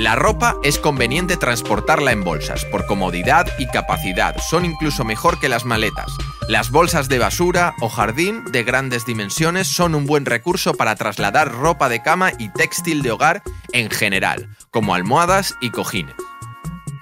La 0.00 0.16
ropa 0.16 0.56
es 0.62 0.78
conveniente 0.78 1.36
transportarla 1.36 2.10
en 2.12 2.24
bolsas, 2.24 2.64
por 2.64 2.86
comodidad 2.86 3.46
y 3.58 3.66
capacidad, 3.66 4.34
son 4.38 4.64
incluso 4.64 5.04
mejor 5.04 5.38
que 5.38 5.50
las 5.50 5.66
maletas. 5.66 6.10
Las 6.48 6.70
bolsas 6.70 7.10
de 7.10 7.18
basura 7.18 7.74
o 7.82 7.90
jardín 7.90 8.42
de 8.50 8.62
grandes 8.62 9.04
dimensiones 9.04 9.68
son 9.68 9.94
un 9.94 10.06
buen 10.06 10.24
recurso 10.24 10.72
para 10.72 10.96
trasladar 10.96 11.52
ropa 11.52 11.90
de 11.90 12.00
cama 12.00 12.32
y 12.38 12.48
textil 12.48 13.02
de 13.02 13.10
hogar 13.10 13.42
en 13.72 13.90
general, 13.90 14.48
como 14.70 14.94
almohadas 14.94 15.54
y 15.60 15.68
cojines. 15.68 16.16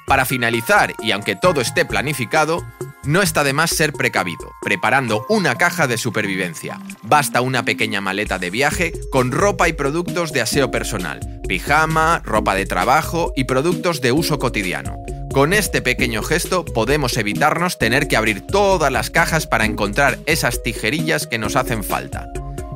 Para 0.09 0.25
finalizar, 0.25 0.93
y 0.99 1.13
aunque 1.13 1.37
todo 1.37 1.61
esté 1.61 1.85
planificado, 1.85 2.67
no 3.09 3.23
está 3.23 3.43
de 3.43 3.55
más 3.55 3.71
ser 3.71 3.95
precavido, 3.95 4.53
preparando 4.61 5.25
una 5.31 5.55
caja 5.55 5.87
de 5.87 5.97
supervivencia. 5.97 6.79
Basta 7.03 7.41
una 7.41 7.65
pequeña 7.65 8.03
maleta 8.03 8.39
de 8.39 8.51
viaje 8.51 8.93
con 9.11 9.33
ropa 9.33 9.67
y 9.67 9.73
productos 9.73 10.31
de 10.35 10.43
aseo 10.43 10.71
personal, 10.71 11.41
pijama, 11.49 12.21
ropa 12.23 12.55
de 12.55 12.67
trabajo 12.67 13.33
y 13.35 13.45
productos 13.45 14.03
de 14.03 14.13
uso 14.13 14.39
cotidiano. 14.39 14.99
Con 15.33 15.55
este 15.55 15.81
pequeño 15.81 16.23
gesto 16.23 16.67
podemos 16.67 17.17
evitarnos 17.17 17.79
tener 17.79 18.09
que 18.09 18.19
abrir 18.19 18.43
todas 18.43 18.93
las 18.93 19.09
cajas 19.09 19.47
para 19.47 19.65
encontrar 19.65 20.19
esas 20.27 20.63
tijerillas 20.63 21.27
que 21.27 21.39
nos 21.39 21.57
hacen 21.57 21.85
falta. 21.85 22.29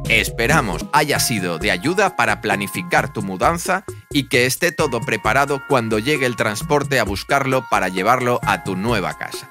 Esperamos 0.09 0.87
haya 0.95 1.21
sido 1.21 1.59
de 1.59 1.71
ayuda 1.71 2.17
para 2.17 2.41
planificar 2.41 3.13
tu 3.13 3.21
mudanza 3.21 3.85
y 4.11 4.31
que 4.31 4.47
esté 4.47 4.73
todo 4.73 5.03
preparado 5.03 5.63
cuando 5.69 5.99
llegue 5.99 6.25
el 6.25 6.37
transporte 6.37 6.99
a 6.99 7.05
buscarlo 7.05 7.67
para 7.71 7.89
llevarlo 7.89 8.41
a 8.45 8.65
tu 8.65 8.77
nueva 8.77 9.19
casa. 9.19 9.51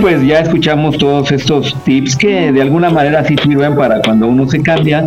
Pues 0.00 0.24
ya 0.24 0.40
escuchamos 0.40 0.96
todos 0.98 1.30
estos 1.32 1.74
tips 1.84 2.16
que 2.16 2.52
de 2.52 2.62
alguna 2.62 2.90
manera 2.90 3.24
sí 3.24 3.36
sirven 3.42 3.76
para 3.76 4.00
cuando 4.00 4.26
uno 4.26 4.48
se 4.48 4.62
cambia 4.62 5.06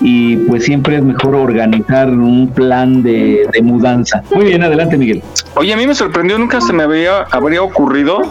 y 0.00 0.36
pues 0.36 0.64
siempre 0.64 0.96
es 0.96 1.02
mejor 1.02 1.34
organizar 1.34 2.08
un 2.10 2.48
plan 2.48 3.02
de, 3.02 3.48
mudanza. 3.62 4.22
Muy 4.34 4.46
bien, 4.46 4.62
adelante 4.62 4.96
Miguel. 4.96 5.22
Oye, 5.54 5.72
a 5.72 5.76
mí 5.76 5.86
me 5.86 5.94
sorprendió, 5.94 6.38
nunca 6.38 6.60
se 6.60 6.72
me 6.72 6.82
había, 6.82 7.22
habría 7.30 7.62
ocurrido 7.62 8.22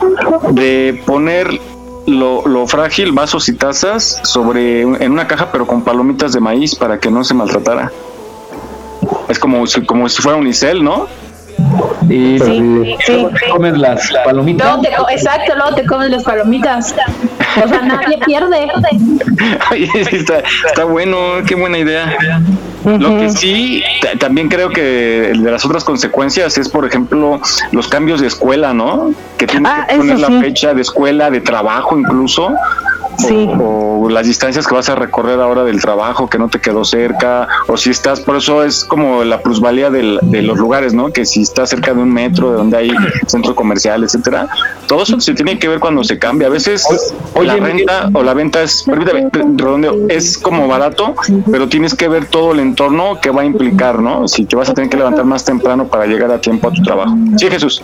de 0.51 1.01
poner 1.05 1.47
lo, 2.07 2.67
frágil, 2.67 3.11
vasos 3.11 3.47
y 3.49 3.53
tazas 3.53 4.19
sobre 4.23 4.81
en 4.81 5.11
una 5.11 5.27
caja 5.27 5.49
pero 5.51 5.65
con 5.67 5.83
palomitas 5.83 6.33
de 6.33 6.39
maíz 6.39 6.75
para 6.75 6.99
que 6.99 7.09
no 7.09 7.23
se 7.23 7.33
maltratara. 7.33 7.91
Es 9.29 9.39
como, 9.39 9.63
como 9.85 10.09
si 10.09 10.21
fuera 10.21 10.37
un 10.37 10.47
isel, 10.47 10.83
¿no? 10.83 11.07
Y 12.09 12.39
sí, 12.39 12.95
sí, 13.05 13.27
comes 13.51 13.77
las 13.77 14.11
palomitas. 14.25 14.79
exacto, 15.11 15.53
luego 15.55 15.75
te 15.75 15.85
comes 15.85 16.09
las 16.09 16.23
palomitas. 16.23 16.95
O 17.63 17.67
sea, 17.67 17.81
nadie 17.81 18.17
pierde. 18.25 18.67
está, 20.11 20.41
está 20.67 20.83
bueno, 20.83 21.17
qué 21.47 21.55
buena 21.55 21.77
idea. 21.77 22.17
Lo 22.83 23.17
que 23.19 23.29
sí, 23.29 23.83
también 24.19 24.49
creo 24.49 24.69
que 24.69 24.81
de 25.35 25.51
las 25.51 25.63
otras 25.65 25.83
consecuencias 25.83 26.57
es, 26.57 26.67
por 26.67 26.85
ejemplo, 26.85 27.39
los 27.71 27.87
cambios 27.87 28.21
de 28.21 28.27
escuela, 28.27 28.73
¿no? 28.73 29.13
Que 29.37 29.45
tienes 29.45 29.71
ah, 29.71 29.85
que 29.87 29.97
poner 29.97 30.19
la 30.19 30.41
fecha 30.41 30.73
de 30.73 30.81
escuela, 30.81 31.29
de 31.29 31.41
trabajo 31.41 31.97
incluso, 31.97 32.51
Sí. 33.27 33.49
O, 33.59 34.09
las 34.09 34.25
distancias 34.25 34.67
que 34.67 34.75
vas 34.75 34.89
a 34.89 34.95
recorrer 34.95 35.39
ahora 35.39 35.63
del 35.63 35.79
trabajo 35.79 36.29
que 36.29 36.37
no 36.37 36.49
te 36.49 36.59
quedó 36.59 36.83
cerca, 36.83 37.47
o 37.67 37.77
si 37.77 37.91
estás, 37.91 38.19
por 38.19 38.35
eso 38.35 38.63
es 38.63 38.83
como 38.83 39.23
la 39.23 39.41
plusvalía 39.41 39.89
del, 39.89 40.19
de 40.23 40.41
los 40.41 40.57
lugares, 40.57 40.93
¿no? 40.93 41.11
Que 41.11 41.25
si 41.25 41.41
estás 41.41 41.69
cerca 41.69 41.93
de 41.93 42.01
un 42.01 42.11
metro, 42.11 42.51
de 42.51 42.57
donde 42.57 42.77
hay 42.77 42.91
centro 43.27 43.55
comercial, 43.55 44.03
etcétera, 44.03 44.47
todo 44.87 45.03
eso 45.03 45.19
se 45.19 45.33
tiene 45.33 45.57
que 45.59 45.67
ver 45.67 45.79
cuando 45.79 46.03
se 46.03 46.19
cambia. 46.19 46.47
A 46.47 46.49
veces 46.49 46.85
la 47.41 47.55
renta 47.55 48.09
o 48.13 48.23
la 48.23 48.33
venta 48.33 48.61
es, 48.61 48.83
permítame, 48.83 49.29
redondeo, 49.31 50.07
es 50.09 50.37
como 50.37 50.67
barato, 50.67 51.15
pero 51.51 51.69
tienes 51.69 51.95
que 51.95 52.07
ver 52.07 52.25
todo 52.25 52.51
el 52.53 52.59
entorno 52.59 53.19
que 53.21 53.29
va 53.29 53.43
a 53.43 53.45
implicar, 53.45 53.99
¿no? 53.99 54.27
Si 54.27 54.45
te 54.45 54.55
vas 54.55 54.69
a 54.69 54.73
tener 54.73 54.89
que 54.89 54.97
levantar 54.97 55.25
más 55.25 55.45
temprano 55.45 55.87
para 55.87 56.05
llegar 56.05 56.31
a 56.31 56.41
tiempo 56.41 56.67
a 56.67 56.71
tu 56.71 56.81
trabajo. 56.81 57.15
Sí, 57.37 57.47
Jesús. 57.49 57.81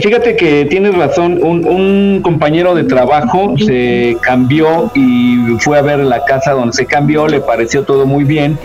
fíjate 0.00 0.36
que 0.36 0.66
tienes 0.68 0.96
razón, 0.96 1.38
un, 1.42 1.66
un 1.66 2.20
compañero 2.22 2.74
de 2.74 2.84
trabajo 2.84 3.54
se 3.58 4.16
cambió 4.22 4.53
y 4.94 5.36
fue 5.58 5.78
a 5.78 5.82
ver 5.82 5.98
la 6.00 6.24
casa 6.24 6.52
donde 6.52 6.72
se 6.72 6.86
cambió, 6.86 7.26
le 7.26 7.40
pareció 7.40 7.84
todo 7.84 8.06
muy 8.06 8.24
bien 8.24 8.58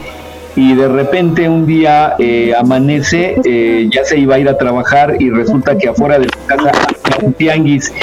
y 0.59 0.75
de 0.75 0.89
repente 0.89 1.47
un 1.47 1.65
día 1.65 2.15
eh, 2.19 2.53
amanece, 2.53 3.39
eh, 3.45 3.87
ya 3.89 4.03
se 4.03 4.19
iba 4.19 4.35
a 4.35 4.39
ir 4.39 4.49
a 4.49 4.57
trabajar 4.57 5.15
y 5.17 5.29
resulta 5.29 5.77
que 5.77 5.87
afuera 5.87 6.19
de 6.19 6.25
su 6.25 6.45
casa 6.47 6.71
había 7.05 7.25
un 7.25 7.33
tianguis, 7.33 7.93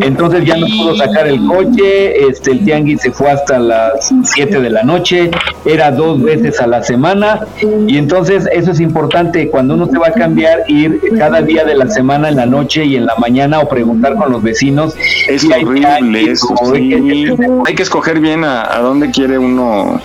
entonces 0.00 0.44
ya 0.44 0.56
no 0.56 0.66
pudo 0.66 0.96
sacar 0.96 1.28
el 1.28 1.46
coche, 1.46 2.26
este, 2.26 2.50
el 2.50 2.64
tianguis 2.64 3.02
se 3.02 3.12
fue 3.12 3.30
hasta 3.30 3.60
las 3.60 4.12
7 4.24 4.60
de 4.60 4.70
la 4.70 4.82
noche, 4.82 5.30
era 5.64 5.92
dos 5.92 6.20
veces 6.20 6.60
a 6.60 6.66
la 6.66 6.82
semana 6.82 7.46
y 7.86 7.96
entonces 7.96 8.48
eso 8.52 8.72
es 8.72 8.80
importante 8.80 9.48
cuando 9.48 9.74
uno 9.74 9.86
se 9.86 9.96
va 9.96 10.08
a 10.08 10.12
cambiar, 10.12 10.64
ir 10.66 11.00
cada 11.16 11.42
día 11.42 11.64
de 11.64 11.76
la 11.76 11.88
semana 11.88 12.28
en 12.28 12.36
la 12.36 12.46
noche 12.46 12.84
y 12.84 12.96
en 12.96 13.06
la 13.06 13.14
mañana 13.18 13.60
o 13.60 13.68
preguntar 13.68 14.16
con 14.16 14.32
los 14.32 14.42
vecinos. 14.42 14.96
Es 15.28 15.44
horrible 15.44 16.32
eso, 16.32 16.48
hay 16.74 17.74
que 17.76 17.82
escoger 17.84 18.18
bien 18.18 18.42
a, 18.42 18.74
a 18.74 18.80
dónde 18.80 19.12
quiere 19.12 19.38
uno 19.38 20.00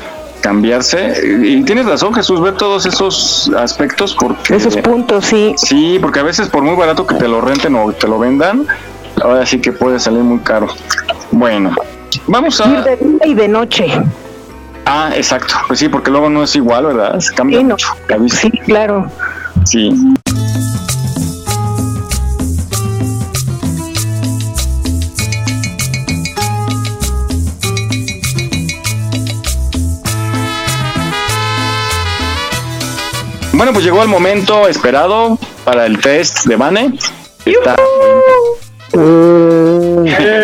cambiarse. 0.46 1.40
Y 1.44 1.64
tienes 1.64 1.88
razón, 1.88 2.14
Jesús, 2.14 2.40
ver 2.40 2.54
todos 2.54 2.86
esos 2.86 3.52
aspectos 3.58 4.16
porque... 4.20 4.56
Esos 4.56 4.78
puntos, 4.78 5.26
sí. 5.26 5.56
Sí, 5.58 5.98
porque 6.00 6.20
a 6.20 6.24
veces 6.24 6.50
por 6.50 6.62
muy 6.62 6.76
barato 6.76 7.08
que 7.08 7.16
te 7.16 7.28
lo 7.28 7.42
renten 7.42 7.76
o 7.76 7.92
te 7.92 8.08
lo 8.08 8.20
vendan, 8.20 8.68
ahora 9.24 9.44
sí 9.44 9.60
que 9.60 9.72
puede 9.72 10.00
salir 10.00 10.20
muy 10.20 10.38
caro. 10.40 10.68
Bueno, 11.32 11.74
vamos 12.28 12.62
a... 12.62 12.68
de 12.84 12.96
día 12.96 13.26
y 13.26 13.34
de 13.34 13.48
noche. 13.48 13.88
Ah, 14.86 15.10
exacto. 15.16 15.56
Pues 15.66 15.80
sí, 15.80 15.90
porque 15.90 16.12
luego 16.12 16.30
no 16.30 16.44
es 16.44 16.56
igual, 16.56 16.86
¿verdad? 16.86 17.20
Se 17.20 17.34
cambia 17.34 17.62
mucho. 17.62 17.88
Sí, 18.30 18.52
claro. 18.66 19.10
Sí. 19.64 19.92
Bueno, 33.56 33.72
pues 33.72 33.86
llegó 33.86 34.02
el 34.02 34.10
momento 34.10 34.68
esperado 34.68 35.40
para 35.64 35.86
el 35.86 35.98
test 36.02 36.46
de 36.46 36.58
Vane. 36.58 36.94
Está 37.46 37.76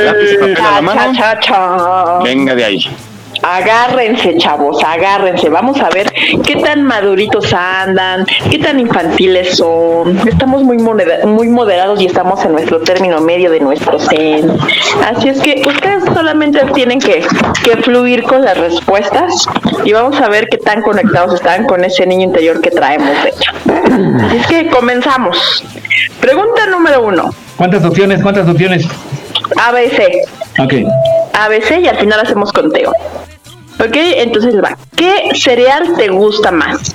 lápiz 0.05 0.31
y 0.31 0.37
papel 0.37 0.57
a 0.57 0.71
la 0.71 0.81
mano. 0.81 1.13
Cha, 1.13 1.37
cha, 1.37 1.39
cha. 1.39 2.19
Venga 2.23 2.55
de 2.55 2.63
ahí. 2.63 3.10
Agárrense, 3.43 4.37
chavos, 4.37 4.83
agárrense. 4.83 5.49
Vamos 5.49 5.79
a 5.79 5.89
ver 5.89 6.11
qué 6.45 6.55
tan 6.57 6.83
maduritos 6.83 7.53
andan, 7.53 8.25
qué 8.49 8.59
tan 8.59 8.79
infantiles 8.79 9.57
son. 9.57 10.27
Estamos 10.27 10.63
muy, 10.63 10.77
muy 10.77 11.49
moderados 11.49 12.01
y 12.01 12.05
estamos 12.05 12.43
en 12.45 12.53
nuestro 12.53 12.81
término 12.81 13.19
medio 13.21 13.49
de 13.49 13.59
nuestro 13.59 13.99
zen. 13.99 14.51
Así 15.09 15.29
es 15.29 15.41
que 15.41 15.63
ustedes 15.65 16.03
solamente 16.05 16.59
tienen 16.73 16.99
que, 16.99 17.23
que 17.63 17.77
fluir 17.77 18.23
con 18.23 18.43
las 18.43 18.57
respuestas 18.57 19.47
y 19.83 19.93
vamos 19.93 20.19
a 20.21 20.29
ver 20.29 20.47
qué 20.49 20.57
tan 20.57 20.81
conectados 20.81 21.33
están 21.35 21.65
con 21.65 21.83
ese 21.83 22.05
niño 22.05 22.23
interior 22.23 22.61
que 22.61 22.69
traemos 22.69 23.15
dentro. 23.23 24.25
Así 24.25 24.37
es 24.37 24.47
que 24.47 24.69
comenzamos. 24.69 25.63
Pregunta 26.19 26.67
número 26.67 27.01
uno. 27.03 27.33
¿Cuántas 27.57 27.83
opciones? 27.83 28.21
¿Cuántas 28.21 28.47
opciones? 28.47 28.85
ABC. 29.57 30.27
Ok. 30.59 30.73
ABC 31.33 31.79
y 31.81 31.87
al 31.87 31.97
final 31.97 32.19
hacemos 32.19 32.51
conteo. 32.51 32.91
Ok, 33.83 33.95
entonces 33.95 34.55
va. 34.63 34.77
¿Qué 34.95 35.31
cereal 35.33 35.95
te 35.97 36.09
gusta 36.09 36.51
más? 36.51 36.93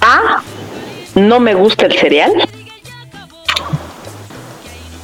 A. 0.00 0.40
No 1.16 1.40
me 1.40 1.54
gusta 1.54 1.86
el 1.86 1.98
cereal. 1.98 2.32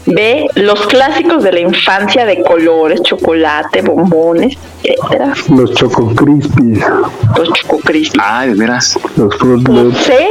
B. 0.07 0.49
Los 0.55 0.87
clásicos 0.87 1.43
de 1.43 1.53
la 1.53 1.61
infancia 1.61 2.25
de 2.25 2.43
colores, 2.43 3.03
chocolate, 3.03 3.83
bombones, 3.83 4.57
etcétera. 4.85 5.33
Los 5.49 5.75
Choco 5.75 6.15
Crispies. 6.15 6.85
Los 7.37 7.53
Choco 7.53 7.79
Crispies. 7.79 8.23
Ah, 8.25 8.47
de 8.47 8.55
veras. 8.55 8.97
Los 9.17 9.35
Fruit 9.37 9.67
Loops. 9.67 9.97
C. 10.05 10.29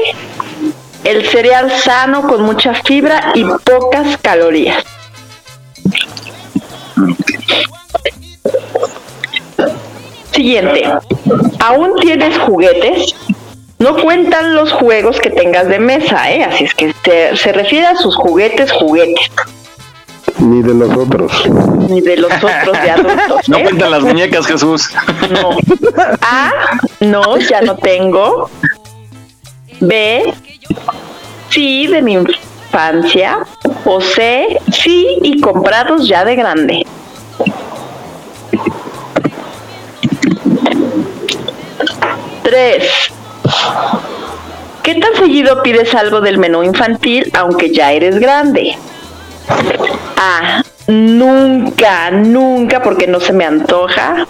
El 1.03 1.27
cereal 1.27 1.69
sano 1.71 2.27
con 2.27 2.43
mucha 2.43 2.75
fibra 2.75 3.31
y 3.33 3.43
pocas 3.43 4.17
calorías. 4.21 4.85
Siguiente. 10.41 10.83
¿Aún 11.59 11.93
tienes 12.01 12.35
juguetes? 12.39 13.13
No 13.77 13.95
cuentan 13.95 14.55
los 14.55 14.71
juegos 14.73 15.19
que 15.19 15.29
tengas 15.29 15.67
de 15.67 15.77
mesa, 15.77 16.31
¿eh? 16.31 16.43
Así 16.43 16.63
es 16.63 16.73
que 16.73 16.93
se, 17.05 17.37
se 17.37 17.51
refiere 17.53 17.85
a 17.85 17.95
sus 17.95 18.15
juguetes, 18.15 18.71
juguetes, 18.71 19.29
Ni 20.39 20.63
de 20.63 20.73
los 20.73 20.97
otros. 20.97 21.31
ni 21.89 22.01
de 22.01 22.17
los 22.17 22.31
otros 22.33 22.81
de 22.81 22.89
adultos. 22.89 23.49
No 23.49 23.57
¿eh? 23.57 23.63
cuentan 23.63 23.91
las 23.91 24.01
muñecas, 24.01 24.47
Jesús. 24.47 24.89
No. 25.29 25.57
A, 26.21 26.51
no, 27.01 27.37
ya 27.37 27.61
no 27.61 27.75
tengo. 27.75 28.49
B, 29.79 30.33
sí, 31.49 31.85
de 31.85 32.01
mi 32.01 32.13
infancia. 32.13 33.45
O 33.85 34.01
C, 34.01 34.59
sí, 34.71 35.19
y 35.21 35.39
comprados 35.39 36.07
ya 36.07 36.25
de 36.25 36.35
grande. 36.35 36.83
Tres. 42.43 43.11
¿Qué 44.83 44.95
tan 44.95 45.15
seguido 45.15 45.61
pides 45.61 45.93
algo 45.93 46.21
del 46.21 46.37
menú 46.37 46.63
infantil 46.63 47.31
aunque 47.33 47.71
ya 47.71 47.91
eres 47.91 48.19
grande? 48.19 48.77
A. 50.17 50.63
Nunca, 50.87 52.11
nunca 52.11 52.81
porque 52.81 53.07
no 53.07 53.19
se 53.19 53.33
me 53.33 53.45
antoja. 53.45 54.25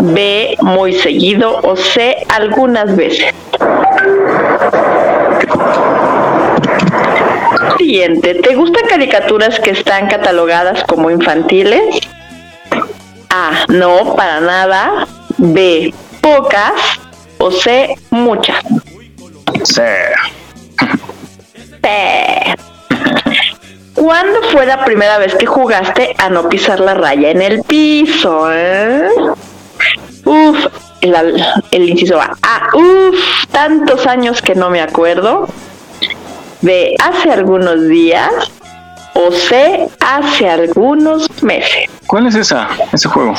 B. 0.00 0.56
Muy 0.60 0.92
seguido. 0.92 1.58
O 1.62 1.76
C. 1.76 2.18
Algunas 2.28 2.94
veces. 2.94 3.34
Siguiente. 7.78 8.34
¿Te 8.34 8.54
gustan 8.54 8.86
caricaturas 8.88 9.58
que 9.60 9.70
están 9.70 10.08
catalogadas 10.08 10.84
como 10.84 11.10
infantiles? 11.10 12.00
A. 13.30 13.64
No, 13.68 14.14
para 14.14 14.40
nada. 14.40 15.06
B. 15.38 15.94
Pocas. 16.36 16.72
O 17.38 17.50
C. 17.50 17.94
Muchas. 18.10 18.62
C. 19.64 19.84
¿Cuándo 23.94 24.42
fue 24.52 24.66
la 24.66 24.84
primera 24.84 25.18
vez 25.18 25.34
que 25.34 25.46
jugaste 25.46 26.14
a 26.18 26.28
no 26.28 26.48
pisar 26.48 26.80
la 26.80 26.94
raya 26.94 27.30
en 27.30 27.42
el 27.42 27.62
piso? 27.62 28.48
eh? 28.52 29.08
Uf, 30.24 30.66
el, 31.00 31.44
el 31.70 31.88
inciso 31.88 32.20
A. 32.20 32.36
Ah, 32.42 32.68
uf, 32.74 33.46
tantos 33.50 34.06
años 34.06 34.40
que 34.40 34.54
no 34.54 34.70
me 34.70 34.80
acuerdo. 34.80 35.48
B, 36.60 36.94
hace 37.02 37.30
algunos 37.32 37.88
días. 37.88 38.32
O 39.14 39.32
C, 39.32 39.88
hace 40.00 40.48
algunos 40.48 41.28
meses. 41.42 41.90
¿Cuál 42.06 42.28
es 42.28 42.36
esa? 42.36 42.68
Ese 42.92 43.08
juego. 43.08 43.34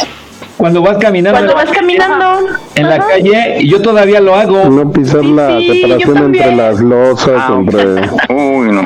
Cuando 0.60 0.81
vas 0.81 0.98
caminando 0.98 1.38
Cuando 1.40 1.56
vas 1.56 1.69
caminando. 1.69 2.49
en 2.76 2.90
la 2.90 2.95
Ajá. 2.95 3.07
calle, 3.07 3.65
yo 3.65 3.81
todavía 3.81 4.19
lo 4.19 4.36
hago. 4.36 4.65
No 4.65 4.91
pisar 4.91 5.23
la 5.23 5.57
Sí, 5.57 5.81
separación 5.81 6.18
entre 6.26 6.53
las 6.56 6.81
losas, 6.81 7.30
Ah, 7.38 7.56
entre... 7.57 8.02
Uy, 8.30 8.68
no. 8.73 8.84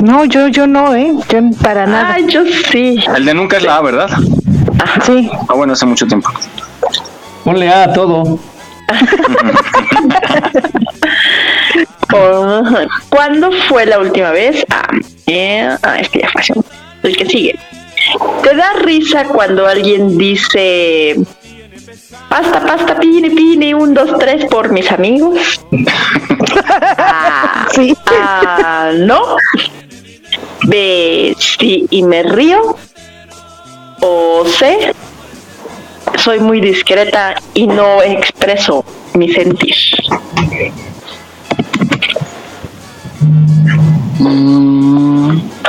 No, 0.00 0.24
yo, 0.26 0.46
yo 0.46 0.68
no, 0.68 0.94
¿eh? 0.94 1.12
Yo 1.28 1.38
para 1.60 1.86
nada. 1.86 2.14
Ah, 2.14 2.20
yo 2.20 2.42
sí. 2.70 3.02
El 3.16 3.24
de 3.24 3.34
nunca 3.34 3.56
es 3.56 3.64
la 3.64 3.78
A, 3.78 3.82
¿verdad? 3.82 4.08
Sí. 5.04 5.28
Ah, 5.48 5.54
bueno, 5.54 5.72
hace 5.72 5.86
mucho 5.86 6.06
tiempo. 6.06 6.30
Ponle 7.44 7.68
A 7.68 7.84
a 7.84 7.92
todo. 7.92 8.38
Oh, 12.14 12.62
¿Cuándo 13.08 13.50
fue 13.68 13.86
la 13.86 13.98
última 13.98 14.32
vez? 14.32 14.62
Ah, 14.68 14.86
eh, 15.26 15.66
ah, 15.82 15.96
este 15.98 16.20
ya 16.20 16.28
fue. 16.28 16.42
El 17.04 17.16
que 17.16 17.24
sigue. 17.24 17.58
¿Te 18.42 18.54
da 18.56 18.72
risa 18.82 19.24
cuando 19.24 19.66
alguien 19.66 20.18
dice 20.18 21.16
pasta, 22.28 22.60
pasta, 22.66 22.98
pine, 22.98 23.30
pine, 23.30 23.74
un, 23.74 23.94
dos, 23.94 24.18
tres 24.18 24.44
por 24.46 24.70
mis 24.72 24.90
amigos? 24.90 25.60
Ah, 26.98 27.66
Sí. 27.74 27.94
ah, 28.06 28.92
no. 28.94 29.36
B, 30.64 31.34
sí, 31.38 31.86
y 31.90 32.02
me 32.02 32.22
río. 32.22 32.76
O 34.00 34.44
C, 34.44 34.92
soy 36.16 36.40
muy 36.40 36.60
discreta 36.60 37.34
y 37.54 37.66
no 37.66 38.02
expreso 38.02 38.84
mi 39.14 39.32
sentir. 39.32 39.74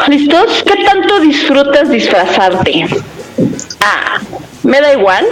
¿Listos? 0.07 0.63
¿Qué 0.63 0.83
tanto 0.83 1.19
disfrutas 1.21 1.89
disfrazarte? 1.89 2.85
A. 3.81 4.19
Me 4.63 4.79
da 4.79 4.93
igual. 4.93 5.25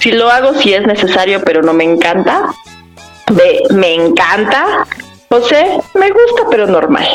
Si 0.00 0.10
lo 0.12 0.30
hago 0.30 0.54
si 0.54 0.74
es 0.74 0.86
necesario, 0.86 1.40
pero 1.44 1.62
no 1.62 1.72
me 1.72 1.84
encanta. 1.84 2.46
B. 3.32 3.62
Me 3.70 3.94
encanta. 3.94 4.86
O 5.28 5.40
C. 5.40 5.80
Me 5.94 6.10
gusta, 6.10 6.42
pero 6.50 6.66
normal. 6.66 7.06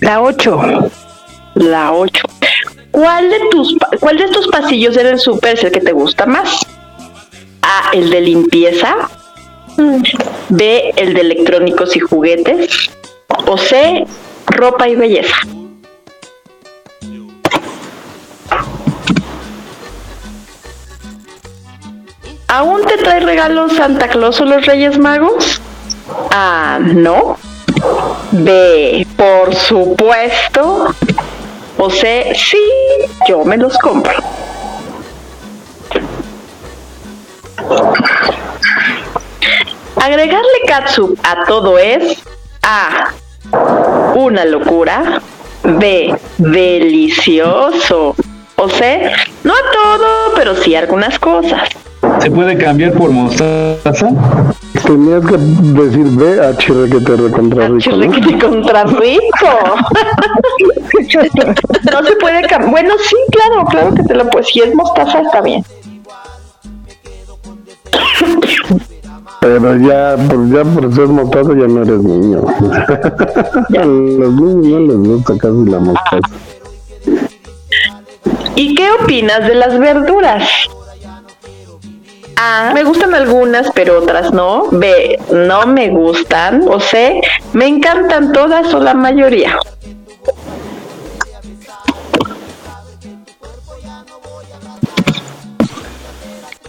La 0.00 0.22
8. 0.22 0.90
La 1.54 1.92
8. 1.92 2.22
¿Cuál 2.90 3.30
de 3.30 3.38
tus 3.50 3.76
cuál 4.00 4.16
de 4.18 4.24
estos 4.24 4.48
pasillos 4.48 4.94
del 4.94 5.18
súper 5.18 5.54
es 5.54 5.64
el 5.64 5.72
que 5.72 5.80
te 5.80 5.92
gusta 5.92 6.26
más? 6.26 6.66
A, 7.62 7.90
el 7.92 8.10
de 8.10 8.20
limpieza. 8.20 9.08
B, 10.48 10.92
el 10.96 11.14
de 11.14 11.20
electrónicos 11.20 11.96
y 11.96 12.00
juguetes. 12.00 12.90
O 13.46 13.56
C, 13.56 14.04
ropa 14.46 14.88
y 14.88 14.96
belleza. 14.96 15.36
¿Aún 22.48 22.84
te 22.84 22.96
trae 22.96 23.20
regalos 23.20 23.74
Santa 23.74 24.08
Claus 24.08 24.40
o 24.40 24.44
los 24.44 24.66
Reyes 24.66 24.98
Magos? 24.98 25.60
A, 26.32 26.80
no. 26.80 27.36
B, 28.32 29.06
por 29.16 29.54
supuesto. 29.54 30.92
O 31.78 31.90
C, 31.90 32.32
sí, 32.34 32.58
yo 33.28 33.44
me 33.44 33.56
los 33.56 33.78
compro. 33.78 34.39
Agregarle 40.00 40.60
catsup 40.66 41.18
a 41.22 41.44
todo 41.46 41.78
es 41.78 42.22
A. 42.62 43.10
Una 44.14 44.46
locura. 44.46 45.20
B. 45.62 46.14
Delicioso. 46.38 48.16
O 48.56 48.68
C. 48.68 49.12
No 49.44 49.52
a 49.52 49.72
todo, 49.72 50.34
pero 50.36 50.54
sí 50.56 50.74
a 50.74 50.78
algunas 50.80 51.18
cosas. 51.18 51.68
¿Se 52.20 52.30
puede 52.30 52.56
cambiar 52.56 52.94
por 52.94 53.10
mostaza? 53.10 54.08
Tenías 54.84 55.24
que 55.26 55.36
decir 55.36 56.06
B, 56.06 56.40
H, 56.46 56.66
que 56.90 57.00
te 57.00 57.16
recontra 57.16 57.68
rico, 57.68 57.74
¿no? 57.74 57.78
Chirriquiti 57.78 58.38
contra 58.38 58.84
rico. 58.84 59.76
no 61.92 62.02
se 62.02 62.16
puede 62.16 62.40
cambiar. 62.48 62.70
Bueno, 62.70 62.94
sí, 63.02 63.16
claro, 63.32 63.66
claro 63.66 63.94
que 63.94 64.02
te 64.02 64.14
lo 64.14 64.28
puedes. 64.30 64.48
Si 64.48 64.60
es 64.60 64.74
mostaza, 64.74 65.20
está 65.20 65.42
bien. 65.42 65.62
Pero 69.40 69.76
ya, 69.76 70.16
pues 70.28 70.50
ya 70.50 70.64
por 70.64 70.94
ser 70.94 71.06
mostaza 71.08 71.50
ya 71.50 71.66
no 71.66 71.82
eres 71.82 72.02
niño. 72.02 72.42
A 73.80 73.84
los 73.84 74.32
niños 74.32 74.62
no 74.64 74.80
les 74.80 75.08
gusta 75.08 75.38
casi 75.38 75.64
la 75.64 75.78
mostaza. 75.78 76.34
¿Y 78.54 78.74
qué 78.74 78.88
opinas 79.02 79.46
de 79.46 79.54
las 79.54 79.78
verduras? 79.78 80.46
A. 82.36 82.72
Me 82.74 82.84
gustan 82.84 83.14
algunas, 83.14 83.70
pero 83.74 83.98
otras 83.98 84.32
no. 84.32 84.66
B. 84.70 85.18
No 85.32 85.66
me 85.66 85.88
gustan. 85.88 86.68
O 86.68 86.78
C. 86.78 87.22
Me 87.54 87.66
encantan 87.66 88.32
todas 88.32 88.72
o 88.74 88.80
la 88.80 88.92
mayoría. 88.92 89.56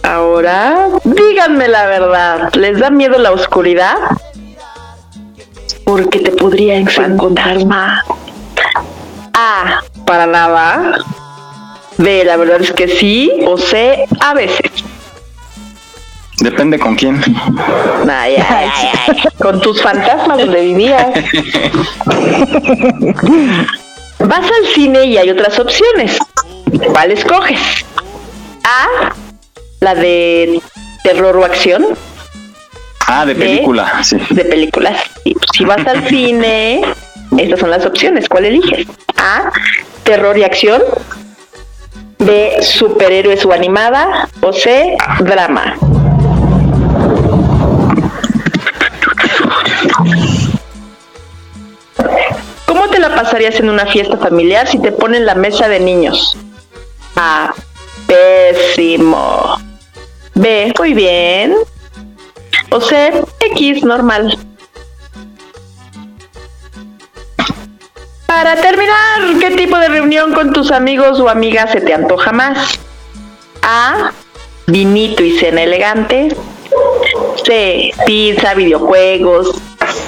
Ahora, 0.02 0.88
díganme 1.04 1.68
la 1.68 1.86
verdad. 1.86 2.52
¿Les 2.54 2.78
da 2.78 2.90
miedo 2.90 3.18
la 3.18 3.32
oscuridad? 3.32 3.96
Porque 5.84 6.18
te 6.18 6.32
podría 6.32 6.76
encontrar 6.76 7.64
más. 7.64 8.04
A. 9.34 9.80
Para 10.04 10.26
nada. 10.26 10.98
B. 11.98 12.24
La 12.24 12.36
verdad 12.36 12.60
es 12.60 12.72
que 12.72 12.88
sí. 12.88 13.30
O 13.46 13.56
C. 13.56 14.04
A 14.20 14.34
veces. 14.34 14.70
Depende 16.38 16.78
con 16.78 16.96
quién. 16.96 17.22
Ay, 18.10 18.34
ay, 18.36 18.70
ay, 18.74 18.88
ay. 19.06 19.16
Con 19.40 19.60
tus 19.60 19.80
fantasmas 19.80 20.38
donde 20.38 20.60
vivías. 20.60 21.06
Vas 24.18 24.44
al 24.44 24.66
cine 24.74 25.04
y 25.04 25.18
hay 25.18 25.30
otras 25.30 25.58
opciones. 25.58 26.18
¿Cuál 26.92 27.12
escoges? 27.12 27.60
A. 28.64 29.12
La 29.82 29.96
de 29.96 30.62
terror 31.02 31.36
o 31.36 31.44
acción. 31.44 31.84
Ah, 33.08 33.26
de 33.26 33.34
película, 33.34 34.04
sí. 34.04 34.16
De 34.30 34.44
películas. 34.44 35.02
Y, 35.24 35.34
pues, 35.34 35.46
si 35.52 35.64
vas 35.64 35.84
al 35.84 36.08
cine, 36.08 36.82
estas 37.36 37.58
son 37.58 37.70
las 37.70 37.84
opciones. 37.84 38.28
¿Cuál 38.28 38.44
eliges? 38.44 38.86
A. 39.16 39.50
Terror 40.04 40.38
y 40.38 40.44
acción. 40.44 40.80
B. 42.20 42.62
Superhéroes 42.62 43.44
o 43.44 43.52
animada. 43.52 44.28
O 44.40 44.52
C. 44.52 44.96
Drama. 45.18 45.74
¿Cómo 52.66 52.88
te 52.88 53.00
la 53.00 53.16
pasarías 53.16 53.56
en 53.56 53.68
una 53.68 53.86
fiesta 53.86 54.16
familiar 54.16 54.68
si 54.68 54.78
te 54.78 54.92
ponen 54.92 55.26
la 55.26 55.34
mesa 55.34 55.66
de 55.66 55.80
niños? 55.80 56.38
A. 57.16 57.52
Pésimo. 58.06 59.71
B. 60.34 60.72
Muy 60.78 60.94
bien. 60.94 61.54
O 62.70 62.80
C. 62.80 63.12
X. 63.40 63.84
Normal. 63.84 64.38
Para 68.26 68.56
terminar, 68.56 69.38
¿qué 69.40 69.50
tipo 69.52 69.76
de 69.78 69.88
reunión 69.88 70.32
con 70.32 70.52
tus 70.52 70.70
amigos 70.70 71.20
o 71.20 71.28
amigas 71.28 71.70
se 71.70 71.80
te 71.80 71.92
antoja 71.92 72.32
más? 72.32 72.78
A. 73.62 74.12
Vinito 74.66 75.22
y 75.22 75.38
cena 75.38 75.62
elegante. 75.62 76.34
C. 77.44 77.92
Pizza, 78.06 78.54
videojuegos. 78.54 79.54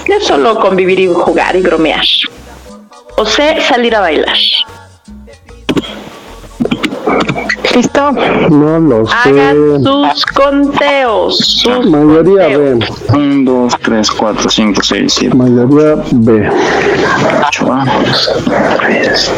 Es 0.07 0.25
solo 0.27 0.59
convivir 0.59 1.01
y 1.01 1.07
jugar 1.07 1.55
y 1.57 1.61
bromear. 1.61 2.05
O 3.17 3.27
C. 3.27 3.61
Salir 3.69 3.95
a 3.95 4.01
bailar. 4.01 4.39
¿Listo? 7.75 8.13
No 8.51 8.79
lo 8.79 9.07
sé. 9.07 9.13
Hagan 9.15 9.83
sus 9.83 10.27
conteos. 10.27 11.39
Sus 11.39 11.91
Mayoría 11.91 12.57
B. 12.57 12.79
1, 13.13 13.51
2, 13.53 13.79
3, 13.83 14.11
4, 14.11 14.51
5, 14.51 14.83
6, 14.83 15.13
7, 15.13 15.35
Mayoría 15.35 16.03
B. 16.13 16.51
8, 17.49 17.73
A. 17.73 17.85
3. 18.79 19.33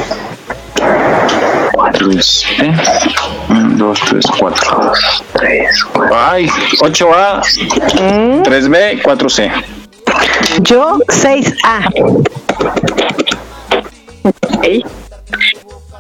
3, 1.93 2.47
B. 2.59 2.75
1, 3.49 3.77
2, 3.77 4.01
3, 4.01 4.25
4. 4.39 4.93
3, 5.33 5.85
4. 5.95 6.17
Ay, 6.17 6.49
8A, 6.81 7.41
3B, 8.43 9.03
4C. 9.03 9.51
Yo 10.61 10.99
6A. 11.09 11.89
Ok. 14.25 14.67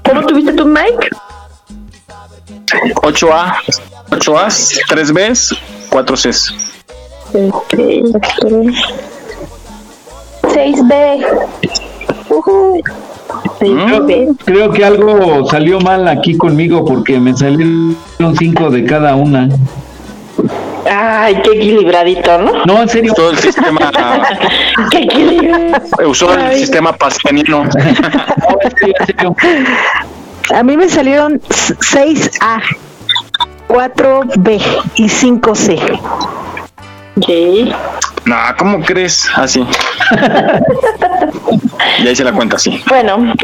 ¿Cómo 0.04 0.22
tuviste 0.26 0.52
tu 0.52 0.66
mic? 0.66 1.10
8A, 3.02 3.54
8A, 4.10 4.46
3B, 4.88 5.58
4C. 5.90 6.54
Ok. 7.52 7.74
6B. 10.42 11.26
Mm, 13.60 14.34
Creo 14.44 14.70
que 14.70 14.84
algo 14.84 15.48
salió 15.48 15.80
mal 15.80 16.06
aquí 16.08 16.36
conmigo 16.36 16.84
porque 16.84 17.18
me 17.18 17.34
salieron 17.36 17.96
cinco 18.38 18.70
de 18.70 18.84
cada 18.84 19.16
una. 19.16 19.48
Ay, 20.88 21.40
qué 21.42 21.50
equilibradito, 21.50 22.38
¿no? 22.38 22.64
No, 22.64 22.82
en 22.82 22.88
serio. 22.88 23.12
Todo 23.14 23.30
el 23.30 23.38
sistema, 23.38 23.90
Qué 24.90 24.98
equilibrado. 24.98 25.82
usó 26.08 26.32
el 26.32 26.54
sistema 26.56 26.92
pasteniano. 26.96 27.64
A 30.54 30.62
mí 30.62 30.76
me 30.76 30.88
salieron 30.88 31.40
6A, 31.40 32.62
4B 33.68 34.62
y 34.96 35.08
5C. 35.08 36.00
Ok. 37.16 37.74
No, 38.26 38.36
¿cómo 38.58 38.80
crees? 38.82 39.28
Así. 39.36 39.66
y 42.02 42.06
ahí 42.08 42.16
se 42.16 42.24
la 42.24 42.32
cuenta 42.32 42.56
así. 42.56 42.82
Bueno, 42.88 43.34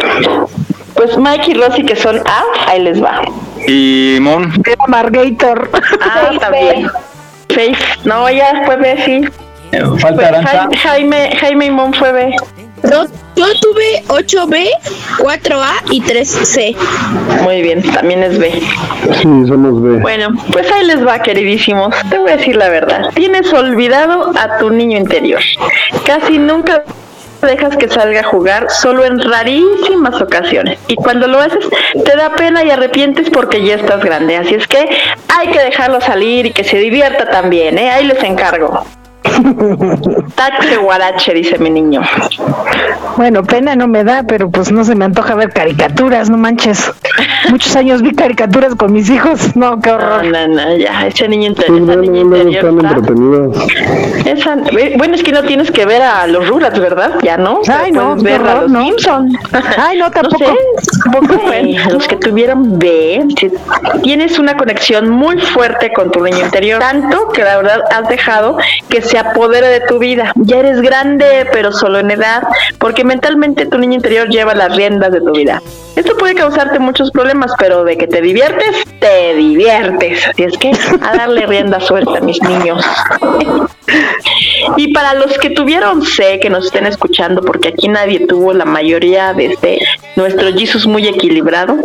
pues 0.94 1.16
Mike 1.16 1.52
y 1.52 1.54
Rosy 1.54 1.84
que 1.84 1.96
son 1.96 2.18
A, 2.26 2.42
ahí 2.68 2.82
les 2.82 3.02
va. 3.02 3.22
Y 3.66 4.18
Mon, 4.20 4.52
Era 4.66 4.84
Margator. 4.88 5.70
Ah, 6.00 6.30
también. 6.40 6.88
Faith. 7.48 7.78
No, 8.04 8.28
ya 8.30 8.62
fue 8.64 8.76
B, 8.76 9.02
sí. 9.04 9.28
Falta 10.00 10.14
Pues 10.14 10.26
Aranza. 10.28 10.68
Jaime, 10.82 11.36
Jaime, 11.40 11.66
y 11.66 11.70
Mon 11.70 11.94
fue 11.94 12.12
B. 12.12 12.36
Yo, 12.90 13.06
yo 13.36 13.46
tuve 13.60 14.02
8B, 14.08 14.68
4A 15.18 15.72
y 15.90 16.02
3C. 16.02 16.76
Muy 17.42 17.62
bien, 17.62 17.82
también 17.92 18.22
es 18.22 18.38
B. 18.38 18.52
Sí, 18.52 19.22
somos 19.22 19.82
B. 19.82 19.98
Bueno, 20.00 20.28
pues 20.52 20.70
ahí 20.70 20.84
les 20.86 21.06
va, 21.06 21.18
queridísimos. 21.20 21.94
Te 22.10 22.18
voy 22.18 22.30
a 22.30 22.36
decir 22.36 22.56
la 22.56 22.68
verdad. 22.68 23.10
Tienes 23.14 23.52
olvidado 23.52 24.32
a 24.38 24.58
tu 24.58 24.70
niño 24.70 24.98
interior. 24.98 25.40
Casi 26.04 26.38
nunca 26.38 26.84
dejas 27.46 27.76
que 27.76 27.88
salga 27.88 28.20
a 28.20 28.24
jugar, 28.24 28.70
solo 28.70 29.04
en 29.04 29.18
rarísimas 29.18 30.20
ocasiones. 30.20 30.78
Y 30.86 30.94
cuando 30.94 31.26
lo 31.26 31.40
haces, 31.40 31.66
te 32.04 32.16
da 32.16 32.34
pena 32.36 32.62
y 32.64 32.70
arrepientes 32.70 33.30
porque 33.30 33.64
ya 33.64 33.74
estás 33.74 34.04
grande. 34.04 34.36
Así 34.36 34.54
es 34.54 34.66
que 34.68 34.88
hay 35.28 35.48
que 35.48 35.58
dejarlo 35.58 36.00
salir 36.00 36.46
y 36.46 36.52
que 36.52 36.64
se 36.64 36.78
divierta 36.78 37.28
también, 37.30 37.78
¿eh? 37.78 37.90
Ahí 37.90 38.04
les 38.06 38.22
encargo. 38.22 38.84
Tache 40.34 40.76
guarache, 40.76 41.34
dice 41.34 41.58
mi 41.58 41.70
niño. 41.70 42.00
Bueno, 43.16 43.42
pena 43.44 43.76
no 43.76 43.86
me 43.86 44.04
da, 44.04 44.22
pero 44.26 44.50
pues 44.50 44.72
no 44.72 44.84
se 44.84 44.94
me 44.94 45.04
antoja 45.04 45.34
ver 45.34 45.50
caricaturas, 45.52 46.30
no 46.30 46.36
manches. 46.38 46.92
Muchos 47.50 47.74
años 47.76 48.02
vi 48.02 48.12
caricaturas 48.14 48.74
con 48.74 48.92
mis 48.92 49.10
hijos. 49.10 49.54
No, 49.56 49.80
qué 49.80 49.90
No, 49.90 49.96
horror. 49.96 50.24
no, 50.24 50.48
no, 50.48 50.76
ya, 50.76 51.06
ese 51.06 51.28
niño 51.28 51.52
Pues 51.54 51.68
interior, 51.68 52.02
esa 52.04 52.10
niña 52.10 52.58
está- 52.58 52.68
entretenidos. 52.68 53.56
Esa, 54.26 54.54
ve- 54.72 54.94
bueno, 54.96 55.14
es 55.14 55.22
que 55.22 55.32
no 55.32 55.42
tienes 55.42 55.70
que 55.70 55.84
ver 55.84 56.02
a 56.02 56.26
los 56.26 56.48
Rugrats, 56.48 56.78
¿verdad? 56.78 57.12
Ya 57.22 57.36
no. 57.36 57.60
Ay, 57.68 57.92
no, 57.92 58.16
ver 58.16 58.40
a 58.42 58.62
los 58.62 58.70
no. 58.70 58.82
Simpson. 58.84 59.28
Ay, 59.78 59.98
no, 59.98 60.10
tampoco. 60.10 60.38
sé. 60.38 61.92
Los 61.92 62.08
que 62.08 62.16
tuvieron 62.16 62.78
B, 62.78 63.26
tienes 64.02 64.38
una 64.38 64.56
conexión 64.56 65.08
muy 65.10 65.38
fuerte 65.40 65.92
con 65.92 66.10
tu 66.10 66.22
niño 66.22 66.40
interior, 66.44 66.80
tanto 66.80 67.28
que 67.28 67.42
la 67.44 67.56
verdad 67.58 67.80
has 67.90 68.08
dejado 68.08 68.56
que 68.88 69.02
se 69.12 69.18
apodere 69.18 69.68
de 69.68 69.80
tu 69.80 69.98
vida. 69.98 70.32
Ya 70.36 70.60
eres 70.60 70.80
grande, 70.80 71.46
pero 71.52 71.70
solo 71.70 71.98
en 71.98 72.10
edad, 72.10 72.42
porque 72.78 73.04
mentalmente 73.04 73.66
tu 73.66 73.76
niño 73.76 73.96
interior 73.96 74.28
lleva 74.28 74.54
las 74.54 74.74
riendas 74.74 75.12
de 75.12 75.20
tu 75.20 75.32
vida. 75.32 75.62
Esto 75.96 76.16
puede 76.16 76.34
causarte 76.34 76.78
muchos 76.78 77.10
problemas, 77.10 77.52
pero 77.58 77.84
de 77.84 77.98
que 77.98 78.06
te 78.06 78.22
diviertes, 78.22 78.84
te 79.00 79.34
diviertes. 79.34 80.26
Así 80.28 80.44
es 80.44 80.56
que 80.56 80.72
a 81.02 81.14
darle 81.14 81.46
rienda 81.46 81.78
suelta, 81.80 82.20
mis 82.20 82.42
niños. 82.42 82.84
Y 84.76 84.92
para 84.94 85.12
los 85.14 85.36
que 85.38 85.50
tuvieron 85.50 86.02
C, 86.02 86.38
que 86.40 86.48
nos 86.48 86.66
estén 86.66 86.86
escuchando, 86.86 87.42
porque 87.42 87.68
aquí 87.68 87.88
nadie 87.88 88.26
tuvo 88.26 88.54
la 88.54 88.64
mayoría 88.64 89.34
de 89.34 89.46
este, 89.46 89.80
nuestro 90.16 90.50
Jesus 90.52 90.86
muy 90.86 91.06
equilibrado. 91.06 91.76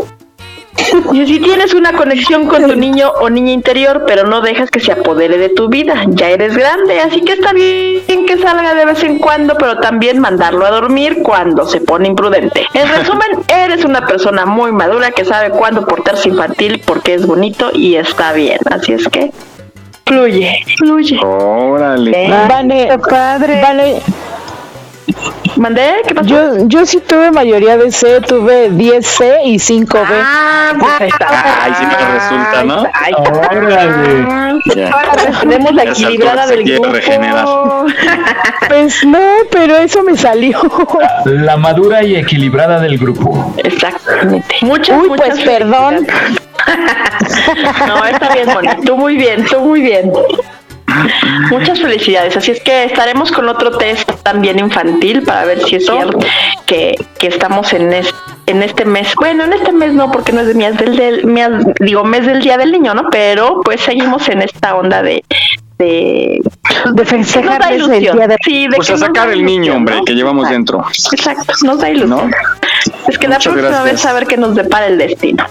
Y 1.14 1.26
si 1.26 1.40
tienes 1.40 1.74
una 1.74 1.94
conexión 1.94 2.48
con 2.48 2.66
tu 2.66 2.76
niño 2.76 3.12
o 3.20 3.30
niña 3.30 3.52
interior, 3.52 4.04
pero 4.06 4.26
no 4.26 4.42
dejas 4.42 4.70
que 4.70 4.80
se 4.80 4.92
apodere 4.92 5.38
de 5.38 5.50
tu 5.50 5.70
vida, 5.70 6.04
ya 6.08 6.30
eres 6.30 6.56
grande, 6.56 7.00
así 7.00 7.22
que 7.22 7.34
está 7.34 7.54
bien 7.54 8.26
que 8.26 8.38
salga 8.38 8.74
de 8.74 8.86
vez 8.86 9.04
en 9.04 9.20
cuando, 9.20 9.56
pero 9.56 9.80
también 9.80 10.20
mandarlo 10.20 10.66
a 10.66 10.72
dormir 10.72 11.24
cuando 11.24 11.66
se 11.66 11.82
pone 11.82 12.08
imprudente. 12.08 12.66
En 12.74 12.88
resumen, 12.98 13.44
eres 13.48 13.86
una 13.86 14.06
persona 14.06 14.46
muy 14.46 14.72
madura 14.72 15.12
que 15.12 15.26
sabe 15.26 15.50
cuándo 15.50 15.86
portarse 15.86 16.30
infantil 16.30 16.82
porque 16.86 17.14
es 17.14 17.26
bonito 17.26 17.72
y 17.74 17.96
está 17.96 18.34
bien. 18.34 18.60
Así 18.70 18.94
es 18.94 19.08
que 19.08 19.32
Fluye, 20.08 20.64
fluye. 20.78 21.20
Órale. 21.22 22.30
Vale, 22.30 22.98
padre. 23.10 23.62
Vale. 23.62 24.02
¿Mandé? 25.56 25.96
¿Qué 26.08 26.14
pasó? 26.14 26.28
Yo, 26.28 26.68
yo 26.68 26.86
sí 26.86 27.00
tuve 27.00 27.32
mayoría 27.32 27.78
de 27.78 27.92
C, 27.92 28.22
tuve 28.22 28.70
10C 28.72 29.40
y 29.46 29.56
5B. 29.58 30.06
Ah, 30.12 30.74
pues 30.78 30.92
ahí 31.00 31.08
está. 31.08 31.64
Ay, 31.64 31.74
sí 31.80 31.86
me 31.86 31.96
resulta, 32.14 32.64
¿no? 32.64 32.90
Ahí 32.94 33.14
Órale. 33.16 34.60
Ya. 34.76 34.90
Ahora 34.90 35.40
tenemos 35.42 35.74
la 35.74 35.84
equilibrada 35.84 36.48
del 36.48 36.64
grupo. 36.64 36.92
regenerar. 36.92 37.46
Pues 38.68 39.06
no, 39.06 39.20
pero 39.50 39.78
eso 39.78 40.04
me 40.04 40.18
salió. 40.18 40.60
La 41.24 41.56
madura 41.56 42.04
y 42.04 42.18
equilibrada 42.18 42.80
del 42.82 42.98
grupo. 42.98 43.54
Exactamente. 43.58 44.56
Muchas, 44.62 45.02
Uy, 45.02 45.08
muchas 45.08 45.30
pues 45.30 45.42
perdón. 45.42 46.06
No, 47.88 48.06
está 48.06 48.34
bien, 48.34 48.48
Moni. 48.48 48.70
Tú 48.86 48.98
muy 48.98 49.16
bien, 49.16 49.46
tú 49.46 49.62
muy 49.62 49.80
bien. 49.82 50.12
Muchas 51.52 51.80
felicidades. 51.80 52.36
Así 52.38 52.52
es 52.52 52.62
que 52.62 52.84
estaremos 52.86 53.32
con 53.32 53.48
otro 53.50 53.78
test 53.78 54.10
también 54.24 54.60
infantil 54.60 55.24
para 55.24 55.46
ver 55.46 55.64
si 55.64 55.76
es 55.78 55.86
cierto 55.86 56.20
que, 56.66 56.96
que 57.20 57.28
estamos 57.28 57.74
en, 57.74 57.94
es- 57.94 58.14
en 58.46 58.64
este 58.64 58.86
mes. 58.86 59.14
Bueno, 59.16 59.44
en 59.46 59.54
este 59.54 59.72
mes 59.72 59.94
no, 59.94 60.12
porque 60.12 60.32
no 60.32 60.42
es 60.42 60.48
de 60.48 60.54
mes 60.56 60.78
del, 60.78 60.96
del 60.96 61.26
mes- 61.26 61.66
digo 61.80 62.04
mes 62.04 62.26
del 62.26 62.42
día 62.42 62.58
del 62.58 62.72
niño, 62.72 62.94
¿no? 62.94 63.10
Pero 63.10 63.62
pues 63.64 63.82
seguimos 63.82 64.28
en 64.30 64.42
esta 64.42 64.76
onda 64.76 65.02
de 65.02 65.24
de, 65.80 66.42
de 66.94 67.06
festejar 67.06 67.72
el 67.72 67.88
día 68.00 68.14
de- 68.28 68.36
Sí, 68.44 68.68
de 68.68 68.76
Pues 68.78 68.88
que 68.88 68.94
a 68.96 68.98
sacar 68.98 69.30
el 69.30 69.46
niño, 69.46 69.76
hombre, 69.76 69.98
¿no? 69.98 70.06
que 70.06 70.14
llevamos 70.14 70.50
dentro. 70.50 70.84
Exacto, 71.12 71.54
nos 71.64 71.80
da 71.80 71.90
ilusión. 71.92 72.34
Es 73.08 73.18
que 73.20 73.28
la 73.28 73.38
próxima 73.38 73.68
gracias. 73.68 73.84
vez 73.84 74.06
a 74.06 74.14
ver 74.14 74.26
qué 74.28 74.38
nos 74.38 74.56
depara 74.56 74.88
el 74.88 74.98
destino. 74.98 75.46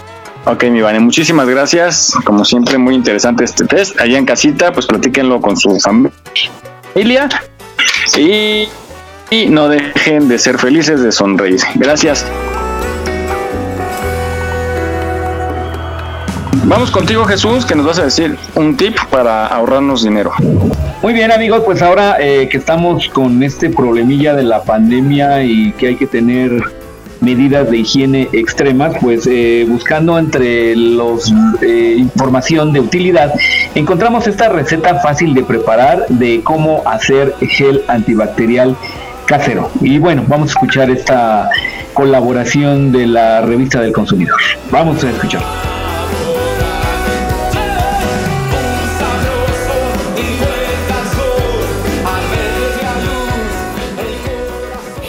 Ok, 0.49 0.63
mi 0.71 0.81
Vane, 0.81 1.01
muchísimas 1.01 1.45
gracias. 1.45 2.13
Como 2.23 2.45
siempre, 2.45 2.77
muy 2.77 2.95
interesante 2.95 3.43
este 3.43 3.65
test. 3.65 3.99
Allá 3.99 4.17
en 4.17 4.25
casita, 4.25 4.71
pues 4.71 4.85
platíquenlo 4.85 5.41
con 5.41 5.57
su 5.57 5.77
familia. 5.77 7.27
Y, 8.17 8.69
y 9.29 9.49
no 9.49 9.67
dejen 9.67 10.29
de 10.29 10.39
ser 10.39 10.57
felices, 10.57 11.01
de 11.01 11.11
sonreír. 11.11 11.59
Gracias. 11.75 12.25
Vamos 16.63 16.91
contigo, 16.91 17.25
Jesús, 17.25 17.65
que 17.65 17.75
nos 17.75 17.85
vas 17.85 17.99
a 17.99 18.05
decir 18.05 18.37
un 18.55 18.77
tip 18.77 18.97
para 19.09 19.47
ahorrarnos 19.47 20.03
dinero. 20.03 20.31
Muy 21.01 21.11
bien 21.11 21.33
amigos, 21.33 21.63
pues 21.65 21.81
ahora 21.81 22.15
eh, 22.21 22.47
que 22.49 22.55
estamos 22.55 23.09
con 23.09 23.43
este 23.43 23.69
problemilla 23.69 24.33
de 24.33 24.43
la 24.43 24.63
pandemia 24.63 25.43
y 25.43 25.73
que 25.73 25.87
hay 25.87 25.95
que 25.97 26.07
tener 26.07 26.63
medidas 27.27 27.69
de 27.69 27.79
higiene 27.79 28.29
extremas, 28.31 28.95
pues 29.01 29.27
eh, 29.27 29.65
buscando 29.67 30.17
entre 30.17 30.73
los 30.77 31.33
eh, 31.61 31.95
información 31.97 32.71
de 32.71 32.79
utilidad, 32.79 33.33
encontramos 33.75 34.27
esta 34.27 34.47
receta 34.47 34.95
fácil 35.01 35.33
de 35.33 35.43
preparar 35.43 36.07
de 36.07 36.39
cómo 36.41 36.83
hacer 36.85 37.35
gel 37.41 37.83
antibacterial 37.89 38.77
casero. 39.25 39.69
Y 39.81 39.99
bueno, 39.99 40.23
vamos 40.25 40.49
a 40.49 40.51
escuchar 40.51 40.89
esta 40.89 41.49
colaboración 41.93 42.93
de 42.93 43.07
la 43.07 43.41
revista 43.41 43.81
del 43.81 43.91
consumidor. 43.91 44.39
Vamos 44.71 45.03
a 45.03 45.09
escuchar. 45.09 45.43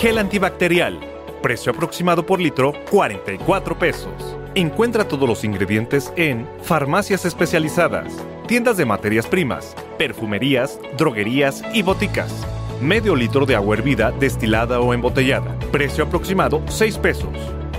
Gel 0.01 0.19
antibacterial. 0.19 1.18
Precio 1.49 1.73
aproximado 1.73 2.27
por 2.27 2.43
litro 2.43 2.75
44 2.91 3.79
pesos. 3.79 4.13
Encuentra 4.55 5.09
todos 5.09 5.27
los 5.27 5.45
ingredientes 5.45 6.13
en 6.15 6.47
farmacias 6.61 7.25
especializadas, 7.25 8.13
tiendas 8.47 8.77
de 8.77 8.85
materias 8.85 9.27
primas, 9.27 9.75
perfumerías, 9.97 10.79
droguerías 10.99 11.63
y 11.73 11.81
boticas. 11.81 12.47
Medio 12.83 13.17
litro 13.17 13.47
de 13.47 13.57
agua 13.57 13.77
hervida, 13.77 14.11
destilada 14.11 14.79
o 14.81 14.93
embotellada. 14.93 15.59
Precio 15.73 16.05
aproximado 16.05 16.61
6 16.69 16.99
pesos. 16.99 17.35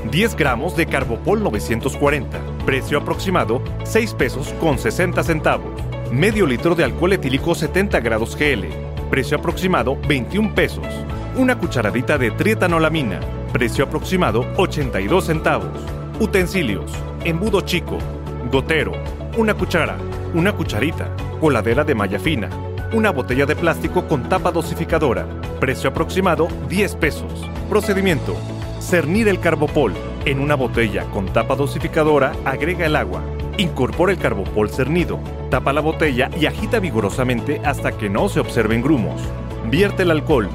10 0.09 0.35
gramos 0.35 0.75
de 0.75 0.87
Carbopol 0.87 1.43
940. 1.43 2.39
Precio 2.65 2.97
aproximado 2.97 3.61
6 3.83 4.15
pesos 4.15 4.51
con 4.59 4.79
60 4.79 5.21
centavos. 5.23 5.79
Medio 6.11 6.47
litro 6.47 6.73
de 6.73 6.85
alcohol 6.85 7.13
etílico 7.13 7.53
70 7.53 7.99
grados 7.99 8.35
GL. 8.35 8.65
Precio 9.11 9.37
aproximado 9.37 9.95
21 10.07 10.55
pesos. 10.55 10.87
Una 11.35 11.59
cucharadita 11.59 12.17
de 12.17 12.31
trietanolamina. 12.31 13.19
Precio 13.51 13.85
aproximado 13.85 14.45
82 14.57 15.25
centavos. 15.25 15.71
Utensilios. 16.19 16.91
Embudo 17.25 17.61
chico. 17.61 17.97
Gotero. 18.51 18.91
Una 19.37 19.55
cuchara. 19.55 19.97
Una 20.35 20.53
cucharita. 20.53 21.09
Coladera 21.41 21.83
de 21.83 21.95
malla 21.95 22.19
fina. 22.19 22.49
Una 22.93 23.09
botella 23.09 23.47
de 23.47 23.55
plástico 23.55 24.07
con 24.07 24.29
tapa 24.29 24.51
dosificadora. 24.51 25.25
Precio 25.59 25.89
aproximado 25.89 26.47
10 26.69 26.95
pesos. 26.97 27.49
Procedimiento. 27.69 28.35
Cernir 28.79 29.27
el 29.27 29.39
carbopol. 29.39 29.93
En 30.25 30.41
una 30.41 30.53
botella 30.53 31.05
con 31.05 31.25
tapa 31.25 31.55
dosificadora 31.55 32.33
agrega 32.45 32.85
el 32.85 32.95
agua. 32.95 33.23
Incorpora 33.57 34.11
el 34.11 34.19
carbopol 34.19 34.69
cernido. 34.69 35.19
Tapa 35.49 35.73
la 35.73 35.81
botella 35.81 36.29
y 36.39 36.45
agita 36.45 36.79
vigorosamente 36.79 37.61
hasta 37.65 37.93
que 37.93 38.09
no 38.09 38.29
se 38.29 38.41
observen 38.41 38.83
grumos. 38.83 39.19
Vierte 39.71 40.03
el 40.03 40.11
alcohol. 40.11 40.49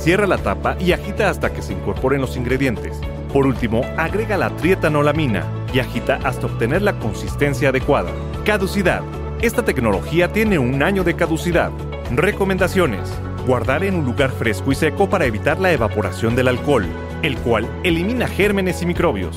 Cierra 0.00 0.26
la 0.26 0.38
tapa 0.38 0.78
y 0.80 0.92
agita 0.92 1.28
hasta 1.28 1.52
que 1.52 1.60
se 1.60 1.74
incorporen 1.74 2.22
los 2.22 2.34
ingredientes. 2.34 2.98
Por 3.34 3.46
último, 3.46 3.84
agrega 3.98 4.38
la 4.38 4.48
trietanolamina 4.56 5.44
y 5.74 5.78
agita 5.78 6.18
hasta 6.24 6.46
obtener 6.46 6.80
la 6.80 6.98
consistencia 6.98 7.68
adecuada. 7.68 8.10
Caducidad. 8.46 9.02
Esta 9.42 9.62
tecnología 9.62 10.32
tiene 10.32 10.58
un 10.58 10.82
año 10.82 11.04
de 11.04 11.16
caducidad. 11.16 11.70
Recomendaciones. 12.12 13.12
Guardar 13.46 13.84
en 13.84 13.96
un 13.96 14.06
lugar 14.06 14.30
fresco 14.30 14.72
y 14.72 14.74
seco 14.74 15.10
para 15.10 15.26
evitar 15.26 15.60
la 15.60 15.70
evaporación 15.70 16.34
del 16.34 16.48
alcohol, 16.48 16.86
el 17.22 17.36
cual 17.36 17.68
elimina 17.84 18.26
gérmenes 18.26 18.80
y 18.80 18.86
microbios. 18.86 19.36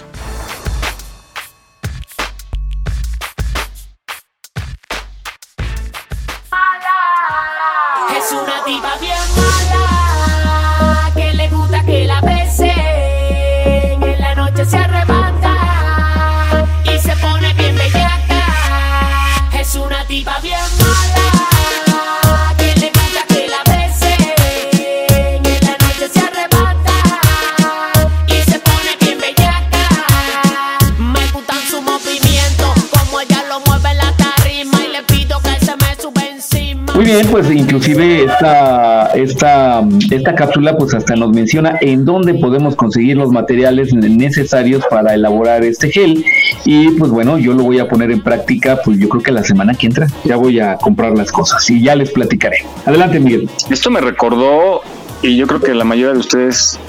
Muy 37.01 37.09
bien, 37.09 37.27
pues 37.31 37.49
inclusive 37.49 38.25
esta, 38.25 39.07
esta, 39.15 39.81
esta 40.11 40.35
cápsula 40.35 40.77
pues 40.77 40.93
hasta 40.93 41.15
nos 41.15 41.31
menciona 41.31 41.79
en 41.81 42.05
dónde 42.05 42.35
podemos 42.35 42.75
conseguir 42.75 43.17
los 43.17 43.31
materiales 43.31 43.91
necesarios 43.91 44.83
para 44.87 45.15
elaborar 45.15 45.63
este 45.63 45.91
gel 45.91 46.23
y 46.63 46.89
pues 46.91 47.09
bueno, 47.09 47.39
yo 47.39 47.53
lo 47.53 47.63
voy 47.63 47.79
a 47.79 47.89
poner 47.89 48.11
en 48.11 48.21
práctica 48.21 48.81
pues 48.85 48.99
yo 48.99 49.09
creo 49.09 49.23
que 49.23 49.31
la 49.31 49.43
semana 49.43 49.73
que 49.73 49.87
entra 49.87 50.05
ya 50.25 50.35
voy 50.35 50.59
a 50.59 50.75
comprar 50.75 51.17
las 51.17 51.31
cosas 51.31 51.67
y 51.71 51.81
ya 51.81 51.95
les 51.95 52.11
platicaré. 52.11 52.57
Adelante 52.85 53.19
Miguel. 53.19 53.49
Esto 53.71 53.89
me 53.89 53.99
recordó, 53.99 54.81
y 55.23 55.35
yo 55.37 55.47
creo 55.47 55.59
que 55.59 55.73
la 55.73 55.83
mayoría 55.83 56.13
de 56.13 56.19
ustedes 56.19 56.79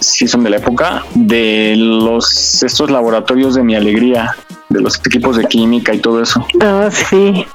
sí 0.00 0.28
son 0.28 0.44
de 0.44 0.50
la 0.50 0.56
época, 0.58 1.06
de 1.14 1.72
los 1.78 2.62
estos 2.62 2.90
laboratorios 2.90 3.54
de 3.54 3.62
mi 3.62 3.74
alegría, 3.74 4.36
de 4.68 4.82
los 4.82 4.98
equipos 4.98 5.38
de 5.38 5.46
química 5.46 5.94
y 5.94 6.00
todo 6.00 6.20
eso. 6.20 6.46
Ah, 6.60 6.90
sí. 6.92 7.46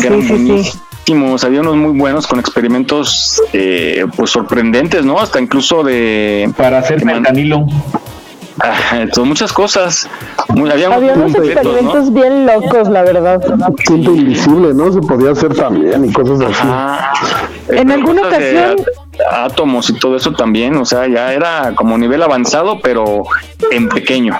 Que 0.00 0.06
eran 0.08 0.22
Sí, 0.22 0.28
sí, 0.28 0.36
sí. 0.36 0.78
buenísimos. 1.08 1.44
Había 1.44 1.60
unos 1.60 1.76
muy 1.76 1.98
buenos 1.98 2.26
con 2.26 2.38
experimentos 2.40 3.40
eh, 3.52 4.04
pues 4.16 4.30
sorprendentes, 4.30 5.04
¿no? 5.04 5.18
Hasta 5.20 5.40
incluso 5.40 5.82
de... 5.82 6.50
Para 6.56 6.78
hacer 6.78 7.00
fentanilo. 7.00 7.66
Son 9.14 9.26
muchas 9.28 9.52
cosas. 9.52 10.06
Muy- 10.48 10.70
había, 10.70 10.92
Había 10.92 11.14
unos 11.14 11.34
experimentos 11.34 12.12
bien 12.12 12.44
locos, 12.46 12.88
la 12.90 13.02
verdad. 13.02 13.40
Tiempo 13.86 14.10
invisible, 14.12 14.74
¿no? 14.74 14.92
Se 14.92 15.00
podía 15.00 15.30
hacer 15.30 15.54
también 15.54 16.04
y 16.04 16.12
cosas 16.12 16.40
así. 16.42 16.68
En 17.74 17.90
alguna 17.90 18.22
ocasión, 18.22 18.76
átomos 19.32 19.88
y 19.88 19.94
todo 19.94 20.16
eso 20.16 20.32
también, 20.32 20.76
o 20.76 20.84
sea, 20.84 21.06
ya 21.08 21.32
era 21.32 21.72
como 21.74 21.96
nivel 21.96 22.22
avanzado, 22.22 22.80
pero 22.82 23.22
en 23.70 23.88
pequeño. 23.88 24.38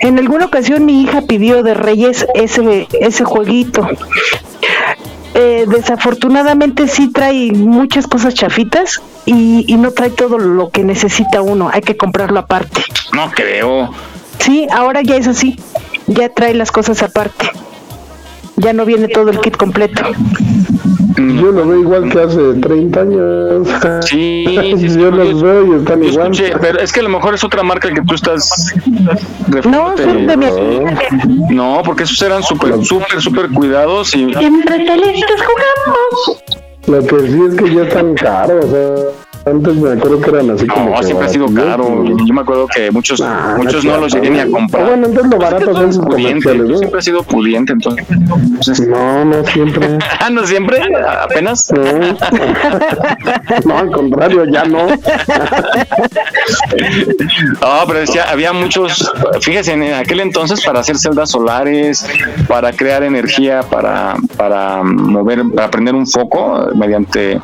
En 0.00 0.18
alguna 0.18 0.46
ocasión 0.46 0.84
mi 0.84 1.02
hija 1.02 1.22
pidió 1.22 1.62
de 1.62 1.74
Reyes 1.74 2.26
ese, 2.34 2.88
ese 3.00 3.24
jueguito. 3.24 3.86
Eh, 5.34 5.64
desafortunadamente 5.66 6.86
sí 6.86 7.10
trae 7.10 7.50
muchas 7.52 8.06
cosas 8.06 8.34
chafitas 8.34 9.02
y, 9.26 9.64
y 9.66 9.76
no 9.76 9.90
trae 9.90 10.10
todo 10.10 10.38
lo 10.38 10.70
que 10.70 10.84
necesita 10.84 11.42
uno, 11.42 11.70
hay 11.72 11.80
que 11.80 11.96
comprarlo 11.96 12.38
aparte. 12.38 12.82
No 13.12 13.30
creo. 13.32 13.92
Sí, 14.38 14.68
ahora 14.70 15.02
ya 15.02 15.16
es 15.16 15.26
así, 15.26 15.58
ya 16.06 16.28
trae 16.28 16.54
las 16.54 16.70
cosas 16.70 17.02
aparte. 17.02 17.50
Ya 18.56 18.72
no 18.72 18.84
viene 18.84 19.08
todo 19.08 19.30
el 19.30 19.40
kit 19.40 19.56
completo. 19.56 20.02
Yo 21.16 21.52
lo 21.52 21.66
veo 21.66 21.80
igual 21.80 22.10
que 22.10 22.20
hace 22.20 22.54
30 22.54 23.00
años. 23.00 23.68
Sí, 24.06 24.44
yo 24.98 25.10
los 25.10 25.42
veo 25.42 25.66
y 25.74 25.78
están 25.78 26.02
Yo 26.02 26.08
igual. 26.08 26.32
escuché, 26.32 26.52
pero 26.60 26.80
es 26.80 26.92
que 26.92 27.00
a 27.00 27.02
lo 27.04 27.08
mejor 27.08 27.34
es 27.34 27.44
otra 27.44 27.62
marca 27.62 27.88
que 27.92 28.02
tú 28.02 28.14
estás 28.14 28.74
No, 29.64 29.96
son 29.96 30.26
de 30.26 30.36
mi 30.36 30.46
No, 31.50 31.82
porque 31.84 32.02
esos 32.02 32.20
eran 32.22 32.42
súper, 32.42 32.84
súper, 32.84 33.20
súper 33.20 33.48
cuidados 33.50 34.14
y 34.14 34.32
Siempre 34.34 34.76
felices 34.86 35.42
jugamos. 35.46 36.42
Lo 36.86 37.00
que 37.06 37.30
sí 37.30 37.38
es 37.48 37.54
que 37.54 37.74
ya 37.74 37.82
están 37.84 38.14
caros. 38.14 38.64
Sea, 38.70 38.94
antes 39.46 39.76
me 39.76 39.92
acuerdo 39.92 40.20
que 40.20 40.30
eran 40.30 40.50
así 40.50 40.66
como. 40.66 40.90
no, 40.90 40.96
que 40.96 41.04
siempre 41.04 41.26
ha 41.26 41.30
sido 41.30 41.52
caro. 41.52 42.04
Yo 42.04 42.34
me 42.34 42.40
acuerdo 42.40 42.66
que 42.66 42.90
muchos, 42.90 43.22
muchos 43.58 43.84
no 43.84 43.98
los 43.98 44.14
llegué 44.14 44.30
ni 44.30 44.40
a 44.40 44.50
comprar. 44.50 44.84
Ah, 44.84 44.88
bueno, 44.88 45.06
entonces 45.06 45.32
lo 45.32 45.38
barato 45.38 45.72
Pudiente, 46.04 46.56
yo 46.56 46.64
¿no? 46.64 46.78
siempre 46.78 47.00
he 47.00 47.02
sido 47.02 47.22
pudiente, 47.22 47.72
entonces. 47.72 48.06
No, 48.88 49.24
no 49.24 49.44
siempre. 49.44 49.98
Ah, 50.20 50.30
no 50.32 50.46
siempre, 50.46 50.80
apenas. 51.20 51.72
No, 53.64 53.78
al 53.78 53.90
contrario, 53.90 54.44
ya 54.46 54.64
no. 54.64 54.86
No, 57.60 57.84
pero 57.86 58.00
decía, 58.00 58.24
había 58.30 58.52
muchos, 58.52 59.10
fíjese, 59.40 59.72
en 59.72 59.94
aquel 59.94 60.20
entonces 60.20 60.64
para 60.64 60.80
hacer 60.80 60.98
celdas 60.98 61.30
solares, 61.30 62.06
para 62.48 62.72
crear 62.72 63.02
energía, 63.02 63.62
para, 63.62 64.16
para 64.36 64.82
mover, 64.82 65.42
para 65.54 65.70
prender 65.70 65.94
un 65.94 66.06
foco 66.06 66.68
mediante 66.74 67.40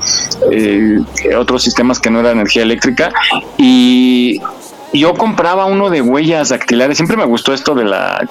eh, 0.51 0.99
otros 1.37 1.67
que 1.99 2.11
no 2.11 2.21
era 2.21 2.31
energía 2.31 2.63
eléctrica. 2.63 3.13
Y 3.57 4.41
yo 4.93 5.15
compraba 5.15 5.65
uno 5.65 5.91
de 5.91 6.03
huellas 6.03 6.51
dactilares, 6.51 6.97
siempre 6.97 7.17
me 7.17 7.25
gustó 7.25 7.55
esto 7.55 7.75
de 7.75 7.85
la 7.85 8.29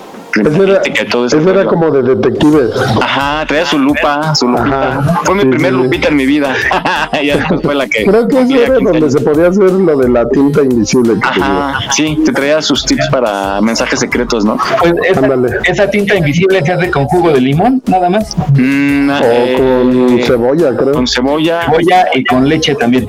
todo. 1.10 1.26
Ese 1.26 1.50
era 1.50 1.66
como 1.66 1.92
de 1.92 2.04
detectives. 2.04 2.72
Ajá, 3.02 3.46
traía 3.48 3.66
su 3.66 3.80
lupa, 3.80 4.36
su 4.36 4.48
lupita. 4.48 5.22
Fue 5.24 5.36
mi 5.36 5.46
primer 5.46 5.74
lupita 5.74 6.10
en 6.10 6.16
mi 6.16 6.26
vida. 6.26 6.56
ya 7.24 7.38
después 7.38 7.62
fue 7.64 7.76
la 7.76 7.88
que... 7.88 8.06
Creo 8.06 8.28
que 8.28 8.42
ese 8.42 8.64
era 8.64 8.76
donde 8.76 9.10
se 9.10 9.20
podía 9.22 9.48
hacer 9.48 9.72
lo 9.72 9.98
de 9.98 10.10
la 10.10 10.28
tinta 10.30 10.62
invisible. 10.62 11.14
que. 11.20 11.28
Ajá, 11.28 11.80
sí, 11.92 12.22
te 12.26 12.32
traía 12.32 12.62
sus 12.62 12.86
tips 12.86 13.10
para 13.10 13.62
mensajes 13.62 14.00
secretos, 14.00 14.46
¿no? 14.46 14.58
Pues 14.80 14.94
esa, 15.10 15.28
esa 15.66 15.90
tinta 15.90 16.16
invisible 16.16 16.62
se 16.64 16.74
hace 16.74 16.92
con 16.92 17.06
jugo 17.06 17.32
de 17.32 17.42
limón, 17.42 17.82
nada 17.88 18.10
más. 18.10 18.36
Mm, 18.56 19.10
O 19.10 19.14
eh, 19.24 19.56
con 19.58 20.20
cebolla, 20.24 20.76
creo. 20.76 20.94
Con 20.94 21.08
cebolla. 21.08 21.62
Cebolla 21.66 22.08
y 22.14 22.24
con 22.26 22.48
leche 22.48 22.76
también. 22.76 23.08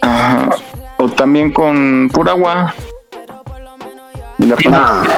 Ajá. 0.00 0.50
O 0.98 1.08
también 1.08 1.52
con 1.52 2.08
pura 2.12 2.32
agua. 2.32 2.74
Y 4.42 4.46
la 4.46 4.56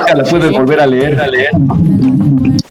Ya 0.07 0.15
la 0.15 0.25
puedes 0.25 0.53
volver 0.53 0.81
a 0.81 0.87
leer. 0.87 1.21
A 1.21 1.27
leer. 1.27 1.51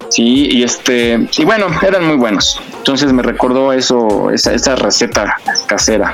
Sí, 0.09 0.47
y 0.51 0.63
este, 0.63 1.27
y 1.38 1.45
bueno, 1.45 1.65
eran 1.81 2.05
muy 2.05 2.17
buenos. 2.17 2.59
Entonces 2.77 3.11
me 3.11 3.23
recordó 3.23 3.73
eso, 3.73 4.30
esa, 4.30 4.53
esa 4.53 4.75
receta 4.75 5.35
casera. 5.65 6.13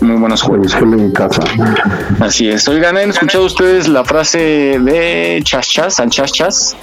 Muy 0.00 0.16
buenos 0.16 0.42
juegos. 0.42 0.74
en 0.74 1.12
casa. 1.12 1.42
Así 2.20 2.48
es. 2.48 2.66
Oigan, 2.68 2.96
¿han 2.96 3.10
escuchado 3.10 3.44
ustedes 3.44 3.88
la 3.88 4.04
frase 4.04 4.78
de 4.80 5.40
chas 5.44 5.68
chas, 5.68 6.00
al 6.00 6.10
chas 6.10 6.32
chas? 6.32 6.76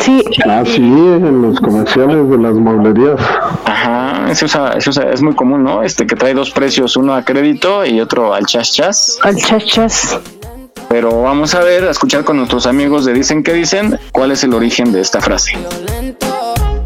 Sí. 0.00 0.22
Ah, 0.46 0.62
sí, 0.66 0.80
en 0.82 1.42
los 1.42 1.60
comerciales 1.60 2.28
de 2.28 2.38
las 2.38 2.54
mueblerías. 2.54 3.20
Ajá, 3.64 4.34
se 4.34 4.44
usa, 4.44 4.80
se 4.80 4.90
usa- 4.90 5.10
es 5.12 5.22
muy 5.22 5.34
común, 5.34 5.62
¿no? 5.64 5.82
Este 5.82 6.06
que 6.06 6.14
trae 6.16 6.34
dos 6.34 6.50
precios, 6.50 6.96
uno 6.96 7.14
a 7.14 7.22
crédito 7.24 7.86
y 7.86 8.00
otro 8.00 8.34
al 8.34 8.44
chas 8.46 8.72
chas. 8.72 9.18
Al 9.22 9.36
chas 9.36 9.64
chas. 9.64 10.20
Pero 10.88 11.22
vamos 11.22 11.54
a 11.54 11.60
ver, 11.60 11.84
a 11.84 11.90
escuchar 11.90 12.24
con 12.24 12.38
nuestros 12.38 12.66
amigos 12.66 13.04
de 13.04 13.12
Dicen 13.12 13.42
que 13.42 13.52
Dicen, 13.52 13.98
cuál 14.12 14.32
es 14.32 14.42
el 14.44 14.54
origen 14.54 14.92
de 14.92 15.00
esta 15.00 15.20
frase. 15.20 15.52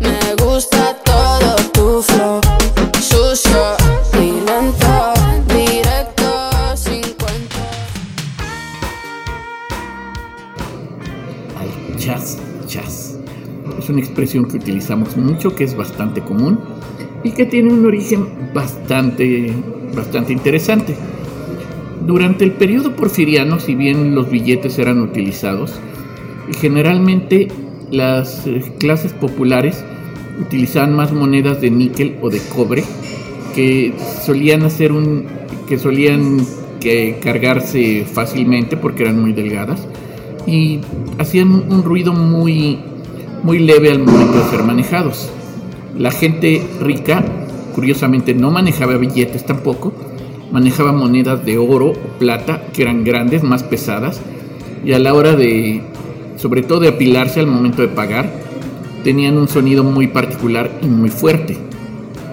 Me 0.00 0.44
gusta 0.44 0.96
todo 1.04 1.56
tu 1.72 2.02
flow, 2.02 2.40
sucio. 3.00 3.76
Es 13.82 13.88
una 13.88 13.98
expresión 13.98 14.44
que 14.44 14.58
utilizamos 14.58 15.16
mucho, 15.16 15.56
que 15.56 15.64
es 15.64 15.76
bastante 15.76 16.20
común 16.20 16.60
y 17.24 17.32
que 17.32 17.46
tiene 17.46 17.72
un 17.72 17.84
origen 17.84 18.52
bastante, 18.54 19.52
bastante 19.92 20.32
interesante. 20.32 20.94
Durante 22.06 22.44
el 22.44 22.52
periodo 22.52 22.96
porfiriano, 22.96 23.60
si 23.60 23.74
bien 23.74 24.14
los 24.14 24.30
billetes 24.30 24.78
eran 24.78 25.00
utilizados, 25.00 25.78
generalmente 26.60 27.48
las 27.90 28.46
eh, 28.46 28.62
clases 28.78 29.12
populares 29.12 29.84
utilizaban 30.40 30.94
más 30.94 31.12
monedas 31.12 31.60
de 31.60 31.70
níquel 31.70 32.16
o 32.22 32.30
de 32.30 32.40
cobre 32.40 32.82
que 33.54 33.94
solían 34.24 34.62
hacer 34.62 34.92
un 34.92 35.26
que 35.68 35.78
solían 35.78 36.38
que 36.80 37.18
cargarse 37.22 38.04
fácilmente 38.04 38.76
porque 38.76 39.04
eran 39.04 39.20
muy 39.20 39.32
delgadas 39.32 39.86
y 40.46 40.80
hacían 41.18 41.52
un 41.52 41.84
ruido 41.84 42.12
muy 42.12 42.80
muy 43.42 43.58
leve 43.58 43.90
al 43.90 43.98
momento 44.00 44.38
de 44.38 44.50
ser 44.50 44.62
manejados. 44.62 45.30
La 45.98 46.10
gente 46.10 46.62
rica, 46.80 47.24
curiosamente, 47.74 48.34
no 48.34 48.50
manejaba 48.50 48.96
billetes 48.96 49.44
tampoco, 49.44 49.92
manejaba 50.52 50.92
monedas 50.92 51.44
de 51.44 51.58
oro 51.58 51.88
o 51.90 52.18
plata 52.18 52.66
que 52.72 52.82
eran 52.82 53.02
grandes, 53.02 53.42
más 53.42 53.62
pesadas 53.62 54.20
y 54.84 54.92
a 54.92 54.98
la 54.98 55.14
hora 55.14 55.34
de, 55.34 55.82
sobre 56.36 56.62
todo 56.62 56.80
de 56.80 56.88
apilarse 56.88 57.40
al 57.40 57.46
momento 57.46 57.82
de 57.82 57.88
pagar, 57.88 58.30
tenían 59.04 59.36
un 59.38 59.48
sonido 59.48 59.84
muy 59.84 60.08
particular 60.08 60.70
y 60.82 60.86
muy 60.86 61.10
fuerte, 61.10 61.56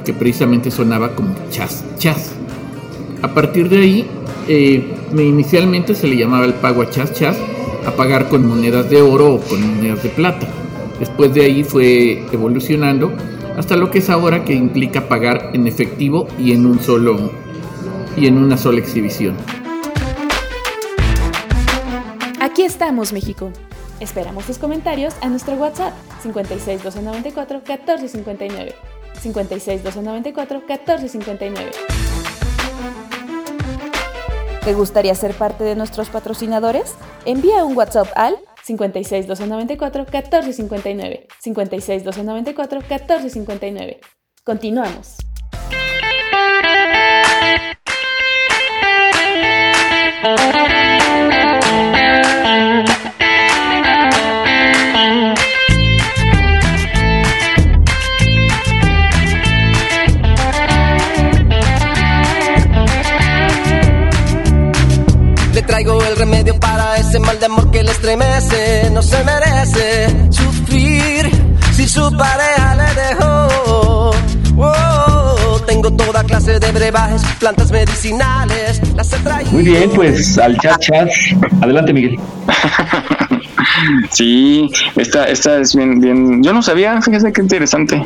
que 0.05 0.13
precisamente 0.13 0.71
sonaba 0.71 1.15
como 1.15 1.35
chas, 1.49 1.83
chas. 1.97 2.33
A 3.21 3.33
partir 3.33 3.69
de 3.69 3.77
ahí, 3.77 4.07
eh, 4.47 4.83
inicialmente 5.13 5.95
se 5.95 6.07
le 6.07 6.17
llamaba 6.17 6.45
el 6.45 6.53
pago 6.55 6.81
a 6.81 6.89
chas, 6.89 7.13
chas, 7.13 7.37
a 7.85 7.91
pagar 7.91 8.29
con 8.29 8.47
monedas 8.47 8.89
de 8.89 9.01
oro 9.01 9.35
o 9.35 9.39
con 9.39 9.75
monedas 9.75 10.03
de 10.03 10.09
plata. 10.09 10.47
Después 10.99 11.33
de 11.33 11.45
ahí 11.45 11.63
fue 11.63 12.25
evolucionando 12.31 13.11
hasta 13.57 13.75
lo 13.75 13.91
que 13.91 13.99
es 13.99 14.09
ahora 14.09 14.43
que 14.43 14.53
implica 14.53 15.07
pagar 15.07 15.51
en 15.53 15.67
efectivo 15.67 16.27
y 16.39 16.53
en 16.53 16.65
un 16.65 16.79
solo 16.79 17.31
y 18.19 18.27
en 18.27 18.37
una 18.37 18.57
sola 18.57 18.79
exhibición. 18.79 19.37
Aquí 22.41 22.63
estamos, 22.63 23.13
México. 23.13 23.51
Esperamos 23.99 24.45
tus 24.45 24.57
comentarios 24.57 25.13
a 25.21 25.29
nuestro 25.29 25.55
WhatsApp 25.55 25.93
56 26.21 26.83
294 26.83 27.61
1459. 27.65 28.75
56 29.21 29.83
294 29.83 30.59
1459. 30.59 31.71
¿Te 34.63 34.73
gustaría 34.73 35.15
ser 35.15 35.33
parte 35.33 35.63
de 35.63 35.75
nuestros 35.75 36.09
patrocinadores? 36.09 36.95
Envía 37.25 37.63
un 37.63 37.77
WhatsApp 37.77 38.07
al 38.15 38.37
56 38.63 39.27
294 39.27 40.03
1459. 40.03 41.27
56 41.39 42.03
294 42.03 42.79
1459. 42.81 43.99
Continuamos. 44.43 45.28
Le 50.21 50.27
traigo 65.61 66.03
el 66.03 66.17
remedio 66.17 66.59
para 66.59 66.97
ese 66.97 67.19
mal 67.19 67.39
de 67.39 67.45
amor 67.45 67.71
que 67.71 67.81
le 67.81 67.91
estremece. 67.91 68.89
No 68.91 69.01
se 69.01 69.23
merece 69.23 70.31
sufrir 70.31 71.31
si 71.71 71.87
su 71.87 72.11
pareja 72.17 72.75
le 72.75 72.93
dejó. 73.01 73.88
Tengo 75.89 76.11
toda 76.11 76.23
clase 76.23 76.59
de 76.59 76.71
brebajes, 76.71 77.23
plantas 77.39 77.71
medicinales. 77.71 78.79
Las 78.95 79.11
he 79.11 79.17
traído. 79.19 79.51
Muy 79.51 79.63
bien, 79.63 79.89
pues 79.95 80.37
al 80.37 80.55
chat 80.59 80.79
chat. 80.79 81.09
Adelante, 81.61 81.93
Miguel. 81.93 82.17
Sí, 84.11 84.69
esta, 84.95 85.27
esta 85.29 85.59
es 85.59 85.75
bien, 85.75 85.99
bien. 85.99 86.43
Yo 86.43 86.53
no 86.53 86.61
sabía, 86.61 87.01
fíjese 87.01 87.31
qué 87.31 87.41
interesante. 87.41 88.01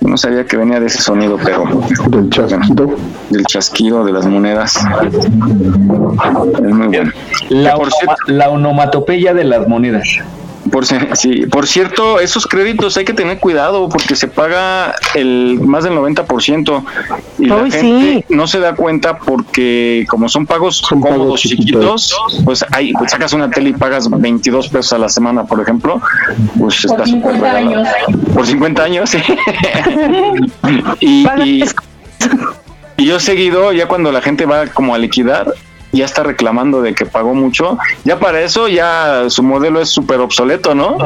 Yo 0.00 0.08
no 0.08 0.16
sabía 0.16 0.44
que 0.44 0.56
venía 0.56 0.80
de 0.80 0.86
ese 0.86 1.00
sonido, 1.00 1.38
pero. 1.42 1.64
Del 2.08 2.30
chasquido. 2.30 2.96
Del 3.30 3.44
chasquido 3.44 4.04
de 4.04 4.12
las 4.12 4.26
monedas. 4.26 4.76
Es 4.76 6.74
muy 6.74 6.86
bueno. 6.88 7.12
La, 7.48 7.78
la 8.26 8.50
onomatopeya 8.50 9.34
de 9.34 9.44
las 9.44 9.68
monedas. 9.68 10.08
Por, 10.74 10.86
si- 10.86 10.96
sí, 11.12 11.46
por 11.46 11.68
cierto, 11.68 12.18
esos 12.18 12.48
créditos 12.48 12.96
hay 12.96 13.04
que 13.04 13.12
tener 13.14 13.38
cuidado 13.38 13.88
porque 13.88 14.16
se 14.16 14.26
paga 14.26 14.92
el 15.14 15.60
más 15.60 15.84
del 15.84 15.92
90% 15.92 16.84
y 17.38 17.46
la 17.46 17.70
gente 17.70 18.24
no 18.28 18.48
se 18.48 18.58
da 18.58 18.74
cuenta 18.74 19.18
porque 19.18 20.04
como 20.08 20.28
son 20.28 20.46
pagos 20.46 20.82
cómodos 20.82 21.42
chiquitos, 21.42 22.12
pues 22.44 22.64
ahí 22.72 22.92
pues, 22.92 23.12
sacas 23.12 23.32
una 23.34 23.48
tele 23.50 23.70
y 23.70 23.72
pagas 23.74 24.10
22 24.10 24.66
pesos 24.66 24.92
a 24.94 24.98
la 24.98 25.08
semana, 25.08 25.44
por 25.44 25.60
ejemplo, 25.60 26.00
pues 26.58 26.82
Por 26.84 26.90
está 27.00 27.06
súper 27.06 27.34
50 27.34 27.38
regalado. 27.52 27.86
años. 27.86 27.88
Por 28.34 28.44
50 28.44 28.82
años, 28.82 29.10
sí. 29.10 29.18
y, 31.00 31.26
y- 31.44 31.64
y 32.96 33.06
yo 33.06 33.20
seguido, 33.20 33.72
ya 33.72 33.86
cuando 33.86 34.10
la 34.12 34.20
gente 34.22 34.44
va 34.46 34.66
como 34.66 34.92
a 34.94 34.98
liquidar, 34.98 35.52
ya 35.94 36.04
está 36.04 36.22
reclamando 36.22 36.82
de 36.82 36.94
que 36.94 37.06
pagó 37.06 37.34
mucho. 37.34 37.78
Ya 38.04 38.18
para 38.18 38.40
eso, 38.40 38.68
ya 38.68 39.24
su 39.28 39.42
modelo 39.42 39.80
es 39.80 39.88
súper 39.88 40.20
obsoleto, 40.20 40.74
¿no? 40.74 40.96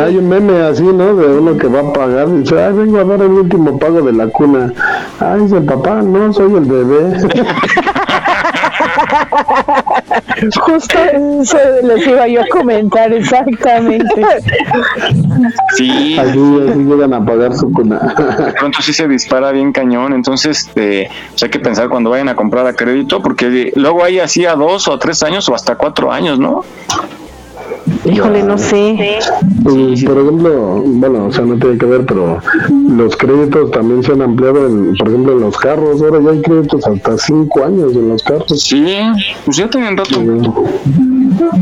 Hay 0.00 0.16
un 0.16 0.28
meme 0.28 0.60
así, 0.62 0.82
¿no? 0.82 1.14
De 1.14 1.26
uno 1.26 1.56
que 1.56 1.66
va 1.66 1.80
a 1.80 1.92
pagar 1.92 2.28
y 2.28 2.42
dice, 2.42 2.62
ay, 2.62 2.72
vengo 2.74 2.98
a 2.98 3.04
dar 3.04 3.22
el 3.22 3.32
último 3.32 3.78
pago 3.78 4.02
de 4.02 4.12
la 4.12 4.28
cuna. 4.28 4.72
Ay, 5.20 5.44
es 5.44 5.52
el 5.52 5.64
papá, 5.64 6.02
no, 6.02 6.32
soy 6.32 6.52
el 6.54 6.64
bebé. 6.64 7.16
Justo 10.60 10.98
eso 11.42 11.58
les 11.82 12.06
iba 12.06 12.28
yo 12.28 12.42
a 12.42 12.48
comentar 12.48 13.12
exactamente. 13.12 14.22
Sí. 15.76 16.16
Así, 16.18 16.60
así 16.68 16.78
llegan 16.78 17.14
a 17.14 17.24
pagar 17.24 17.54
su 17.54 17.70
cuna. 17.72 17.98
De 18.46 18.52
pronto 18.52 18.82
sí 18.82 18.92
se 18.92 19.08
dispara 19.08 19.52
bien 19.52 19.72
cañón, 19.72 20.12
entonces 20.12 20.68
este, 20.68 21.10
pues 21.30 21.42
hay 21.42 21.50
que 21.50 21.60
pensar 21.60 21.88
cuando 21.88 22.10
vayan 22.10 22.28
a 22.28 22.36
comprar 22.36 22.66
a 22.66 22.72
crédito, 22.72 23.22
porque 23.22 23.72
luego 23.74 24.04
hay 24.04 24.18
así 24.20 24.46
a 24.46 24.54
dos 24.54 24.88
o 24.88 24.94
a 24.94 24.98
tres 24.98 25.22
años 25.22 25.48
o 25.48 25.54
hasta 25.54 25.76
cuatro 25.76 26.12
años, 26.12 26.38
¿no? 26.38 26.64
Híjole, 28.04 28.42
no 28.42 28.58
sé. 28.58 29.18
Y, 29.66 30.04
por 30.04 30.18
ejemplo, 30.18 30.82
bueno, 30.84 31.26
o 31.26 31.32
sea, 31.32 31.44
no 31.44 31.56
tiene 31.58 31.78
que 31.78 31.86
ver, 31.86 32.06
pero 32.06 32.38
los 32.88 33.16
créditos 33.16 33.70
también 33.70 34.02
se 34.02 34.12
han 34.12 34.22
ampliado, 34.22 34.66
en, 34.66 34.94
por 34.96 35.08
ejemplo, 35.08 35.32
en 35.32 35.40
los 35.40 35.56
carros. 35.56 36.02
Ahora 36.02 36.20
ya 36.20 36.30
hay 36.30 36.42
créditos 36.42 36.86
hasta 36.86 37.18
cinco 37.18 37.64
años 37.64 37.92
en 37.94 38.08
los 38.08 38.22
carros. 38.22 38.60
Sí, 38.60 38.96
pues 39.44 39.56
ya 39.56 39.68
tienen 39.68 39.96
rato. 39.96 40.22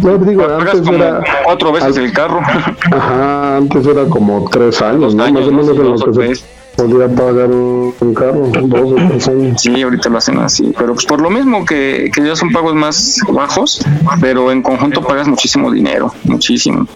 No, 0.03 0.19
digo, 0.19 0.45
antes 0.45 0.81
como 0.81 0.95
era... 0.95 1.23
cuatro 1.45 1.73
veces 1.73 1.97
el 1.97 2.13
carro. 2.13 2.41
Ajá, 2.93 3.57
antes 3.57 3.87
era 3.87 4.05
como 4.05 4.49
tres 4.51 4.81
años, 4.81 5.15
¿no? 5.15 5.31
Más 5.31 5.47
o 5.47 5.53
menos 5.53 5.69
en 5.69 5.91
lo 5.91 5.97
que 5.97 6.37
se 6.37 6.56
podía 6.77 7.09
pagar 7.09 7.49
un, 7.51 7.95
un 7.99 8.15
carro, 8.15 8.47
dos 8.49 8.93
o 8.93 8.95
tres 8.95 9.29
años. 9.29 9.61
Sí, 9.61 9.83
ahorita 9.83 10.09
lo 10.09 10.19
hacen 10.19 10.39
así, 10.39 10.75
pero 10.77 10.95
pues 10.95 11.07
por 11.07 11.21
lo 11.21 11.31
mismo 11.31 11.65
que, 11.65 12.11
que 12.15 12.25
ya 12.25 12.37
son 12.37 12.53
pagos 12.53 12.75
más 12.75 13.21
bajos, 13.29 13.81
pero 14.21 14.53
en 14.53 14.63
conjunto 14.63 15.03
pagas 15.03 15.27
muchísimo 15.27 15.71
dinero, 15.71 16.13
muchísimo. 16.25 16.87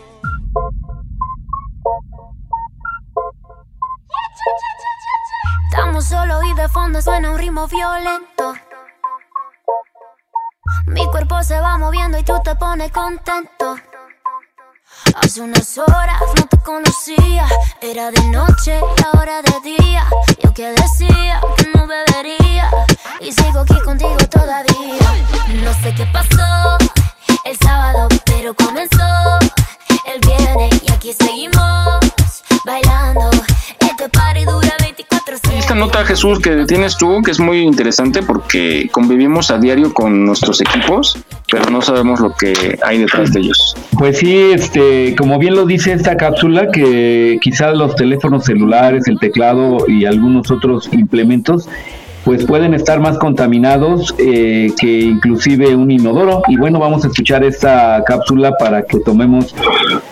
Estamos 5.70 6.04
solos 6.04 6.44
y 6.44 6.54
de 6.54 6.68
fondo 6.68 7.00
suena 7.00 7.30
un 7.30 7.38
ritmo 7.38 7.66
violento. 7.68 8.54
Mi 10.86 11.06
cuerpo 11.06 11.42
se 11.42 11.58
va 11.60 11.78
moviendo 11.78 12.18
y 12.18 12.24
tú 12.24 12.34
te 12.44 12.54
pones 12.56 12.90
contento. 12.92 13.76
Hace 15.16 15.40
unas 15.40 15.78
horas 15.78 16.20
no 16.36 16.46
te 16.46 16.58
conocía, 16.58 17.46
era 17.80 18.10
de 18.10 18.22
noche 18.28 18.80
y 18.98 19.02
ahora 19.16 19.42
de 19.42 19.76
día. 19.76 20.04
Yo 20.42 20.52
que 20.54 20.70
decía 20.70 21.40
que 21.56 21.66
no 21.74 21.86
bebería 21.86 22.70
y 23.20 23.32
sigo 23.32 23.60
aquí 23.60 23.78
contigo 23.84 24.16
todavía. 24.30 25.08
No 25.64 25.74
sé 25.82 25.94
qué 25.94 26.06
pasó 26.06 26.78
el 27.44 27.56
sábado, 27.58 28.08
pero 28.24 28.54
comenzó 28.54 29.38
el 30.06 30.20
viernes 30.20 30.82
y 30.82 30.92
aquí 30.92 31.12
seguimos 31.12 32.00
bailando. 32.64 33.30
Este 33.80 34.08
party 34.08 34.44
dura 34.44 34.76
24 34.80 35.09
Esta 35.56 35.74
nota, 35.74 36.04
Jesús, 36.04 36.40
que 36.40 36.64
tienes 36.66 36.96
tú, 36.96 37.22
que 37.22 37.30
es 37.30 37.40
muy 37.40 37.60
interesante 37.60 38.22
porque 38.22 38.88
convivimos 38.90 39.50
a 39.50 39.58
diario 39.58 39.92
con 39.92 40.24
nuestros 40.24 40.60
equipos, 40.60 41.18
pero 41.50 41.70
no 41.70 41.82
sabemos 41.82 42.20
lo 42.20 42.34
que 42.34 42.78
hay 42.82 42.98
detrás 42.98 43.32
de 43.32 43.40
ellos. 43.40 43.76
Pues 43.98 44.18
sí, 44.18 44.50
este, 44.52 45.14
como 45.16 45.38
bien 45.38 45.54
lo 45.54 45.66
dice 45.66 45.92
esta 45.92 46.16
cápsula, 46.16 46.70
que 46.70 47.38
quizás 47.40 47.76
los 47.76 47.94
teléfonos 47.96 48.44
celulares, 48.44 49.06
el 49.06 49.18
teclado 49.18 49.84
y 49.86 50.06
algunos 50.06 50.50
otros 50.50 50.88
implementos, 50.92 51.68
pues 52.24 52.44
pueden 52.44 52.74
estar 52.74 53.00
más 53.00 53.18
contaminados 53.18 54.14
eh, 54.18 54.72
que 54.78 55.00
inclusive 55.00 55.74
un 55.74 55.90
inodoro. 55.90 56.42
Y 56.48 56.56
bueno, 56.56 56.78
vamos 56.78 57.04
a 57.04 57.08
escuchar 57.08 57.44
esta 57.44 58.02
cápsula 58.04 58.52
para 58.58 58.82
que 58.82 59.00
tomemos 59.00 59.54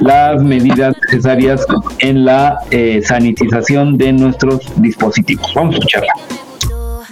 las 0.01 0.43
medidas 0.43 0.95
necesarias 1.07 1.67
en 1.99 2.25
la 2.25 2.59
eh, 2.71 3.03
sanitización 3.05 3.99
de 3.99 4.13
nuestros 4.13 4.61
dispositivos. 4.77 5.53
Vamos 5.55 5.75
a 5.75 5.79
escucharla. 5.79 6.13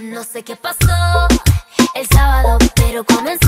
No 0.03 0.25
sé 0.25 0.43
qué 0.43 0.57
pasó 0.57 1.29
el 1.95 2.07
sábado, 2.07 2.59
pero 2.75 3.05
comenzó 3.05 3.47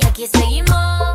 y 0.00 0.06
aquí 0.06 0.26
seguimos. 0.26 1.09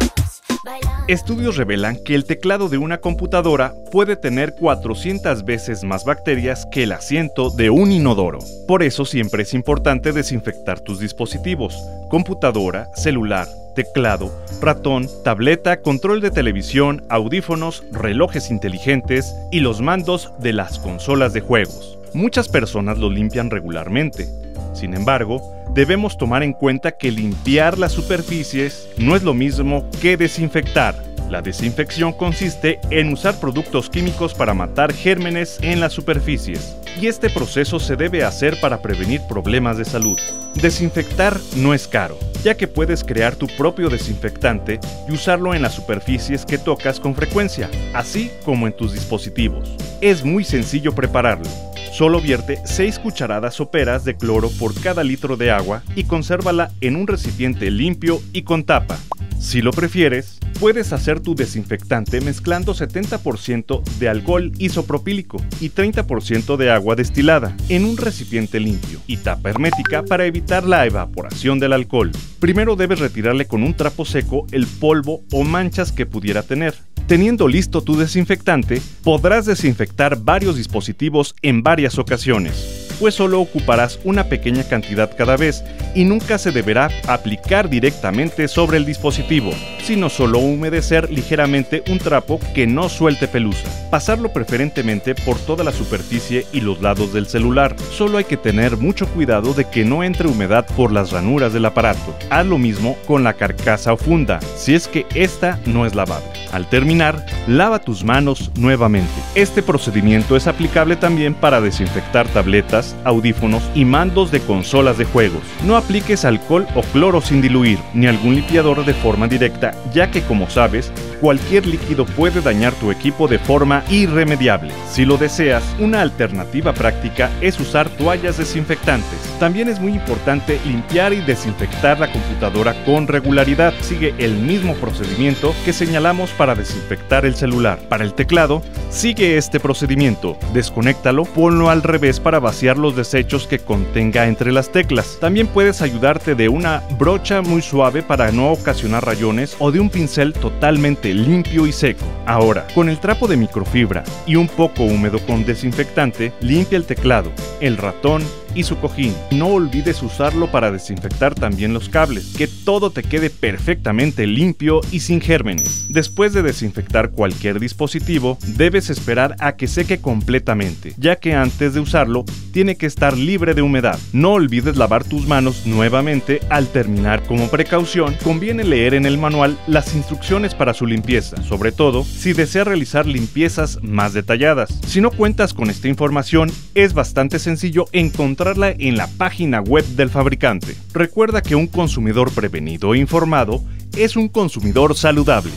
Estudios 1.07 1.57
revelan 1.57 1.97
que 1.97 2.15
el 2.15 2.25
teclado 2.25 2.69
de 2.69 2.79
una 2.79 2.97
computadora 2.97 3.75
puede 3.91 4.15
tener 4.15 4.55
400 4.55 5.45
veces 5.45 5.83
más 5.83 6.03
bacterias 6.03 6.65
que 6.71 6.83
el 6.83 6.91
asiento 6.91 7.51
de 7.51 7.69
un 7.69 7.91
inodoro. 7.91 8.39
Por 8.67 8.81
eso 8.81 9.05
siempre 9.05 9.43
es 9.43 9.53
importante 9.53 10.11
desinfectar 10.11 10.79
tus 10.79 10.99
dispositivos, 10.99 11.77
computadora, 12.09 12.89
celular, 12.95 13.47
teclado, 13.75 14.31
ratón, 14.61 15.07
tableta, 15.23 15.81
control 15.81 16.21
de 16.21 16.31
televisión, 16.31 17.03
audífonos, 17.09 17.83
relojes 17.91 18.49
inteligentes 18.49 19.35
y 19.51 19.59
los 19.59 19.81
mandos 19.81 20.31
de 20.39 20.53
las 20.53 20.79
consolas 20.79 21.33
de 21.33 21.41
juegos. 21.41 21.99
Muchas 22.13 22.47
personas 22.47 22.97
lo 22.97 23.09
limpian 23.09 23.51
regularmente. 23.51 24.27
Sin 24.75 24.93
embargo, 24.93 25.41
debemos 25.73 26.17
tomar 26.17 26.43
en 26.43 26.51
cuenta 26.51 26.91
que 26.91 27.09
limpiar 27.09 27.79
las 27.79 27.93
superficies 27.93 28.89
no 28.97 29.15
es 29.15 29.23
lo 29.23 29.33
mismo 29.33 29.89
que 30.01 30.17
desinfectar. 30.17 30.95
La 31.29 31.41
desinfección 31.41 32.13
consiste 32.13 32.79
en 32.91 33.11
usar 33.11 33.39
productos 33.39 33.89
químicos 33.89 34.35
para 34.35 34.53
matar 34.53 34.93
gérmenes 34.93 35.57
en 35.61 35.79
las 35.79 35.91
superficies, 35.91 36.75
y 37.01 37.07
este 37.07 37.31
proceso 37.31 37.79
se 37.79 37.95
debe 37.95 38.23
hacer 38.23 38.59
para 38.61 38.81
prevenir 38.81 39.21
problemas 39.27 39.77
de 39.77 39.85
salud. 39.85 40.19
Desinfectar 40.53 41.37
no 41.57 41.73
es 41.73 41.87
caro, 41.87 42.17
ya 42.43 42.55
que 42.55 42.67
puedes 42.67 43.03
crear 43.03 43.35
tu 43.35 43.47
propio 43.47 43.89
desinfectante 43.89 44.79
y 45.09 45.13
usarlo 45.13 45.55
en 45.55 45.63
las 45.63 45.73
superficies 45.73 46.45
que 46.45 46.59
tocas 46.59 46.99
con 46.99 47.15
frecuencia, 47.15 47.69
así 47.93 48.31
como 48.45 48.67
en 48.67 48.77
tus 48.77 48.93
dispositivos. 48.93 49.75
Es 50.01 50.23
muy 50.23 50.43
sencillo 50.43 50.93
prepararlo. 50.93 51.49
Solo 51.91 52.21
vierte 52.21 52.59
6 52.65 52.99
cucharadas 52.99 53.55
soperas 53.55 54.05
de 54.05 54.15
cloro 54.15 54.49
por 54.59 54.79
cada 54.79 55.03
litro 55.03 55.37
de 55.37 55.49
agua 55.49 55.81
y 55.95 56.03
consérvala 56.03 56.71
en 56.81 56.97
un 56.97 57.07
recipiente 57.07 57.71
limpio 57.71 58.21
y 58.31 58.43
con 58.43 58.63
tapa. 58.63 58.99
Si 59.39 59.61
lo 59.61 59.71
prefieres, 59.71 60.39
puedes 60.59 60.93
hacer 60.93 61.19
tu 61.19 61.35
desinfectante 61.35 62.21
mezclando 62.21 62.73
70% 62.73 63.83
de 63.99 64.09
alcohol 64.09 64.51
isopropílico 64.57 65.37
y 65.59 65.69
30% 65.69 66.57
de 66.57 66.71
agua 66.71 66.95
destilada 66.95 67.55
en 67.69 67.85
un 67.85 67.97
recipiente 67.97 68.59
limpio 68.59 68.99
y 69.07 69.17
tapa 69.17 69.49
hermética 69.49 70.03
para 70.03 70.25
evitar 70.25 70.63
la 70.63 70.85
evaporación 70.85 71.59
del 71.59 71.73
alcohol. 71.73 72.11
Primero 72.39 72.75
debes 72.75 72.99
retirarle 72.99 73.45
con 73.45 73.63
un 73.63 73.75
trapo 73.75 74.05
seco 74.05 74.45
el 74.51 74.67
polvo 74.67 75.23
o 75.31 75.43
manchas 75.43 75.91
que 75.91 76.05
pudiera 76.05 76.43
tener. 76.43 76.75
Teniendo 77.07 77.47
listo 77.47 77.81
tu 77.81 77.97
desinfectante, 77.97 78.81
podrás 79.03 79.45
desinfectar 79.45 80.17
varios 80.23 80.55
dispositivos 80.55 81.35
en 81.43 81.61
varias 81.61 81.99
ocasiones, 81.99 82.84
pues 82.99 83.15
solo 83.15 83.39
ocuparás 83.39 83.99
una 84.03 84.25
pequeña 84.25 84.63
cantidad 84.63 85.09
cada 85.15 85.37
vez 85.37 85.63
y 85.93 86.03
nunca 86.03 86.37
se 86.37 86.51
deberá 86.51 86.89
aplicar 87.07 87.69
directamente 87.69 88.47
sobre 88.47 88.77
el 88.77 88.85
dispositivo, 88.85 89.51
sino 89.83 90.09
solo 90.09 90.39
humedecer 90.39 91.09
ligeramente 91.09 91.83
un 91.89 91.99
trapo 91.99 92.39
que 92.53 92.67
no 92.67 92.89
suelte 92.89 93.27
pelusa. 93.27 93.69
Pasarlo 93.89 94.33
preferentemente 94.33 95.15
por 95.15 95.37
toda 95.37 95.63
la 95.63 95.71
superficie 95.71 96.45
y 96.51 96.61
los 96.61 96.81
lados 96.81 97.13
del 97.13 97.27
celular. 97.27 97.75
Solo 97.91 98.17
hay 98.17 98.25
que 98.25 98.37
tener 98.37 98.77
mucho 98.77 99.07
cuidado 99.07 99.53
de 99.53 99.65
que 99.65 99.85
no 99.85 100.03
entre 100.03 100.27
humedad 100.27 100.65
por 100.75 100.91
las 100.91 101.11
ranuras 101.11 101.53
del 101.53 101.65
aparato. 101.65 102.15
Haz 102.29 102.45
lo 102.45 102.57
mismo 102.57 102.97
con 103.07 103.23
la 103.23 103.33
carcasa 103.33 103.93
o 103.93 103.97
funda, 103.97 104.39
si 104.57 104.75
es 104.75 104.87
que 104.87 105.05
esta 105.15 105.59
no 105.65 105.85
es 105.85 105.95
lavable. 105.95 106.27
Al 106.51 106.69
terminar, 106.69 107.25
lava 107.47 107.79
tus 107.79 108.03
manos 108.03 108.51
nuevamente. 108.57 109.11
Este 109.33 109.61
procedimiento 109.61 110.35
es 110.35 110.47
aplicable 110.47 110.95
también 110.95 111.33
para 111.33 111.61
desinfectar 111.61 112.27
tabletas, 112.27 112.84
audífonos 113.05 113.63
y 113.73 113.85
mandos 113.85 114.31
de 114.31 114.41
consolas 114.41 114.97
de 114.97 115.05
juegos. 115.05 115.41
No 115.65 115.77
apliques 115.77 116.25
alcohol 116.25 116.67
o 116.75 116.81
cloro 116.81 117.21
sin 117.21 117.41
diluir, 117.41 117.79
ni 117.93 118.07
algún 118.07 118.35
limpiador 118.35 118.85
de 118.85 118.93
forma 118.93 119.27
directa, 119.27 119.73
ya 119.93 120.11
que 120.11 120.21
como 120.21 120.49
sabes, 120.49 120.91
cualquier 121.25 121.65
líquido 121.65 122.05
puede 122.05 122.39
dañar 122.39 122.71
tu 122.73 122.91
equipo 122.91 123.27
de 123.27 123.39
forma 123.39 123.83
irremediable. 123.89 124.71
Si 124.91 125.05
lo 125.05 125.17
deseas, 125.17 125.63
una 125.79 126.03
alternativa 126.03 126.71
práctica 126.71 127.31
es 127.41 127.59
usar 127.59 127.89
toallas 127.89 128.37
desinfectantes. 128.37 129.17
También 129.39 129.67
es 129.67 129.79
muy 129.79 129.93
importante 129.93 130.59
limpiar 130.67 131.13
y 131.13 131.21
desinfectar 131.21 131.99
la 131.99 132.11
computadora 132.11 132.75
con 132.85 133.07
regularidad. 133.07 133.73
Sigue 133.81 134.13
el 134.19 134.35
mismo 134.35 134.75
procedimiento 134.75 135.55
que 135.65 135.73
señalamos 135.73 136.29
para 136.29 136.53
desinfectar 136.53 137.25
el 137.25 137.33
celular. 137.33 137.79
Para 137.89 138.03
el 138.03 138.13
teclado, 138.13 138.61
sigue 138.91 139.35
este 139.35 139.59
procedimiento. 139.59 140.37
Desconéctalo, 140.53 141.25
ponlo 141.25 141.71
al 141.71 141.81
revés 141.81 142.19
para 142.19 142.39
vaciar 142.39 142.77
los 142.77 142.95
desechos 142.95 143.47
que 143.47 143.57
contenga 143.57 144.27
entre 144.27 144.51
las 144.51 144.71
teclas. 144.71 145.17
También 145.19 145.47
puedes 145.47 145.81
ayudarte 145.81 146.35
de 146.35 146.49
una 146.49 146.83
brocha 146.99 147.41
muy 147.41 147.63
suave 147.63 148.03
para 148.03 148.31
no 148.31 148.51
ocasionar 148.51 149.03
rayones 149.03 149.55
o 149.57 149.71
de 149.71 149.79
un 149.79 149.89
pincel 149.89 150.31
totalmente 150.31 151.14
limpio 151.15 151.65
y 151.67 151.71
seco. 151.71 152.05
Ahora, 152.25 152.67
con 152.75 152.89
el 152.89 152.99
trapo 152.99 153.27
de 153.27 153.37
microfibra 153.37 154.03
y 154.25 154.35
un 154.35 154.47
poco 154.47 154.83
húmedo 154.83 155.19
con 155.19 155.45
desinfectante, 155.45 156.33
limpia 156.41 156.77
el 156.77 156.85
teclado, 156.85 157.31
el 157.61 157.77
ratón 157.77 158.23
y 158.55 158.63
su 158.63 158.77
cojín. 158.77 159.13
No 159.31 159.47
olvides 159.47 160.01
usarlo 160.01 160.51
para 160.51 160.71
desinfectar 160.71 161.35
también 161.35 161.73
los 161.73 161.89
cables, 161.89 162.33
que 162.37 162.47
todo 162.47 162.89
te 162.89 163.03
quede 163.03 163.29
perfectamente 163.29 164.25
limpio 164.25 164.81
y 164.91 165.01
sin 165.01 165.21
gérmenes. 165.21 165.87
Después 165.89 166.33
de 166.33 166.41
desinfectar 166.41 167.11
cualquier 167.11 167.59
dispositivo, 167.59 168.37
debes 168.47 168.89
esperar 168.89 169.35
a 169.39 169.55
que 169.55 169.67
seque 169.67 169.99
completamente, 169.99 170.93
ya 170.97 171.17
que 171.17 171.33
antes 171.33 171.73
de 171.73 171.79
usarlo 171.81 172.25
tiene 172.51 172.77
que 172.77 172.85
estar 172.85 173.17
libre 173.17 173.53
de 173.53 173.61
humedad. 173.61 173.99
No 174.13 174.33
olvides 174.33 174.77
lavar 174.77 175.03
tus 175.03 175.27
manos 175.27 175.65
nuevamente 175.65 176.39
al 176.49 176.67
terminar. 176.67 177.23
Como 177.23 177.49
precaución, 177.49 178.15
conviene 178.23 178.63
leer 178.63 178.93
en 178.93 179.05
el 179.05 179.17
manual 179.17 179.57
las 179.67 179.93
instrucciones 179.95 180.55
para 180.55 180.73
su 180.73 180.85
limpieza, 180.85 181.41
sobre 181.43 181.71
todo 181.71 182.03
si 182.03 182.33
deseas 182.33 182.67
realizar 182.67 183.05
limpiezas 183.05 183.79
más 183.81 184.13
detalladas. 184.13 184.79
Si 184.87 185.01
no 185.01 185.11
cuentas 185.11 185.53
con 185.53 185.69
esta 185.69 185.87
información, 185.87 186.51
es 186.73 186.93
bastante 186.93 187.39
sencillo 187.39 187.85
encontrar 187.91 188.44
en 188.47 188.95
la 188.95 189.07
página 189.07 189.59
web 189.59 189.83
del 189.95 190.11
fabricante. 190.11 190.75
Recuerda 190.93 191.41
que 191.41 191.55
un 191.55 191.65
consumidor 191.65 192.31
prevenido 192.31 192.93
e 192.93 192.99
informado 192.99 193.63
es 193.97 194.15
un 194.15 194.27
consumidor 194.29 194.95
saludable. 194.95 195.51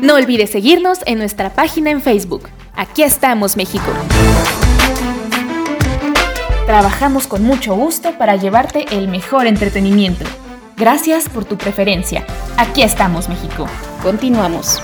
No 0.00 0.14
olvides 0.14 0.48
seguirnos 0.48 1.00
en 1.04 1.18
nuestra 1.18 1.52
página 1.52 1.90
en 1.90 2.00
Facebook. 2.00 2.48
Aquí 2.74 3.02
estamos, 3.02 3.58
México. 3.58 3.92
Trabajamos 6.64 7.26
con 7.26 7.42
mucho 7.42 7.74
gusto 7.74 8.16
para 8.16 8.36
llevarte 8.36 8.86
el 8.92 9.08
mejor 9.08 9.46
entretenimiento. 9.46 10.24
Gracias 10.78 11.28
por 11.28 11.44
tu 11.44 11.58
preferencia. 11.58 12.24
Aquí 12.56 12.80
estamos, 12.80 13.28
México. 13.28 13.66
Continuamos. 14.02 14.80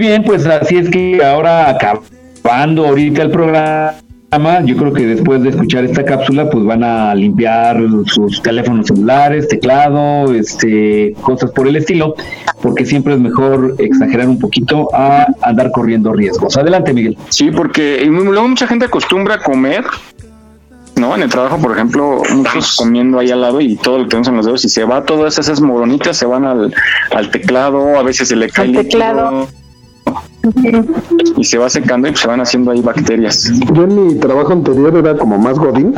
Bien, 0.00 0.24
pues 0.24 0.46
así 0.46 0.78
es 0.78 0.90
que 0.90 1.22
ahora 1.22 1.70
acabando 1.70 2.86
ahorita 2.86 3.22
el 3.22 3.30
programa, 3.30 3.94
yo 4.64 4.76
creo 4.76 4.92
que 4.92 5.06
después 5.06 5.42
de 5.42 5.50
escuchar 5.50 5.84
esta 5.84 6.04
cápsula, 6.04 6.48
pues 6.50 6.64
van 6.64 6.82
a 6.82 7.14
limpiar 7.14 7.80
sus 8.06 8.42
teléfonos 8.42 8.86
celulares, 8.86 9.46
teclado, 9.46 10.32
este, 10.34 11.14
cosas 11.20 11.50
por 11.50 11.68
el 11.68 11.76
estilo, 11.76 12.14
porque 12.62 12.86
siempre 12.86 13.14
es 13.14 13.20
mejor 13.20 13.76
exagerar 13.78 14.28
un 14.28 14.38
poquito 14.38 14.88
a 14.94 15.26
andar 15.42 15.70
corriendo 15.70 16.12
riesgos. 16.12 16.56
Adelante, 16.56 16.92
Miguel. 16.92 17.16
Sí, 17.28 17.50
porque 17.50 18.04
luego 18.06 18.48
mucha 18.48 18.66
gente 18.66 18.86
acostumbra 18.86 19.36
a 19.36 19.38
comer 19.38 19.84
¿no? 20.96 21.14
En 21.14 21.22
el 21.22 21.30
trabajo, 21.30 21.58
por 21.58 21.72
ejemplo, 21.72 22.22
muchos 22.34 22.76
comiendo 22.76 23.18
ahí 23.18 23.30
al 23.30 23.40
lado 23.40 23.60
y 23.60 23.76
todo 23.76 23.98
lo 23.98 24.04
que 24.04 24.10
tenemos 24.10 24.28
en 24.28 24.36
los 24.36 24.46
dedos 24.46 24.64
y 24.64 24.68
se 24.68 24.84
va 24.84 25.04
todas 25.04 25.38
esas 25.38 25.60
moronitas, 25.60 26.16
se 26.16 26.26
van 26.26 26.44
al, 26.44 26.74
al 27.12 27.30
teclado, 27.30 27.98
a 27.98 28.02
veces 28.02 28.28
se 28.28 28.36
le 28.36 28.50
cae. 28.50 28.66
el 28.66 28.76
teclado 28.76 29.48
y 31.36 31.44
se 31.44 31.58
va 31.58 31.68
secando 31.68 32.08
y 32.08 32.16
se 32.16 32.26
van 32.26 32.40
haciendo 32.40 32.70
ahí 32.70 32.80
bacterias. 32.80 33.50
Yo 33.72 33.84
en 33.84 34.08
mi 34.08 34.14
trabajo 34.16 34.52
anterior 34.52 34.96
era 34.96 35.16
como 35.16 35.38
más 35.38 35.58
godín 35.58 35.94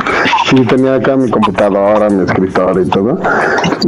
y 0.51 0.61
tenía 0.65 0.95
acá 0.95 1.15
mi 1.15 1.29
computadora, 1.29 2.09
mi 2.09 2.23
escritorio 2.23 2.83
y 2.83 2.89
todo. 2.89 3.19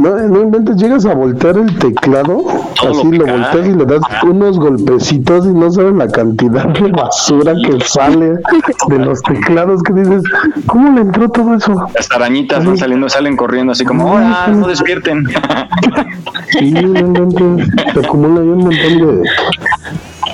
No, 0.00 0.16
no 0.16 0.42
inventes, 0.42 0.76
llegas 0.76 1.04
a 1.06 1.14
voltear 1.14 1.58
el 1.58 1.78
teclado, 1.78 2.44
así 2.88 3.10
lo, 3.12 3.26
volteas 3.26 3.66
y 3.66 3.74
le 3.74 3.84
das 3.84 4.00
unos 4.24 4.58
golpecitos 4.58 5.46
y 5.46 5.50
no 5.50 5.70
sabes 5.70 5.94
la 5.94 6.08
cantidad 6.08 6.66
de 6.66 6.90
basura 6.90 7.54
que 7.54 7.78
sale 7.84 8.34
de 8.88 8.98
los 8.98 9.22
teclados 9.22 9.82
que 9.82 9.92
dices, 9.92 10.22
¿cómo 10.66 10.92
le 10.94 11.02
entró 11.02 11.28
todo 11.28 11.54
eso? 11.54 11.74
Las 11.94 12.10
arañitas 12.10 12.64
van 12.64 12.78
saliendo, 12.78 13.08
salen 13.08 13.36
corriendo 13.36 13.72
así 13.72 13.84
como, 13.84 14.12
¡hola! 14.12 14.48
No 14.48 14.68
despierten. 14.68 15.26
Sí, 16.50 16.70
no 16.70 17.30
se 17.92 18.00
acumula 18.00 18.40
un 18.40 18.58
montón 18.58 19.22
de 19.22 19.28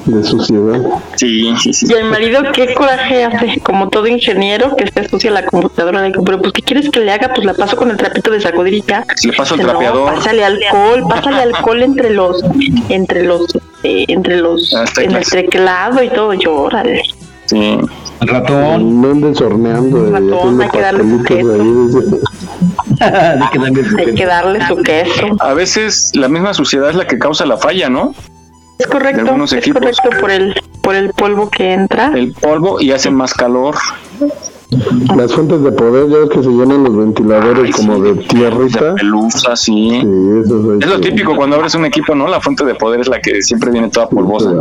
de 0.06 0.24
suciedad. 0.24 0.80
Sí, 1.16 1.54
sí, 1.60 1.72
sí. 1.72 1.86
Y 1.88 1.92
el 1.94 2.04
marido, 2.04 2.42
¿qué 2.52 2.74
coraje 2.74 3.24
hace? 3.24 3.60
Como 3.60 3.88
todo 3.88 4.06
ingeniero 4.06 4.76
que 4.76 4.86
se 4.86 5.08
sucia 5.08 5.30
la 5.30 5.44
computadora. 5.44 6.10
pero 6.24 6.40
pues, 6.40 6.52
¿qué 6.52 6.62
quieres 6.62 6.90
que 6.90 7.00
le 7.00 7.12
haga? 7.12 7.32
Pues 7.34 7.44
la 7.44 7.54
paso 7.54 7.76
con 7.76 7.90
el 7.90 7.96
trapito 7.96 8.30
de 8.30 8.40
sacudir 8.40 8.74
y 8.74 8.84
ya. 8.86 9.04
Le 9.24 9.32
paso 9.32 9.54
el 9.54 9.62
trapeador. 9.62 10.14
pásale 10.14 10.44
alcohol, 10.44 11.04
pásale 11.08 11.42
alcohol 11.42 11.82
entre 11.82 12.10
los, 12.10 12.42
entre 12.88 13.24
los, 13.24 13.46
eh, 13.82 14.04
entre 14.08 14.36
los, 14.38 14.74
ah, 14.74 14.84
en 15.00 15.12
el 15.12 15.24
teclado 15.24 16.02
y 16.02 16.08
todo. 16.10 16.32
Llórale. 16.34 17.02
Sí. 17.46 17.78
El 18.20 18.28
ratón. 18.28 19.02
No 19.02 19.10
andes 19.10 19.40
horneando. 19.40 20.06
El 20.06 20.12
ratón, 20.12 20.60
hay 20.60 20.70
que 20.70 20.80
darle 20.80 21.04
su 21.04 21.22
queso. 21.24 22.20
hay 23.98 24.14
que 24.14 24.26
darle 24.26 24.66
su 24.66 24.76
queso. 24.76 25.26
A 25.40 25.54
veces 25.54 26.12
la 26.14 26.28
misma 26.28 26.54
suciedad 26.54 26.90
es 26.90 26.96
la 26.96 27.06
que 27.06 27.18
causa 27.18 27.44
la 27.46 27.56
falla, 27.56 27.88
¿no? 27.88 28.14
Es 28.82 28.88
correcto, 28.88 29.44
es 29.44 29.72
correcto 29.72 30.10
por 30.20 30.30
el, 30.30 30.54
por 30.82 30.94
el 30.96 31.10
polvo 31.10 31.48
que 31.48 31.72
entra. 31.72 32.12
El 32.14 32.32
polvo 32.32 32.80
y 32.80 32.90
hace 32.90 33.10
más 33.12 33.32
calor. 33.32 33.76
Las 35.16 35.32
fuentes 35.32 35.62
de 35.62 35.70
poder, 35.70 36.08
ya 36.08 36.28
que 36.28 36.42
se 36.42 36.48
llenan 36.48 36.82
los 36.82 36.96
ventiladores 36.96 37.76
como 37.76 38.00
de 38.00 38.14
tierrita. 38.24 38.84
De 38.86 38.94
pelusa, 38.94 39.54
sí. 39.54 39.98
es, 39.98 40.48
lo 40.48 41.00
típico 41.00 41.36
cuando 41.36 41.56
abres 41.56 41.74
un 41.76 41.84
equipo, 41.84 42.14
¿no? 42.14 42.26
La 42.26 42.40
fuente 42.40 42.64
de 42.64 42.74
poder 42.74 43.00
es 43.00 43.08
la 43.08 43.20
que 43.20 43.40
siempre 43.42 43.70
viene 43.70 43.88
toda 43.90 44.08
polvosa. 44.08 44.58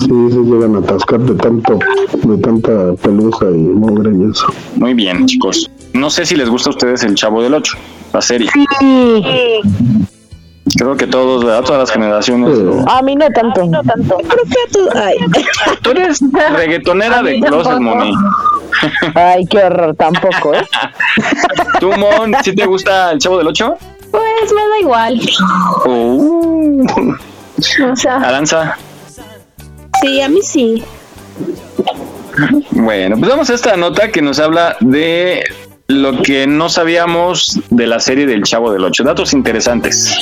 Sí, 0.00 0.06
se 0.30 0.38
llegan 0.38 0.76
a 0.76 0.78
atascar 0.78 1.18
de 1.20 1.34
tanto, 1.34 1.78
de 2.22 2.38
tanta 2.38 2.92
pelusa 3.02 3.46
y 3.46 3.54
mugre 3.54 4.12
y 4.16 4.30
eso. 4.30 4.46
Muy 4.76 4.94
bien, 4.94 5.26
chicos. 5.26 5.68
No 5.94 6.10
sé 6.10 6.26
si 6.26 6.36
les 6.36 6.48
gusta 6.48 6.70
a 6.70 6.74
ustedes 6.74 7.02
el 7.02 7.16
Chavo 7.16 7.42
del 7.42 7.54
8, 7.54 7.76
la 8.12 8.20
serie. 8.20 8.50
Sí. 8.78 10.13
Creo 10.76 10.96
que 10.96 11.06
todos, 11.06 11.44
¿verdad? 11.44 11.62
Todas 11.62 11.80
las 11.80 11.90
generaciones. 11.90 12.58
A 12.86 13.02
mí 13.02 13.14
no 13.14 13.28
tanto. 13.30 13.60
A 13.60 13.64
mí 13.64 13.70
no 13.70 13.82
tanto. 13.82 14.16
Creo 14.16 14.44
que 14.44 14.72
tú. 14.72 14.88
Ay. 14.94 15.16
Tú 15.82 15.90
eres 15.90 16.20
reggaetonera 16.56 17.22
de 17.22 17.40
closet, 17.40 17.78
Moni. 17.78 18.14
Ay, 19.14 19.44
qué 19.46 19.58
horror, 19.58 19.94
tampoco, 19.94 20.54
¿eh? 20.54 20.66
¿Tú, 21.80 21.92
Mon, 21.92 22.34
si 22.42 22.54
te 22.54 22.66
gusta 22.66 23.12
el 23.12 23.18
Chavo 23.18 23.38
del 23.38 23.48
8? 23.48 23.76
Pues 24.10 24.52
me 24.54 24.68
da 24.68 24.78
igual. 24.80 25.20
Uh. 25.86 26.86
O 27.90 27.96
sea. 27.96 28.16
Aranza. 28.16 28.76
Sí, 30.00 30.20
a 30.20 30.28
mí 30.28 30.40
sí. 30.42 30.82
Bueno, 32.70 33.16
pues 33.18 33.30
vamos 33.30 33.50
a 33.50 33.54
esta 33.54 33.76
nota 33.76 34.10
que 34.10 34.20
nos 34.20 34.38
habla 34.38 34.76
de 34.80 35.44
lo 35.88 36.22
que 36.22 36.46
no 36.46 36.68
sabíamos 36.68 37.60
de 37.70 37.86
la 37.86 38.00
serie 38.00 38.26
del 38.26 38.42
Chavo 38.42 38.72
del 38.72 38.84
Ocho. 38.84 39.04
Datos 39.04 39.32
interesantes. 39.32 40.18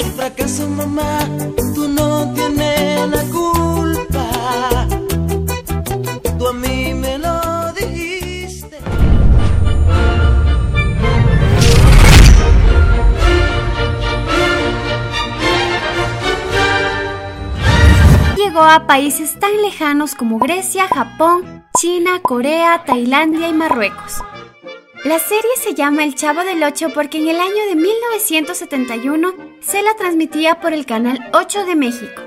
llegó 18.52 18.64
a 18.64 18.86
países 18.86 19.38
tan 19.38 19.62
lejanos 19.62 20.14
como 20.14 20.38
Grecia, 20.38 20.86
Japón, 20.86 21.64
China, 21.74 22.20
Corea, 22.20 22.84
Tailandia 22.84 23.48
y 23.48 23.54
Marruecos. 23.54 24.22
La 25.04 25.18
serie 25.18 25.50
se 25.56 25.74
llama 25.74 26.04
El 26.04 26.14
Chavo 26.14 26.44
del 26.44 26.62
Ocho 26.62 26.90
porque 26.94 27.18
en 27.18 27.26
el 27.26 27.40
año 27.40 27.66
de 27.68 27.74
1971 27.74 29.34
se 29.58 29.82
la 29.82 29.96
transmitía 29.96 30.60
por 30.60 30.72
el 30.72 30.86
canal 30.86 31.18
8 31.32 31.64
de 31.64 31.74
México. 31.74 32.22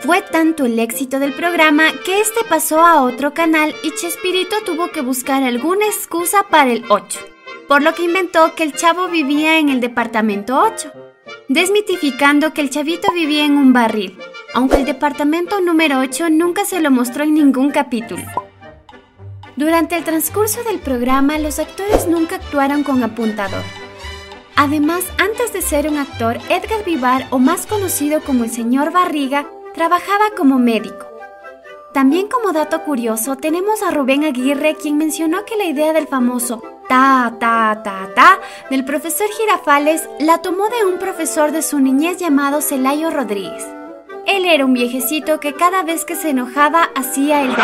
Fue 0.00 0.22
tanto 0.22 0.64
el 0.64 0.78
éxito 0.78 1.18
del 1.18 1.34
programa 1.34 1.92
que 2.02 2.22
este 2.22 2.44
pasó 2.48 2.80
a 2.80 3.02
otro 3.02 3.34
canal 3.34 3.74
y 3.82 3.90
Chespirito 3.90 4.56
tuvo 4.64 4.90
que 4.90 5.02
buscar 5.02 5.42
alguna 5.42 5.84
excusa 5.84 6.44
para 6.48 6.72
el 6.72 6.82
8, 6.88 7.20
por 7.68 7.82
lo 7.82 7.94
que 7.94 8.04
inventó 8.04 8.54
que 8.54 8.62
el 8.62 8.72
chavo 8.72 9.08
vivía 9.08 9.58
en 9.58 9.68
el 9.68 9.80
departamento 9.80 10.62
8, 10.62 10.90
desmitificando 11.48 12.54
que 12.54 12.62
el 12.62 12.70
chavito 12.70 13.12
vivía 13.12 13.44
en 13.44 13.58
un 13.58 13.74
barril, 13.74 14.18
aunque 14.54 14.76
el 14.76 14.86
departamento 14.86 15.60
número 15.60 15.98
8 15.98 16.30
nunca 16.30 16.64
se 16.64 16.80
lo 16.80 16.90
mostró 16.90 17.24
en 17.24 17.34
ningún 17.34 17.70
capítulo. 17.70 18.51
Durante 19.56 19.96
el 19.96 20.04
transcurso 20.04 20.62
del 20.64 20.78
programa, 20.78 21.38
los 21.38 21.58
actores 21.58 22.08
nunca 22.08 22.36
actuaron 22.36 22.84
con 22.84 23.02
apuntador. 23.02 23.62
Además, 24.56 25.04
antes 25.18 25.52
de 25.52 25.60
ser 25.60 25.88
un 25.88 25.98
actor, 25.98 26.38
Edgar 26.48 26.84
Vivar, 26.84 27.26
o 27.30 27.38
más 27.38 27.66
conocido 27.66 28.20
como 28.20 28.44
el 28.44 28.50
señor 28.50 28.92
Barriga, 28.92 29.46
trabajaba 29.74 30.30
como 30.36 30.58
médico. 30.58 31.06
También 31.92 32.28
como 32.28 32.52
dato 32.52 32.82
curioso, 32.84 33.36
tenemos 33.36 33.82
a 33.82 33.90
Rubén 33.90 34.24
Aguirre, 34.24 34.76
quien 34.76 34.96
mencionó 34.96 35.44
que 35.44 35.56
la 35.56 35.64
idea 35.64 35.92
del 35.92 36.06
famoso 36.06 36.62
ta, 36.88 37.34
ta, 37.38 37.82
ta, 37.84 38.08
ta 38.14 38.40
del 38.70 38.84
profesor 38.84 39.28
Girafales 39.28 40.08
la 40.18 40.38
tomó 40.38 40.68
de 40.68 40.86
un 40.86 40.98
profesor 40.98 41.52
de 41.52 41.60
su 41.60 41.78
niñez 41.78 42.16
llamado 42.16 42.62
Celayo 42.62 43.10
Rodríguez. 43.10 43.81
Él 44.26 44.44
era 44.44 44.64
un 44.64 44.72
viejecito 44.72 45.40
que 45.40 45.54
cada 45.54 45.82
vez 45.82 46.04
que 46.04 46.16
se 46.16 46.30
enojaba 46.30 46.90
hacía 46.94 47.42
el... 47.42 47.54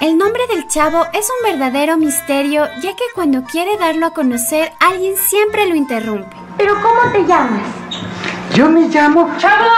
El 0.00 0.18
nombre 0.18 0.42
del 0.48 0.66
chavo 0.66 1.06
es 1.12 1.28
un 1.30 1.50
verdadero 1.50 1.96
misterio, 1.96 2.66
ya 2.82 2.96
que 2.96 3.04
cuando 3.14 3.44
quiere 3.44 3.76
darlo 3.76 4.06
a 4.06 4.14
conocer, 4.14 4.72
alguien 4.80 5.16
siempre 5.16 5.66
lo 5.66 5.76
interrumpe. 5.76 6.36
¿Pero 6.58 6.74
cómo 6.82 7.12
te 7.12 7.24
llamas? 7.24 7.62
Yo 8.54 8.68
me 8.68 8.88
llamo... 8.88 9.30
¡Chavo! 9.38 9.70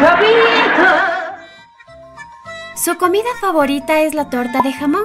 ¡Chavito! 0.00 1.14
Su 2.74 2.96
comida 2.96 3.28
favorita 3.40 4.00
es 4.00 4.14
la 4.14 4.30
torta 4.30 4.62
de 4.62 4.72
jamón. 4.72 5.04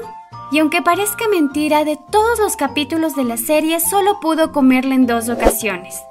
Y 0.52 0.60
aunque 0.60 0.82
parezca 0.82 1.28
mentira, 1.28 1.84
de 1.84 1.98
todos 1.98 2.40
los 2.40 2.56
capítulos 2.56 3.16
de 3.16 3.26
la 3.26 3.38
serie 3.38 3.80
solo 3.80 4.20
pudo 4.20 4.52
comerla 4.52 4.96
en 4.96 5.06
dos 5.06 5.30
ocasiones. 5.30 6.02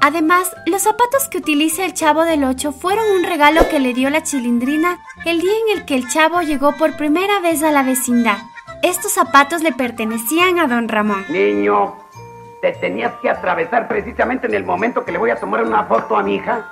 Además, 0.00 0.54
los 0.64 0.82
zapatos 0.82 1.28
que 1.28 1.38
utiliza 1.38 1.84
el 1.84 1.92
Chavo 1.92 2.24
del 2.24 2.44
Ocho 2.44 2.72
fueron 2.72 3.04
un 3.16 3.24
regalo 3.24 3.68
que 3.68 3.80
le 3.80 3.94
dio 3.94 4.10
la 4.10 4.22
chilindrina 4.22 4.98
el 5.24 5.40
día 5.40 5.50
en 5.66 5.78
el 5.78 5.84
que 5.86 5.96
el 5.96 6.08
Chavo 6.08 6.40
llegó 6.42 6.72
por 6.76 6.96
primera 6.96 7.40
vez 7.40 7.64
a 7.64 7.72
la 7.72 7.82
vecindad. 7.82 8.38
Estos 8.82 9.12
zapatos 9.12 9.62
le 9.62 9.72
pertenecían 9.72 10.60
a 10.60 10.68
don 10.68 10.88
Ramón. 10.88 11.24
Niño, 11.28 11.96
te 12.62 12.72
tenías 12.72 13.14
que 13.20 13.28
atravesar 13.28 13.88
precisamente 13.88 14.46
en 14.46 14.54
el 14.54 14.64
momento 14.64 15.04
que 15.04 15.10
le 15.10 15.18
voy 15.18 15.30
a 15.30 15.36
tomar 15.36 15.64
una 15.64 15.84
foto 15.84 16.16
a 16.16 16.22
mi 16.22 16.36
hija. 16.36 16.64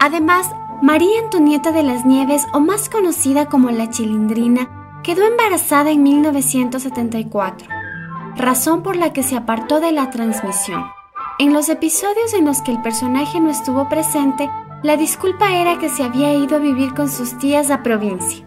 Además, 0.00 0.50
María 0.82 1.20
Antonieta 1.22 1.70
de 1.70 1.84
las 1.84 2.04
Nieves, 2.04 2.44
o 2.52 2.60
más 2.60 2.88
conocida 2.88 3.46
como 3.46 3.70
la 3.70 3.88
Chilindrina, 3.88 5.00
quedó 5.04 5.24
embarazada 5.24 5.90
en 5.90 6.02
1974 6.02 7.75
razón 8.36 8.82
por 8.82 8.96
la 8.96 9.12
que 9.12 9.22
se 9.22 9.36
apartó 9.36 9.80
de 9.80 9.92
la 9.92 10.10
transmisión. 10.10 10.84
En 11.38 11.52
los 11.52 11.68
episodios 11.68 12.34
en 12.34 12.44
los 12.44 12.62
que 12.62 12.72
el 12.72 12.82
personaje 12.82 13.40
no 13.40 13.50
estuvo 13.50 13.88
presente, 13.88 14.48
la 14.82 14.96
disculpa 14.96 15.52
era 15.52 15.78
que 15.78 15.88
se 15.88 16.04
había 16.04 16.32
ido 16.34 16.56
a 16.56 16.60
vivir 16.60 16.94
con 16.94 17.08
sus 17.08 17.38
tías 17.38 17.70
a 17.70 17.82
provincia. 17.82 18.46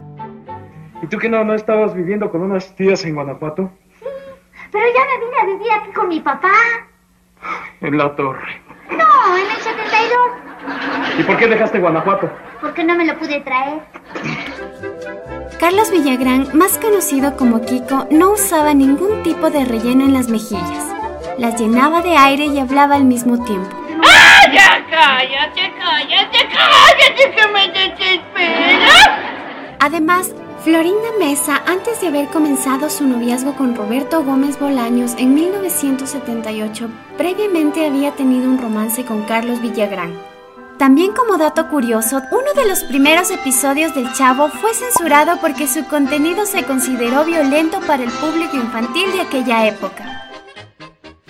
¿Y 1.02 1.08
tú 1.08 1.18
que 1.18 1.30
no, 1.30 1.44
no 1.44 1.54
estabas 1.54 1.94
viviendo 1.94 2.30
con 2.30 2.42
unas 2.42 2.76
tías 2.76 3.04
en 3.06 3.16
Guanajuato? 3.16 3.72
Sí, 4.00 4.06
pero 4.72 4.86
ya 4.86 5.02
me 5.06 5.26
vine 5.26 5.38
a 5.42 5.46
vivir 5.46 5.72
aquí 5.72 5.92
con 5.92 6.10
mi 6.10 6.20
papá. 6.20 6.52
En 7.82 7.98
la 7.98 8.16
torre. 8.16 8.62
No, 8.92 9.38
en 9.38 9.50
el 9.50 9.58
72. 9.58 11.20
¿Y 11.20 11.24
por 11.24 11.38
qué 11.38 11.48
dejaste 11.48 11.80
Guanajuato? 11.80 12.30
Porque 12.62 12.84
no 12.84 12.96
me 12.96 13.06
lo 13.06 13.18
pude 13.18 13.40
traer. 13.42 13.82
Carlos 15.60 15.92
Villagrán, 15.92 16.50
más 16.54 16.78
conocido 16.78 17.36
como 17.36 17.62
Kiko, 17.62 18.08
no 18.12 18.32
usaba 18.32 18.74
ningún 18.74 19.24
tipo 19.24 19.50
de 19.50 19.66
relleno 19.66 20.06
en 20.06 20.14
las 20.14 20.30
mejillas. 20.30 20.86
Las 21.38 21.60
llenaba 21.60 22.02
de 22.02 22.16
aire 22.16 22.46
y 22.46 22.60
hablaba 22.60 22.96
al 22.96 23.04
mismo 23.04 23.44
tiempo. 23.44 23.70
¡Ah, 24.04 24.42
ya 24.54 24.86
cállate, 24.90 25.74
cállate, 25.78 26.38
cállate, 26.50 27.36
que 27.36 27.48
me 27.48 27.68
desespera! 27.68 29.76
Además, 29.80 30.34
Florinda 30.64 31.10
Mesa, 31.18 31.62
antes 31.66 32.02
de 32.02 32.08
haber 32.08 32.28
comenzado 32.28 32.90
su 32.90 33.08
noviazgo 33.08 33.56
con 33.56 33.76
Roberto 33.76 34.24
Gómez 34.24 34.60
Bolaños 34.60 35.16
en 35.18 35.34
1978, 35.34 36.90
previamente 37.18 37.86
había 37.86 38.12
tenido 38.12 38.50
un 38.50 38.58
romance 38.58 39.06
con 39.06 39.24
Carlos 39.24 39.62
Villagrán. 39.62 40.29
También 40.80 41.12
como 41.12 41.38
dato 41.38 41.68
curioso, 41.68 42.22
uno 42.32 42.54
de 42.56 42.66
los 42.66 42.86
primeros 42.86 43.32
episodios 43.32 43.94
del 43.94 44.14
Chavo 44.14 44.48
fue 44.48 44.74
censurado 44.74 45.38
porque 45.42 45.68
su 45.68 45.84
contenido 45.84 46.46
se 46.46 46.64
consideró 46.64 47.26
violento 47.26 47.82
para 47.86 48.02
el 48.02 48.10
público 48.10 48.56
infantil 48.56 49.12
de 49.12 49.20
aquella 49.20 49.68
época. 49.68 50.30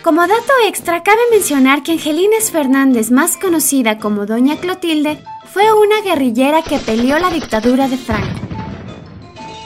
Como 0.03 0.21
dato 0.21 0.53
extra, 0.67 1.01
cabe 1.01 1.21
mencionar 1.31 1.81
que 1.81 1.93
Angelines 1.93 2.51
Fernández, 2.51 3.09
más 3.09 3.38
conocida 3.38 3.97
como 3.97 4.27
Doña 4.27 4.55
Clotilde, 4.57 5.17
fue 5.51 5.73
una 5.73 5.99
guerrillera 6.01 6.61
que 6.61 6.77
peleó 6.77 7.17
la 7.17 7.31
dictadura 7.31 7.88
de 7.88 7.97
Franco, 7.97 8.41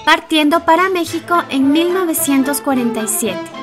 partiendo 0.05 0.61
para 0.61 0.88
México 0.88 1.43
en 1.49 1.73
1947. 1.73 3.62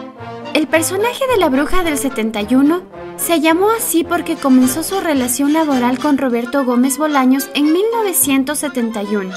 El 0.53 0.67
personaje 0.67 1.25
de 1.33 1.39
la 1.39 1.49
bruja 1.49 1.85
del 1.85 1.97
71 1.97 2.83
se 3.17 3.41
llamó 3.41 3.71
así 3.71 4.03
porque 4.03 4.37
comenzó 4.37 4.83
su 4.83 5.01
relación 5.01 5.53
laboral 5.53 5.99
con 5.99 6.19
Roberto 6.19 6.65
Gómez 6.65 6.99
Bolaños 6.99 7.51
en 7.55 7.73
1971. 7.73 9.33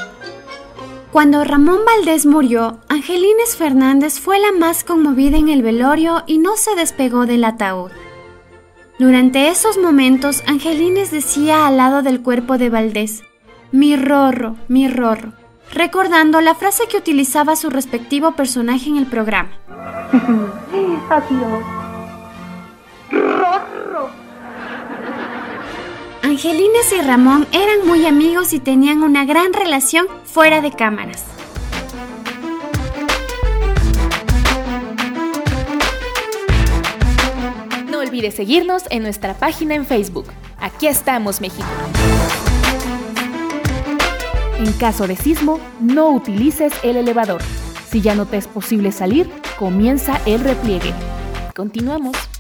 Cuando 1.12 1.44
Ramón 1.44 1.80
Valdés 1.86 2.26
murió, 2.26 2.80
Angelines 2.90 3.56
Fernández 3.56 4.20
fue 4.20 4.40
la 4.40 4.52
más 4.52 4.84
conmovida 4.84 5.38
en 5.38 5.50
el 5.50 5.62
velorio 5.62 6.24
y 6.26 6.40
no 6.40 6.58
se 6.58 6.76
despegó 6.76 7.28
del 7.28 7.44
ataúd. 7.44 7.92
Durante 8.98 9.50
esos 9.50 9.78
momentos, 9.78 10.44
Angelines 10.48 11.12
decía 11.12 11.68
al 11.68 11.78
lado 11.78 12.02
del 12.02 12.22
cuerpo 12.22 12.58
de 12.58 12.72
Valdés, 12.72 13.22
mi 13.72 13.96
rorro, 13.96 14.56
mi 14.68 14.88
rorro, 14.88 15.34
recordando 15.74 16.40
la 16.42 16.56
frase 16.56 16.88
que 16.88 16.98
utilizaba 16.98 17.56
su 17.56 17.70
respectivo 17.70 18.36
personaje 18.36 18.90
en 18.90 18.98
el 18.98 19.08
programa. 19.08 19.50
Adiós. 21.10 21.64
Rorro. 23.12 24.10
Angelines 26.22 26.94
y 26.94 27.02
Ramón 27.02 27.48
eran 27.52 27.86
muy 27.86 28.06
amigos 28.06 28.54
y 28.54 28.60
tenían 28.60 29.04
una 29.04 29.26
gran 29.26 29.54
relación 29.54 30.08
fuera 30.24 30.62
de 30.62 30.72
cámaras. 30.72 31.26
No 37.90 38.00
olvides 38.00 38.36
seguirnos 38.36 38.84
en 38.90 39.04
nuestra 39.04 39.34
página 39.34 39.76
en 39.76 39.86
Facebook. 39.86 40.28
Aquí 40.60 40.88
estamos, 40.88 41.42
México. 41.42 41.68
En 44.60 44.72
caso 44.74 45.08
de 45.08 45.16
sismo, 45.16 45.60
no 45.80 46.10
utilices 46.12 46.74
el 46.84 46.98
elevador. 46.98 47.42
Si 47.90 48.02
ya 48.02 48.16
no 48.16 48.26
te 48.26 48.38
es 48.38 48.48
posible 48.48 48.92
salir, 48.92 49.30
comienza 49.58 50.20
el 50.26 50.42
repliegue. 50.42 50.94
Continuamos. 51.56 52.33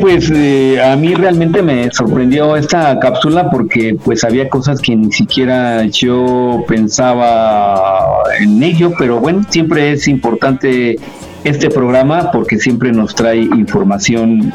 Pues 0.00 0.30
eh, 0.34 0.82
a 0.82 0.96
mí 0.96 1.14
realmente 1.14 1.62
me 1.62 1.90
sorprendió 1.92 2.56
esta 2.56 2.98
cápsula 2.98 3.50
porque 3.50 3.96
pues 4.02 4.24
había 4.24 4.48
cosas 4.48 4.80
que 4.80 4.96
ni 4.96 5.12
siquiera 5.12 5.84
yo 5.86 6.64
pensaba 6.66 8.22
en 8.40 8.62
ello, 8.62 8.92
pero 8.98 9.20
bueno, 9.20 9.44
siempre 9.48 9.92
es 9.92 10.08
importante 10.08 10.98
este 11.44 11.70
programa 11.70 12.30
porque 12.30 12.58
siempre 12.58 12.90
nos 12.92 13.14
trae 13.14 13.42
información 13.42 14.52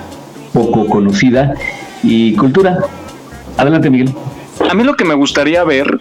poco 0.54 0.88
conocida 0.88 1.54
y 2.04 2.36
cultura. 2.36 2.80
Adelante, 3.58 3.90
Miguel. 3.90 4.14
A 4.70 4.74
mí 4.74 4.84
lo 4.84 4.96
que 4.96 5.06
me 5.06 5.14
gustaría 5.14 5.64
ver, 5.64 6.00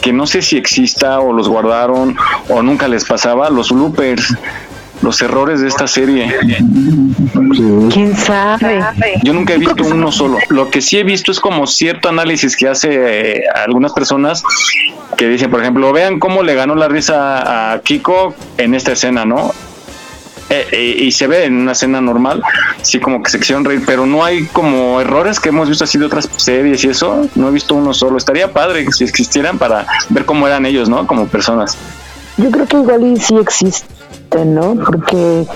que 0.00 0.12
no 0.12 0.26
sé 0.26 0.42
si 0.42 0.56
exista 0.56 1.20
o 1.20 1.32
los 1.32 1.48
guardaron 1.48 2.16
o 2.48 2.62
nunca 2.62 2.88
les 2.88 3.04
pasaba, 3.04 3.48
los 3.48 3.70
bloopers, 3.70 4.34
los 5.02 5.20
errores 5.20 5.60
de 5.60 5.68
esta 5.68 5.86
serie. 5.86 6.34
¿Quién 7.92 8.16
sabe? 8.16 8.80
Yo 9.22 9.32
nunca 9.32 9.54
he 9.54 9.58
visto 9.58 9.84
uno 9.84 10.10
solo. 10.10 10.38
Lo 10.48 10.70
que 10.70 10.80
sí 10.80 10.98
he 10.98 11.04
visto 11.04 11.30
es 11.32 11.40
como 11.40 11.66
cierto 11.66 12.08
análisis 12.08 12.56
que 12.56 12.68
hace 12.68 12.88
eh, 12.92 13.42
algunas 13.54 13.92
personas 13.92 14.42
que 15.16 15.28
dicen, 15.28 15.50
por 15.50 15.60
ejemplo, 15.60 15.92
vean 15.92 16.18
cómo 16.18 16.42
le 16.42 16.54
ganó 16.54 16.74
la 16.74 16.88
risa 16.88 17.72
a 17.72 17.80
Kiko 17.80 18.34
en 18.58 18.74
esta 18.74 18.92
escena, 18.92 19.24
¿no? 19.24 19.52
Eh, 20.50 20.66
eh, 20.70 20.96
y 21.04 21.12
se 21.12 21.26
ve 21.26 21.44
en 21.46 21.54
una 21.54 21.72
escena 21.72 22.02
normal, 22.02 22.42
sí 22.82 23.00
como 23.00 23.22
que 23.22 23.30
se 23.30 23.38
quisieron 23.38 23.64
reír, 23.64 23.84
pero 23.86 24.04
no 24.04 24.22
hay 24.22 24.44
como 24.46 25.00
errores 25.00 25.40
que 25.40 25.48
hemos 25.48 25.66
visto 25.66 25.84
así 25.84 25.96
de 25.96 26.04
otras 26.04 26.28
series 26.36 26.84
y 26.84 26.88
eso, 26.88 27.26
no 27.36 27.48
he 27.48 27.50
visto 27.50 27.74
uno 27.74 27.94
solo. 27.94 28.18
Estaría 28.18 28.52
padre 28.52 28.84
si 28.92 29.04
existieran 29.04 29.56
para 29.58 29.86
ver 30.10 30.26
cómo 30.26 30.46
eran 30.46 30.66
ellos, 30.66 30.90
¿no? 30.90 31.06
Como 31.06 31.26
personas. 31.26 31.78
Yo 32.36 32.50
creo 32.50 32.66
que 32.66 32.76
igual 32.76 33.02
y 33.02 33.16
sí 33.18 33.36
existe, 33.36 33.86
¿no? 34.44 34.74
Porque 34.74 35.46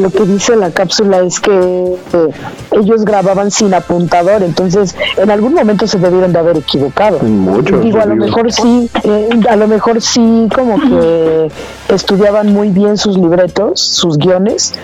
lo 0.00 0.10
que 0.10 0.24
dice 0.24 0.56
la 0.56 0.70
cápsula 0.70 1.20
es 1.20 1.40
que 1.40 1.50
eh, 1.52 2.28
ellos 2.72 3.04
grababan 3.04 3.50
sin 3.50 3.74
apuntador, 3.74 4.42
entonces 4.42 4.94
en 5.16 5.30
algún 5.30 5.54
momento 5.54 5.86
se 5.86 5.98
debieron 5.98 6.32
de 6.32 6.38
haber 6.38 6.58
equivocado. 6.58 7.18
Muchos, 7.20 7.80
Digo, 7.80 8.00
a 8.00 8.06
lo 8.06 8.16
mejor 8.16 8.52
sí, 8.52 8.90
eh, 9.04 9.28
a 9.48 9.56
lo 9.56 9.66
mejor 9.66 10.00
sí 10.00 10.48
como 10.54 10.80
que 10.80 11.50
estudiaban 11.88 12.52
muy 12.52 12.68
bien 12.68 12.96
sus 12.96 13.16
libretos, 13.16 13.80
sus 13.80 14.18
guiones, 14.18 14.74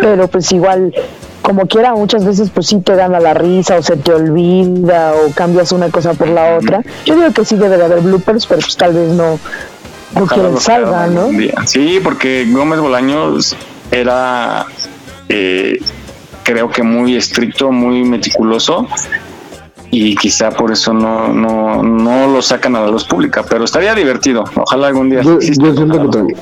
pero 0.00 0.28
pues 0.28 0.50
igual 0.52 0.94
como 1.42 1.66
quiera 1.66 1.94
muchas 1.94 2.24
veces 2.24 2.50
pues 2.50 2.66
sí 2.66 2.80
te 2.80 2.94
gana 2.94 3.18
la 3.18 3.34
risa 3.34 3.76
o 3.76 3.82
se 3.82 3.96
te 3.96 4.12
olvida 4.12 5.14
o 5.14 5.32
cambias 5.32 5.72
una 5.72 5.88
cosa 5.90 6.14
por 6.14 6.28
la 6.28 6.56
otra. 6.56 6.82
Yo 7.04 7.16
digo 7.16 7.32
que 7.32 7.44
sí 7.44 7.56
debe 7.56 7.76
de 7.76 7.84
haber 7.84 8.00
bloopers, 8.00 8.46
pero 8.46 8.60
pues 8.60 8.76
tal 8.76 8.92
vez 8.92 9.12
no 9.12 9.38
no 10.14 10.26
quieren 10.26 10.60
salga, 10.60 11.06
¿no? 11.06 11.28
Sí, 11.66 12.00
porque 12.02 12.46
Gómez 12.50 12.80
Bolaños 12.80 13.56
era, 13.90 14.66
eh, 15.28 15.78
creo 16.42 16.70
que 16.70 16.82
muy 16.82 17.16
estricto, 17.16 17.70
muy 17.70 18.02
meticuloso 18.04 18.88
y 19.90 20.14
quizá 20.16 20.50
por 20.50 20.70
eso 20.70 20.92
no, 20.92 21.32
no, 21.32 21.82
no 21.82 22.28
lo 22.28 22.42
sacan 22.42 22.76
a 22.76 22.80
la 22.82 22.88
luz 22.88 23.04
pública, 23.04 23.44
pero 23.48 23.64
estaría 23.64 23.94
divertido. 23.94 24.44
Ojalá 24.54 24.88
algún 24.88 25.10
día. 25.10 25.22
Yo, 25.22 25.40
siento 25.40 26.10
que, 26.10 26.34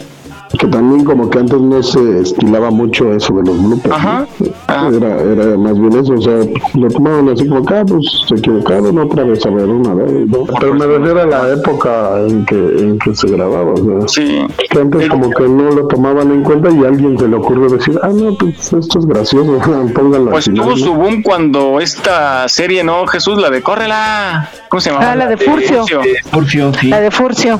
que 0.56 0.66
también 0.66 1.04
como 1.04 1.28
que 1.28 1.38
antes 1.38 1.60
no 1.60 1.82
se 1.82 2.20
estilaba 2.20 2.70
mucho 2.70 3.12
eso 3.12 3.34
de 3.34 3.42
los 3.44 3.62
bloopers. 3.62 3.94
¿no? 4.02 4.96
Era, 4.96 5.20
era 5.20 5.58
más 5.58 5.78
bien 5.78 5.92
eso, 5.98 6.14
o 6.14 6.20
sea, 6.20 6.38
lo 6.74 6.88
tomaban 6.88 7.28
así 7.28 7.46
como 7.46 7.60
acá, 7.60 7.84
pues 7.84 8.04
se 8.26 8.34
equivocaron 8.36 8.98
otra 8.98 9.24
vez 9.24 9.44
a 9.44 9.50
ver 9.50 9.66
una 9.66 9.94
vez, 9.94 10.10
¿no? 10.28 10.44
Pero 10.58 10.74
me 10.74 10.86
refiero 10.86 11.22
a 11.22 11.26
la 11.26 11.52
época 11.52 12.20
en 12.26 12.44
que, 12.46 12.56
en 12.56 12.98
que 12.98 13.14
se 13.14 13.28
grababa, 13.28 13.72
o 13.72 14.08
sea, 14.08 14.46
que 14.70 14.80
antes 14.80 15.08
como 15.08 15.30
que 15.30 15.42
no 15.42 15.70
lo 15.70 15.86
tomaban 15.88 16.32
en 16.32 16.42
cuenta 16.42 16.70
y 16.70 16.84
a 16.84 16.88
alguien 16.88 17.18
se 17.18 17.28
le 17.28 17.36
ocurrió 17.36 17.68
decir, 17.68 17.98
ah, 18.02 18.10
no, 18.12 18.34
pues 18.34 18.72
esto 18.72 18.98
es 18.98 19.06
gracioso, 19.06 19.58
pónganlo 19.94 20.30
Pues 20.30 20.46
tuvo 20.46 20.76
su 20.76 20.94
boom 20.94 21.22
cuando 21.22 21.80
esta 21.80 22.48
serie, 22.48 22.84
¿no? 22.84 23.06
Jesús, 23.06 23.38
la 23.38 23.50
de 23.50 23.62
Córrela. 23.62 24.50
¿Cómo 24.68 24.80
se 24.80 24.90
llama? 24.90 25.10
Ah, 25.10 25.16
la 25.16 25.26
de 25.26 25.36
Furcio. 25.36 25.84
Furcio, 26.32 26.72
sí. 26.74 26.88
La 26.88 27.00
de 27.00 27.10
Furcio. 27.10 27.58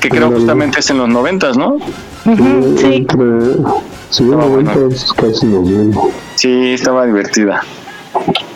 Que 0.00 0.08
creo 0.08 0.30
justamente 0.30 0.80
es 0.80 0.90
en 0.90 0.98
los 0.98 1.08
noventas, 1.08 1.56
¿no? 1.56 1.76
sí. 2.24 2.94
Entre, 2.94 3.26
sí, 4.08 4.24
noventas, 4.24 5.12
casi 5.12 5.46
los. 5.46 5.68
Sí, 6.36 6.72
estaba 6.72 7.06
divertida. 7.06 7.62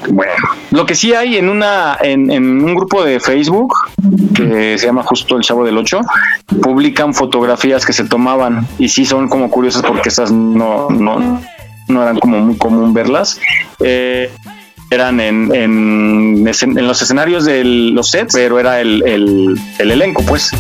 Bueno, 0.09 0.33
lo 0.71 0.85
que 0.85 0.95
sí 0.95 1.15
hay 1.15 1.37
en 1.37 1.49
una 1.49 1.97
en, 2.01 2.31
en 2.31 2.63
un 2.65 2.75
grupo 2.75 3.05
de 3.05 3.21
Facebook 3.21 3.75
que 4.35 4.77
se 4.77 4.87
llama 4.87 5.03
justo 5.03 5.37
el 5.37 5.43
Chavo 5.43 5.65
del 5.65 5.79
8, 5.79 6.01
publican 6.61 7.15
fotografías 7.15 7.87
que 7.87 7.93
se 7.93 8.05
tomaban 8.05 8.67
y 8.79 8.89
sí 8.89 9.07
son 9.07 9.29
como 9.29 9.51
curiosas 9.51 9.83
porque 9.83 10.09
esas 10.09 10.31
no 10.33 10.89
no 10.91 11.41
no 11.89 12.03
eran 12.03 12.19
como 12.19 12.41
muy 12.41 12.57
común 12.57 12.93
verlas. 12.93 13.41
Eh, 13.81 14.31
eran 14.91 15.21
en, 15.21 15.55
en, 15.55 16.47
en 16.47 16.87
los 16.87 17.03
escenarios 17.03 17.45
de 17.45 17.65
los 17.65 18.11
sets, 18.11 18.35
pero 18.35 18.61
era 18.61 18.81
el, 18.81 19.03
el, 19.07 19.59
el 19.79 19.91
elenco, 19.91 20.23
pues. 20.23 20.51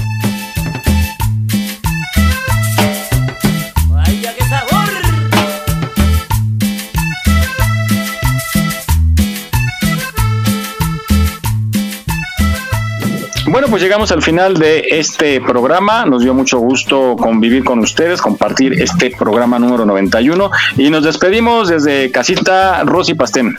Pues 13.75 13.83
llegamos 13.83 14.13
al 14.13 14.23
final 14.23 14.55
de 14.55 14.87
este 14.89 15.41
programa. 15.41 16.07
Nos 16.07 16.23
dio 16.23 16.33
mucho 16.33 16.61
gusto 16.61 17.17
convivir 17.17 17.65
con 17.65 17.81
ustedes, 17.81 18.23
compartir 18.23 18.81
este 18.81 19.11
programa 19.11 19.59
número 19.59 19.85
91 19.85 20.49
y 20.77 20.91
nos 20.91 21.03
despedimos 21.03 21.71
desde 21.71 22.13
Casita 22.13 22.85
Rosy 22.85 23.15
Pastén. 23.15 23.57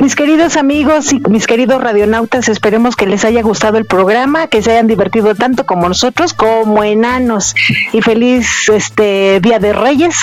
Mis 0.00 0.16
queridos 0.16 0.56
amigos 0.56 1.12
y 1.12 1.20
mis 1.28 1.46
queridos 1.46 1.80
radionautas, 1.80 2.48
esperemos 2.48 2.96
que 2.96 3.06
les 3.06 3.24
haya 3.24 3.40
gustado 3.42 3.78
el 3.78 3.84
programa, 3.84 4.48
que 4.48 4.62
se 4.62 4.72
hayan 4.72 4.88
divertido 4.88 5.36
tanto 5.36 5.64
como 5.64 5.88
nosotros, 5.88 6.34
como 6.34 6.82
enanos. 6.82 7.54
Y 7.92 8.02
feliz 8.02 8.68
este 8.68 9.38
Día 9.40 9.60
de 9.60 9.72
Reyes, 9.72 10.16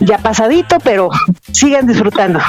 ya 0.00 0.18
pasadito, 0.18 0.76
pero 0.84 1.08
sigan 1.50 1.86
disfrutando. 1.86 2.40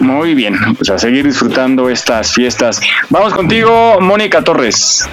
Muy 0.00 0.34
bien, 0.34 0.56
pues 0.76 0.90
a 0.90 0.98
seguir 0.98 1.24
disfrutando 1.24 1.88
estas 1.88 2.32
fiestas. 2.32 2.80
Vamos 3.10 3.32
contigo, 3.34 3.98
Mónica 4.00 4.42
Torres. 4.42 5.08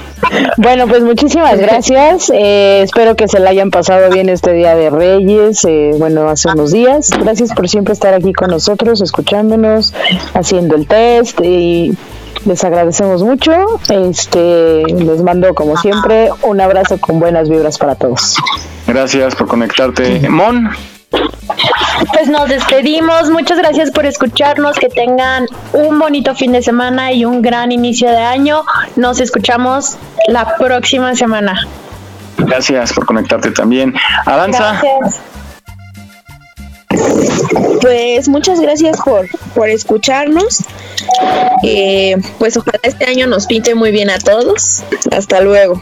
Bueno, 0.58 0.88
pues 0.88 1.04
muchísimas 1.04 1.60
gracias. 1.60 2.32
Eh, 2.34 2.82
espero 2.84 3.16
que 3.16 3.28
se 3.28 3.40
la 3.40 3.52
hayan 3.52 3.70
pasado 3.70 4.10
bien 4.10 4.30
este 4.30 4.54
Día 4.54 4.76
de 4.76 4.90
Reyes, 4.90 5.64
eh, 5.66 5.92
bueno, 5.98 6.30
hace 6.30 6.50
unos 6.50 6.72
días. 6.72 7.10
Gracias 7.10 7.54
por 7.54 7.70
siempre 7.70 7.94
estar 7.94 8.14
aquí 8.14 8.34
con 8.34 8.50
nosotros, 8.50 9.02
escuchándonos, 9.02 9.94
haciendo 10.34 10.76
el 10.76 10.88
test 10.88 11.40
y 11.42 11.96
les 12.46 12.64
agradecemos 12.64 13.24
mucho. 13.24 13.52
Este, 13.90 14.84
les 14.86 15.22
mando 15.22 15.54
como 15.54 15.78
siempre 15.78 16.30
un 16.42 16.60
abrazo 16.62 16.98
con 17.00 17.20
buenas 17.20 17.50
vibras 17.50 17.78
para 17.78 17.96
todos. 17.96 18.38
Gracias 18.88 19.36
por 19.36 19.48
conectarte. 19.48 20.28
Mon, 20.28 20.70
Pues 21.12 22.28
nos 22.28 22.50
despedimos. 22.50 23.30
Muchas 23.30 23.58
gracias 23.58 23.92
por 23.92 24.06
escucharnos. 24.06 24.78
Que 24.78 24.90
tengan 24.90 25.46
un 25.74 26.00
bonito 26.00 26.36
fin 26.36 26.52
de 26.52 26.62
semana 26.62 27.12
y 27.12 27.26
un 27.26 27.42
gran 27.42 27.72
inicio 27.72 28.10
de 28.10 28.18
año. 28.18 28.64
Nos 28.96 29.20
escuchamos 29.20 29.98
la 30.28 30.56
próxima 30.58 31.16
semana. 31.16 31.68
gracias 32.38 32.94
por 32.94 33.06
conectarte 33.06 33.52
también. 33.52 33.94
Gracias. 34.26 35.22
Pues 37.82 38.28
muchas 38.30 38.60
gracias 38.60 38.98
por, 39.02 39.28
por 39.54 39.70
escucharnos. 39.70 40.64
Eh, 41.64 42.16
pues 42.38 42.58
ojalá 42.58 42.80
este 42.84 43.06
año 43.06 43.28
nos 43.28 43.48
pinte 43.48 43.76
muy 43.76 43.92
bien 43.92 44.10
a 44.10 44.20
todos. 44.20 44.84
Hasta 45.16 45.42
luego. 45.42 45.82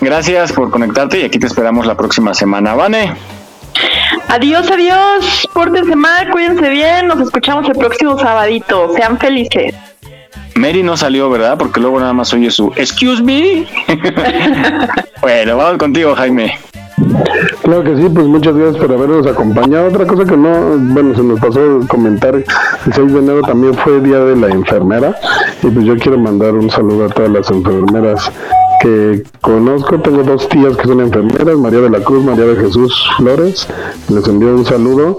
gracias 0.00 0.52
por 0.52 0.70
conectarte 0.70 1.20
y 1.20 1.24
aquí 1.24 1.38
te 1.38 1.46
esperamos 1.46 1.86
la 1.86 1.96
próxima 1.96 2.34
semana. 2.34 2.74
Vane, 2.74 3.14
Adiós, 4.30 4.70
adiós. 4.70 5.48
Pórtense 5.52 5.96
mal, 5.96 6.30
cuídense 6.30 6.70
bien. 6.70 7.08
Nos 7.08 7.20
escuchamos 7.20 7.68
el 7.68 7.74
próximo 7.76 8.16
sabadito. 8.16 8.92
Sean 8.94 9.18
felices. 9.18 9.74
Mary 10.54 10.84
no 10.84 10.96
salió, 10.96 11.28
¿verdad? 11.28 11.58
Porque 11.58 11.80
luego 11.80 11.98
nada 11.98 12.12
más 12.12 12.32
oye 12.32 12.48
su 12.50 12.72
Excuse 12.76 13.20
me. 13.24 13.66
bueno, 15.20 15.56
vamos 15.56 15.78
contigo, 15.78 16.14
Jaime. 16.14 16.56
Claro 17.62 17.82
que 17.82 17.96
sí, 17.96 18.08
pues 18.08 18.26
muchas 18.26 18.54
gracias 18.54 18.76
por 18.80 18.92
habernos 18.92 19.26
acompañado. 19.26 19.88
Otra 19.88 20.06
cosa 20.06 20.24
que 20.24 20.36
no, 20.36 20.76
bueno, 20.78 21.12
se 21.14 21.24
nos 21.24 21.40
pasó 21.40 21.80
comentar, 21.88 22.36
el 22.36 22.44
6 22.92 23.12
de 23.12 23.18
enero 23.18 23.40
también 23.42 23.74
fue 23.74 24.00
Día 24.00 24.20
de 24.20 24.36
la 24.36 24.48
Enfermera 24.48 25.16
y 25.62 25.66
pues 25.68 25.84
yo 25.84 25.96
quiero 25.96 26.18
mandar 26.18 26.54
un 26.54 26.70
saludo 26.70 27.06
a 27.06 27.08
todas 27.08 27.30
las 27.30 27.50
enfermeras 27.50 28.30
que 28.80 29.22
conozco. 29.40 30.00
Tengo 30.00 30.22
dos 30.22 30.48
tías 30.48 30.76
que 30.76 30.88
son 30.88 31.00
enfermeras, 31.00 31.56
María 31.56 31.80
de 31.80 31.90
la 31.90 32.00
Cruz, 32.00 32.24
María 32.24 32.46
de 32.46 32.56
Jesús 32.56 32.92
Flores. 33.16 33.68
Les 34.08 34.26
envío 34.26 34.54
un 34.54 34.64
saludo 34.64 35.18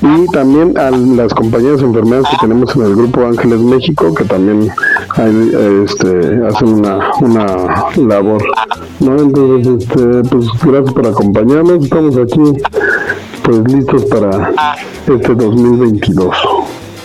y 0.00 0.26
también 0.32 0.76
a 0.78 0.90
las 0.90 1.32
compañeras 1.34 1.82
enfermeras 1.82 2.24
que 2.30 2.36
tenemos 2.40 2.74
en 2.74 2.82
el 2.82 2.96
grupo 2.96 3.24
Ángeles 3.24 3.60
México, 3.60 4.14
que 4.14 4.24
también 4.24 4.70
hay, 5.16 5.84
este, 5.84 6.46
hacen 6.46 6.68
una, 6.68 7.10
una 7.20 7.46
labor. 7.96 8.42
¿no? 9.00 9.18
Entonces, 9.18 9.82
este, 9.82 10.22
pues 10.28 10.46
gracias 10.64 10.92
por 10.92 11.06
acompañarnos. 11.06 11.84
Estamos 11.84 12.16
aquí 12.16 12.62
pues 13.44 13.58
listos 13.72 14.04
para 14.06 14.52
este 15.06 15.34
2022. 15.34 16.36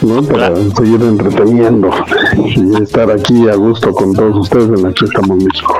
¿No? 0.01 0.21
Para 0.23 0.55
seguir 0.55 1.01
entreteniendo 1.01 1.89
y 2.45 2.81
estar 2.81 3.09
aquí 3.11 3.47
a 3.47 3.55
gusto 3.55 3.91
con 3.91 4.13
todos 4.13 4.35
ustedes 4.37 4.69
en 4.69 4.83
la 4.83 4.91
Fiesta 4.91 5.21
México. 5.21 5.73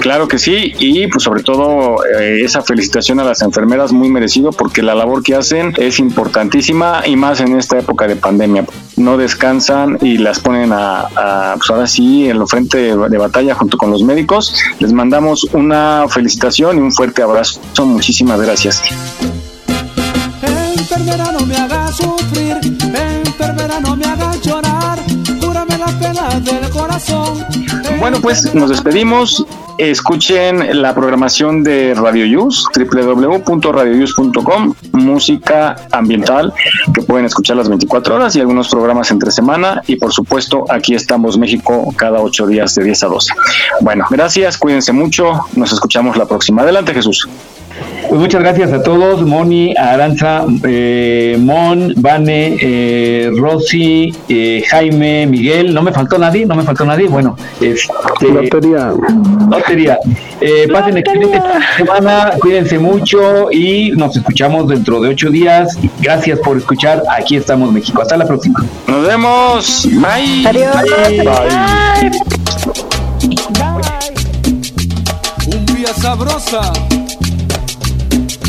Claro 0.00 0.26
que 0.26 0.38
sí, 0.38 0.72
y 0.78 1.06
pues 1.08 1.22
sobre 1.22 1.42
todo 1.42 1.96
eh, 2.04 2.42
esa 2.42 2.62
felicitación 2.62 3.20
a 3.20 3.24
las 3.24 3.42
enfermeras 3.42 3.92
muy 3.92 4.08
merecido 4.08 4.50
porque 4.50 4.82
la 4.82 4.94
labor 4.94 5.22
que 5.22 5.34
hacen 5.34 5.74
es 5.76 5.98
importantísima 5.98 7.02
y 7.06 7.14
más 7.14 7.40
en 7.40 7.56
esta 7.58 7.78
época 7.78 8.06
de 8.08 8.16
pandemia. 8.16 8.64
No 8.96 9.16
descansan 9.16 9.98
y 10.00 10.18
las 10.18 10.40
ponen 10.40 10.72
a, 10.72 11.00
a 11.14 11.54
pues 11.56 11.70
ahora 11.70 11.86
sí 11.86 12.28
en 12.28 12.38
lo 12.38 12.46
frente 12.46 12.78
de, 12.78 13.08
de 13.08 13.18
batalla 13.18 13.54
junto 13.54 13.76
con 13.76 13.90
los 13.90 14.02
médicos. 14.02 14.54
Les 14.78 14.92
mandamos 14.92 15.44
una 15.52 16.06
felicitación 16.08 16.78
y 16.78 16.80
un 16.80 16.92
fuerte 16.92 17.22
abrazo. 17.22 17.60
Muchísimas 17.84 18.40
gracias. 18.40 18.82
Enfermera 20.94 21.32
no 21.32 21.46
me 21.46 21.56
haga 21.56 21.90
sufrir, 21.90 22.58
enfermera 22.62 23.80
no 23.80 23.96
me 23.96 24.04
haga 24.04 24.36
llorar, 24.42 24.98
cúrame 25.40 25.78
la 25.78 25.86
pena 25.86 26.28
del 26.40 26.68
corazón. 26.68 27.42
Bueno, 27.98 28.18
pues 28.20 28.54
nos 28.54 28.68
despedimos. 28.68 29.42
Escuchen 29.78 30.82
la 30.82 30.94
programación 30.94 31.64
de 31.64 31.94
Radio 31.94 32.26
Yus, 32.26 32.66
www.radioyus.com, 32.76 34.74
música 34.92 35.76
ambiental 35.92 36.52
que 36.92 37.00
pueden 37.00 37.24
escuchar 37.24 37.56
las 37.56 37.70
24 37.70 38.16
horas 38.16 38.36
y 38.36 38.40
algunos 38.40 38.68
programas 38.68 39.10
entre 39.10 39.30
semana. 39.30 39.80
Y 39.86 39.96
por 39.96 40.12
supuesto, 40.12 40.66
aquí 40.68 40.94
estamos 40.94 41.38
México 41.38 41.90
cada 41.96 42.20
8 42.20 42.46
días 42.48 42.74
de 42.74 42.84
10 42.84 43.02
a 43.04 43.06
12. 43.06 43.32
Bueno, 43.80 44.04
gracias, 44.10 44.58
cuídense 44.58 44.92
mucho. 44.92 45.40
Nos 45.56 45.72
escuchamos 45.72 46.18
la 46.18 46.26
próxima. 46.26 46.60
Adelante, 46.60 46.92
Jesús. 46.92 47.26
Pues 48.08 48.20
muchas 48.20 48.42
gracias 48.42 48.72
a 48.72 48.82
todos, 48.82 49.22
Moni, 49.22 49.74
Aranza, 49.76 50.44
eh, 50.64 51.36
Mon, 51.40 51.94
Vane, 51.96 52.56
eh, 52.60 53.30
Rosy, 53.36 54.14
eh, 54.28 54.62
Jaime, 54.68 55.26
Miguel, 55.26 55.72
no 55.72 55.82
me 55.82 55.92
faltó 55.92 56.18
nadie, 56.18 56.44
no 56.44 56.54
me 56.54 56.62
faltó 56.62 56.84
nadie, 56.84 57.08
bueno, 57.08 57.36
este, 57.60 58.28
Lotería. 58.28 58.92
lotería. 59.50 59.98
Eh, 60.40 60.68
pasen 60.72 60.98
excelente 60.98 61.40
semana, 61.76 62.32
cuídense 62.40 62.78
mucho 62.78 63.50
y 63.50 63.92
nos 63.92 64.16
escuchamos 64.16 64.68
dentro 64.68 65.00
de 65.00 65.10
ocho 65.10 65.30
días. 65.30 65.78
Gracias 66.00 66.38
por 66.40 66.56
escuchar, 66.56 67.02
aquí 67.08 67.36
estamos 67.36 67.72
México, 67.72 68.02
hasta 68.02 68.16
la 68.16 68.26
próxima. 68.26 68.64
Nos 68.86 69.06
vemos, 69.06 69.88
bye. 69.92 70.46
Adiós. 70.46 70.76
Cumbia 75.44 75.94
sabrosa. 75.94 76.72
Respuestas. 76.72 76.92
Cuando 76.92 77.01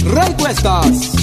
en 0.05 0.43
las 0.43 1.22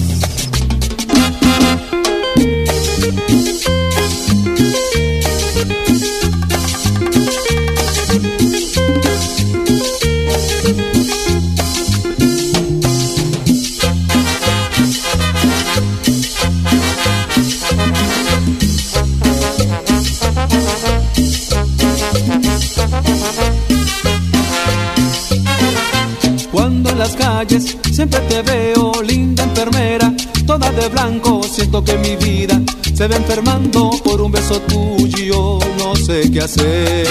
siempre 27.93 28.21
te 28.21 28.43
veo, 28.43 28.93
linda 29.03 29.45
enfermera, 29.45 30.13
toda 30.47 30.71
de 30.73 30.89
blanco, 30.89 31.43
siento 31.43 31.85
que 31.85 31.97
mi 31.99 32.17
vida 32.17 32.61
se 32.95 33.09
va 33.09 33.17
enfermando 33.17 33.91
por 34.03 34.23
un 34.23 34.33
beso 34.33 34.59
tuyo, 34.61 35.59
no 35.79 35.95
sé 35.97 36.31
qué 36.31 36.41
hacer. 36.41 37.07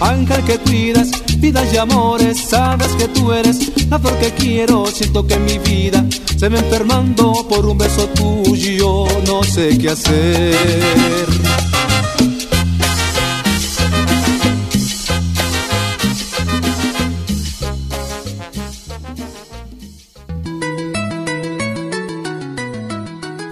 Ángel 0.00 0.42
que 0.44 0.58
cuidas, 0.58 1.10
vidas 1.38 1.72
y 1.72 1.76
amores, 1.76 2.38
sabes 2.40 2.88
que 2.98 3.06
tú 3.08 3.32
eres 3.32 3.70
la 3.88 3.98
flor 4.00 4.16
que 4.18 4.32
quiero, 4.32 4.86
siento 4.86 5.24
que 5.24 5.36
mi 5.36 5.58
vida 5.58 6.04
se 6.36 6.48
va 6.48 6.58
enfermando 6.58 7.46
por 7.48 7.66
un 7.66 7.78
beso 7.78 8.08
tuyo, 8.08 9.04
no 9.26 9.44
sé 9.44 9.78
qué 9.78 9.90
hacer. 9.90 11.27